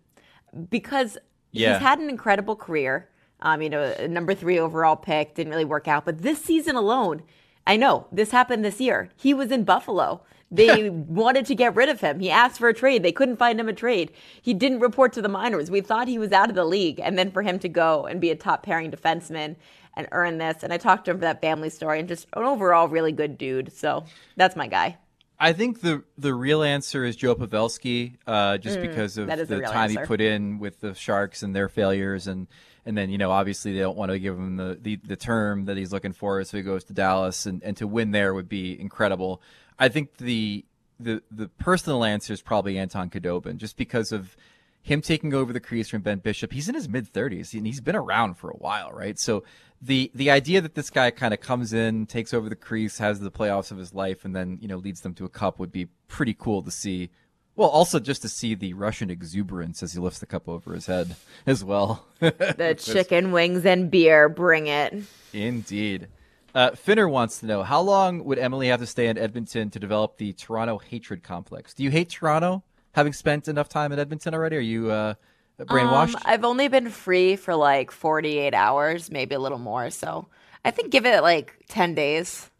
because 0.70 1.16
Yeah. 1.52 1.74
he's 1.74 1.82
had 1.82 1.98
an 1.98 2.08
incredible 2.10 2.56
career. 2.56 3.08
Um, 3.40 3.62
you 3.62 3.68
know, 3.70 3.82
a 3.98 4.08
number 4.08 4.34
three 4.34 4.58
overall 4.58 4.96
pick 4.96 5.34
didn't 5.34 5.52
really 5.52 5.64
work 5.64 5.86
out, 5.88 6.04
but 6.04 6.22
this 6.22 6.42
season 6.42 6.74
alone, 6.74 7.22
I 7.66 7.76
know 7.76 8.06
this 8.10 8.30
happened 8.30 8.64
this 8.64 8.80
year. 8.80 9.10
He 9.16 9.32
was 9.34 9.50
in 9.52 9.64
Buffalo. 9.64 10.22
They 10.50 10.90
wanted 10.90 11.46
to 11.46 11.54
get 11.54 11.74
rid 11.74 11.88
of 11.88 12.00
him. 12.00 12.20
He 12.20 12.30
asked 12.30 12.58
for 12.58 12.68
a 12.68 12.74
trade. 12.74 13.02
They 13.02 13.12
couldn't 13.12 13.36
find 13.36 13.58
him 13.58 13.68
a 13.68 13.72
trade. 13.72 14.12
He 14.40 14.54
didn't 14.54 14.80
report 14.80 15.12
to 15.14 15.22
the 15.22 15.28
minors. 15.28 15.70
We 15.70 15.80
thought 15.80 16.08
he 16.08 16.18
was 16.18 16.32
out 16.32 16.48
of 16.50 16.54
the 16.54 16.64
league, 16.64 17.00
and 17.00 17.18
then 17.18 17.30
for 17.30 17.42
him 17.42 17.58
to 17.60 17.68
go 17.68 18.06
and 18.06 18.20
be 18.20 18.30
a 18.30 18.36
top 18.36 18.62
pairing 18.62 18.90
defenseman 18.90 19.56
and 19.94 20.06
earn 20.12 20.38
this. 20.38 20.62
And 20.62 20.72
I 20.72 20.76
talked 20.78 21.06
to 21.06 21.10
him 21.10 21.16
for 21.18 21.22
that 21.22 21.40
family 21.40 21.70
story, 21.70 21.98
and 21.98 22.08
just 22.08 22.26
an 22.34 22.44
overall 22.44 22.86
really 22.88 23.12
good 23.12 23.38
dude. 23.38 23.72
So 23.72 24.04
that's 24.36 24.54
my 24.56 24.66
guy. 24.68 24.98
I 25.38 25.52
think 25.52 25.82
the 25.82 26.02
the 26.16 26.32
real 26.32 26.62
answer 26.62 27.04
is 27.04 27.14
Joe 27.16 27.34
Pavelski, 27.34 28.14
uh, 28.26 28.56
just 28.58 28.78
Mm, 28.78 28.82
because 28.88 29.18
of 29.18 29.26
the 29.26 29.44
the 29.44 29.60
time 29.60 29.90
answer. 29.90 30.00
he 30.00 30.06
put 30.06 30.20
in 30.22 30.58
with 30.58 30.80
the 30.80 30.94
Sharks 30.94 31.42
and 31.42 31.54
their 31.54 31.68
failures, 31.68 32.26
and 32.26 32.46
and 32.86 32.96
then 32.96 33.10
you 33.10 33.18
know 33.18 33.30
obviously 33.30 33.74
they 33.74 33.80
don't 33.80 33.98
want 33.98 34.12
to 34.12 34.18
give 34.18 34.34
him 34.34 34.56
the, 34.56 34.78
the, 34.80 34.96
the 34.96 35.16
term 35.16 35.66
that 35.66 35.76
he's 35.76 35.92
looking 35.92 36.12
for, 36.12 36.42
so 36.44 36.56
he 36.56 36.62
goes 36.62 36.84
to 36.84 36.94
Dallas, 36.94 37.44
and, 37.44 37.62
and 37.62 37.76
to 37.76 37.86
win 37.86 38.12
there 38.12 38.32
would 38.32 38.48
be 38.48 38.80
incredible. 38.80 39.42
I 39.78 39.88
think 39.88 40.16
the 40.18 40.64
the 40.98 41.22
the 41.30 41.48
personal 41.48 42.04
answer 42.04 42.32
is 42.32 42.40
probably 42.40 42.78
Anton 42.78 43.10
Khudobin, 43.10 43.56
just 43.56 43.76
because 43.76 44.12
of 44.12 44.36
him 44.82 45.02
taking 45.02 45.34
over 45.34 45.52
the 45.52 45.60
crease 45.60 45.88
from 45.88 46.02
Ben 46.02 46.18
Bishop. 46.18 46.52
He's 46.52 46.68
in 46.68 46.74
his 46.74 46.88
mid 46.88 47.08
thirties 47.08 47.52
and 47.54 47.66
he's 47.66 47.80
been 47.80 47.96
around 47.96 48.34
for 48.34 48.50
a 48.50 48.56
while, 48.56 48.90
right? 48.92 49.18
So 49.18 49.42
the 49.82 50.10
the 50.14 50.30
idea 50.30 50.60
that 50.60 50.74
this 50.74 50.90
guy 50.90 51.10
kind 51.10 51.34
of 51.34 51.40
comes 51.40 51.72
in, 51.72 52.06
takes 52.06 52.32
over 52.32 52.48
the 52.48 52.56
crease, 52.56 52.98
has 52.98 53.20
the 53.20 53.30
playoffs 53.30 53.70
of 53.70 53.78
his 53.78 53.92
life, 53.92 54.24
and 54.24 54.34
then 54.34 54.58
you 54.60 54.68
know 54.68 54.76
leads 54.76 55.00
them 55.02 55.14
to 55.14 55.24
a 55.24 55.28
cup 55.28 55.58
would 55.58 55.72
be 55.72 55.88
pretty 56.08 56.34
cool 56.34 56.62
to 56.62 56.70
see. 56.70 57.10
Well, 57.56 57.68
also 57.70 57.98
just 57.98 58.20
to 58.22 58.28
see 58.28 58.54
the 58.54 58.74
Russian 58.74 59.08
exuberance 59.08 59.82
as 59.82 59.94
he 59.94 59.98
lifts 59.98 60.18
the 60.18 60.26
cup 60.26 60.46
over 60.46 60.74
his 60.74 60.86
head 60.86 61.16
as 61.46 61.64
well. 61.64 62.06
The 62.20 62.76
chicken 62.78 63.32
wings 63.32 63.64
and 63.64 63.90
beer, 63.90 64.28
bring 64.28 64.66
it. 64.66 64.94
Indeed. 65.32 66.08
Uh, 66.56 66.70
Finner 66.70 67.06
wants 67.06 67.40
to 67.40 67.46
know 67.46 67.62
how 67.62 67.82
long 67.82 68.24
would 68.24 68.38
Emily 68.38 68.68
have 68.68 68.80
to 68.80 68.86
stay 68.86 69.08
in 69.08 69.18
Edmonton 69.18 69.68
to 69.68 69.78
develop 69.78 70.16
the 70.16 70.32
Toronto 70.32 70.78
hatred 70.78 71.22
complex? 71.22 71.74
Do 71.74 71.84
you 71.84 71.90
hate 71.90 72.08
Toronto, 72.08 72.62
having 72.92 73.12
spent 73.12 73.46
enough 73.46 73.68
time 73.68 73.92
in 73.92 73.98
Edmonton 73.98 74.32
already? 74.32 74.56
Are 74.56 74.60
you 74.60 74.90
uh, 74.90 75.14
brainwashed? 75.60 76.14
Um, 76.14 76.22
I've 76.24 76.46
only 76.46 76.68
been 76.68 76.88
free 76.88 77.36
for 77.36 77.54
like 77.54 77.90
48 77.90 78.54
hours, 78.54 79.10
maybe 79.10 79.34
a 79.34 79.38
little 79.38 79.58
more. 79.58 79.90
So 79.90 80.28
I 80.64 80.70
think 80.70 80.90
give 80.90 81.04
it 81.04 81.20
like 81.20 81.58
10 81.68 81.94
days, 81.94 82.50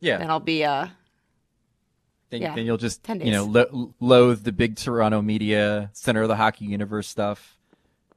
yeah. 0.00 0.18
and 0.18 0.28
I'll 0.28 0.40
be 0.40 0.64
uh 0.64 0.88
then, 2.30 2.42
yeah, 2.42 2.56
then 2.56 2.66
you'll 2.66 2.76
just 2.76 3.04
10 3.04 3.20
you 3.20 3.30
know 3.30 3.44
lo- 3.44 3.94
loathe 4.00 4.42
the 4.42 4.50
big 4.50 4.74
Toronto 4.74 5.22
media, 5.22 5.90
center 5.92 6.22
of 6.22 6.28
the 6.28 6.36
hockey 6.36 6.64
universe 6.64 7.06
stuff. 7.06 7.56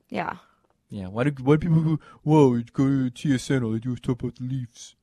yeah. 0.10 0.38
Yeah, 0.90 1.08
why 1.08 1.24
do 1.26 1.44
why 1.44 1.58
do 1.58 1.68
people 1.68 1.82
go? 1.82 2.00
Whoa, 2.24 2.62
go 2.72 2.86
to 2.86 3.12
TSN. 3.12 3.64
All 3.64 3.72
they 3.72 3.80
do 3.80 3.94
is 3.94 4.00
talk 4.00 4.22
about 4.22 4.36
the 4.36 4.44
Leafs. 4.44 4.95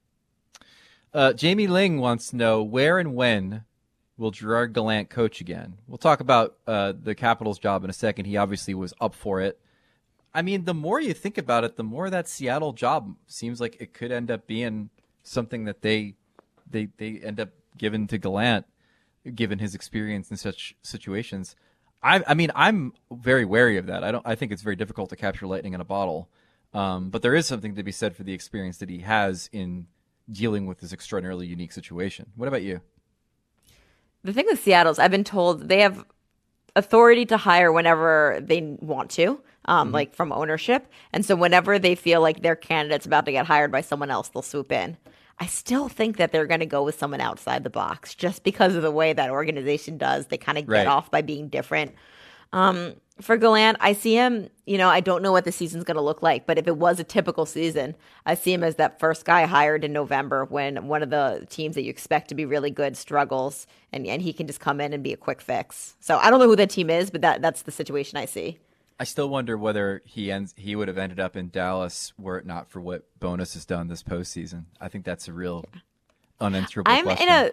Uh, 1.15 1.33
Jamie 1.33 1.67
Ling 1.67 1.99
wants 1.99 2.31
to 2.31 2.37
know 2.37 2.63
where 2.63 2.99
and 2.99 3.15
when 3.15 3.65
will 4.17 4.31
Gerard 4.31 4.73
Gallant 4.73 5.11
coach 5.11 5.41
again? 5.41 5.77
We'll 5.87 5.99
talk 5.99 6.21
about 6.21 6.57
uh, 6.67 6.95
the 7.01 7.15
Capitals' 7.15 7.59
job 7.59 7.85
in 7.85 7.91
a 7.91 7.95
second. 7.95 8.25
He 8.25 8.37
obviously 8.37 8.75
was 8.75 8.95
up 9.01 9.15
for 9.15 9.41
it. 9.41 9.59
I 10.35 10.41
mean, 10.41 10.65
the 10.65 10.75
more 10.75 11.01
you 11.01 11.13
think 11.13 11.37
about 11.37 11.65
it, 11.65 11.77
the 11.77 11.85
more 11.85 12.09
that 12.09 12.29
Seattle 12.29 12.73
job 12.73 13.15
seems 13.27 13.61
like 13.61 13.77
it 13.81 13.93
could 13.93 14.11
end 14.11 14.31
up 14.31 14.47
being 14.47 14.89
something 15.23 15.65
that 15.65 15.83
they 15.83 16.15
they 16.69 16.89
they 16.97 17.21
end 17.23 17.39
up 17.39 17.51
giving 17.77 18.07
to 18.07 18.17
Gallant, 18.17 18.65
given 19.35 19.59
his 19.59 19.75
experience 19.75 20.31
in 20.31 20.39
such 20.39 20.75
situations. 20.81 21.55
I, 22.03 22.23
I 22.27 22.35
mean, 22.35 22.51
I'm 22.55 22.95
very 23.11 23.45
wary 23.45 23.77
of 23.77 23.87
that. 23.87 24.03
I 24.03 24.11
don't. 24.11 24.27
I 24.27 24.35
think 24.35 24.53
it's 24.53 24.63
very 24.63 24.77
difficult 24.77 25.11
to 25.11 25.17
capture 25.17 25.47
lightning 25.47 25.75
in 25.75 25.81
a 25.83 25.85
bottle. 25.85 26.31
Um, 26.73 27.11
but 27.11 27.21
there 27.21 27.35
is 27.35 27.47
something 27.47 27.75
to 27.75 27.83
be 27.83 27.93
said 27.93 28.17
for 28.17 28.23
the 28.23 28.33
experience 28.33 28.79
that 28.79 28.89
he 28.89 29.01
has 29.01 29.51
in 29.53 29.89
dealing 30.33 30.67
with 30.67 30.81
this 30.81 30.93
extraordinarily 30.93 31.47
unique 31.47 31.73
situation. 31.73 32.33
What 32.37 32.49
about 32.49 32.63
you? 32.63 32.81
The 34.25 34.33
thing 34.33 34.47
with 34.49 34.63
Seattle's, 34.63 34.99
I've 34.99 35.11
been 35.11 35.25
told 35.25 35.69
they 35.69 35.81
have 35.81 36.05
authority 36.77 37.27
to 37.27 37.37
hire 37.37 37.73
whenever 37.73 38.39
they 38.43 38.77
want 38.81 39.11
to, 39.13 39.41
um, 39.67 39.89
Mm-hmm. 39.89 39.95
like 39.95 40.15
from 40.15 40.33
ownership. 40.33 40.87
And 41.13 41.25
so 41.25 41.37
whenever 41.37 41.79
they 41.79 41.95
feel 41.95 42.21
like 42.21 42.43
their 42.43 42.57
candidate's 42.57 43.07
about 43.07 43.27
to 43.27 43.33
get 43.33 43.47
hired 43.47 43.71
by 43.73 43.81
someone 43.81 44.11
else, 44.11 44.29
they'll 44.29 44.43
swoop 44.43 44.73
in. 44.73 44.97
I 45.39 45.47
still 45.47 45.89
think 45.89 46.19
that 46.19 46.31
they're 46.31 46.47
going 46.47 46.61
to 46.61 46.67
go 46.67 46.85
with 46.85 46.99
someone 46.99 47.21
outside 47.21 47.65
the 47.65 47.71
box 47.71 48.15
just 48.15 48.45
because 48.45 48.75
of 48.77 48.83
the 48.83 48.91
way 48.91 49.13
that 49.13 49.31
organization 49.31 49.99
does. 49.99 50.27
They 50.27 50.39
kind 50.39 50.57
of 50.59 50.67
get 50.67 50.73
Right. 50.73 50.87
off 50.87 51.11
by 51.11 51.23
being 51.23 51.49
different. 51.49 51.95
Um, 52.53 52.95
for 53.21 53.37
Gallant, 53.37 53.79
I 53.81 53.93
see 53.93 54.15
him, 54.15 54.49
you 54.67 54.79
know, 54.79 54.89
I 54.89 55.01
don't 55.01 55.23
know 55.23 55.33
what 55.33 55.45
the 55.45 55.53
season's 55.53 55.85
going 55.85 55.97
to 55.97 56.03
look 56.03 56.23
like, 56.23 56.47
but 56.47 56.59
if 56.59 56.67
it 56.67 56.77
was 56.77 56.99
a 56.99 57.05
typical 57.05 57.47
season, 57.47 57.95
I 58.27 58.35
see 58.35 58.53
him 58.53 58.65
as 58.65 58.77
that 58.77 58.99
first 58.99 59.25
guy 59.25 59.47
hired 59.47 59.85
in 59.85 59.93
November 59.93 60.45
when 60.45 60.89
one 60.89 61.03
of 61.03 61.11
the 61.11 61.47
teams 61.49 61.75
that 61.75 61.83
you 61.83 61.91
expect 61.91 62.29
to 62.29 62.35
be 62.35 62.45
really 62.45 62.71
good 62.71 62.97
struggles 62.97 63.67
and, 63.93 64.07
and 64.07 64.23
he 64.23 64.33
can 64.33 64.47
just 64.47 64.61
come 64.61 64.81
in 64.81 64.93
and 64.93 65.03
be 65.03 65.13
a 65.13 65.17
quick 65.17 65.41
fix. 65.41 65.97
So 66.01 66.19
I 66.19 66.31
don't 66.31 66.41
know 66.41 66.49
who 66.49 66.57
that 66.57 66.71
team 66.71 66.91
is, 66.91 67.11
but 67.11 67.21
that, 67.21 67.43
that's 67.43 67.63
the 67.63 67.71
situation 67.71 68.19
I 68.19 68.25
see. 68.25 68.59
I 68.99 69.05
still 69.05 69.29
wonder 69.29 69.59
whether 69.59 70.03
he 70.05 70.31
ends 70.31 70.55
he 70.57 70.77
would 70.77 70.87
have 70.87 70.99
ended 70.99 71.19
up 71.19 71.37
in 71.37 71.51
Dallas 71.51 72.13
were 72.17 72.39
it 72.39 72.47
not 72.47 72.71
for 72.71 72.81
what 72.81 73.05
Bowness 73.19 73.55
has 73.55 73.65
done 73.65 73.89
this 73.89 74.03
postseason. 74.03 74.67
I 74.81 74.89
think 74.89 75.05
that's 75.05 75.27
a 75.27 75.33
real 75.33 75.65
unanswerable 76.41 76.93
I'm 76.93 77.05
question. 77.05 77.29
in 77.29 77.35
a. 77.35 77.51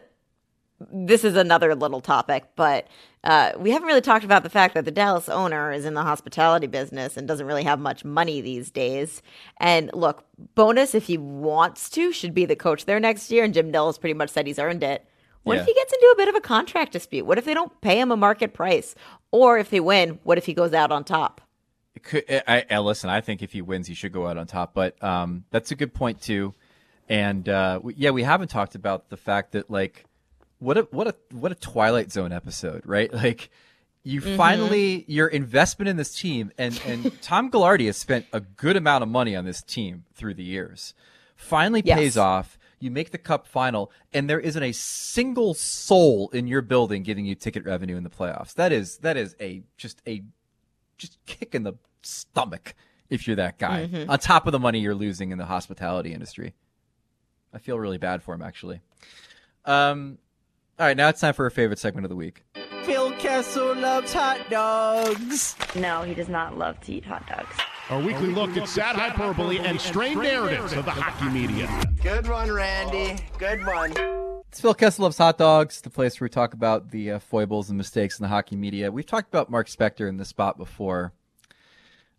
This 0.91 1.23
is 1.23 1.35
another 1.35 1.75
little 1.75 1.99
topic, 2.01 2.45
but 2.55 2.87
uh, 3.25 3.51
we 3.57 3.71
haven't 3.71 3.87
really 3.87 3.99
talked 4.01 4.23
about 4.23 4.43
the 4.43 4.49
fact 4.49 4.75
that 4.75 4.85
the 4.85 4.91
Dallas 4.91 5.27
owner 5.27 5.71
is 5.73 5.83
in 5.83 5.93
the 5.93 6.03
hospitality 6.03 6.67
business 6.67 7.17
and 7.17 7.27
doesn't 7.27 7.45
really 7.45 7.63
have 7.63 7.79
much 7.79 8.05
money 8.05 8.39
these 8.39 8.71
days. 8.71 9.21
And 9.57 9.91
look, 9.93 10.23
Bowness 10.55 10.95
if 10.95 11.07
he 11.07 11.17
wants 11.17 11.89
to 11.91 12.13
should 12.13 12.33
be 12.33 12.45
the 12.45 12.55
coach 12.55 12.85
there 12.85 12.99
next 12.99 13.29
year. 13.29 13.43
And 13.43 13.53
Jim 13.53 13.71
Nill 13.71 13.87
has 13.87 13.97
pretty 13.97 14.13
much 14.13 14.29
said 14.29 14.47
he's 14.47 14.59
earned 14.59 14.83
it. 14.83 15.05
What 15.43 15.55
Yeah. 15.55 15.61
if 15.61 15.67
he 15.67 15.73
gets 15.73 15.91
into 15.91 16.09
a 16.13 16.17
bit 16.17 16.29
of 16.29 16.35
a 16.35 16.41
contract 16.41 16.93
dispute? 16.93 17.25
What 17.25 17.37
if 17.37 17.43
they 17.45 17.53
don't 17.53 17.81
pay 17.81 17.99
him 17.99 18.11
a 18.11 18.17
market 18.17 18.53
price? 18.53 18.95
Or 19.31 19.57
if 19.57 19.69
they 19.69 19.79
win, 19.81 20.19
what 20.23 20.37
if 20.37 20.45
he 20.45 20.53
goes 20.53 20.73
out 20.73 20.91
on 20.91 21.03
top? 21.03 21.41
Could, 22.03 22.23
I, 22.47 22.65
I 22.69 22.79
listen. 22.79 23.09
I 23.09 23.19
think 23.19 23.41
if 23.41 23.51
he 23.51 23.61
wins, 23.61 23.87
he 23.87 23.93
should 23.93 24.13
go 24.13 24.27
out 24.27 24.37
on 24.37 24.47
top. 24.47 24.73
But 24.73 25.01
um, 25.03 25.43
that's 25.51 25.71
a 25.71 25.75
good 25.75 25.93
point 25.93 26.21
too. 26.21 26.53
And 27.09 27.49
uh, 27.49 27.79
we, 27.83 27.95
yeah, 27.95 28.11
we 28.11 28.23
haven't 28.23 28.47
talked 28.49 28.75
about 28.75 29.09
the 29.09 29.17
fact 29.17 29.51
that 29.53 29.69
like 29.69 30.05
what 30.59 30.77
a 30.77 30.81
what 30.91 31.07
a 31.07 31.15
what 31.31 31.51
a 31.51 31.55
Twilight 31.55 32.11
Zone 32.11 32.31
episode, 32.31 32.83
right? 32.85 33.11
Like 33.19 33.49
you 34.03 34.21
finally 34.21 35.03
your 35.07 35.27
investment 35.27 35.89
in 35.89 35.97
this 35.97 36.15
team, 36.15 36.51
and 36.57 36.79
and 36.85 37.11
Tom 37.21 37.51
Gaglardi 37.51 37.85
has 37.87 37.97
spent 37.97 38.25
a 38.31 38.39
good 38.39 38.75
amount 38.77 39.03
of 39.03 39.09
money 39.09 39.35
on 39.35 39.43
this 39.45 39.61
team 39.61 40.05
through 40.13 40.35
the 40.35 40.43
years. 40.43 40.93
Finally 41.35 41.81
Yes. 41.85 41.97
pays 41.97 42.17
off. 42.17 42.57
You 42.81 42.91
make 42.91 43.11
the 43.11 43.17
cup 43.17 43.45
final, 43.45 43.91
and 44.13 44.29
there 44.29 44.39
isn't 44.39 44.63
a 44.63 44.71
single 44.71 45.53
soul 45.53 46.29
in 46.29 46.47
your 46.47 46.61
building 46.61 47.03
giving 47.03 47.25
you 47.25 47.35
ticket 47.35 47.65
revenue 47.65 47.97
in 47.97 48.03
the 48.03 48.09
playoffs. 48.09 48.53
That 48.53 48.71
is 48.71 48.97
that 48.99 49.17
is 49.17 49.35
a 49.41 49.63
just 49.75 50.01
a 50.07 50.23
just 50.97 51.17
kick 51.25 51.53
in 51.53 51.63
the 51.63 51.73
stomach 52.01 52.73
if 53.09 53.27
you're 53.27 53.35
that 53.35 53.57
guy. 53.59 53.89
On 54.07 54.17
top 54.17 54.47
of 54.47 54.53
the 54.53 54.59
money 54.59 54.79
you're 54.79 54.95
losing 54.95 55.31
in 55.31 55.37
the 55.37 55.45
hospitality 55.45 56.13
industry. 56.13 56.53
I 57.53 57.57
feel 57.57 57.77
really 57.77 57.97
bad 57.97 58.23
for 58.23 58.33
him 58.33 58.41
actually. 58.41 58.79
Um 59.65 60.19
all 60.79 60.85
right, 60.85 60.95
now 60.95 61.09
it's 61.09 61.19
time 61.19 61.33
for 61.33 61.43
our 61.43 61.49
favorite 61.49 61.77
segment 61.77 62.05
of 62.05 62.09
the 62.09 62.15
week. 62.15 62.43
Phil 62.83 63.11
Kessel 63.13 63.75
loves 63.75 64.13
hot 64.13 64.39
dogs. 64.49 65.57
No, 65.75 66.03
he 66.03 66.13
does 66.13 66.29
not 66.29 66.57
love 66.57 66.79
to 66.81 66.93
eat 66.93 67.03
hot 67.03 67.27
dogs. 67.27 67.53
Our 67.89 67.99
weekly 68.01 68.29
look 68.29 68.55
at 68.55 68.69
sad 68.69 68.95
hyperbole 68.95 69.59
and 69.59 69.81
strained 69.81 70.21
narratives 70.21 70.71
of 70.71 70.85
the 70.85 70.91
hockey 70.91 71.29
media. 71.31 71.69
Good 72.01 72.29
one, 72.29 72.49
Randy. 72.49 73.21
Good 73.37 73.65
one. 73.65 73.91
It's 74.47 74.61
Phil 74.61 74.73
Kessel 74.73 75.03
loves 75.03 75.17
hot 75.17 75.37
dogs, 75.37 75.81
the 75.81 75.89
place 75.89 76.19
where 76.19 76.25
we 76.25 76.29
talk 76.29 76.53
about 76.53 76.91
the 76.91 77.11
uh, 77.11 77.19
foibles 77.19 77.67
and 77.69 77.77
mistakes 77.77 78.17
in 78.17 78.23
the 78.23 78.29
hockey 78.29 78.55
media. 78.55 78.89
We've 78.89 79.05
talked 79.05 79.27
about 79.27 79.49
Mark 79.49 79.67
Spector 79.67 80.07
in 80.07 80.15
this 80.15 80.29
spot 80.29 80.57
before. 80.57 81.11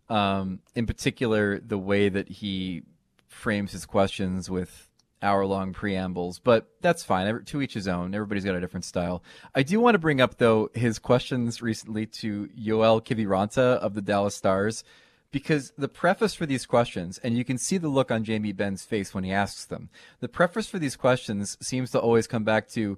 Um, 0.07 0.59
in 0.75 0.85
particular, 0.85 1.59
the 1.59 1.79
way 1.79 2.09
that 2.09 2.29
he 2.29 2.83
frames 3.27 3.71
his 3.71 3.87
questions 3.87 4.51
with 4.51 4.90
hour-long 5.21 5.73
preambles, 5.73 6.39
but 6.39 6.67
that's 6.81 7.03
fine. 7.03 7.43
To 7.45 7.61
each 7.61 7.73
his 7.73 7.87
own. 7.87 8.13
Everybody's 8.13 8.45
got 8.45 8.55
a 8.55 8.61
different 8.61 8.85
style. 8.85 9.23
I 9.53 9.63
do 9.63 9.79
want 9.79 9.95
to 9.95 9.99
bring 9.99 10.19
up 10.21 10.37
though 10.37 10.69
his 10.73 10.99
questions 10.99 11.61
recently 11.61 12.05
to 12.07 12.49
Joel 12.55 13.01
Kiviranta 13.01 13.77
of 13.77 13.93
the 13.93 14.01
Dallas 14.01 14.35
Stars, 14.35 14.83
because 15.31 15.71
the 15.77 15.87
preface 15.87 16.33
for 16.33 16.45
these 16.45 16.65
questions, 16.65 17.17
and 17.19 17.37
you 17.37 17.45
can 17.45 17.57
see 17.57 17.77
the 17.77 17.87
look 17.87 18.11
on 18.11 18.23
Jamie 18.23 18.51
Benn's 18.51 18.83
face 18.83 19.13
when 19.13 19.23
he 19.23 19.31
asks 19.31 19.63
them. 19.65 19.89
The 20.19 20.27
preface 20.27 20.67
for 20.67 20.77
these 20.77 20.95
questions 20.95 21.57
seems 21.61 21.91
to 21.91 21.99
always 21.99 22.27
come 22.27 22.43
back 22.43 22.67
to, 22.69 22.97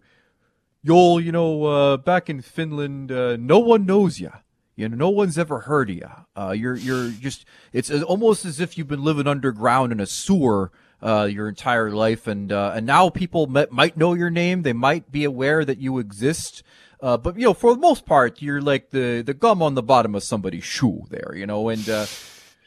Yoel, 0.83 1.23
you 1.23 1.31
know, 1.31 1.65
uh, 1.65 1.97
back 1.97 2.29
in 2.29 2.41
Finland, 2.41 3.11
uh, 3.11 3.37
no 3.37 3.59
one 3.59 3.85
knows 3.85 4.19
you. 4.19 4.31
You 4.75 4.89
know, 4.89 4.95
no 4.95 5.09
one's 5.09 5.37
ever 5.37 5.59
heard 5.59 5.91
of 5.91 5.95
you. 5.95 6.09
Uh, 6.35 6.55
you're, 6.57 6.75
you're 6.75 7.09
just, 7.09 7.45
it's 7.71 7.91
almost 7.91 8.43
as 8.43 8.59
if 8.59 8.77
you've 8.77 8.87
been 8.87 9.03
living 9.03 9.27
underground 9.27 9.91
in 9.91 9.99
a 9.99 10.07
sewer, 10.07 10.71
uh, 11.03 11.25
your 11.25 11.49
entire 11.49 11.91
life. 11.91 12.27
And, 12.27 12.51
uh, 12.51 12.73
and 12.75 12.85
now 12.85 13.09
people 13.09 13.47
might, 13.47 13.71
might 13.71 13.97
know 13.97 14.13
your 14.13 14.29
name. 14.29 14.63
They 14.63 14.73
might 14.73 15.11
be 15.11 15.25
aware 15.25 15.65
that 15.65 15.77
you 15.77 15.99
exist. 15.99 16.63
Uh, 17.01 17.17
but, 17.17 17.37
you 17.37 17.43
know, 17.43 17.53
for 17.53 17.73
the 17.73 17.81
most 17.81 18.05
part, 18.05 18.41
you're 18.41 18.61
like 18.61 18.91
the, 18.91 19.21
the 19.21 19.33
gum 19.33 19.61
on 19.61 19.75
the 19.75 19.83
bottom 19.83 20.15
of 20.15 20.23
somebody's 20.23 20.63
shoe 20.63 21.03
there, 21.09 21.35
you 21.35 21.45
know, 21.45 21.67
and, 21.67 21.87
uh, 21.89 22.05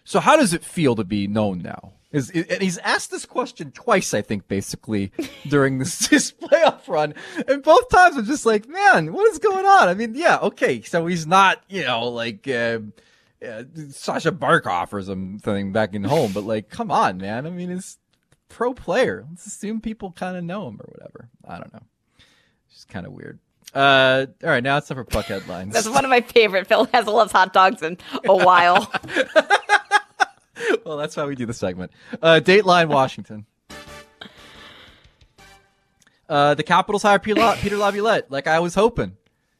so 0.04 0.20
how 0.20 0.36
does 0.36 0.52
it 0.52 0.62
feel 0.62 0.94
to 0.96 1.04
be 1.04 1.26
known 1.26 1.58
now? 1.58 1.94
Is, 2.12 2.30
and 2.30 2.62
he's 2.62 2.78
asked 2.78 3.10
this 3.10 3.26
question 3.26 3.72
twice, 3.72 4.14
I 4.14 4.22
think, 4.22 4.46
basically 4.46 5.10
during 5.48 5.78
this, 5.78 6.08
this 6.08 6.30
playoff 6.32 6.86
run, 6.86 7.14
and 7.48 7.62
both 7.62 7.88
times 7.88 8.16
I'm 8.16 8.24
just 8.26 8.46
like, 8.46 8.68
man, 8.68 9.12
what 9.12 9.30
is 9.32 9.38
going 9.38 9.66
on? 9.66 9.88
I 9.88 9.94
mean, 9.94 10.14
yeah, 10.14 10.38
okay, 10.38 10.82
so 10.82 11.06
he's 11.06 11.26
not, 11.26 11.62
you 11.68 11.84
know, 11.84 12.08
like 12.08 12.46
uh, 12.46 12.78
uh, 13.46 13.64
Sasha 13.90 14.32
Barkov 14.32 14.92
or 14.92 15.02
something 15.02 15.72
back 15.72 15.94
in 15.94 16.04
home, 16.04 16.32
but 16.32 16.44
like, 16.44 16.70
come 16.70 16.90
on, 16.90 17.18
man. 17.18 17.46
I 17.46 17.50
mean, 17.50 17.70
a 17.70 17.80
pro 18.56 18.72
player. 18.72 19.26
Let's 19.28 19.44
assume 19.46 19.82
people 19.82 20.12
kind 20.12 20.34
of 20.34 20.42
know 20.42 20.66
him 20.66 20.80
or 20.80 20.90
whatever. 20.90 21.28
I 21.46 21.58
don't 21.58 21.74
know. 21.74 21.82
It's 22.66 22.76
just 22.76 22.88
kind 22.88 23.04
of 23.04 23.12
weird. 23.12 23.38
Uh, 23.74 24.24
all 24.42 24.48
right, 24.48 24.62
now 24.64 24.78
it's 24.78 24.88
time 24.88 24.96
for 24.96 25.04
puck 25.04 25.26
headlines. 25.26 25.74
That's 25.74 25.86
one 25.88 26.06
of 26.06 26.08
my 26.08 26.22
favorite. 26.22 26.66
Phil 26.66 26.88
has 26.94 27.06
loves 27.06 27.32
hot 27.32 27.52
dogs 27.52 27.82
in 27.82 27.98
a 28.24 28.34
while. 28.34 28.90
well, 30.86 30.96
that's 30.96 31.14
why 31.18 31.26
we 31.26 31.34
do 31.34 31.44
the 31.44 31.52
segment. 31.52 31.92
Uh, 32.22 32.40
Dateline 32.42 32.88
Washington. 32.88 33.44
Uh, 36.26 36.54
the 36.54 36.62
Capitals 36.62 37.02
hire 37.02 37.18
Peter, 37.18 37.54
Peter 37.60 37.76
Laviolette, 37.76 38.30
like 38.30 38.46
I 38.46 38.60
was 38.60 38.74
hoping. 38.74 39.18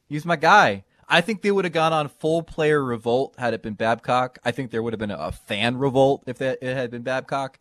He's 0.08 0.24
my 0.24 0.36
guy. 0.36 0.84
I 1.06 1.20
think 1.20 1.42
they 1.42 1.50
would 1.50 1.66
have 1.66 1.74
gone 1.74 1.92
on 1.92 2.08
full 2.08 2.42
player 2.42 2.82
revolt 2.82 3.34
had 3.36 3.52
it 3.52 3.62
been 3.62 3.74
Babcock. 3.74 4.38
I 4.42 4.52
think 4.52 4.70
there 4.70 4.82
would 4.82 4.94
have 4.94 5.00
been 5.00 5.10
a 5.10 5.32
fan 5.32 5.76
revolt 5.76 6.24
if 6.26 6.40
it 6.40 6.62
had 6.62 6.90
been 6.90 7.02
Babcock. 7.02 7.58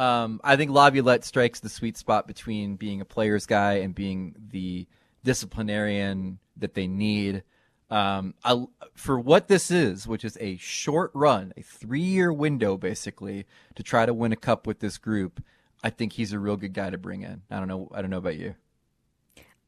Um, 0.00 0.40
I 0.42 0.56
think 0.56 0.70
Laviolette 0.70 1.26
strikes 1.26 1.60
the 1.60 1.68
sweet 1.68 1.98
spot 1.98 2.26
between 2.26 2.76
being 2.76 3.02
a 3.02 3.04
player's 3.04 3.44
guy 3.44 3.74
and 3.74 3.94
being 3.94 4.34
the 4.50 4.86
disciplinarian 5.24 6.38
that 6.56 6.72
they 6.72 6.86
need. 6.86 7.42
Um, 7.90 8.32
I, 8.42 8.64
for 8.94 9.20
what 9.20 9.48
this 9.48 9.70
is, 9.70 10.06
which 10.06 10.24
is 10.24 10.38
a 10.40 10.56
short 10.56 11.10
run, 11.12 11.52
a 11.54 11.60
three 11.60 12.00
year 12.00 12.32
window 12.32 12.78
basically 12.78 13.44
to 13.74 13.82
try 13.82 14.06
to 14.06 14.14
win 14.14 14.32
a 14.32 14.36
cup 14.36 14.66
with 14.66 14.78
this 14.78 14.96
group, 14.96 15.44
I 15.84 15.90
think 15.90 16.14
he's 16.14 16.32
a 16.32 16.38
real 16.38 16.56
good 16.56 16.72
guy 16.72 16.88
to 16.88 16.96
bring 16.96 17.20
in. 17.20 17.42
I 17.50 17.58
don't 17.58 17.68
know. 17.68 17.90
I 17.92 18.00
don't 18.00 18.10
know 18.10 18.16
about 18.16 18.38
you. 18.38 18.54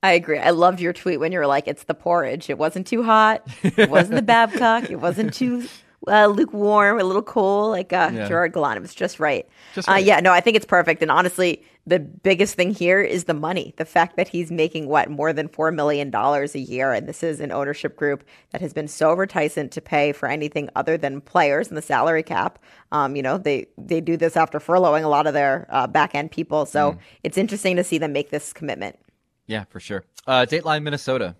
I 0.02 0.12
agree. 0.12 0.38
I 0.38 0.50
loved 0.50 0.80
your 0.80 0.94
tweet 0.94 1.20
when 1.20 1.32
you 1.32 1.40
were 1.40 1.46
like, 1.46 1.68
"It's 1.68 1.84
the 1.84 1.94
porridge. 1.94 2.48
It 2.48 2.56
wasn't 2.56 2.86
too 2.86 3.02
hot. 3.02 3.46
It 3.62 3.90
wasn't 3.90 4.16
the 4.16 4.22
Babcock. 4.34 4.90
It 4.90 4.96
wasn't 4.96 5.34
too 5.34 5.68
uh, 6.08 6.26
lukewarm, 6.26 7.00
a 7.00 7.04
little 7.04 7.22
cool, 7.22 7.70
like 7.70 7.92
uh, 7.92 8.10
yeah. 8.12 8.28
Gerard 8.28 8.52
Gallant. 8.52 8.76
It 8.78 8.80
was 8.80 8.94
just 8.94 9.20
right. 9.20 9.48
Just 9.74 9.88
uh, 9.88 9.92
right. 9.92 10.02
Uh, 10.02 10.06
yeah, 10.06 10.20
no, 10.20 10.32
I 10.32 10.40
think 10.40 10.56
it's 10.56 10.66
perfect. 10.66 11.02
And 11.02 11.10
honestly, 11.10 11.64
the 11.86 11.98
biggest 11.98 12.54
thing 12.54 12.72
here 12.72 13.00
is 13.00 13.24
the 13.24 13.34
money. 13.34 13.74
The 13.76 13.84
fact 13.84 14.16
that 14.16 14.28
he's 14.28 14.50
making 14.50 14.86
what 14.86 15.10
more 15.10 15.32
than 15.32 15.48
four 15.48 15.72
million 15.72 16.10
dollars 16.10 16.54
a 16.54 16.60
year, 16.60 16.92
and 16.92 17.08
this 17.08 17.22
is 17.22 17.40
an 17.40 17.50
ownership 17.50 17.96
group 17.96 18.24
that 18.50 18.60
has 18.60 18.72
been 18.72 18.88
so 18.88 19.12
reticent 19.14 19.72
to 19.72 19.80
pay 19.80 20.12
for 20.12 20.28
anything 20.28 20.68
other 20.76 20.96
than 20.96 21.20
players 21.20 21.68
and 21.68 21.76
the 21.76 21.82
salary 21.82 22.22
cap. 22.22 22.58
Um, 22.92 23.16
you 23.16 23.22
know, 23.22 23.38
they 23.38 23.66
they 23.76 24.00
do 24.00 24.16
this 24.16 24.36
after 24.36 24.58
furloughing 24.60 25.04
a 25.04 25.08
lot 25.08 25.26
of 25.26 25.34
their 25.34 25.66
uh, 25.70 25.86
back 25.86 26.14
end 26.14 26.30
people, 26.30 26.66
so 26.66 26.92
mm. 26.92 26.98
it's 27.24 27.38
interesting 27.38 27.76
to 27.76 27.84
see 27.84 27.98
them 27.98 28.12
make 28.12 28.30
this 28.30 28.52
commitment. 28.52 28.98
Yeah, 29.46 29.64
for 29.64 29.80
sure. 29.80 30.04
Uh, 30.26 30.46
Dateline 30.48 30.82
Minnesota. 30.82 31.34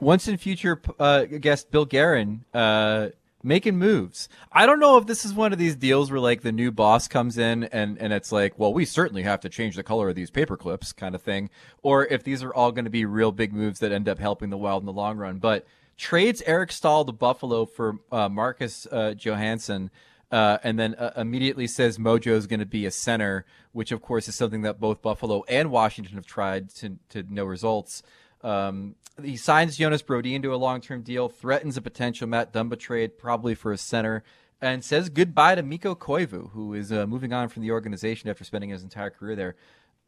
Once 0.00 0.26
in 0.26 0.36
future 0.36 0.80
uh, 0.98 1.24
guest 1.24 1.70
Bill 1.70 1.84
Guerin 1.84 2.44
uh, 2.54 3.08
making 3.42 3.78
moves. 3.78 4.28
I 4.52 4.66
don't 4.66 4.80
know 4.80 4.96
if 4.96 5.06
this 5.06 5.24
is 5.24 5.32
one 5.32 5.52
of 5.52 5.58
these 5.58 5.76
deals 5.76 6.10
where 6.10 6.20
like 6.20 6.42
the 6.42 6.52
new 6.52 6.70
boss 6.70 7.08
comes 7.08 7.38
in 7.38 7.64
and 7.64 7.98
and 7.98 8.12
it's 8.12 8.32
like, 8.32 8.58
well, 8.58 8.72
we 8.72 8.84
certainly 8.84 9.22
have 9.22 9.40
to 9.40 9.48
change 9.48 9.76
the 9.76 9.82
color 9.82 10.08
of 10.08 10.14
these 10.14 10.30
paper 10.30 10.56
clips, 10.56 10.92
kind 10.92 11.14
of 11.14 11.22
thing, 11.22 11.50
or 11.82 12.06
if 12.06 12.22
these 12.22 12.42
are 12.42 12.52
all 12.52 12.72
going 12.72 12.84
to 12.84 12.90
be 12.90 13.04
real 13.04 13.32
big 13.32 13.52
moves 13.52 13.80
that 13.80 13.92
end 13.92 14.08
up 14.08 14.18
helping 14.18 14.50
the 14.50 14.58
Wild 14.58 14.82
in 14.82 14.86
the 14.86 14.92
long 14.92 15.16
run. 15.16 15.38
But 15.38 15.66
trades 15.96 16.42
Eric 16.46 16.72
Staal 16.72 17.04
to 17.04 17.12
Buffalo 17.12 17.66
for 17.66 17.98
uh, 18.10 18.28
Marcus 18.28 18.86
uh, 18.90 19.14
Johansson 19.14 19.90
uh, 20.30 20.58
and 20.62 20.78
then 20.78 20.94
uh, 20.94 21.12
immediately 21.16 21.66
says 21.66 21.98
Mojo 21.98 22.32
is 22.32 22.46
going 22.46 22.60
to 22.60 22.66
be 22.66 22.86
a 22.86 22.90
center, 22.90 23.44
which 23.72 23.90
of 23.90 24.00
course 24.00 24.28
is 24.28 24.34
something 24.34 24.62
that 24.62 24.78
both 24.78 25.02
Buffalo 25.02 25.44
and 25.48 25.70
Washington 25.70 26.14
have 26.14 26.26
tried 26.26 26.70
to, 26.76 26.98
to 27.08 27.24
no 27.28 27.44
results. 27.44 28.02
Um, 28.42 28.94
he 29.22 29.36
signs 29.36 29.76
Jonas 29.76 30.02
Brodin 30.02 30.42
to 30.42 30.54
a 30.54 30.56
long 30.56 30.80
term 30.80 31.02
deal, 31.02 31.28
threatens 31.28 31.76
a 31.76 31.82
potential 31.82 32.26
Matt 32.26 32.52
Dumba 32.52 32.78
trade, 32.78 33.18
probably 33.18 33.54
for 33.54 33.72
a 33.72 33.78
center, 33.78 34.22
and 34.60 34.84
says 34.84 35.08
goodbye 35.08 35.54
to 35.54 35.62
Mikko 35.62 35.94
Koivu, 35.94 36.50
who 36.52 36.74
is 36.74 36.92
uh, 36.92 37.06
moving 37.06 37.32
on 37.32 37.48
from 37.48 37.62
the 37.62 37.70
organization 37.70 38.30
after 38.30 38.44
spending 38.44 38.70
his 38.70 38.82
entire 38.82 39.10
career 39.10 39.36
there. 39.36 39.56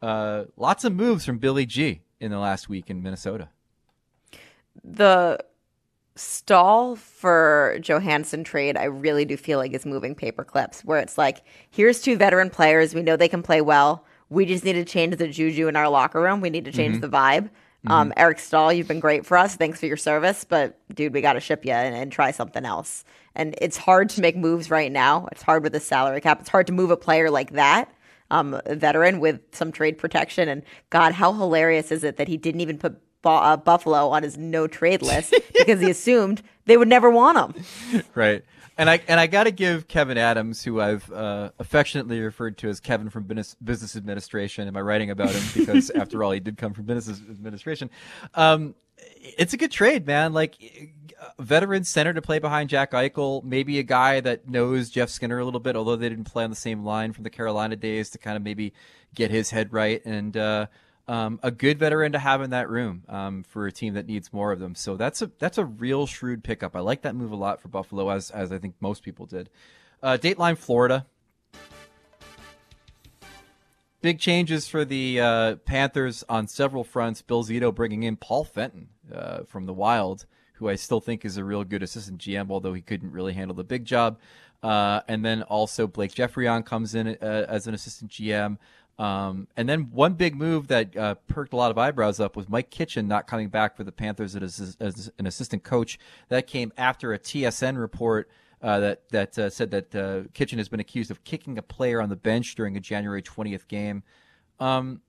Uh, 0.01 0.45
lots 0.57 0.83
of 0.83 0.93
moves 0.93 1.25
from 1.25 1.37
Billy 1.37 1.65
G 1.65 2.01
in 2.19 2.31
the 2.31 2.39
last 2.39 2.69
week 2.69 2.89
in 2.89 3.01
Minnesota. 3.01 3.49
The 4.83 5.39
Staal 6.15 6.95
for 6.95 7.79
Johansson 7.81 8.43
trade, 8.43 8.77
I 8.77 8.85
really 8.85 9.25
do 9.25 9.37
feel 9.37 9.59
like 9.59 9.73
is 9.73 9.85
moving 9.85 10.13
paper 10.13 10.43
clips 10.43 10.83
where 10.83 10.99
it's 10.99 11.17
like, 11.17 11.41
here's 11.69 12.01
two 12.01 12.17
veteran 12.17 12.49
players. 12.49 12.93
We 12.93 13.01
know 13.01 13.15
they 13.15 13.27
can 13.27 13.43
play 13.43 13.61
well. 13.61 14.05
We 14.29 14.45
just 14.45 14.63
need 14.63 14.73
to 14.73 14.85
change 14.85 15.17
the 15.17 15.27
juju 15.27 15.67
in 15.67 15.75
our 15.75 15.89
locker 15.89 16.21
room. 16.21 16.41
We 16.41 16.49
need 16.49 16.65
to 16.65 16.71
change 16.71 16.95
mm-hmm. 16.95 17.09
the 17.09 17.17
vibe. 17.17 17.49
Mm-hmm. 17.85 17.91
Um, 17.91 18.13
Eric 18.15 18.39
Staal, 18.39 18.71
you've 18.71 18.87
been 18.87 19.01
great 19.01 19.25
for 19.25 19.37
us. 19.37 19.55
Thanks 19.55 19.79
for 19.79 19.87
your 19.87 19.97
service, 19.97 20.45
but 20.45 20.79
dude, 20.95 21.13
we 21.13 21.19
got 21.19 21.33
to 21.33 21.41
ship 21.41 21.65
you 21.65 21.73
and, 21.73 21.93
and, 21.93 22.11
try 22.11 22.31
something 22.31 22.63
else. 22.63 23.03
And 23.35 23.55
it's 23.61 23.75
hard 23.75 24.09
to 24.11 24.21
make 24.21 24.37
moves 24.37 24.69
right 24.69 24.91
now. 24.91 25.27
It's 25.33 25.41
hard 25.41 25.63
with 25.63 25.73
the 25.73 25.81
salary 25.81 26.21
cap. 26.21 26.39
It's 26.39 26.49
hard 26.49 26.67
to 26.67 26.73
move 26.73 26.91
a 26.91 26.97
player 26.97 27.29
like 27.29 27.51
that, 27.53 27.93
um, 28.31 28.59
a 28.65 28.75
veteran 28.75 29.19
with 29.19 29.41
some 29.51 29.73
trade 29.73 29.97
protection. 29.97 30.47
And 30.47 30.63
God, 30.91 31.13
how 31.13 31.33
hilarious 31.33 31.91
is 31.91 32.05
it 32.05 32.15
that 32.17 32.29
he 32.29 32.37
didn't 32.37 32.61
even 32.61 32.77
put 32.77 33.01
uh, 33.25 33.57
Buffalo 33.57 34.09
on 34.09 34.23
his 34.23 34.37
no 34.37 34.67
trade 34.67 35.01
list 35.01 35.33
because 35.53 35.81
he 35.81 35.89
assumed 35.89 36.41
they 36.65 36.77
would 36.77 36.87
never 36.87 37.09
want 37.09 37.37
him. 37.37 38.03
Right. 38.15 38.43
And 38.77 38.89
I 38.89 39.01
and 39.07 39.19
I 39.19 39.27
got 39.27 39.43
to 39.43 39.51
give 39.51 39.87
Kevin 39.87 40.17
Adams, 40.17 40.63
who 40.63 40.81
I've 40.81 41.11
uh, 41.11 41.51
affectionately 41.59 42.19
referred 42.19 42.57
to 42.59 42.69
as 42.69 42.79
Kevin 42.79 43.09
from 43.09 43.23
business, 43.23 43.55
business 43.63 43.95
administration, 43.95 44.67
in 44.67 44.73
my 44.73 44.81
writing 44.81 45.11
about 45.11 45.29
him 45.29 45.43
because 45.53 45.89
after 45.95 46.23
all, 46.23 46.31
he 46.31 46.39
did 46.39 46.57
come 46.57 46.73
from 46.73 46.85
business 46.85 47.19
administration. 47.29 47.89
Um, 48.33 48.73
it's 49.21 49.53
a 49.53 49.57
good 49.57 49.71
trade, 49.71 50.07
man. 50.07 50.33
Like 50.33 50.55
veteran 51.39 51.83
center 51.83 52.13
to 52.13 52.21
play 52.21 52.39
behind 52.39 52.69
Jack 52.69 52.91
Eichel, 52.91 53.43
maybe 53.43 53.79
a 53.79 53.83
guy 53.83 54.19
that 54.21 54.47
knows 54.47 54.89
Jeff 54.89 55.09
Skinner 55.09 55.39
a 55.39 55.45
little 55.45 55.59
bit, 55.59 55.75
although 55.75 55.95
they 55.95 56.09
didn't 56.09 56.25
play 56.25 56.43
on 56.43 56.49
the 56.49 56.55
same 56.55 56.83
line 56.83 57.13
from 57.13 57.23
the 57.23 57.29
Carolina 57.29 57.75
days 57.75 58.09
to 58.11 58.17
kind 58.17 58.37
of 58.37 58.43
maybe 58.43 58.73
get 59.13 59.31
his 59.31 59.51
head 59.51 59.71
right 59.71 60.03
and. 60.05 60.35
Uh, 60.37 60.67
um, 61.07 61.39
a 61.43 61.51
good 61.51 61.79
veteran 61.79 62.13
to 62.13 62.19
have 62.19 62.41
in 62.41 62.51
that 62.51 62.69
room 62.69 63.03
um, 63.09 63.43
for 63.43 63.67
a 63.67 63.71
team 63.71 63.93
that 63.95 64.07
needs 64.07 64.31
more 64.31 64.51
of 64.51 64.59
them. 64.59 64.75
So 64.75 64.95
that's 64.95 65.21
a 65.21 65.31
that's 65.39 65.57
a 65.57 65.65
real 65.65 66.05
shrewd 66.07 66.43
pickup. 66.43 66.75
I 66.75 66.79
like 66.79 67.01
that 67.01 67.15
move 67.15 67.31
a 67.31 67.35
lot 67.35 67.61
for 67.61 67.67
Buffalo, 67.67 68.09
as 68.09 68.31
as 68.31 68.51
I 68.51 68.57
think 68.57 68.75
most 68.79 69.03
people 69.03 69.25
did. 69.25 69.49
Uh, 70.01 70.17
Dateline 70.19 70.57
Florida. 70.57 71.05
Big 74.01 74.19
changes 74.19 74.67
for 74.67 74.83
the 74.83 75.21
uh, 75.21 75.55
Panthers 75.65 76.25
on 76.27 76.47
several 76.47 76.83
fronts. 76.83 77.21
Bill 77.21 77.41
Zito 77.41 77.73
bringing 77.73 78.03
in 78.03 78.17
Paul 78.17 78.43
Fenton 78.43 78.89
uh, 79.13 79.43
from 79.43 79.65
the 79.65 79.71
Wild, 79.71 80.25
who 80.55 80.67
I 80.67 80.75
still 80.75 80.99
think 80.99 81.23
is 81.23 81.37
a 81.37 81.43
real 81.43 81.63
good 81.63 81.81
assistant 81.81 82.19
GM, 82.19 82.51
although 82.51 82.73
he 82.73 82.81
couldn't 82.81 83.13
really 83.13 83.31
handle 83.31 83.55
the 83.55 83.63
big 83.63 83.85
job. 83.85 84.19
Uh, 84.61 85.01
and 85.07 85.23
then 85.23 85.43
also 85.43 85.87
Blake 85.87 86.13
Geoffrion 86.13 86.65
comes 86.65 86.95
in 86.95 87.17
uh, 87.21 87.45
as 87.47 87.67
an 87.67 87.73
assistant 87.73 88.11
GM. 88.11 88.57
Um, 88.99 89.47
and 89.57 89.67
then 89.67 89.89
one 89.91 90.13
big 90.13 90.35
move 90.35 90.67
that 90.67 90.95
uh, 90.95 91.15
perked 91.27 91.53
a 91.53 91.55
lot 91.55 91.71
of 91.71 91.77
eyebrows 91.77 92.19
up 92.19 92.35
was 92.35 92.47
Mike 92.47 92.69
Kitchen 92.69 93.07
not 93.07 93.27
coming 93.27 93.49
back 93.49 93.75
for 93.75 93.83
the 93.83 93.91
Panthers 93.91 94.35
as, 94.35 94.77
as 94.79 95.11
an 95.17 95.25
assistant 95.25 95.63
coach. 95.63 95.97
That 96.29 96.45
came 96.45 96.71
after 96.77 97.11
a 97.11 97.19
TSN 97.19 97.79
report 97.79 98.29
uh, 98.61 98.79
that 98.79 99.09
that 99.09 99.37
uh, 99.37 99.49
said 99.49 99.71
that 99.71 99.95
uh, 99.95 100.21
Kitchen 100.33 100.57
has 100.57 100.69
been 100.69 100.79
accused 100.79 101.11
of 101.11 101.23
kicking 101.23 101.57
a 101.57 101.61
player 101.61 102.01
on 102.01 102.09
the 102.09 102.15
bench 102.15 102.55
during 102.55 102.77
a 102.77 102.79
January 102.79 103.21
20th 103.21 103.67
game. 103.67 104.03
Um, 104.59 105.01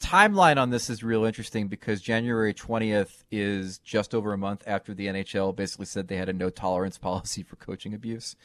timeline 0.00 0.56
on 0.56 0.70
this 0.70 0.88
is 0.88 1.02
real 1.02 1.24
interesting 1.24 1.68
because 1.68 2.00
January 2.00 2.54
20th 2.54 3.24
is 3.30 3.78
just 3.78 4.14
over 4.14 4.32
a 4.32 4.38
month 4.38 4.62
after 4.66 4.94
the 4.94 5.06
NHL 5.06 5.54
basically 5.54 5.86
said 5.86 6.08
they 6.08 6.16
had 6.16 6.28
a 6.28 6.32
no 6.32 6.50
tolerance 6.50 6.98
policy 6.98 7.42
for 7.42 7.56
coaching 7.56 7.94
abuse, 7.94 8.36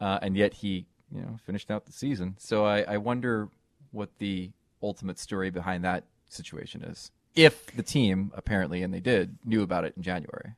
uh, 0.00 0.18
and 0.22 0.36
yet 0.36 0.54
he 0.54 0.86
you 1.10 1.22
know 1.22 1.38
finished 1.44 1.70
out 1.70 1.86
the 1.86 1.92
season. 1.92 2.36
So 2.38 2.64
I, 2.64 2.82
I 2.82 2.96
wonder 2.98 3.48
what 3.92 4.10
the 4.18 4.50
ultimate 4.82 5.18
story 5.18 5.50
behind 5.50 5.84
that 5.84 6.04
situation 6.28 6.82
is. 6.82 7.10
If 7.34 7.66
the 7.74 7.82
team, 7.82 8.32
apparently, 8.34 8.82
and 8.82 8.92
they 8.92 9.00
did, 9.00 9.38
knew 9.44 9.62
about 9.62 9.84
it 9.84 9.94
in 9.96 10.02
January. 10.02 10.54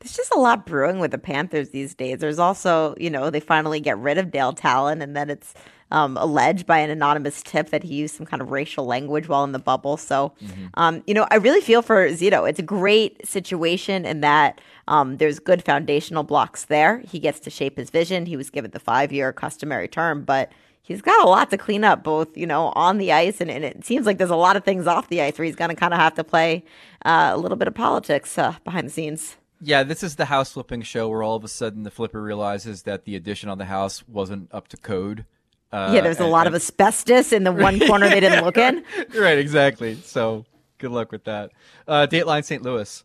There's 0.00 0.16
just 0.16 0.32
a 0.32 0.38
lot 0.38 0.66
brewing 0.66 0.98
with 0.98 1.12
the 1.12 1.18
Panthers 1.18 1.68
these 1.68 1.94
days. 1.94 2.18
There's 2.18 2.40
also, 2.40 2.96
you 2.98 3.08
know, 3.08 3.30
they 3.30 3.38
finally 3.38 3.78
get 3.78 3.98
rid 3.98 4.18
of 4.18 4.32
Dale 4.32 4.52
Tallon, 4.52 5.00
and 5.00 5.14
then 5.14 5.30
it's 5.30 5.54
um, 5.92 6.16
alleged 6.16 6.66
by 6.66 6.78
an 6.78 6.90
anonymous 6.90 7.40
tip 7.42 7.70
that 7.70 7.84
he 7.84 7.94
used 7.94 8.16
some 8.16 8.26
kind 8.26 8.42
of 8.42 8.50
racial 8.50 8.84
language 8.84 9.28
while 9.28 9.44
in 9.44 9.52
the 9.52 9.60
bubble. 9.60 9.96
So, 9.96 10.32
mm-hmm. 10.42 10.66
um, 10.74 11.04
you 11.06 11.14
know, 11.14 11.28
I 11.30 11.36
really 11.36 11.60
feel 11.60 11.82
for 11.82 12.08
Zito. 12.08 12.48
It's 12.48 12.58
a 12.58 12.64
great 12.64 13.24
situation 13.26 14.04
in 14.04 14.22
that 14.22 14.60
um, 14.88 15.18
there's 15.18 15.38
good 15.38 15.62
foundational 15.62 16.24
blocks 16.24 16.64
there. 16.64 17.02
He 17.06 17.18
gets 17.20 17.38
to 17.40 17.50
shape 17.50 17.76
his 17.76 17.90
vision. 17.90 18.26
He 18.26 18.36
was 18.36 18.50
given 18.50 18.72
the 18.72 18.80
five 18.80 19.12
year 19.12 19.32
customary 19.32 19.86
term, 19.86 20.24
but 20.24 20.50
he's 20.82 21.00
got 21.00 21.24
a 21.24 21.28
lot 21.28 21.50
to 21.50 21.56
clean 21.56 21.84
up, 21.84 22.02
both 22.02 22.36
you 22.36 22.46
know 22.46 22.72
on 22.74 22.98
the 22.98 23.12
ice 23.12 23.40
and, 23.40 23.50
and 23.50 23.64
it 23.64 23.84
seems 23.84 24.04
like 24.04 24.18
there's 24.18 24.30
a 24.30 24.36
lot 24.36 24.56
of 24.56 24.64
things 24.64 24.86
off 24.86 25.08
the 25.08 25.22
ice 25.22 25.38
where 25.38 25.46
he's 25.46 25.56
going 25.56 25.70
to 25.70 25.76
kind 25.76 25.94
of 25.94 26.00
have 26.00 26.14
to 26.14 26.24
play 26.24 26.64
uh, 27.04 27.30
a 27.32 27.38
little 27.38 27.56
bit 27.56 27.68
of 27.68 27.74
politics 27.74 28.36
uh, 28.36 28.54
behind 28.64 28.86
the 28.86 28.92
scenes. 28.92 29.36
Yeah, 29.60 29.84
this 29.84 30.02
is 30.02 30.16
the 30.16 30.24
house 30.24 30.52
flipping 30.52 30.82
show 30.82 31.08
where 31.08 31.22
all 31.22 31.36
of 31.36 31.44
a 31.44 31.48
sudden 31.48 31.84
the 31.84 31.90
flipper 31.90 32.20
realizes 32.20 32.82
that 32.82 33.04
the 33.04 33.14
addition 33.14 33.48
on 33.48 33.58
the 33.58 33.66
house 33.66 34.06
wasn't 34.08 34.52
up 34.52 34.66
to 34.68 34.76
code. 34.76 35.24
Uh, 35.70 35.92
yeah, 35.94 36.00
there's 36.00 36.18
a 36.18 36.24
and, 36.24 36.32
lot 36.32 36.46
and... 36.46 36.54
of 36.54 36.60
asbestos 36.60 37.32
in 37.32 37.44
the 37.44 37.52
one 37.68 37.78
corner 37.78 38.08
they 38.08 38.20
didn't 38.20 38.44
look 38.44 38.58
in. 38.58 38.84
right, 39.14 39.38
exactly. 39.38 39.94
So 39.94 40.44
good 40.78 40.90
luck 40.90 41.12
with 41.12 41.24
that. 41.24 41.52
Uh, 41.86 42.08
Dateline 42.10 42.44
St. 42.44 42.62
Louis 42.62 43.04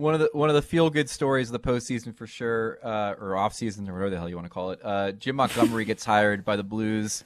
one 0.00 0.14
of 0.14 0.20
the 0.20 0.30
one 0.32 0.48
of 0.48 0.54
the 0.54 0.62
feel 0.62 0.88
good 0.88 1.10
stories 1.10 1.48
of 1.48 1.52
the 1.52 1.60
postseason 1.60 2.16
for 2.16 2.26
sure, 2.26 2.78
uh, 2.82 3.14
or 3.20 3.36
off 3.36 3.52
season 3.52 3.88
or 3.88 3.92
whatever 3.92 4.10
the 4.10 4.16
hell 4.16 4.28
you 4.28 4.34
want 4.34 4.46
to 4.46 4.50
call 4.50 4.70
it. 4.70 4.80
Uh, 4.82 5.12
Jim 5.12 5.36
Montgomery 5.36 5.84
gets 5.84 6.04
hired 6.04 6.44
by 6.44 6.56
the 6.56 6.64
Blues. 6.64 7.22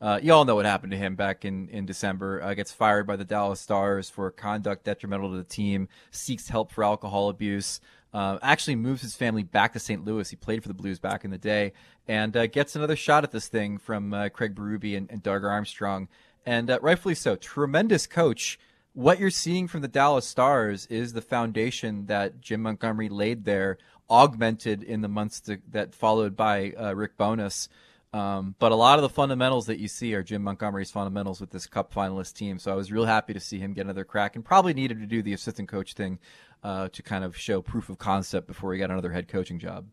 Uh, 0.00 0.20
you 0.22 0.32
all 0.32 0.44
know 0.44 0.54
what 0.54 0.64
happened 0.64 0.92
to 0.92 0.98
him 0.98 1.16
back 1.16 1.44
in 1.44 1.68
in 1.70 1.86
December. 1.86 2.42
Uh, 2.42 2.54
gets 2.54 2.70
fired 2.70 3.06
by 3.06 3.16
the 3.16 3.24
Dallas 3.24 3.60
Stars 3.60 4.10
for 4.10 4.30
conduct 4.30 4.84
detrimental 4.84 5.30
to 5.30 5.38
the 5.38 5.44
team. 5.44 5.88
Seeks 6.10 6.48
help 6.48 6.70
for 6.70 6.84
alcohol 6.84 7.30
abuse. 7.30 7.80
Uh, 8.12 8.38
actually 8.42 8.76
moves 8.76 9.02
his 9.02 9.14
family 9.14 9.42
back 9.42 9.72
to 9.72 9.78
St. 9.78 10.04
Louis. 10.04 10.28
He 10.28 10.36
played 10.36 10.62
for 10.62 10.68
the 10.68 10.74
Blues 10.74 10.98
back 10.98 11.24
in 11.24 11.30
the 11.30 11.38
day, 11.38 11.72
and 12.06 12.36
uh, 12.36 12.46
gets 12.46 12.76
another 12.76 12.96
shot 12.96 13.24
at 13.24 13.32
this 13.32 13.48
thing 13.48 13.78
from 13.78 14.14
uh, 14.14 14.28
Craig 14.28 14.54
Berube 14.54 14.96
and, 14.96 15.10
and, 15.10 15.22
Doug 15.22 15.44
Armstrong, 15.44 16.08
and 16.46 16.70
uh, 16.70 16.78
rightfully 16.80 17.14
so. 17.14 17.36
Tremendous 17.36 18.06
coach. 18.06 18.58
What 18.98 19.20
you're 19.20 19.30
seeing 19.30 19.68
from 19.68 19.82
the 19.82 19.86
Dallas 19.86 20.26
Stars 20.26 20.86
is 20.86 21.12
the 21.12 21.22
foundation 21.22 22.06
that 22.06 22.40
Jim 22.40 22.62
Montgomery 22.62 23.08
laid 23.08 23.44
there, 23.44 23.78
augmented 24.10 24.82
in 24.82 25.02
the 25.02 25.08
months 25.08 25.40
to, 25.42 25.60
that 25.70 25.94
followed 25.94 26.34
by 26.34 26.72
uh, 26.72 26.96
Rick 26.96 27.16
Bowness. 27.16 27.68
Um, 28.12 28.56
but 28.58 28.72
a 28.72 28.74
lot 28.74 28.98
of 28.98 29.02
the 29.02 29.08
fundamentals 29.08 29.66
that 29.66 29.78
you 29.78 29.86
see 29.86 30.14
are 30.14 30.24
Jim 30.24 30.42
Montgomery's 30.42 30.90
fundamentals 30.90 31.40
with 31.40 31.50
this 31.50 31.68
Cup 31.68 31.94
finalist 31.94 32.34
team. 32.34 32.58
So 32.58 32.72
I 32.72 32.74
was 32.74 32.90
real 32.90 33.04
happy 33.04 33.32
to 33.34 33.38
see 33.38 33.60
him 33.60 33.72
get 33.72 33.84
another 33.84 34.02
crack, 34.02 34.34
and 34.34 34.44
probably 34.44 34.74
needed 34.74 34.98
to 34.98 35.06
do 35.06 35.22
the 35.22 35.32
assistant 35.32 35.68
coach 35.68 35.92
thing 35.92 36.18
uh, 36.64 36.88
to 36.88 37.00
kind 37.00 37.22
of 37.22 37.36
show 37.36 37.62
proof 37.62 37.90
of 37.90 37.98
concept 37.98 38.48
before 38.48 38.72
he 38.72 38.80
got 38.80 38.90
another 38.90 39.12
head 39.12 39.28
coaching 39.28 39.60
job. 39.60 39.86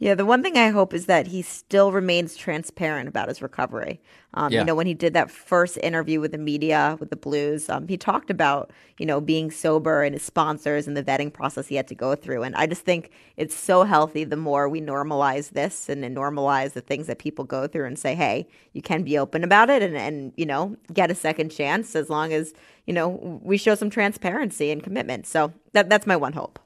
Yeah, 0.00 0.14
the 0.14 0.24
one 0.24 0.44
thing 0.44 0.56
I 0.56 0.68
hope 0.68 0.94
is 0.94 1.06
that 1.06 1.26
he 1.26 1.42
still 1.42 1.90
remains 1.90 2.36
transparent 2.36 3.08
about 3.08 3.28
his 3.28 3.42
recovery. 3.42 4.00
Um, 4.32 4.52
yeah. 4.52 4.60
You 4.60 4.66
know, 4.66 4.76
when 4.76 4.86
he 4.86 4.94
did 4.94 5.12
that 5.14 5.28
first 5.28 5.76
interview 5.78 6.20
with 6.20 6.30
the 6.30 6.38
media 6.38 6.96
with 7.00 7.10
the 7.10 7.16
Blues, 7.16 7.68
um, 7.68 7.88
he 7.88 7.96
talked 7.96 8.30
about 8.30 8.70
you 8.98 9.06
know 9.06 9.20
being 9.20 9.50
sober 9.50 10.04
and 10.04 10.14
his 10.14 10.22
sponsors 10.22 10.86
and 10.86 10.96
the 10.96 11.02
vetting 11.02 11.32
process 11.32 11.66
he 11.66 11.74
had 11.74 11.88
to 11.88 11.96
go 11.96 12.14
through. 12.14 12.44
And 12.44 12.54
I 12.54 12.66
just 12.66 12.82
think 12.82 13.10
it's 13.36 13.56
so 13.56 13.82
healthy 13.82 14.22
the 14.22 14.36
more 14.36 14.68
we 14.68 14.80
normalize 14.80 15.50
this 15.50 15.88
and, 15.88 16.04
and 16.04 16.16
normalize 16.16 16.74
the 16.74 16.80
things 16.80 17.08
that 17.08 17.18
people 17.18 17.44
go 17.44 17.66
through 17.66 17.86
and 17.86 17.98
say, 17.98 18.14
hey, 18.14 18.46
you 18.74 18.82
can 18.82 19.02
be 19.02 19.18
open 19.18 19.42
about 19.42 19.68
it 19.68 19.82
and 19.82 19.96
and 19.96 20.32
you 20.36 20.46
know 20.46 20.76
get 20.92 21.10
a 21.10 21.14
second 21.14 21.48
chance 21.50 21.96
as 21.96 22.08
long 22.08 22.32
as 22.32 22.54
you 22.86 22.94
know 22.94 23.40
we 23.42 23.56
show 23.56 23.74
some 23.74 23.90
transparency 23.90 24.70
and 24.70 24.84
commitment. 24.84 25.26
So 25.26 25.52
that 25.72 25.88
that's 25.88 26.06
my 26.06 26.16
one 26.16 26.34
hope. 26.34 26.60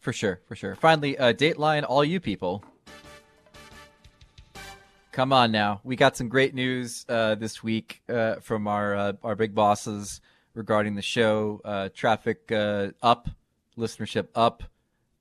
For 0.00 0.12
sure, 0.12 0.40
for 0.48 0.56
sure. 0.56 0.74
Finally, 0.74 1.16
uh, 1.16 1.32
Dateline, 1.32 1.84
all 1.88 2.04
you 2.04 2.18
people 2.18 2.64
Come 5.12 5.30
on 5.30 5.52
now. 5.52 5.82
We 5.84 5.94
got 5.94 6.16
some 6.16 6.30
great 6.30 6.54
news 6.54 7.04
uh, 7.06 7.34
this 7.34 7.62
week 7.62 8.00
uh, 8.08 8.36
from 8.36 8.66
our 8.66 8.96
uh, 8.96 9.12
our 9.22 9.36
big 9.36 9.54
bosses 9.54 10.22
regarding 10.54 10.94
the 10.94 11.02
show. 11.02 11.60
Uh, 11.66 11.90
traffic 11.94 12.50
uh, 12.50 12.92
up, 13.02 13.28
listenership 13.76 14.28
up, 14.34 14.62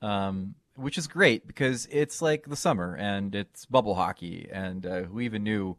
um, 0.01 0.55
which 0.75 0.97
is 0.97 1.07
great 1.07 1.45
because 1.45 1.89
it's 1.91 2.21
like 2.21 2.47
the 2.47 2.55
summer 2.55 2.95
and 2.95 3.35
it's 3.35 3.65
bubble 3.65 3.95
hockey, 3.95 4.47
and 4.49 4.85
uh, 4.85 5.01
who 5.01 5.19
even 5.19 5.43
knew 5.43 5.75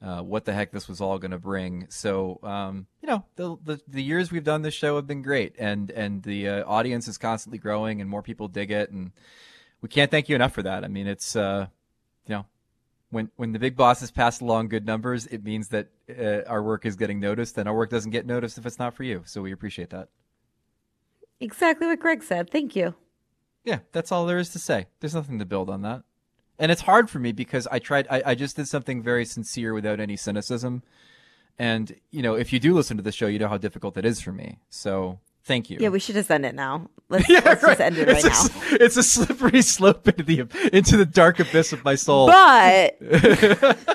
what 0.00 0.44
the 0.44 0.52
heck 0.52 0.72
this 0.72 0.88
was 0.88 1.00
all 1.00 1.20
going 1.20 1.30
to 1.30 1.38
bring? 1.38 1.86
So 1.88 2.40
um, 2.42 2.88
you 3.00 3.06
know, 3.06 3.24
the, 3.36 3.56
the, 3.62 3.80
the 3.86 4.02
years 4.02 4.32
we've 4.32 4.42
done 4.42 4.62
this 4.62 4.74
show 4.74 4.96
have 4.96 5.06
been 5.06 5.22
great, 5.22 5.54
and 5.56 5.88
and 5.92 6.20
the 6.24 6.48
audience 6.64 7.06
is 7.06 7.16
constantly 7.16 7.58
growing, 7.58 8.00
and 8.00 8.10
more 8.10 8.22
people 8.22 8.48
dig 8.48 8.72
it, 8.72 8.90
and 8.90 9.12
we 9.82 9.88
can't 9.88 10.10
thank 10.10 10.28
you 10.28 10.34
enough 10.34 10.52
for 10.52 10.64
that. 10.64 10.82
I 10.82 10.88
mean, 10.88 11.06
it's 11.06 11.36
you 11.36 11.68
know 12.26 12.44
when 13.12 13.30
when 13.36 13.52
the 13.52 13.58
big 13.58 13.76
bosses 13.76 14.10
pass 14.10 14.40
along 14.40 14.68
good 14.68 14.86
numbers, 14.86 15.26
it 15.26 15.44
means 15.44 15.68
that 15.68 15.88
uh, 16.10 16.48
our 16.48 16.62
work 16.62 16.86
is 16.86 16.96
getting 16.96 17.20
noticed, 17.20 17.58
and 17.58 17.68
our 17.68 17.74
work 17.74 17.90
doesn't 17.90 18.10
get 18.10 18.26
noticed 18.26 18.58
if 18.58 18.66
it's 18.66 18.78
not 18.78 18.94
for 18.94 19.04
you. 19.04 19.22
So 19.26 19.42
we 19.42 19.52
appreciate 19.52 19.90
that. 19.90 20.08
Exactly 21.38 21.86
what 21.86 22.00
Greg 22.00 22.22
said. 22.22 22.50
Thank 22.50 22.74
you. 22.74 22.94
Yeah, 23.64 23.80
that's 23.92 24.10
all 24.10 24.26
there 24.26 24.38
is 24.38 24.48
to 24.50 24.58
say. 24.58 24.86
There's 25.00 25.14
nothing 25.14 25.38
to 25.38 25.44
build 25.44 25.68
on 25.68 25.82
that. 25.82 26.02
And 26.58 26.72
it's 26.72 26.82
hard 26.82 27.10
for 27.10 27.18
me 27.18 27.32
because 27.32 27.68
I 27.70 27.78
tried. 27.78 28.06
I, 28.10 28.22
I 28.26 28.34
just 28.34 28.56
did 28.56 28.66
something 28.66 29.02
very 29.02 29.24
sincere 29.24 29.74
without 29.74 30.00
any 30.00 30.16
cynicism. 30.16 30.82
And 31.58 31.94
you 32.10 32.22
know, 32.22 32.34
if 32.34 32.52
you 32.52 32.58
do 32.58 32.74
listen 32.74 32.96
to 32.96 33.02
the 33.02 33.12
show, 33.12 33.26
you 33.26 33.38
know 33.38 33.48
how 33.48 33.58
difficult 33.58 33.94
that 33.94 34.06
is 34.06 34.22
for 34.22 34.32
me. 34.32 34.58
So 34.70 35.20
Thank 35.44 35.70
you. 35.70 35.78
Yeah, 35.80 35.88
we 35.88 35.98
should 35.98 36.14
just 36.14 36.30
end 36.30 36.46
it 36.46 36.54
now. 36.54 36.88
Let's, 37.08 37.28
yeah, 37.28 37.40
let's 37.44 37.62
right. 37.62 37.70
just 37.70 37.80
end 37.80 37.98
it 37.98 38.08
right 38.08 38.24
it's 38.24 38.54
now. 38.54 38.62
It's 38.80 38.96
a 38.96 39.02
slippery 39.02 39.60
slope 39.62 40.06
into 40.08 40.22
the 40.22 40.70
into 40.72 40.96
the 40.96 41.04
dark 41.04 41.40
abyss 41.40 41.72
of 41.72 41.84
my 41.84 41.94
soul. 41.94 42.28
But 42.28 42.96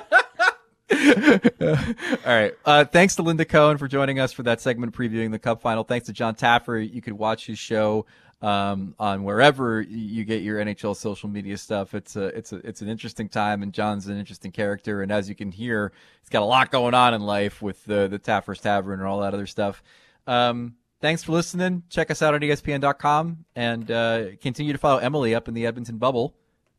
All 0.90 2.34
right. 2.34 2.54
Uh, 2.64 2.84
thanks 2.84 3.16
to 3.16 3.22
Linda 3.22 3.44
Cohn 3.44 3.76
for 3.76 3.88
joining 3.88 4.20
us 4.20 4.32
for 4.32 4.42
that 4.44 4.60
segment 4.60 4.94
previewing 4.94 5.32
the 5.32 5.38
Cup 5.38 5.60
final. 5.60 5.84
Thanks 5.84 6.06
to 6.06 6.12
Jon 6.12 6.34
Taffer. 6.34 6.78
You 6.78 7.02
could 7.02 7.14
watch 7.14 7.46
his 7.46 7.58
show 7.58 8.06
um, 8.40 8.94
on 8.98 9.24
wherever 9.24 9.80
you 9.80 10.24
get 10.24 10.42
your 10.42 10.58
NHL 10.58 10.96
social 10.96 11.28
media 11.28 11.58
stuff. 11.58 11.94
It's 11.94 12.16
a 12.16 12.26
it's 12.26 12.52
a 12.52 12.56
it's 12.58 12.82
an 12.82 12.88
interesting 12.88 13.28
time, 13.28 13.62
and 13.62 13.72
Jon's 13.72 14.06
an 14.06 14.18
interesting 14.18 14.52
character. 14.52 15.02
And 15.02 15.10
as 15.10 15.28
you 15.28 15.34
can 15.34 15.50
hear, 15.50 15.92
he's 16.20 16.30
got 16.30 16.42
a 16.42 16.46
lot 16.46 16.70
going 16.70 16.94
on 16.94 17.14
in 17.14 17.20
life 17.20 17.60
with 17.60 17.84
the 17.84 18.08
the 18.08 18.18
Taffer's 18.18 18.60
Tavern 18.60 19.00
and 19.00 19.08
all 19.08 19.20
that 19.20 19.34
other 19.34 19.46
stuff. 19.46 19.82
Um, 20.26 20.76
thanks 21.00 21.22
for 21.24 21.32
listening. 21.32 21.82
Check 21.88 22.10
us 22.10 22.22
out 22.22 22.34
at 22.34 22.42
ESPN.com 22.42 23.44
and 23.54 23.90
uh, 23.90 24.36
continue 24.40 24.72
to 24.72 24.78
follow 24.78 24.98
Emily 24.98 25.34
up 25.34 25.48
in 25.48 25.54
the 25.54 25.66
Edmonton 25.66 25.98
bubble. 25.98 26.34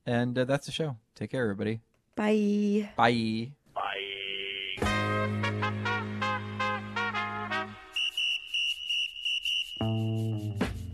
And 0.06 0.38
uh, 0.38 0.46
that's 0.46 0.66
the 0.66 0.72
show. 0.72 0.98
Take 1.16 1.32
care, 1.32 1.44
everybody. 1.44 1.82
Bye. 2.16 2.90
Bye. 2.96 3.52
Bye. 3.74 4.10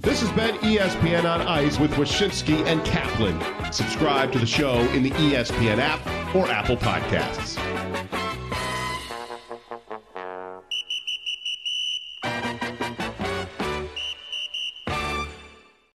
This 0.02 0.22
has 0.22 0.32
been 0.32 0.56
ESPN 0.58 1.26
on 1.26 1.42
Ice 1.42 1.80
with 1.80 1.92
Wyshynski 1.94 2.66
and 2.66 2.86
Kaplan. 2.86 3.42
Subscribe 3.74 4.32
to 4.34 4.40
the 4.40 4.46
show 4.46 4.80
in 4.92 5.04
the 5.04 5.12
ESPN 5.12 5.80
app 5.80 6.06
or 6.36 6.48
Apple 6.48 6.78
Podcasts. 6.78 7.60